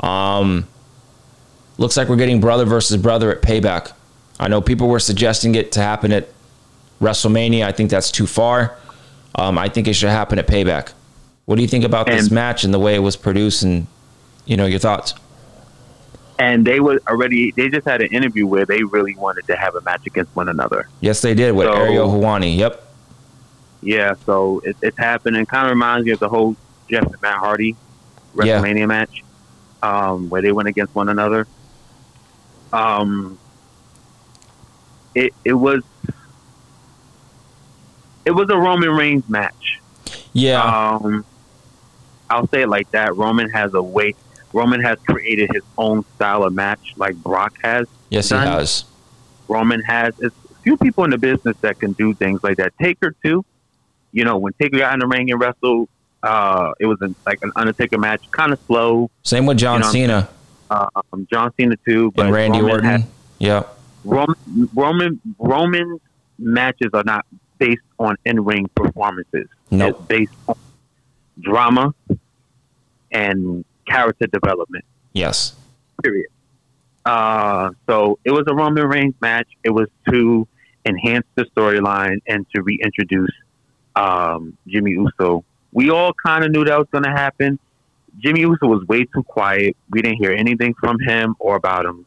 Um, 0.00 0.66
looks 1.78 1.96
like 1.96 2.08
we're 2.08 2.16
getting 2.16 2.40
brother 2.40 2.64
versus 2.64 2.96
brother 2.96 3.30
at 3.34 3.42
Payback. 3.42 3.92
I 4.38 4.48
know 4.48 4.60
people 4.60 4.88
were 4.88 4.98
suggesting 5.00 5.54
it 5.54 5.72
to 5.72 5.80
happen 5.80 6.12
at 6.12 6.28
WrestleMania. 7.00 7.64
I 7.64 7.72
think 7.72 7.90
that's 7.90 8.10
too 8.10 8.26
far. 8.26 8.76
Um, 9.34 9.58
I 9.58 9.68
think 9.68 9.88
it 9.88 9.94
should 9.94 10.10
happen 10.10 10.38
at 10.38 10.46
Payback. 10.46 10.92
What 11.46 11.56
do 11.56 11.62
you 11.62 11.68
think 11.68 11.84
about 11.84 12.06
this 12.06 12.30
match 12.30 12.64
and 12.64 12.74
the 12.74 12.78
way 12.78 12.94
it 12.94 13.00
was 13.00 13.16
produced 13.16 13.62
and 13.62 13.86
you 14.46 14.56
know 14.56 14.66
your 14.66 14.78
thoughts? 14.80 15.14
And 16.38 16.66
they 16.66 16.80
were 16.80 17.00
already. 17.08 17.52
They 17.52 17.68
just 17.68 17.86
had 17.86 18.02
an 18.02 18.08
interview 18.12 18.46
where 18.46 18.66
they 18.66 18.82
really 18.82 19.14
wanted 19.14 19.46
to 19.46 19.56
have 19.56 19.74
a 19.74 19.80
match 19.82 20.06
against 20.06 20.34
one 20.34 20.48
another. 20.48 20.88
Yes, 21.00 21.22
they 21.22 21.34
did 21.34 21.52
with 21.54 21.66
So- 21.66 21.72
Ariel 21.72 22.08
Helwani. 22.08 22.56
Yep. 22.58 22.82
Yeah, 23.82 24.14
so 24.26 24.60
it, 24.64 24.76
it's 24.82 24.98
happening. 24.98 25.46
Kind 25.46 25.66
of 25.66 25.70
reminds 25.70 26.04
me 26.06 26.10
of 26.12 26.18
the 26.18 26.28
whole 26.28 26.56
Jeff 26.88 27.04
and 27.04 27.20
Matt 27.22 27.38
Hardy 27.38 27.76
Yeah. 28.42 28.60
WrestleMania 28.60 28.86
match, 28.88 29.22
um, 29.82 30.28
where 30.28 30.42
they 30.42 30.52
went 30.52 30.68
against 30.68 30.94
one 30.94 31.08
another. 31.08 31.46
Um, 32.72 33.38
it 35.14 35.32
it 35.44 35.52
was 35.54 35.82
it 38.24 38.32
was 38.32 38.48
a 38.50 38.56
Roman 38.56 38.90
Reigns 38.90 39.28
match. 39.28 39.80
Yeah. 40.32 40.62
Um, 40.62 41.24
I'll 42.28 42.48
say 42.48 42.62
it 42.62 42.68
like 42.68 42.90
that. 42.90 43.16
Roman 43.16 43.48
has 43.50 43.72
a 43.74 43.82
way. 43.82 44.14
Roman 44.52 44.80
has 44.82 44.98
created 45.06 45.50
his 45.52 45.62
own 45.78 46.04
style 46.16 46.42
of 46.44 46.52
match, 46.54 46.94
like 46.96 47.14
Brock 47.16 47.54
has. 47.62 47.86
yes, 48.10 48.28
he 48.30 48.34
done. 48.34 48.46
has. 48.46 48.84
Roman 49.48 49.80
has. 49.82 50.14
It's 50.18 50.34
few 50.62 50.76
people 50.76 51.04
in 51.04 51.10
the 51.10 51.18
business 51.18 51.56
that 51.60 51.78
can 51.78 51.92
do 51.92 52.12
things 52.14 52.42
like 52.42 52.56
that. 52.56 52.72
Taker 52.80 53.14
too. 53.24 53.44
You 54.12 54.24
know, 54.24 54.38
when 54.38 54.52
Taker 54.54 54.78
got 54.78 54.94
in 54.94 55.00
the 55.00 55.06
ring 55.06 55.30
and 55.30 55.40
wrestled, 55.40 55.88
uh, 56.26 56.72
it 56.80 56.86
was 56.86 56.98
an, 57.00 57.14
like 57.24 57.38
an 57.42 57.52
Undertaker 57.56 57.98
match, 57.98 58.28
kind 58.30 58.52
of 58.52 58.58
slow. 58.66 59.10
Same 59.22 59.46
with 59.46 59.58
John 59.58 59.80
You 59.80 59.86
know, 59.86 59.92
Cena 59.92 60.28
Um, 60.70 61.26
John 61.30 61.52
Cena 61.56 61.76
too, 61.86 62.10
but 62.16 62.26
and 62.26 62.34
Randy 62.34 62.58
Roman 62.60 62.72
Orton. 62.74 63.04
Yep. 63.38 63.78
Roman 64.04 64.36
Roman 64.74 65.20
Roman 65.38 66.00
matches 66.38 66.90
are 66.94 67.04
not 67.04 67.24
based 67.58 67.82
on 67.98 68.16
in 68.24 68.44
ring 68.44 68.68
performances. 68.74 69.48
Nope. 69.70 69.96
It's 69.98 70.06
based 70.06 70.32
on 70.48 70.56
drama 71.40 71.94
and 73.12 73.64
character 73.88 74.26
development. 74.26 74.84
Yes. 75.12 75.54
Period. 76.02 76.28
Uh, 77.04 77.70
so 77.88 78.18
it 78.24 78.32
was 78.32 78.44
a 78.48 78.54
Roman 78.54 78.86
Reigns 78.86 79.14
match. 79.20 79.48
It 79.62 79.70
was 79.70 79.88
to 80.10 80.46
enhance 80.84 81.26
the 81.36 81.44
storyline 81.56 82.18
and 82.26 82.46
to 82.54 82.62
reintroduce 82.62 83.30
um, 83.94 84.56
Jimmy 84.66 84.92
Uso. 84.92 85.44
We 85.76 85.90
all 85.90 86.14
kind 86.14 86.42
of 86.42 86.50
knew 86.52 86.64
that 86.64 86.78
was 86.78 86.88
going 86.90 87.04
to 87.04 87.10
happen. 87.10 87.58
Jimmy 88.18 88.40
Uso 88.40 88.66
was 88.66 88.82
way 88.88 89.04
too 89.04 89.22
quiet. 89.24 89.76
We 89.90 90.00
didn't 90.00 90.16
hear 90.16 90.32
anything 90.32 90.72
from 90.72 90.98
him 90.98 91.36
or 91.38 91.54
about 91.54 91.84
him. 91.84 92.06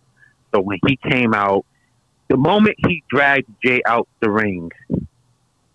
So 0.51 0.59
when 0.59 0.79
he 0.87 0.95
came 0.95 1.35
out, 1.35 1.67
the 2.29 2.37
moment 2.37 2.77
he 2.79 3.03
dragged 3.11 3.47
Jey 3.63 3.83
out 3.85 4.07
the 4.21 4.31
ring 4.31 4.71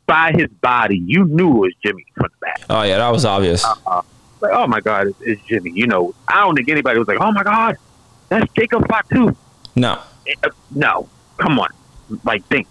by 0.06 0.32
his 0.32 0.48
body, 0.60 0.98
you 1.06 1.24
knew 1.24 1.50
it 1.50 1.58
was 1.60 1.72
Jimmy 1.86 2.04
from 2.16 2.30
the 2.32 2.46
back. 2.46 2.62
Oh 2.68 2.82
yeah, 2.82 2.98
that 2.98 3.10
was 3.10 3.24
obvious. 3.24 3.64
Like, 3.86 4.52
oh 4.52 4.66
my 4.66 4.80
God, 4.80 5.06
it's, 5.06 5.20
it's 5.20 5.42
Jimmy. 5.42 5.70
You 5.70 5.86
know, 5.86 6.16
I 6.26 6.40
don't 6.40 6.56
think 6.56 6.68
anybody 6.68 6.98
was 6.98 7.06
like, 7.06 7.20
oh 7.20 7.30
my 7.30 7.44
God, 7.44 7.76
that's 8.28 8.52
Jacob 8.54 8.88
Fatu. 8.88 9.36
No. 9.76 10.02
Uh, 10.42 10.50
no, 10.72 11.08
come 11.38 11.60
on, 11.60 11.68
like 12.24 12.44
think. 12.46 12.66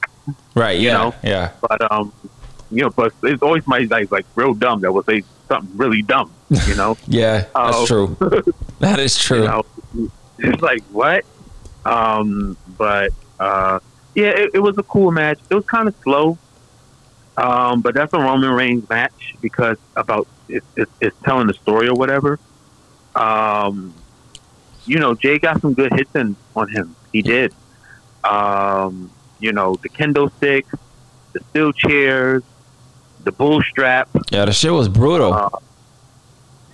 Right. 0.53 0.79
Yeah. 0.79 0.93
know? 0.93 1.15
Yeah. 1.23 1.51
But 1.61 1.91
um, 1.91 2.13
you 2.75 2.83
know, 2.83 2.89
but 2.89 3.13
it's 3.23 3.41
always 3.43 3.65
my 3.67 3.79
like 3.89 4.11
like 4.11 4.25
real 4.35 4.53
dumb 4.53 4.81
that 4.81 4.91
will 4.91 5.03
say 5.03 5.23
something 5.47 5.75
really 5.77 6.01
dumb. 6.01 6.31
You 6.67 6.75
know, 6.75 6.97
Yeah. 7.07 7.39
That's 7.39 7.51
Oh. 7.55 7.85
true. 7.85 8.17
That 8.79 8.99
is 8.99 9.17
true. 9.17 9.43
you 9.43 9.47
know, 9.47 9.63
it's 10.39 10.61
like 10.61 10.83
what? 10.91 11.23
Um, 11.85 12.57
but 12.77 13.11
uh, 13.39 13.79
yeah, 14.15 14.29
it, 14.29 14.51
it 14.55 14.59
was 14.59 14.77
a 14.77 14.83
cool 14.83 15.09
match. 15.11 15.39
It 15.49 15.55
was 15.55 15.65
kind 15.65 15.87
of 15.87 15.95
slow. 16.03 16.37
Um, 17.37 17.81
but 17.81 17.93
that's 17.95 18.13
a 18.13 18.19
Roman 18.19 18.51
Reigns 18.51 18.87
match 18.89 19.35
because 19.41 19.77
about 19.95 20.27
it, 20.49 20.63
it, 20.75 20.89
it's 21.01 21.15
telling 21.23 21.47
the 21.47 21.53
story 21.53 21.87
or 21.87 21.93
whatever. 21.95 22.39
Um, 23.15 23.93
you 24.85 24.99
know, 24.99 25.15
Jey 25.15 25.39
got 25.39 25.61
some 25.61 25.73
good 25.73 25.93
hits 25.93 26.13
in 26.15 26.35
on 26.55 26.69
him. 26.69 26.95
He 27.11 27.21
did. 27.21 27.53
Um, 28.23 29.09
you 29.39 29.51
know, 29.53 29.75
the 29.81 29.89
kendo 29.89 30.31
stick, 30.37 30.65
the 31.33 31.39
steel 31.49 31.71
chairs, 31.73 32.43
the 33.23 33.31
bull 33.31 33.61
strap. 33.61 34.09
Yeah, 34.31 34.45
the 34.45 34.53
shit 34.53 34.71
was 34.71 34.89
brutal. 34.89 35.33
Uh, 35.33 35.49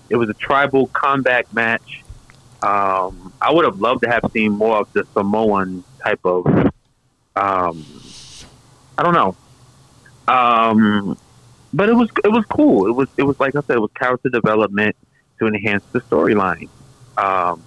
it 0.10 0.16
was 0.16 0.30
a 0.30 0.34
tribal 0.34 0.88
combat 0.88 1.52
match. 1.54 2.04
Um, 2.62 3.34
I 3.42 3.52
would 3.52 3.66
have 3.66 3.80
loved 3.80 4.04
to 4.04 4.10
have 4.10 4.30
seen 4.34 4.52
more 4.54 4.78
of 4.78 4.92
the 4.94 5.06
Samoan 5.14 5.84
type 6.04 6.20
of. 6.26 6.46
Um, 7.36 7.86
I 8.98 9.04
don't 9.04 9.14
know. 9.14 9.36
Um, 10.28 11.18
but 11.74 11.90
it 11.90 11.94
was 11.94 12.10
it 12.24 12.32
was 12.32 12.46
cool. 12.46 12.88
It 12.88 12.92
was 12.92 13.08
it 13.18 13.24
was 13.24 13.40
like 13.40 13.56
I 13.56 13.62
said, 13.62 13.78
it 13.78 13.82
was 13.82 13.92
character 13.96 14.30
development 14.30 14.96
to 15.40 15.48
enhance 15.48 15.84
the 15.92 16.02
storyline. 16.02 16.70
Um, 17.18 17.64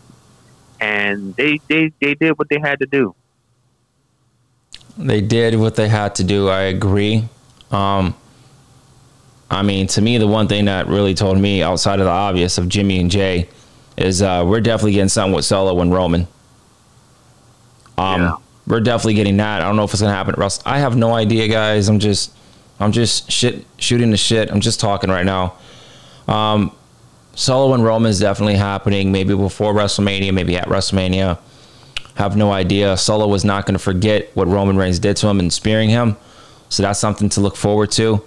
and 0.80 1.34
they, 1.36 1.60
they 1.68 1.92
they 2.00 2.14
did 2.14 2.38
what 2.38 2.48
they 2.48 2.58
had 2.58 2.80
to 2.80 2.86
do. 2.86 3.14
They 4.98 5.20
did 5.20 5.54
what 5.58 5.76
they 5.76 5.88
had 5.88 6.14
to 6.16 6.24
do. 6.24 6.48
I 6.48 6.62
agree. 6.62 7.24
Um, 7.70 8.14
I 9.52 9.62
mean, 9.62 9.86
to 9.88 10.00
me, 10.00 10.16
the 10.18 10.26
one 10.26 10.48
thing 10.48 10.64
that 10.64 10.88
really 10.88 11.14
told 11.14 11.38
me 11.38 11.62
outside 11.62 11.98
of 12.00 12.06
the 12.06 12.10
obvious 12.10 12.56
of 12.58 12.68
Jimmy 12.68 12.98
and 13.00 13.10
Jey 13.10 13.48
is 13.96 14.22
uh, 14.22 14.42
we're 14.46 14.60
definitely 14.62 14.92
getting 14.92 15.08
something 15.10 15.34
with 15.34 15.44
Solo 15.44 15.78
and 15.80 15.92
Roman. 15.92 16.26
Um, 17.98 18.22
Yeah. 18.22 18.32
we're 18.66 18.80
definitely 18.80 19.14
getting 19.14 19.36
that. 19.36 19.60
I 19.60 19.64
don't 19.66 19.76
know 19.76 19.84
if 19.84 19.92
it's 19.92 20.00
gonna 20.00 20.14
happen 20.14 20.34
at. 20.40 20.58
I 20.64 20.78
have 20.78 20.96
no 20.96 21.12
idea, 21.14 21.48
guys. 21.48 21.88
I'm 21.88 21.98
just, 21.98 22.32
I'm 22.80 22.92
just 22.92 23.30
shit 23.30 23.64
shooting 23.78 24.10
the 24.10 24.16
shit. 24.16 24.50
I'm 24.50 24.60
just 24.60 24.80
talking 24.80 25.10
right 25.10 25.26
now. 25.26 25.54
Um, 26.28 26.72
Solo 27.34 27.74
and 27.74 27.84
Roman 27.84 28.10
is 28.10 28.20
definitely 28.20 28.54
happening. 28.56 29.12
Maybe 29.12 29.34
before 29.34 29.72
WrestleMania, 29.74 30.32
maybe 30.32 30.56
at 30.56 30.66
WrestleMania. 30.68 31.38
Have 32.14 32.36
no 32.36 32.52
idea. 32.52 32.96
Solo 32.96 33.26
was 33.26 33.44
not 33.44 33.64
going 33.66 33.74
to 33.74 33.78
forget 33.78 34.30
what 34.34 34.46
Roman 34.46 34.76
Reigns 34.76 34.98
did 34.98 35.16
to 35.18 35.28
him 35.28 35.40
and 35.40 35.50
spearing 35.52 35.88
him. 35.88 36.16
So 36.68 36.82
that's 36.82 36.98
something 36.98 37.28
to 37.30 37.40
look 37.40 37.56
forward 37.56 37.90
to. 37.92 38.22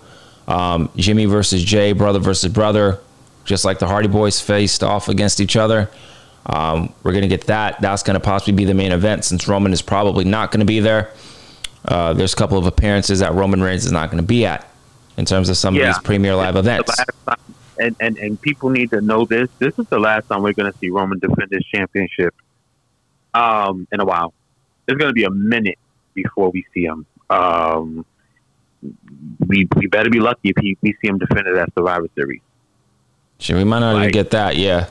Um, 0.47 0.89
Jimmy 0.95 1.25
versus 1.25 1.63
Jey, 1.63 1.93
brother 1.93 2.19
versus 2.19 2.51
brother, 2.51 2.99
just 3.45 3.65
like 3.65 3.79
the 3.79 3.87
Hardy 3.87 4.07
Boys 4.07 4.39
faced 4.39 4.83
off 4.83 5.09
against 5.09 5.39
each 5.39 5.55
other. 5.55 5.89
Um, 6.45 6.93
we're 7.03 7.11
going 7.11 7.23
to 7.23 7.27
get 7.27 7.47
that. 7.47 7.81
That's 7.81 8.03
going 8.03 8.13
to 8.13 8.19
possibly 8.19 8.53
be 8.53 8.65
the 8.65 8.73
main 8.75 8.91
event 8.91 9.25
since 9.25 9.47
Roman 9.47 9.73
is 9.73 9.81
probably 9.81 10.25
not 10.25 10.51
going 10.51 10.59
to 10.59 10.65
be 10.65 10.79
there. 10.79 11.11
Uh, 11.83 12.13
there's 12.13 12.33
a 12.33 12.35
couple 12.35 12.57
of 12.57 12.65
appearances 12.65 13.19
that 13.19 13.33
Roman 13.33 13.61
Reigns 13.61 13.85
is 13.85 13.91
not 13.91 14.09
going 14.11 14.21
to 14.21 14.27
be 14.27 14.45
at 14.45 14.67
in 15.17 15.25
terms 15.25 15.49
of 15.49 15.57
some 15.57 15.75
of 15.75 15.81
these 15.81 15.99
premier 15.99 16.35
live 16.35 16.55
events. 16.55 16.91
and, 17.79 17.95
and 17.99 18.17
and 18.17 18.41
people 18.41 18.69
need 18.69 18.89
to 18.91 19.01
know 19.01 19.25
this. 19.25 19.49
This 19.59 19.77
is 19.79 19.87
the 19.87 19.99
last 19.99 20.27
time 20.27 20.41
we're 20.41 20.53
going 20.53 20.71
to 20.71 20.77
see 20.79 20.89
Roman 20.89 21.19
defend 21.19 21.51
his 21.51 21.63
championship 21.65 22.33
um, 23.33 23.87
in 23.91 23.99
a 23.99 24.05
while. 24.05 24.33
It's 24.87 24.97
going 24.97 25.09
to 25.09 25.13
be 25.13 25.23
a 25.23 25.31
minute 25.31 25.79
before 26.13 26.51
we 26.51 26.65
see 26.73 26.83
him. 26.83 27.05
Um, 27.29 28.05
we 29.47 29.67
we 29.75 29.87
better 29.87 30.09
be 30.09 30.19
lucky 30.19 30.49
if 30.49 30.57
he, 30.59 30.77
we 30.81 30.93
see 31.01 31.07
him 31.07 31.17
defend 31.17 31.47
it 31.47 31.55
at 31.55 31.73
Survivor 31.73 32.07
Series. 32.15 32.41
Shit, 33.39 33.55
we 33.55 33.63
might 33.63 33.79
not 33.79 33.97
even 33.97 34.11
get 34.11 34.31
that. 34.31 34.55
Yeah. 34.55 34.89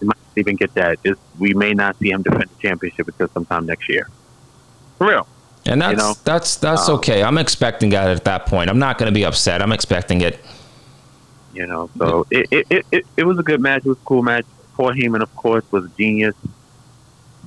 We 0.00 0.06
might 0.06 0.16
not 0.16 0.38
even 0.38 0.56
get 0.56 0.74
that. 0.74 1.02
Just, 1.04 1.20
we 1.38 1.54
may 1.54 1.74
not 1.74 1.98
see 1.98 2.10
him 2.10 2.22
defend 2.22 2.44
the 2.44 2.60
championship 2.60 3.08
until 3.08 3.28
sometime 3.28 3.66
next 3.66 3.88
year. 3.88 4.08
For 4.98 5.08
real. 5.08 5.26
And 5.66 5.80
that's 5.80 5.98
know, 5.98 6.14
that's 6.24 6.56
that's 6.56 6.88
um, 6.88 6.96
okay. 6.96 7.22
I'm 7.22 7.38
expecting 7.38 7.90
that 7.90 8.08
at 8.08 8.24
that 8.24 8.46
point. 8.46 8.68
I'm 8.68 8.80
not 8.80 8.98
going 8.98 9.12
to 9.12 9.14
be 9.14 9.24
upset. 9.24 9.62
I'm 9.62 9.72
expecting 9.72 10.20
it. 10.22 10.40
You 11.54 11.66
know, 11.66 11.90
so 11.98 12.26
it, 12.30 12.48
it, 12.50 12.66
it, 12.70 12.86
it, 12.90 13.06
it 13.18 13.24
was 13.24 13.38
a 13.38 13.42
good 13.42 13.60
match. 13.60 13.84
It 13.84 13.88
was 13.88 13.98
a 13.98 14.04
cool 14.04 14.22
match. 14.22 14.46
Paul 14.74 14.92
Heyman, 14.92 15.20
of 15.20 15.34
course, 15.36 15.64
was 15.70 15.84
a 15.84 15.88
genius, 15.90 16.34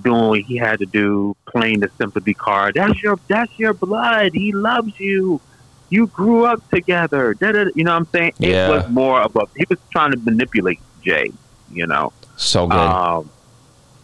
doing 0.04 0.28
what 0.30 0.40
he 0.42 0.58
had 0.58 0.80
to 0.80 0.86
do, 0.86 1.36
playing 1.48 1.80
the 1.80 1.90
sympathy 1.98 2.36
card. 2.36 2.76
That's 2.76 3.02
your 3.02 3.20
that's 3.28 3.58
your 3.58 3.74
blood. 3.74 4.32
He 4.34 4.52
loves 4.52 4.98
you. 5.00 5.42
You 5.90 6.08
grew 6.08 6.46
up 6.46 6.68
together. 6.70 7.34
Da-da-da. 7.36 7.72
You 7.76 7.84
know 7.84 7.92
what 7.94 7.98
I'm 7.98 8.06
saying? 8.08 8.34
Yeah. 8.40 8.68
It 8.68 8.72
was 8.72 8.90
more 8.90 9.22
of 9.22 9.36
a, 9.36 9.46
he 9.56 9.66
was 9.70 9.80
trying 9.92 10.12
to 10.12 10.18
manipulate 10.18 10.80
Jey. 11.04 11.32
You 11.72 11.88
know, 11.88 12.14
So 12.38 12.68
good. 12.68 12.78
um, 12.78 13.30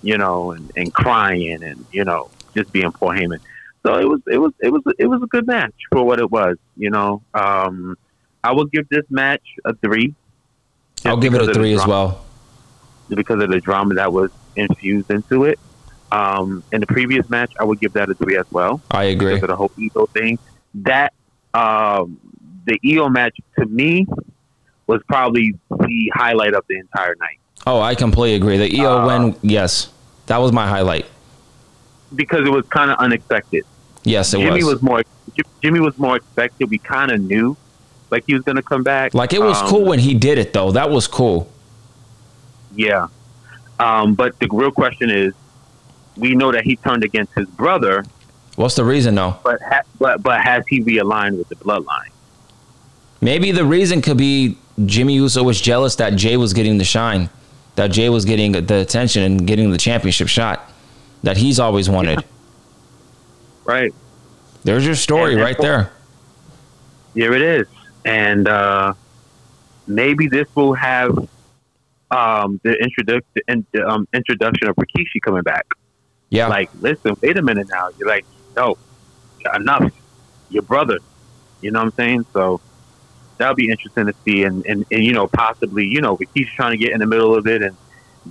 you 0.03 0.18
know, 0.18 0.52
and, 0.52 0.72
and 0.76 0.94
crying 0.94 1.64
and 1.64 1.86
you 1.91 2.03
know 2.03 2.30
just 2.56 2.72
being 2.72 2.91
poor 2.91 3.14
Heyman. 3.14 3.40
So 3.84 3.98
it 3.98 4.06
was 4.08 4.22
it 4.28 4.38
was 4.38 4.52
it 4.60 4.70
was 4.72 4.82
it 4.99 5.06
was 5.08 5.22
a 5.24 5.28
good 5.28 5.48
match 5.48 5.74
for 5.91 6.03
what 6.03 6.20
it 6.20 6.30
was. 6.30 6.58
You 6.78 6.90
know, 6.90 7.22
um, 7.34 7.98
I 8.44 8.52
will 8.52 8.66
give 8.66 8.88
this 8.90 9.06
match 9.10 9.44
a 9.66 9.74
three. 9.76 10.14
I'll 11.06 11.18
give 11.18 11.34
it 11.34 11.41
a 11.41 11.53
three 11.53 11.74
as 11.74 11.80
drama- 11.84 11.91
well. 11.91 12.26
because 13.10 13.41
of 13.41 13.49
the 13.49 13.60
drama 13.60 13.95
that 13.95 14.12
was 14.14 14.32
infused 14.56 15.10
into 15.12 15.45
it. 15.45 15.60
Um, 16.12 16.64
in 16.74 16.82
the 16.82 16.88
previous 16.88 17.30
match, 17.30 17.53
I 17.60 17.64
would 17.64 17.80
give 17.80 17.94
that 17.94 18.10
a 18.10 18.14
three 18.14 18.38
as 18.38 18.45
well 18.52 18.82
I 18.91 19.06
agree. 19.06 19.30
because 19.36 19.44
of 19.44 19.49
the 19.49 19.56
whole 19.56 19.72
ego 19.78 20.06
thing. 20.08 20.38
That 20.76 21.14
um, 21.53 22.19
the 22.65 22.80
IYO 22.86 23.10
match 23.10 23.38
to 23.60 23.65
me 23.65 24.07
was 24.88 25.02
probably 25.07 25.53
the 25.69 26.11
highlight 26.15 26.53
of 26.53 26.65
the 26.68 26.78
entire 26.78 27.15
night. 27.15 27.38
Oh, 27.68 27.80
I 27.80 27.95
completely 27.95 28.36
agree. 28.36 28.57
The 28.57 28.80
IYO 28.82 28.99
Uh, 28.99 29.07
win, 29.07 29.36
yes, 29.41 29.90
that 30.28 30.38
was 30.38 30.52
my 30.52 30.68
highlight. 30.68 31.06
because 32.15 32.45
it 32.45 32.52
was 32.52 32.65
kind 32.68 32.91
of 32.91 32.98
unexpected. 32.98 33.64
Yes, 34.03 34.34
it 34.34 34.40
Jimmy 34.40 34.64
was. 34.64 34.76
was. 34.76 34.82
more 34.82 35.03
Jimmy 35.61 35.80
was 35.80 35.98
more 35.98 36.18
expected. 36.18 36.69
We 36.69 36.78
kind 36.78 37.11
of 37.11 37.22
knew 37.22 37.56
like 38.10 38.26
he 38.28 38.34
was 38.34 38.44
going 38.44 38.57
to 38.57 38.61
come 38.64 38.84
back. 38.84 39.14
Like 39.14 39.32
it 39.32 39.41
was 39.41 39.57
Um, 39.61 39.68
cool 39.69 39.86
when 39.86 39.99
he 39.99 40.14
did 40.14 40.38
it 40.38 40.52
though. 40.53 40.72
That 40.72 40.90
was 40.90 41.07
cool. 41.07 41.48
Yeah, 42.76 43.07
um, 43.80 44.15
but 44.15 44.38
the 44.40 44.48
real 44.52 44.72
question 44.72 45.10
is, 45.10 45.34
we 46.18 46.36
know 46.36 46.52
that 46.52 46.64
he 46.65 46.76
turned 46.78 47.03
against 47.03 47.34
his 47.34 47.48
brother, 47.48 48.03
What's 48.56 48.76
the 48.76 48.84
reason 48.84 49.15
though? 49.15 49.38
but 49.44 49.61
ha- 49.61 49.82
but 49.99 50.22
but 50.22 50.41
has 50.41 50.64
he 50.68 50.82
realigned 50.82 51.38
with 51.38 51.49
the 51.49 51.56
bloodline? 51.56 52.11
Maybe 53.22 53.52
the 53.52 53.65
reason 53.65 54.02
could 54.02 54.18
be 54.18 54.57
Jimmy 54.86 55.14
Uso 55.15 55.44
was 55.44 55.61
jealous 55.61 55.95
that 55.98 56.15
Jey 56.15 56.38
was 56.38 56.53
getting 56.53 56.78
the 56.78 56.84
shine, 56.84 57.30
that 57.76 57.88
Jey 57.91 58.10
was 58.10 58.26
getting 58.26 58.52
the 58.53 58.82
attention 58.82 59.23
and 59.23 59.45
getting 59.48 59.72
the 59.72 59.78
championship 59.78 60.28
shot 60.28 60.69
that 61.23 61.38
he's 61.38 61.60
always 61.60 61.90
wanted. 61.90 62.23
Right. 63.64 63.94
There's 64.64 64.86
your 64.86 64.95
story 64.95 65.36
right 65.36 65.57
there. 65.60 65.91
Here 67.14 67.34
it 67.34 67.41
is, 67.41 67.68
and 68.06 68.48
uh, 68.48 68.94
maybe 69.88 70.28
this 70.28 70.48
will 70.56 70.73
have 70.73 71.28
um, 72.10 72.60
the 72.64 72.73
introduction 72.73 73.65
the, 73.72 73.88
um, 73.88 74.07
introduction 74.14 74.68
of 74.68 74.76
Rikishi 74.76 75.22
coming 75.22 75.44
back. 75.44 75.65
Yeah. 76.30 76.48
Like, 76.48 76.69
listen, 76.80 77.15
wait 77.22 77.38
a 77.38 77.41
minute 77.41 77.68
now. 77.69 77.90
You're 77.98 78.07
like, 78.07 78.26
no, 78.56 78.78
enough. 79.56 79.91
Your 80.49 80.64
brother. 80.64 80.98
You 81.61 81.72
know 81.72 81.80
what 81.80 81.86
I'm 81.86 81.94
saying? 81.94 82.26
So 82.34 82.60
that'll 83.38 83.56
be 83.56 83.69
interesting 83.69 84.07
to 84.07 84.14
see, 84.26 84.44
and, 84.44 84.65
and, 84.65 84.86
and 84.91 85.03
you 85.03 85.14
know, 85.14 85.28
possibly, 85.28 85.86
you 85.86 86.02
know, 86.02 86.18
Rikishi 86.18 86.48
trying 86.56 86.72
to 86.72 86.78
get 86.78 86.91
in 86.91 86.99
the 86.99 87.06
middle 87.06 87.36
of 87.36 87.48
it, 87.48 87.61
and 87.61 87.76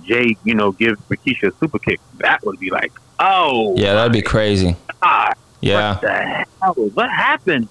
Jey, 0.03 0.35
you 0.43 0.55
know, 0.55 0.71
give 0.71 0.95
Rikishi 1.09 1.51
a 1.51 1.55
super 1.59 1.79
kick. 1.79 1.99
That 2.19 2.43
would 2.45 2.59
be 2.59 2.69
like, 2.69 2.93
oh, 3.19 3.75
yeah, 3.77 3.93
that'd 3.93 4.13
be 4.13 4.21
crazy. 4.21 4.75
God, 5.01 5.33
Yeah. 5.61 5.93
what 5.93 6.01
the 6.01 6.11
hell? 6.11 6.73
What 6.93 7.09
happened? 7.09 7.67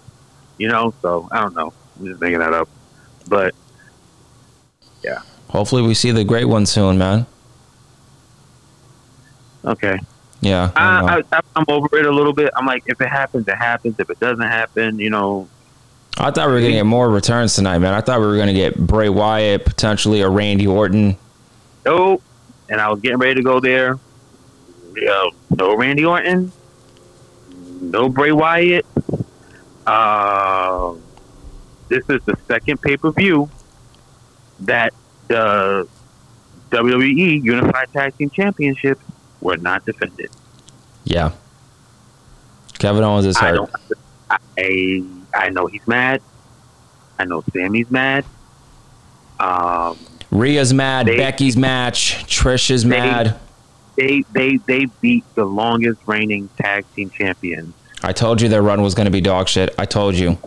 You 0.58 0.68
know, 0.68 0.92
so 1.00 1.28
I 1.32 1.40
don't 1.40 1.54
know. 1.54 1.72
I'm 1.98 2.06
just 2.06 2.20
making 2.20 2.40
that 2.40 2.52
up. 2.52 2.68
But 3.28 3.54
yeah. 5.02 5.20
Hopefully 5.48 5.82
we 5.82 5.94
see 5.94 6.10
the 6.10 6.24
great 6.24 6.46
one 6.46 6.66
soon, 6.66 6.98
man. 6.98 7.26
okay, 9.64 9.98
Yeah. 10.40 10.70
I 10.74 11.22
I, 11.32 11.40
I'm 11.54 11.64
over 11.68 11.98
it 11.98 12.06
a 12.06 12.10
little 12.10 12.32
bit. 12.32 12.50
I'm 12.56 12.66
like, 12.66 12.84
if 12.86 13.00
it 13.00 13.08
happens, 13.08 13.46
it 13.46 13.56
happens. 13.56 13.96
If 13.98 14.08
it 14.10 14.18
doesn't 14.20 14.46
happen, 14.46 14.98
you 14.98 15.10
know, 15.10 15.48
I 16.16 16.30
thought 16.30 16.48
we 16.48 16.54
were 16.54 16.60
gonna 16.60 16.72
get 16.72 16.86
more 16.86 17.08
returns 17.08 17.54
tonight, 17.54 17.78
man. 17.78 17.94
I 17.94 18.00
thought 18.00 18.20
we 18.20 18.26
were 18.26 18.36
gonna 18.36 18.52
get 18.52 18.76
Bray 18.78 19.08
Wyatt, 19.08 19.64
potentially 19.64 20.22
or 20.22 20.30
Randy 20.30 20.66
Orton. 20.66 21.16
Nope. 21.84 22.22
And 22.68 22.80
I 22.80 22.90
was 22.90 23.00
getting 23.00 23.18
ready 23.18 23.34
to 23.34 23.42
go 23.42 23.60
there. 23.60 23.98
Yeah, 24.96 25.24
no 25.50 25.76
Randy 25.76 26.04
Orton, 26.04 26.52
no 27.80 28.08
Bray 28.08 28.32
Wyatt. 28.32 28.86
Uh, 29.86 30.94
this 31.88 32.04
is 32.08 32.22
the 32.24 32.36
second 32.46 32.82
pay 32.82 32.96
per 32.96 33.10
view 33.12 33.48
that 34.60 34.92
the 35.28 35.88
WWE 36.70 37.42
Unified 37.42 37.92
Tag 37.92 38.16
Team 38.16 38.30
Championships 38.30 39.02
were 39.40 39.56
not 39.56 39.84
defended. 39.86 40.30
Yeah. 41.04 41.32
Kevin 42.78 43.02
Owens 43.04 43.26
is 43.26 43.36
I 43.36 43.48
hurt. 43.48 43.54
don't. 43.56 43.70
I 44.58 45.02
I 45.34 45.48
know 45.50 45.66
he's 45.66 45.86
mad. 45.86 46.22
I 47.18 47.24
know 47.24 47.42
Sami's 47.52 47.90
mad. 47.90 48.24
Um, 49.38 49.98
Rhea's 50.30 50.72
mad. 50.72 51.06
They- 51.06 51.16
Becky's 51.16 51.56
match. 51.56 52.24
Trish 52.26 52.70
is 52.70 52.82
They- 52.84 52.88
mad. 52.88 53.36
they 53.96 54.24
they 54.32 54.56
they 54.66 54.86
beat 55.00 55.24
the 55.34 55.44
longest 55.44 56.00
reigning 56.06 56.48
tag 56.60 56.84
team 56.94 57.10
champions. 57.10 57.74
I 58.02 58.12
told 58.12 58.40
you 58.40 58.48
their 58.48 58.62
run 58.62 58.80
was 58.82 58.94
gonna 58.94 59.10
be 59.10 59.20
dog 59.20 59.48
shit. 59.48 59.74
I 59.78 59.84
told 59.84 60.14
you. 60.14 60.38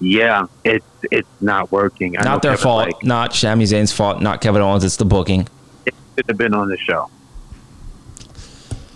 Yeah, 0.00 0.46
it's 0.64 0.84
it's 1.10 1.28
not 1.40 1.72
working. 1.72 2.16
I 2.18 2.22
Not 2.22 2.42
their 2.42 2.52
Kevin, 2.52 2.62
fault. 2.62 2.86
like, 2.86 3.04
not 3.04 3.34
Sami 3.34 3.64
Zayn's 3.64 3.90
fault. 3.92 4.20
Not 4.20 4.40
Kevin 4.40 4.62
Owens. 4.62 4.84
It's 4.84 4.96
the 4.96 5.04
booking. 5.04 5.48
it 5.86 5.94
should 6.16 6.26
have 6.28 6.38
been 6.38 6.54
on 6.54 6.68
the 6.68 6.76
show. 6.76 7.10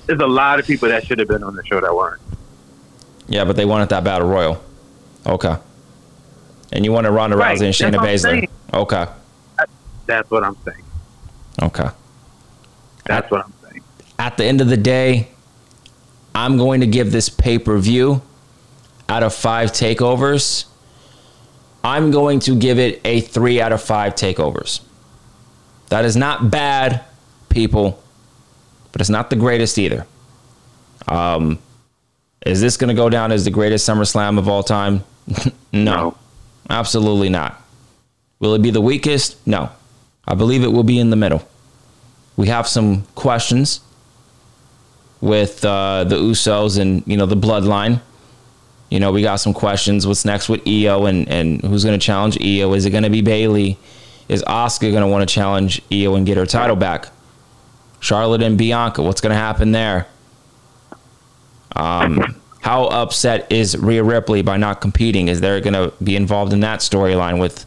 There's 0.07 0.21
a 0.21 0.27
lot 0.27 0.59
of 0.59 0.67
people 0.67 0.89
that 0.89 1.07
should 1.07 1.19
have 1.19 1.29
been 1.29 1.43
on 1.43 1.55
the 1.55 1.65
show 1.65 1.81
that 1.81 1.95
weren't. 1.95 2.21
Yeah, 3.29 3.45
but 3.45 3.57
they 3.57 3.65
wanted 3.65 3.89
that 3.91 4.05
battle 4.05 4.29
royal. 4.29 4.63
Okay. 5.27 5.57
And 6.73 6.85
you 6.85 6.93
wanted 6.93 7.11
Ronda 7.11 7.37
Right, 7.37 7.59
Rousey 7.59 7.67
and 7.67 7.95
Shayna 7.95 8.01
Baszler. 8.03 8.49
Okay. 8.73 9.07
That's 10.07 10.31
what 10.31 10.43
I'm 10.43 10.57
saying. 10.65 10.85
Okay. 11.63 11.89
That's 13.05 13.31
what 13.31 13.45
I'm 13.45 13.53
saying. 13.63 13.83
At 14.19 14.37
the 14.37 14.45
end 14.45 14.61
of 14.61 14.69
the 14.69 14.77
day, 14.77 15.29
I'm 16.35 16.57
going 16.57 16.81
to 16.81 16.87
give 16.87 17.13
this 17.13 17.29
pay 17.29 17.59
per 17.59 17.79
view 17.79 18.23
out 19.09 19.23
of 19.23 19.35
five 19.35 19.73
takeovers. 19.73 20.65
I'm 21.85 22.11
going 22.11 22.41
to 22.41 22.57
give 22.57 22.79
it 22.79 23.01
a 23.05 23.21
three 23.21 23.61
out 23.61 23.73
of 23.73 23.83
five 23.83 24.15
takeovers. 24.15 24.81
That 25.89 26.05
is 26.05 26.17
not 26.17 26.51
bad, 26.51 27.05
people, 27.49 28.02
but 28.93 29.01
it's 29.01 29.11
not 29.11 29.31
the 29.31 29.37
greatest 29.37 29.79
either. 29.79 30.07
Um, 31.09 31.59
is 32.47 32.61
this 32.61 32.77
going 32.77 32.89
to 32.89 32.95
go 32.95 33.09
down 33.09 33.33
as 33.33 33.45
the 33.45 33.51
greatest 33.51 33.89
SummerSlam 33.89 34.39
of 34.39 34.49
all 34.49 34.63
time? 34.63 35.05
no, 35.73 35.83
No. 35.85 36.17
absolutely 36.71 37.29
not. 37.29 37.61
Will 38.41 38.55
it 38.55 38.63
be 38.63 38.71
the 38.71 38.81
weakest? 38.81 39.37
No. 39.47 39.71
I 40.27 40.35
believe 40.35 40.63
it 40.65 40.69
will 40.73 40.83
be 40.85 40.99
in 40.99 41.11
the 41.11 41.17
middle. 41.17 41.47
We 42.37 42.49
have 42.49 42.67
some 42.67 43.03
questions 43.15 43.81
with 45.21 45.65
uh, 45.65 46.05
the 46.05 46.17
Usos 46.17 46.79
and 46.81 47.03
you 47.07 47.17
know 47.17 47.27
the 47.27 47.37
bloodline. 47.37 48.01
You 48.91 49.01
know, 49.01 49.11
we 49.13 49.23
got 49.23 49.37
some 49.37 49.55
questions. 49.55 50.07
What's 50.07 50.25
next 50.25 50.49
with 50.49 50.67
IYO 50.67 51.07
and, 51.07 51.29
and 51.29 51.63
who's 51.63 51.85
going 51.85 51.99
to 51.99 52.05
challenge 52.05 52.39
IYO? 52.41 52.73
Is 52.75 52.85
it 52.85 52.91
going 52.91 53.05
to 53.05 53.11
be 53.11 53.23
Bayley? 53.23 53.79
Is 54.29 54.43
Asuka 54.45 54.91
going 54.91 55.03
to 55.03 55.07
want 55.09 55.27
to 55.29 55.33
challenge 55.33 55.81
IYO 55.91 56.15
and 56.17 56.27
get 56.27 56.37
her 56.37 56.45
title 56.47 56.77
back? 56.77 57.09
Charlotte 58.03 58.43
and 58.43 58.59
Bianca, 58.59 59.01
what's 59.01 59.21
going 59.21 59.31
to 59.31 59.39
happen 59.39 59.71
there? 59.71 60.09
Um, 61.77 62.35
how 62.61 62.87
upset 62.87 63.51
is 63.51 63.77
Rhea 63.77 64.03
Ripley 64.03 64.43
by 64.43 64.57
not 64.57 64.81
competing? 64.81 65.29
Is 65.29 65.41
there 65.41 65.61
going 65.61 65.75
to 65.75 65.95
be 66.03 66.17
involved 66.17 66.53
in 66.53 66.61
that 66.61 66.81
storyline 66.81 67.41
with 67.41 67.65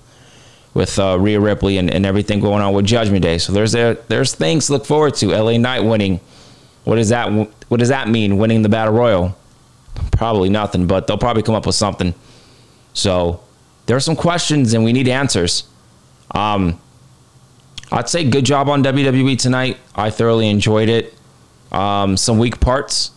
with 0.73 0.99
uh, 0.99 1.17
Rhea 1.17 1.39
Ripley 1.39 1.77
and, 1.77 1.89
and 1.89 2.05
everything 2.05 2.41
going 2.41 2.61
on 2.61 2.73
with 2.73 2.85
Judgment 2.85 3.23
Day? 3.23 3.37
So 3.37 3.53
there's 3.53 3.75
a, 3.75 3.97
there's 4.09 4.35
things 4.35 4.67
to 4.67 4.73
look 4.73 4.85
forward 4.85 5.15
to. 5.15 5.27
LA 5.27 5.57
Knight 5.57 5.85
winning. 5.85 6.19
What 6.83 6.97
does 6.97 7.09
that 7.09 7.31
what 7.69 7.79
does 7.79 7.89
that 7.89 8.09
mean? 8.09 8.37
Winning 8.37 8.61
the 8.61 8.69
Battle 8.69 8.93
Royal. 8.93 9.37
probably 10.11 10.49
nothing, 10.49 10.85
but 10.85 11.07
they'll 11.07 11.17
probably 11.17 11.43
come 11.43 11.55
up 11.55 11.65
with 11.65 11.75
something. 11.75 12.13
So 12.93 13.41
there 13.85 13.95
are 13.95 14.01
some 14.01 14.17
questions 14.17 14.73
and 14.73 14.83
we 14.83 14.91
need 14.91 15.07
answers. 15.07 15.63
Um, 16.31 16.81
I'd 17.91 18.09
say 18.09 18.29
good 18.29 18.45
job 18.45 18.67
on 18.69 18.83
WWE 18.83 19.37
tonight. 19.37 19.77
I 19.95 20.09
thoroughly 20.09 20.49
enjoyed 20.49 20.89
it. 20.89 21.13
Um, 21.71 22.17
some 22.17 22.37
weak 22.39 22.59
parts, 22.59 23.11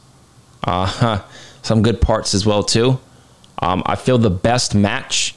uh, 0.65 1.21
some 1.63 1.83
good 1.83 2.01
parts 2.01 2.35
as 2.35 2.45
well 2.45 2.63
too. 2.63 2.99
Um, 3.61 3.83
I 3.87 3.97
feel 3.97 4.19
the 4.19 4.31
best 4.31 4.75
match 4.75 5.35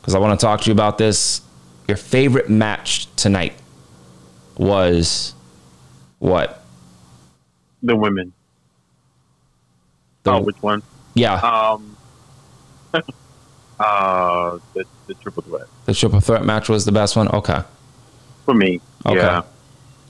because 0.00 0.14
I 0.14 0.18
want 0.18 0.38
to 0.38 0.44
talk 0.44 0.60
to 0.62 0.66
you 0.66 0.72
about 0.72 0.98
this. 0.98 1.40
Your 1.88 1.96
favorite 1.96 2.48
match 2.48 3.06
tonight 3.16 3.54
was 4.56 5.34
what? 6.18 6.64
The 7.82 7.96
women. 7.96 8.32
The- 10.22 10.32
oh, 10.32 10.40
which 10.42 10.60
one? 10.62 10.82
Yeah, 11.14 11.34
Um, 11.34 11.96
uh, 13.80 14.58
the, 14.72 14.84
the 15.06 15.14
triple 15.14 15.42
threat 15.42 15.66
the 15.84 15.92
triple 15.92 16.20
threat 16.20 16.44
match 16.44 16.68
was 16.70 16.84
the 16.86 16.92
best 16.92 17.16
one. 17.16 17.28
Okay. 17.28 17.60
For 18.44 18.54
me. 18.54 18.80
Okay. 19.06 19.16
Yeah, 19.16 19.42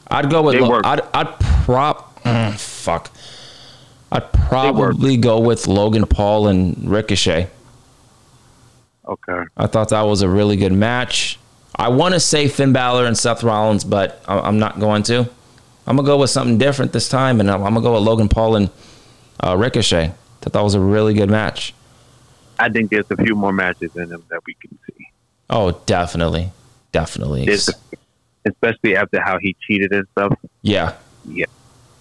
I'd 0.09 0.31
go 0.31 0.43
with. 0.43 0.57
Lo-. 0.57 0.81
I'd 0.85 1.01
I'd 1.15 1.39
prop. 1.65 2.21
mm, 2.23 2.59
fuck. 2.59 3.11
I'd 4.11 4.31
probably 4.33 5.17
go 5.17 5.41
with 5.41 5.67
Logan 5.67 6.07
Paul 6.07 6.49
and 6.49 6.89
Ricochet. 6.91 7.49
okay. 9.09 9.43
I 9.57 9.67
thought 9.67 9.89
that 9.91 10.03
was 10.03 10.23
a 10.23 10.29
really 10.29 10.57
good 10.57 10.73
match. 10.73 11.39
I 11.77 11.89
want 11.89 12.13
to 12.15 12.21
say 12.21 12.49
Finn 12.49 12.73
Balor 12.73 13.07
and 13.07 13.17
Seth 13.17 13.43
Rollins, 13.43 13.85
but 13.85 14.23
I- 14.29 14.41
I'm 14.41 14.59
not 14.59 14.79
going 14.79 15.03
to. 15.05 15.21
I'm 15.87 15.97
gonna 15.97 16.07
go 16.07 16.19
with 16.19 16.31
something 16.31 16.59
different 16.59 16.93
this 16.93 17.09
time, 17.09 17.41
and 17.41 17.51
I'm 17.51 17.61
gonna 17.63 17.81
go 17.81 17.95
with 17.95 18.03
Logan 18.03 18.29
Paul 18.29 18.57
and 18.57 18.71
uh, 19.41 19.57
Ricochet. 19.57 20.13
Thought 20.43 20.53
that 20.53 20.63
was 20.63 20.75
a 20.75 20.81
really 20.81 21.15
good 21.15 21.31
match. 21.31 21.75
I 22.59 22.69
think 22.69 22.91
there's 22.91 23.11
a 23.11 23.17
few 23.17 23.35
more 23.35 23.53
matches 23.53 23.97
in 23.97 24.09
them 24.11 24.23
that 24.29 24.41
we 24.47 24.55
can 24.55 24.79
see. 24.87 25.09
Oh, 25.51 25.73
definitely, 25.87 26.53
definitely. 26.93 27.47
There's, 27.47 27.69
especially 28.45 28.97
after 28.97 29.21
how 29.21 29.39
he 29.39 29.57
cheated 29.67 29.93
and 29.93 30.07
stuff. 30.13 30.37
yeah, 30.63 30.95
yeah. 31.27 31.47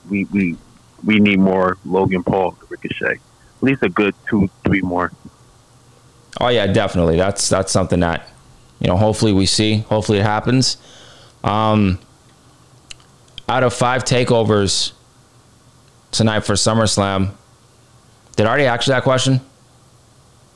We 0.09 0.25
we 0.25 0.57
we 1.03 1.19
need 1.19 1.39
more 1.39 1.77
Logan 1.85 2.23
Paul 2.23 2.51
to 2.51 2.65
Ricochet. 2.69 3.13
At 3.13 3.63
least 3.63 3.83
a 3.83 3.89
good 3.89 4.15
two, 4.29 4.49
three 4.63 4.81
more. 4.81 5.11
Oh 6.39 6.47
yeah, 6.47 6.67
definitely. 6.67 7.17
That's 7.17 7.47
that's 7.49 7.71
something 7.71 7.99
that 7.99 8.27
you 8.79 8.87
know. 8.87 8.97
Hopefully 8.97 9.33
we 9.33 9.45
see. 9.45 9.77
Hopefully 9.77 10.19
it 10.19 10.23
happens. 10.23 10.77
Um, 11.43 11.99
out 13.49 13.63
of 13.63 13.73
five 13.73 14.03
takeovers 14.03 14.93
tonight 16.11 16.41
for 16.41 16.53
SummerSlam, 16.53 17.31
did 18.35 18.45
I 18.45 18.49
already 18.49 18.65
ask 18.65 18.87
you 18.87 18.93
that 18.93 19.03
question? 19.03 19.41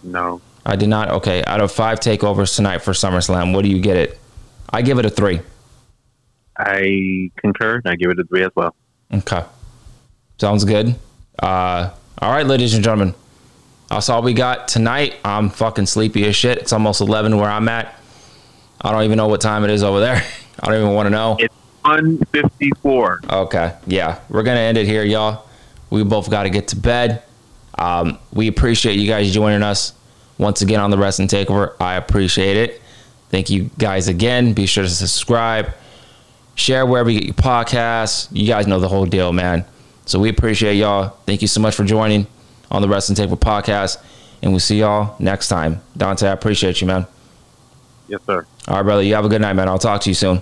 No, 0.04 0.42
I 0.66 0.76
did 0.76 0.90
not. 0.90 1.10
Okay, 1.10 1.44
out 1.46 1.62
of 1.62 1.72
five 1.72 2.00
takeovers 2.00 2.56
tonight 2.56 2.80
for 2.80 2.92
SummerSlam, 2.92 3.54
what 3.54 3.64
do 3.64 3.70
you 3.70 3.80
get 3.80 3.98
it? 3.98 4.20
I 4.70 4.82
give 4.82 4.98
it 4.98 5.06
a 5.06 5.10
three. 5.10 5.42
I 6.58 7.32
concur. 7.38 7.76
and 7.76 7.88
I 7.88 7.96
give 7.96 8.10
it 8.12 8.20
a 8.20 8.24
three 8.24 8.44
as 8.44 8.52
well. 8.56 8.76
Okay, 9.14 9.44
sounds 10.38 10.64
good. 10.66 10.96
Uh, 11.40 11.92
all 12.22 12.32
right, 12.32 12.46
ladies 12.46 12.74
and 12.74 12.84
gentlemen, 12.84 13.14
that's 13.90 14.10
all 14.10 14.22
we 14.22 14.34
got 14.34 14.68
tonight. 14.68 15.16
I'm 15.24 15.50
fucking 15.50 15.86
sleepy 15.86 16.26
as 16.26 16.36
shit. 16.36 16.58
It's 16.58 16.74
almost 16.74 17.02
eleven 17.02 17.38
where 17.38 17.50
I'm 17.50 17.68
at. 17.70 17.94
I 18.82 18.92
don't 18.92 19.04
even 19.04 19.18
know 19.18 19.28
what 19.28 19.42
time 19.42 19.64
it 19.64 19.70
is 19.70 19.84
over 19.84 20.00
there. 20.00 20.24
I 20.60 20.68
don't 20.68 20.82
even 20.82 20.94
want 20.94 21.08
to 21.08 21.10
know. 21.12 21.38
It's 21.40 21.54
one 21.84 22.18
fifty 22.32 22.72
four. 22.82 23.22
Okay. 23.30 23.76
Yeah. 23.88 24.20
We're 24.30 24.44
going 24.44 24.56
to 24.58 24.62
end 24.62 24.78
it 24.78 24.86
here, 24.86 25.04
y'all. 25.04 25.46
We 25.90 26.04
both 26.04 26.30
got 26.30 26.44
to 26.44 26.50
get 26.50 26.70
to 26.70 26.76
bed. 26.76 27.24
Um, 27.78 28.18
we 28.34 28.48
appreciate 28.48 28.98
you 28.98 29.08
guys 29.08 29.34
joining 29.34 29.64
us 29.64 29.94
once 30.38 30.62
again 30.62 30.80
on 30.80 30.92
the 30.92 30.98
Wrestling 30.98 31.28
Takeover. 31.28 31.76
I 31.80 31.96
appreciate 31.96 32.58
it. 32.58 32.82
Thank 33.30 33.50
you 33.50 33.70
guys 33.78 34.08
again. 34.08 34.54
Be 34.54 34.66
sure 34.66 34.84
to 34.84 34.90
subscribe, 34.90 35.72
share 36.56 36.86
wherever 36.86 37.10
you 37.10 37.20
get 37.20 37.28
your 37.28 37.36
podcasts. 37.36 38.28
You 38.32 38.48
guys 38.48 38.68
know 38.68 38.80
the 38.80 38.88
whole 38.88 39.06
deal, 39.06 39.32
man. 39.32 39.66
So 40.06 40.20
we 40.20 40.30
appreciate 40.30 40.76
y'all. 40.76 41.10
Thank 41.26 41.42
you 41.42 41.48
so 41.48 41.60
much 41.60 41.76
for 41.76 41.84
joining 41.84 42.28
on 42.72 42.82
the 42.82 42.88
Wrestling 42.88 43.16
Takeover 43.16 43.40
podcast. 43.40 43.98
And 44.42 44.52
we'll 44.52 44.60
see 44.60 44.80
y'all 44.80 45.16
next 45.20 45.48
time. 45.48 45.82
Dante, 45.98 46.28
I 46.28 46.32
appreciate 46.32 46.82
you, 46.82 46.88
man. 46.88 47.08
Yes, 48.08 48.22
sir. 48.26 48.46
All 48.68 48.78
right, 48.78 48.84
brother. 48.84 49.02
You 49.02 49.16
have 49.16 49.26
a 49.26 49.30
good 49.30 49.42
night, 49.42 49.54
man. 49.54 49.68
I'll 49.68 49.80
talk 49.80 50.02
to 50.02 50.10
you 50.10 50.14
soon. 50.14 50.42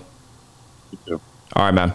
You 0.90 0.98
too. 1.06 1.20
All 1.54 1.64
right, 1.64 1.74
man. 1.74 1.94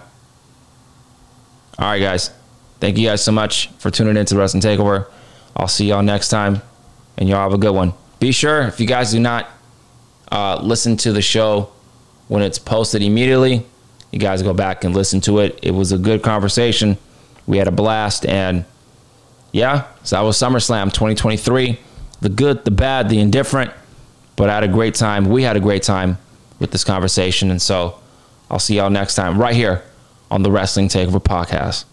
All 1.77 1.87
right, 1.91 1.99
guys. 1.99 2.31
Thank 2.79 2.97
you 2.97 3.07
guys 3.07 3.23
so 3.23 3.31
much 3.31 3.69
for 3.77 3.91
tuning 3.91 4.17
into 4.17 4.33
the 4.33 4.39
Wrestling 4.39 4.63
Takeover. 4.63 5.07
I'll 5.55 5.67
see 5.67 5.87
y'all 5.87 6.01
next 6.01 6.29
time, 6.29 6.61
and 7.17 7.27
y'all 7.27 7.43
have 7.43 7.53
a 7.53 7.57
good 7.57 7.75
one. 7.75 7.93
Be 8.19 8.31
sure, 8.31 8.61
if 8.63 8.79
you 8.79 8.87
guys 8.87 9.11
do 9.11 9.19
not 9.19 9.47
uh, 10.31 10.59
listen 10.61 10.97
to 10.97 11.11
the 11.11 11.21
show 11.21 11.71
when 12.27 12.41
it's 12.41 12.57
posted 12.57 13.01
immediately, 13.01 13.65
you 14.11 14.19
guys 14.19 14.41
go 14.41 14.53
back 14.53 14.83
and 14.83 14.95
listen 14.95 15.21
to 15.21 15.39
it. 15.39 15.59
It 15.61 15.71
was 15.71 15.91
a 15.91 15.97
good 15.97 16.21
conversation. 16.21 16.97
We 17.47 17.57
had 17.57 17.67
a 17.67 17.71
blast, 17.71 18.25
and 18.25 18.65
yeah, 19.51 19.87
so 20.03 20.15
that 20.15 20.21
was 20.21 20.37
SummerSlam 20.37 20.85
2023. 20.85 21.79
The 22.21 22.29
good, 22.29 22.65
the 22.65 22.71
bad, 22.71 23.09
the 23.09 23.19
indifferent, 23.19 23.71
but 24.35 24.49
I 24.49 24.55
had 24.55 24.63
a 24.63 24.67
great 24.67 24.95
time. 24.95 25.25
We 25.25 25.43
had 25.43 25.57
a 25.57 25.59
great 25.59 25.83
time 25.83 26.17
with 26.59 26.71
this 26.71 26.83
conversation, 26.83 27.49
and 27.49 27.61
so 27.61 27.99
I'll 28.49 28.59
see 28.59 28.75
y'all 28.75 28.89
next 28.89 29.15
time 29.15 29.39
right 29.39 29.55
here 29.55 29.83
on 30.29 30.43
the 30.43 30.51
Wrestling 30.51 30.89
Takeover 30.89 31.23
podcast. 31.23 31.85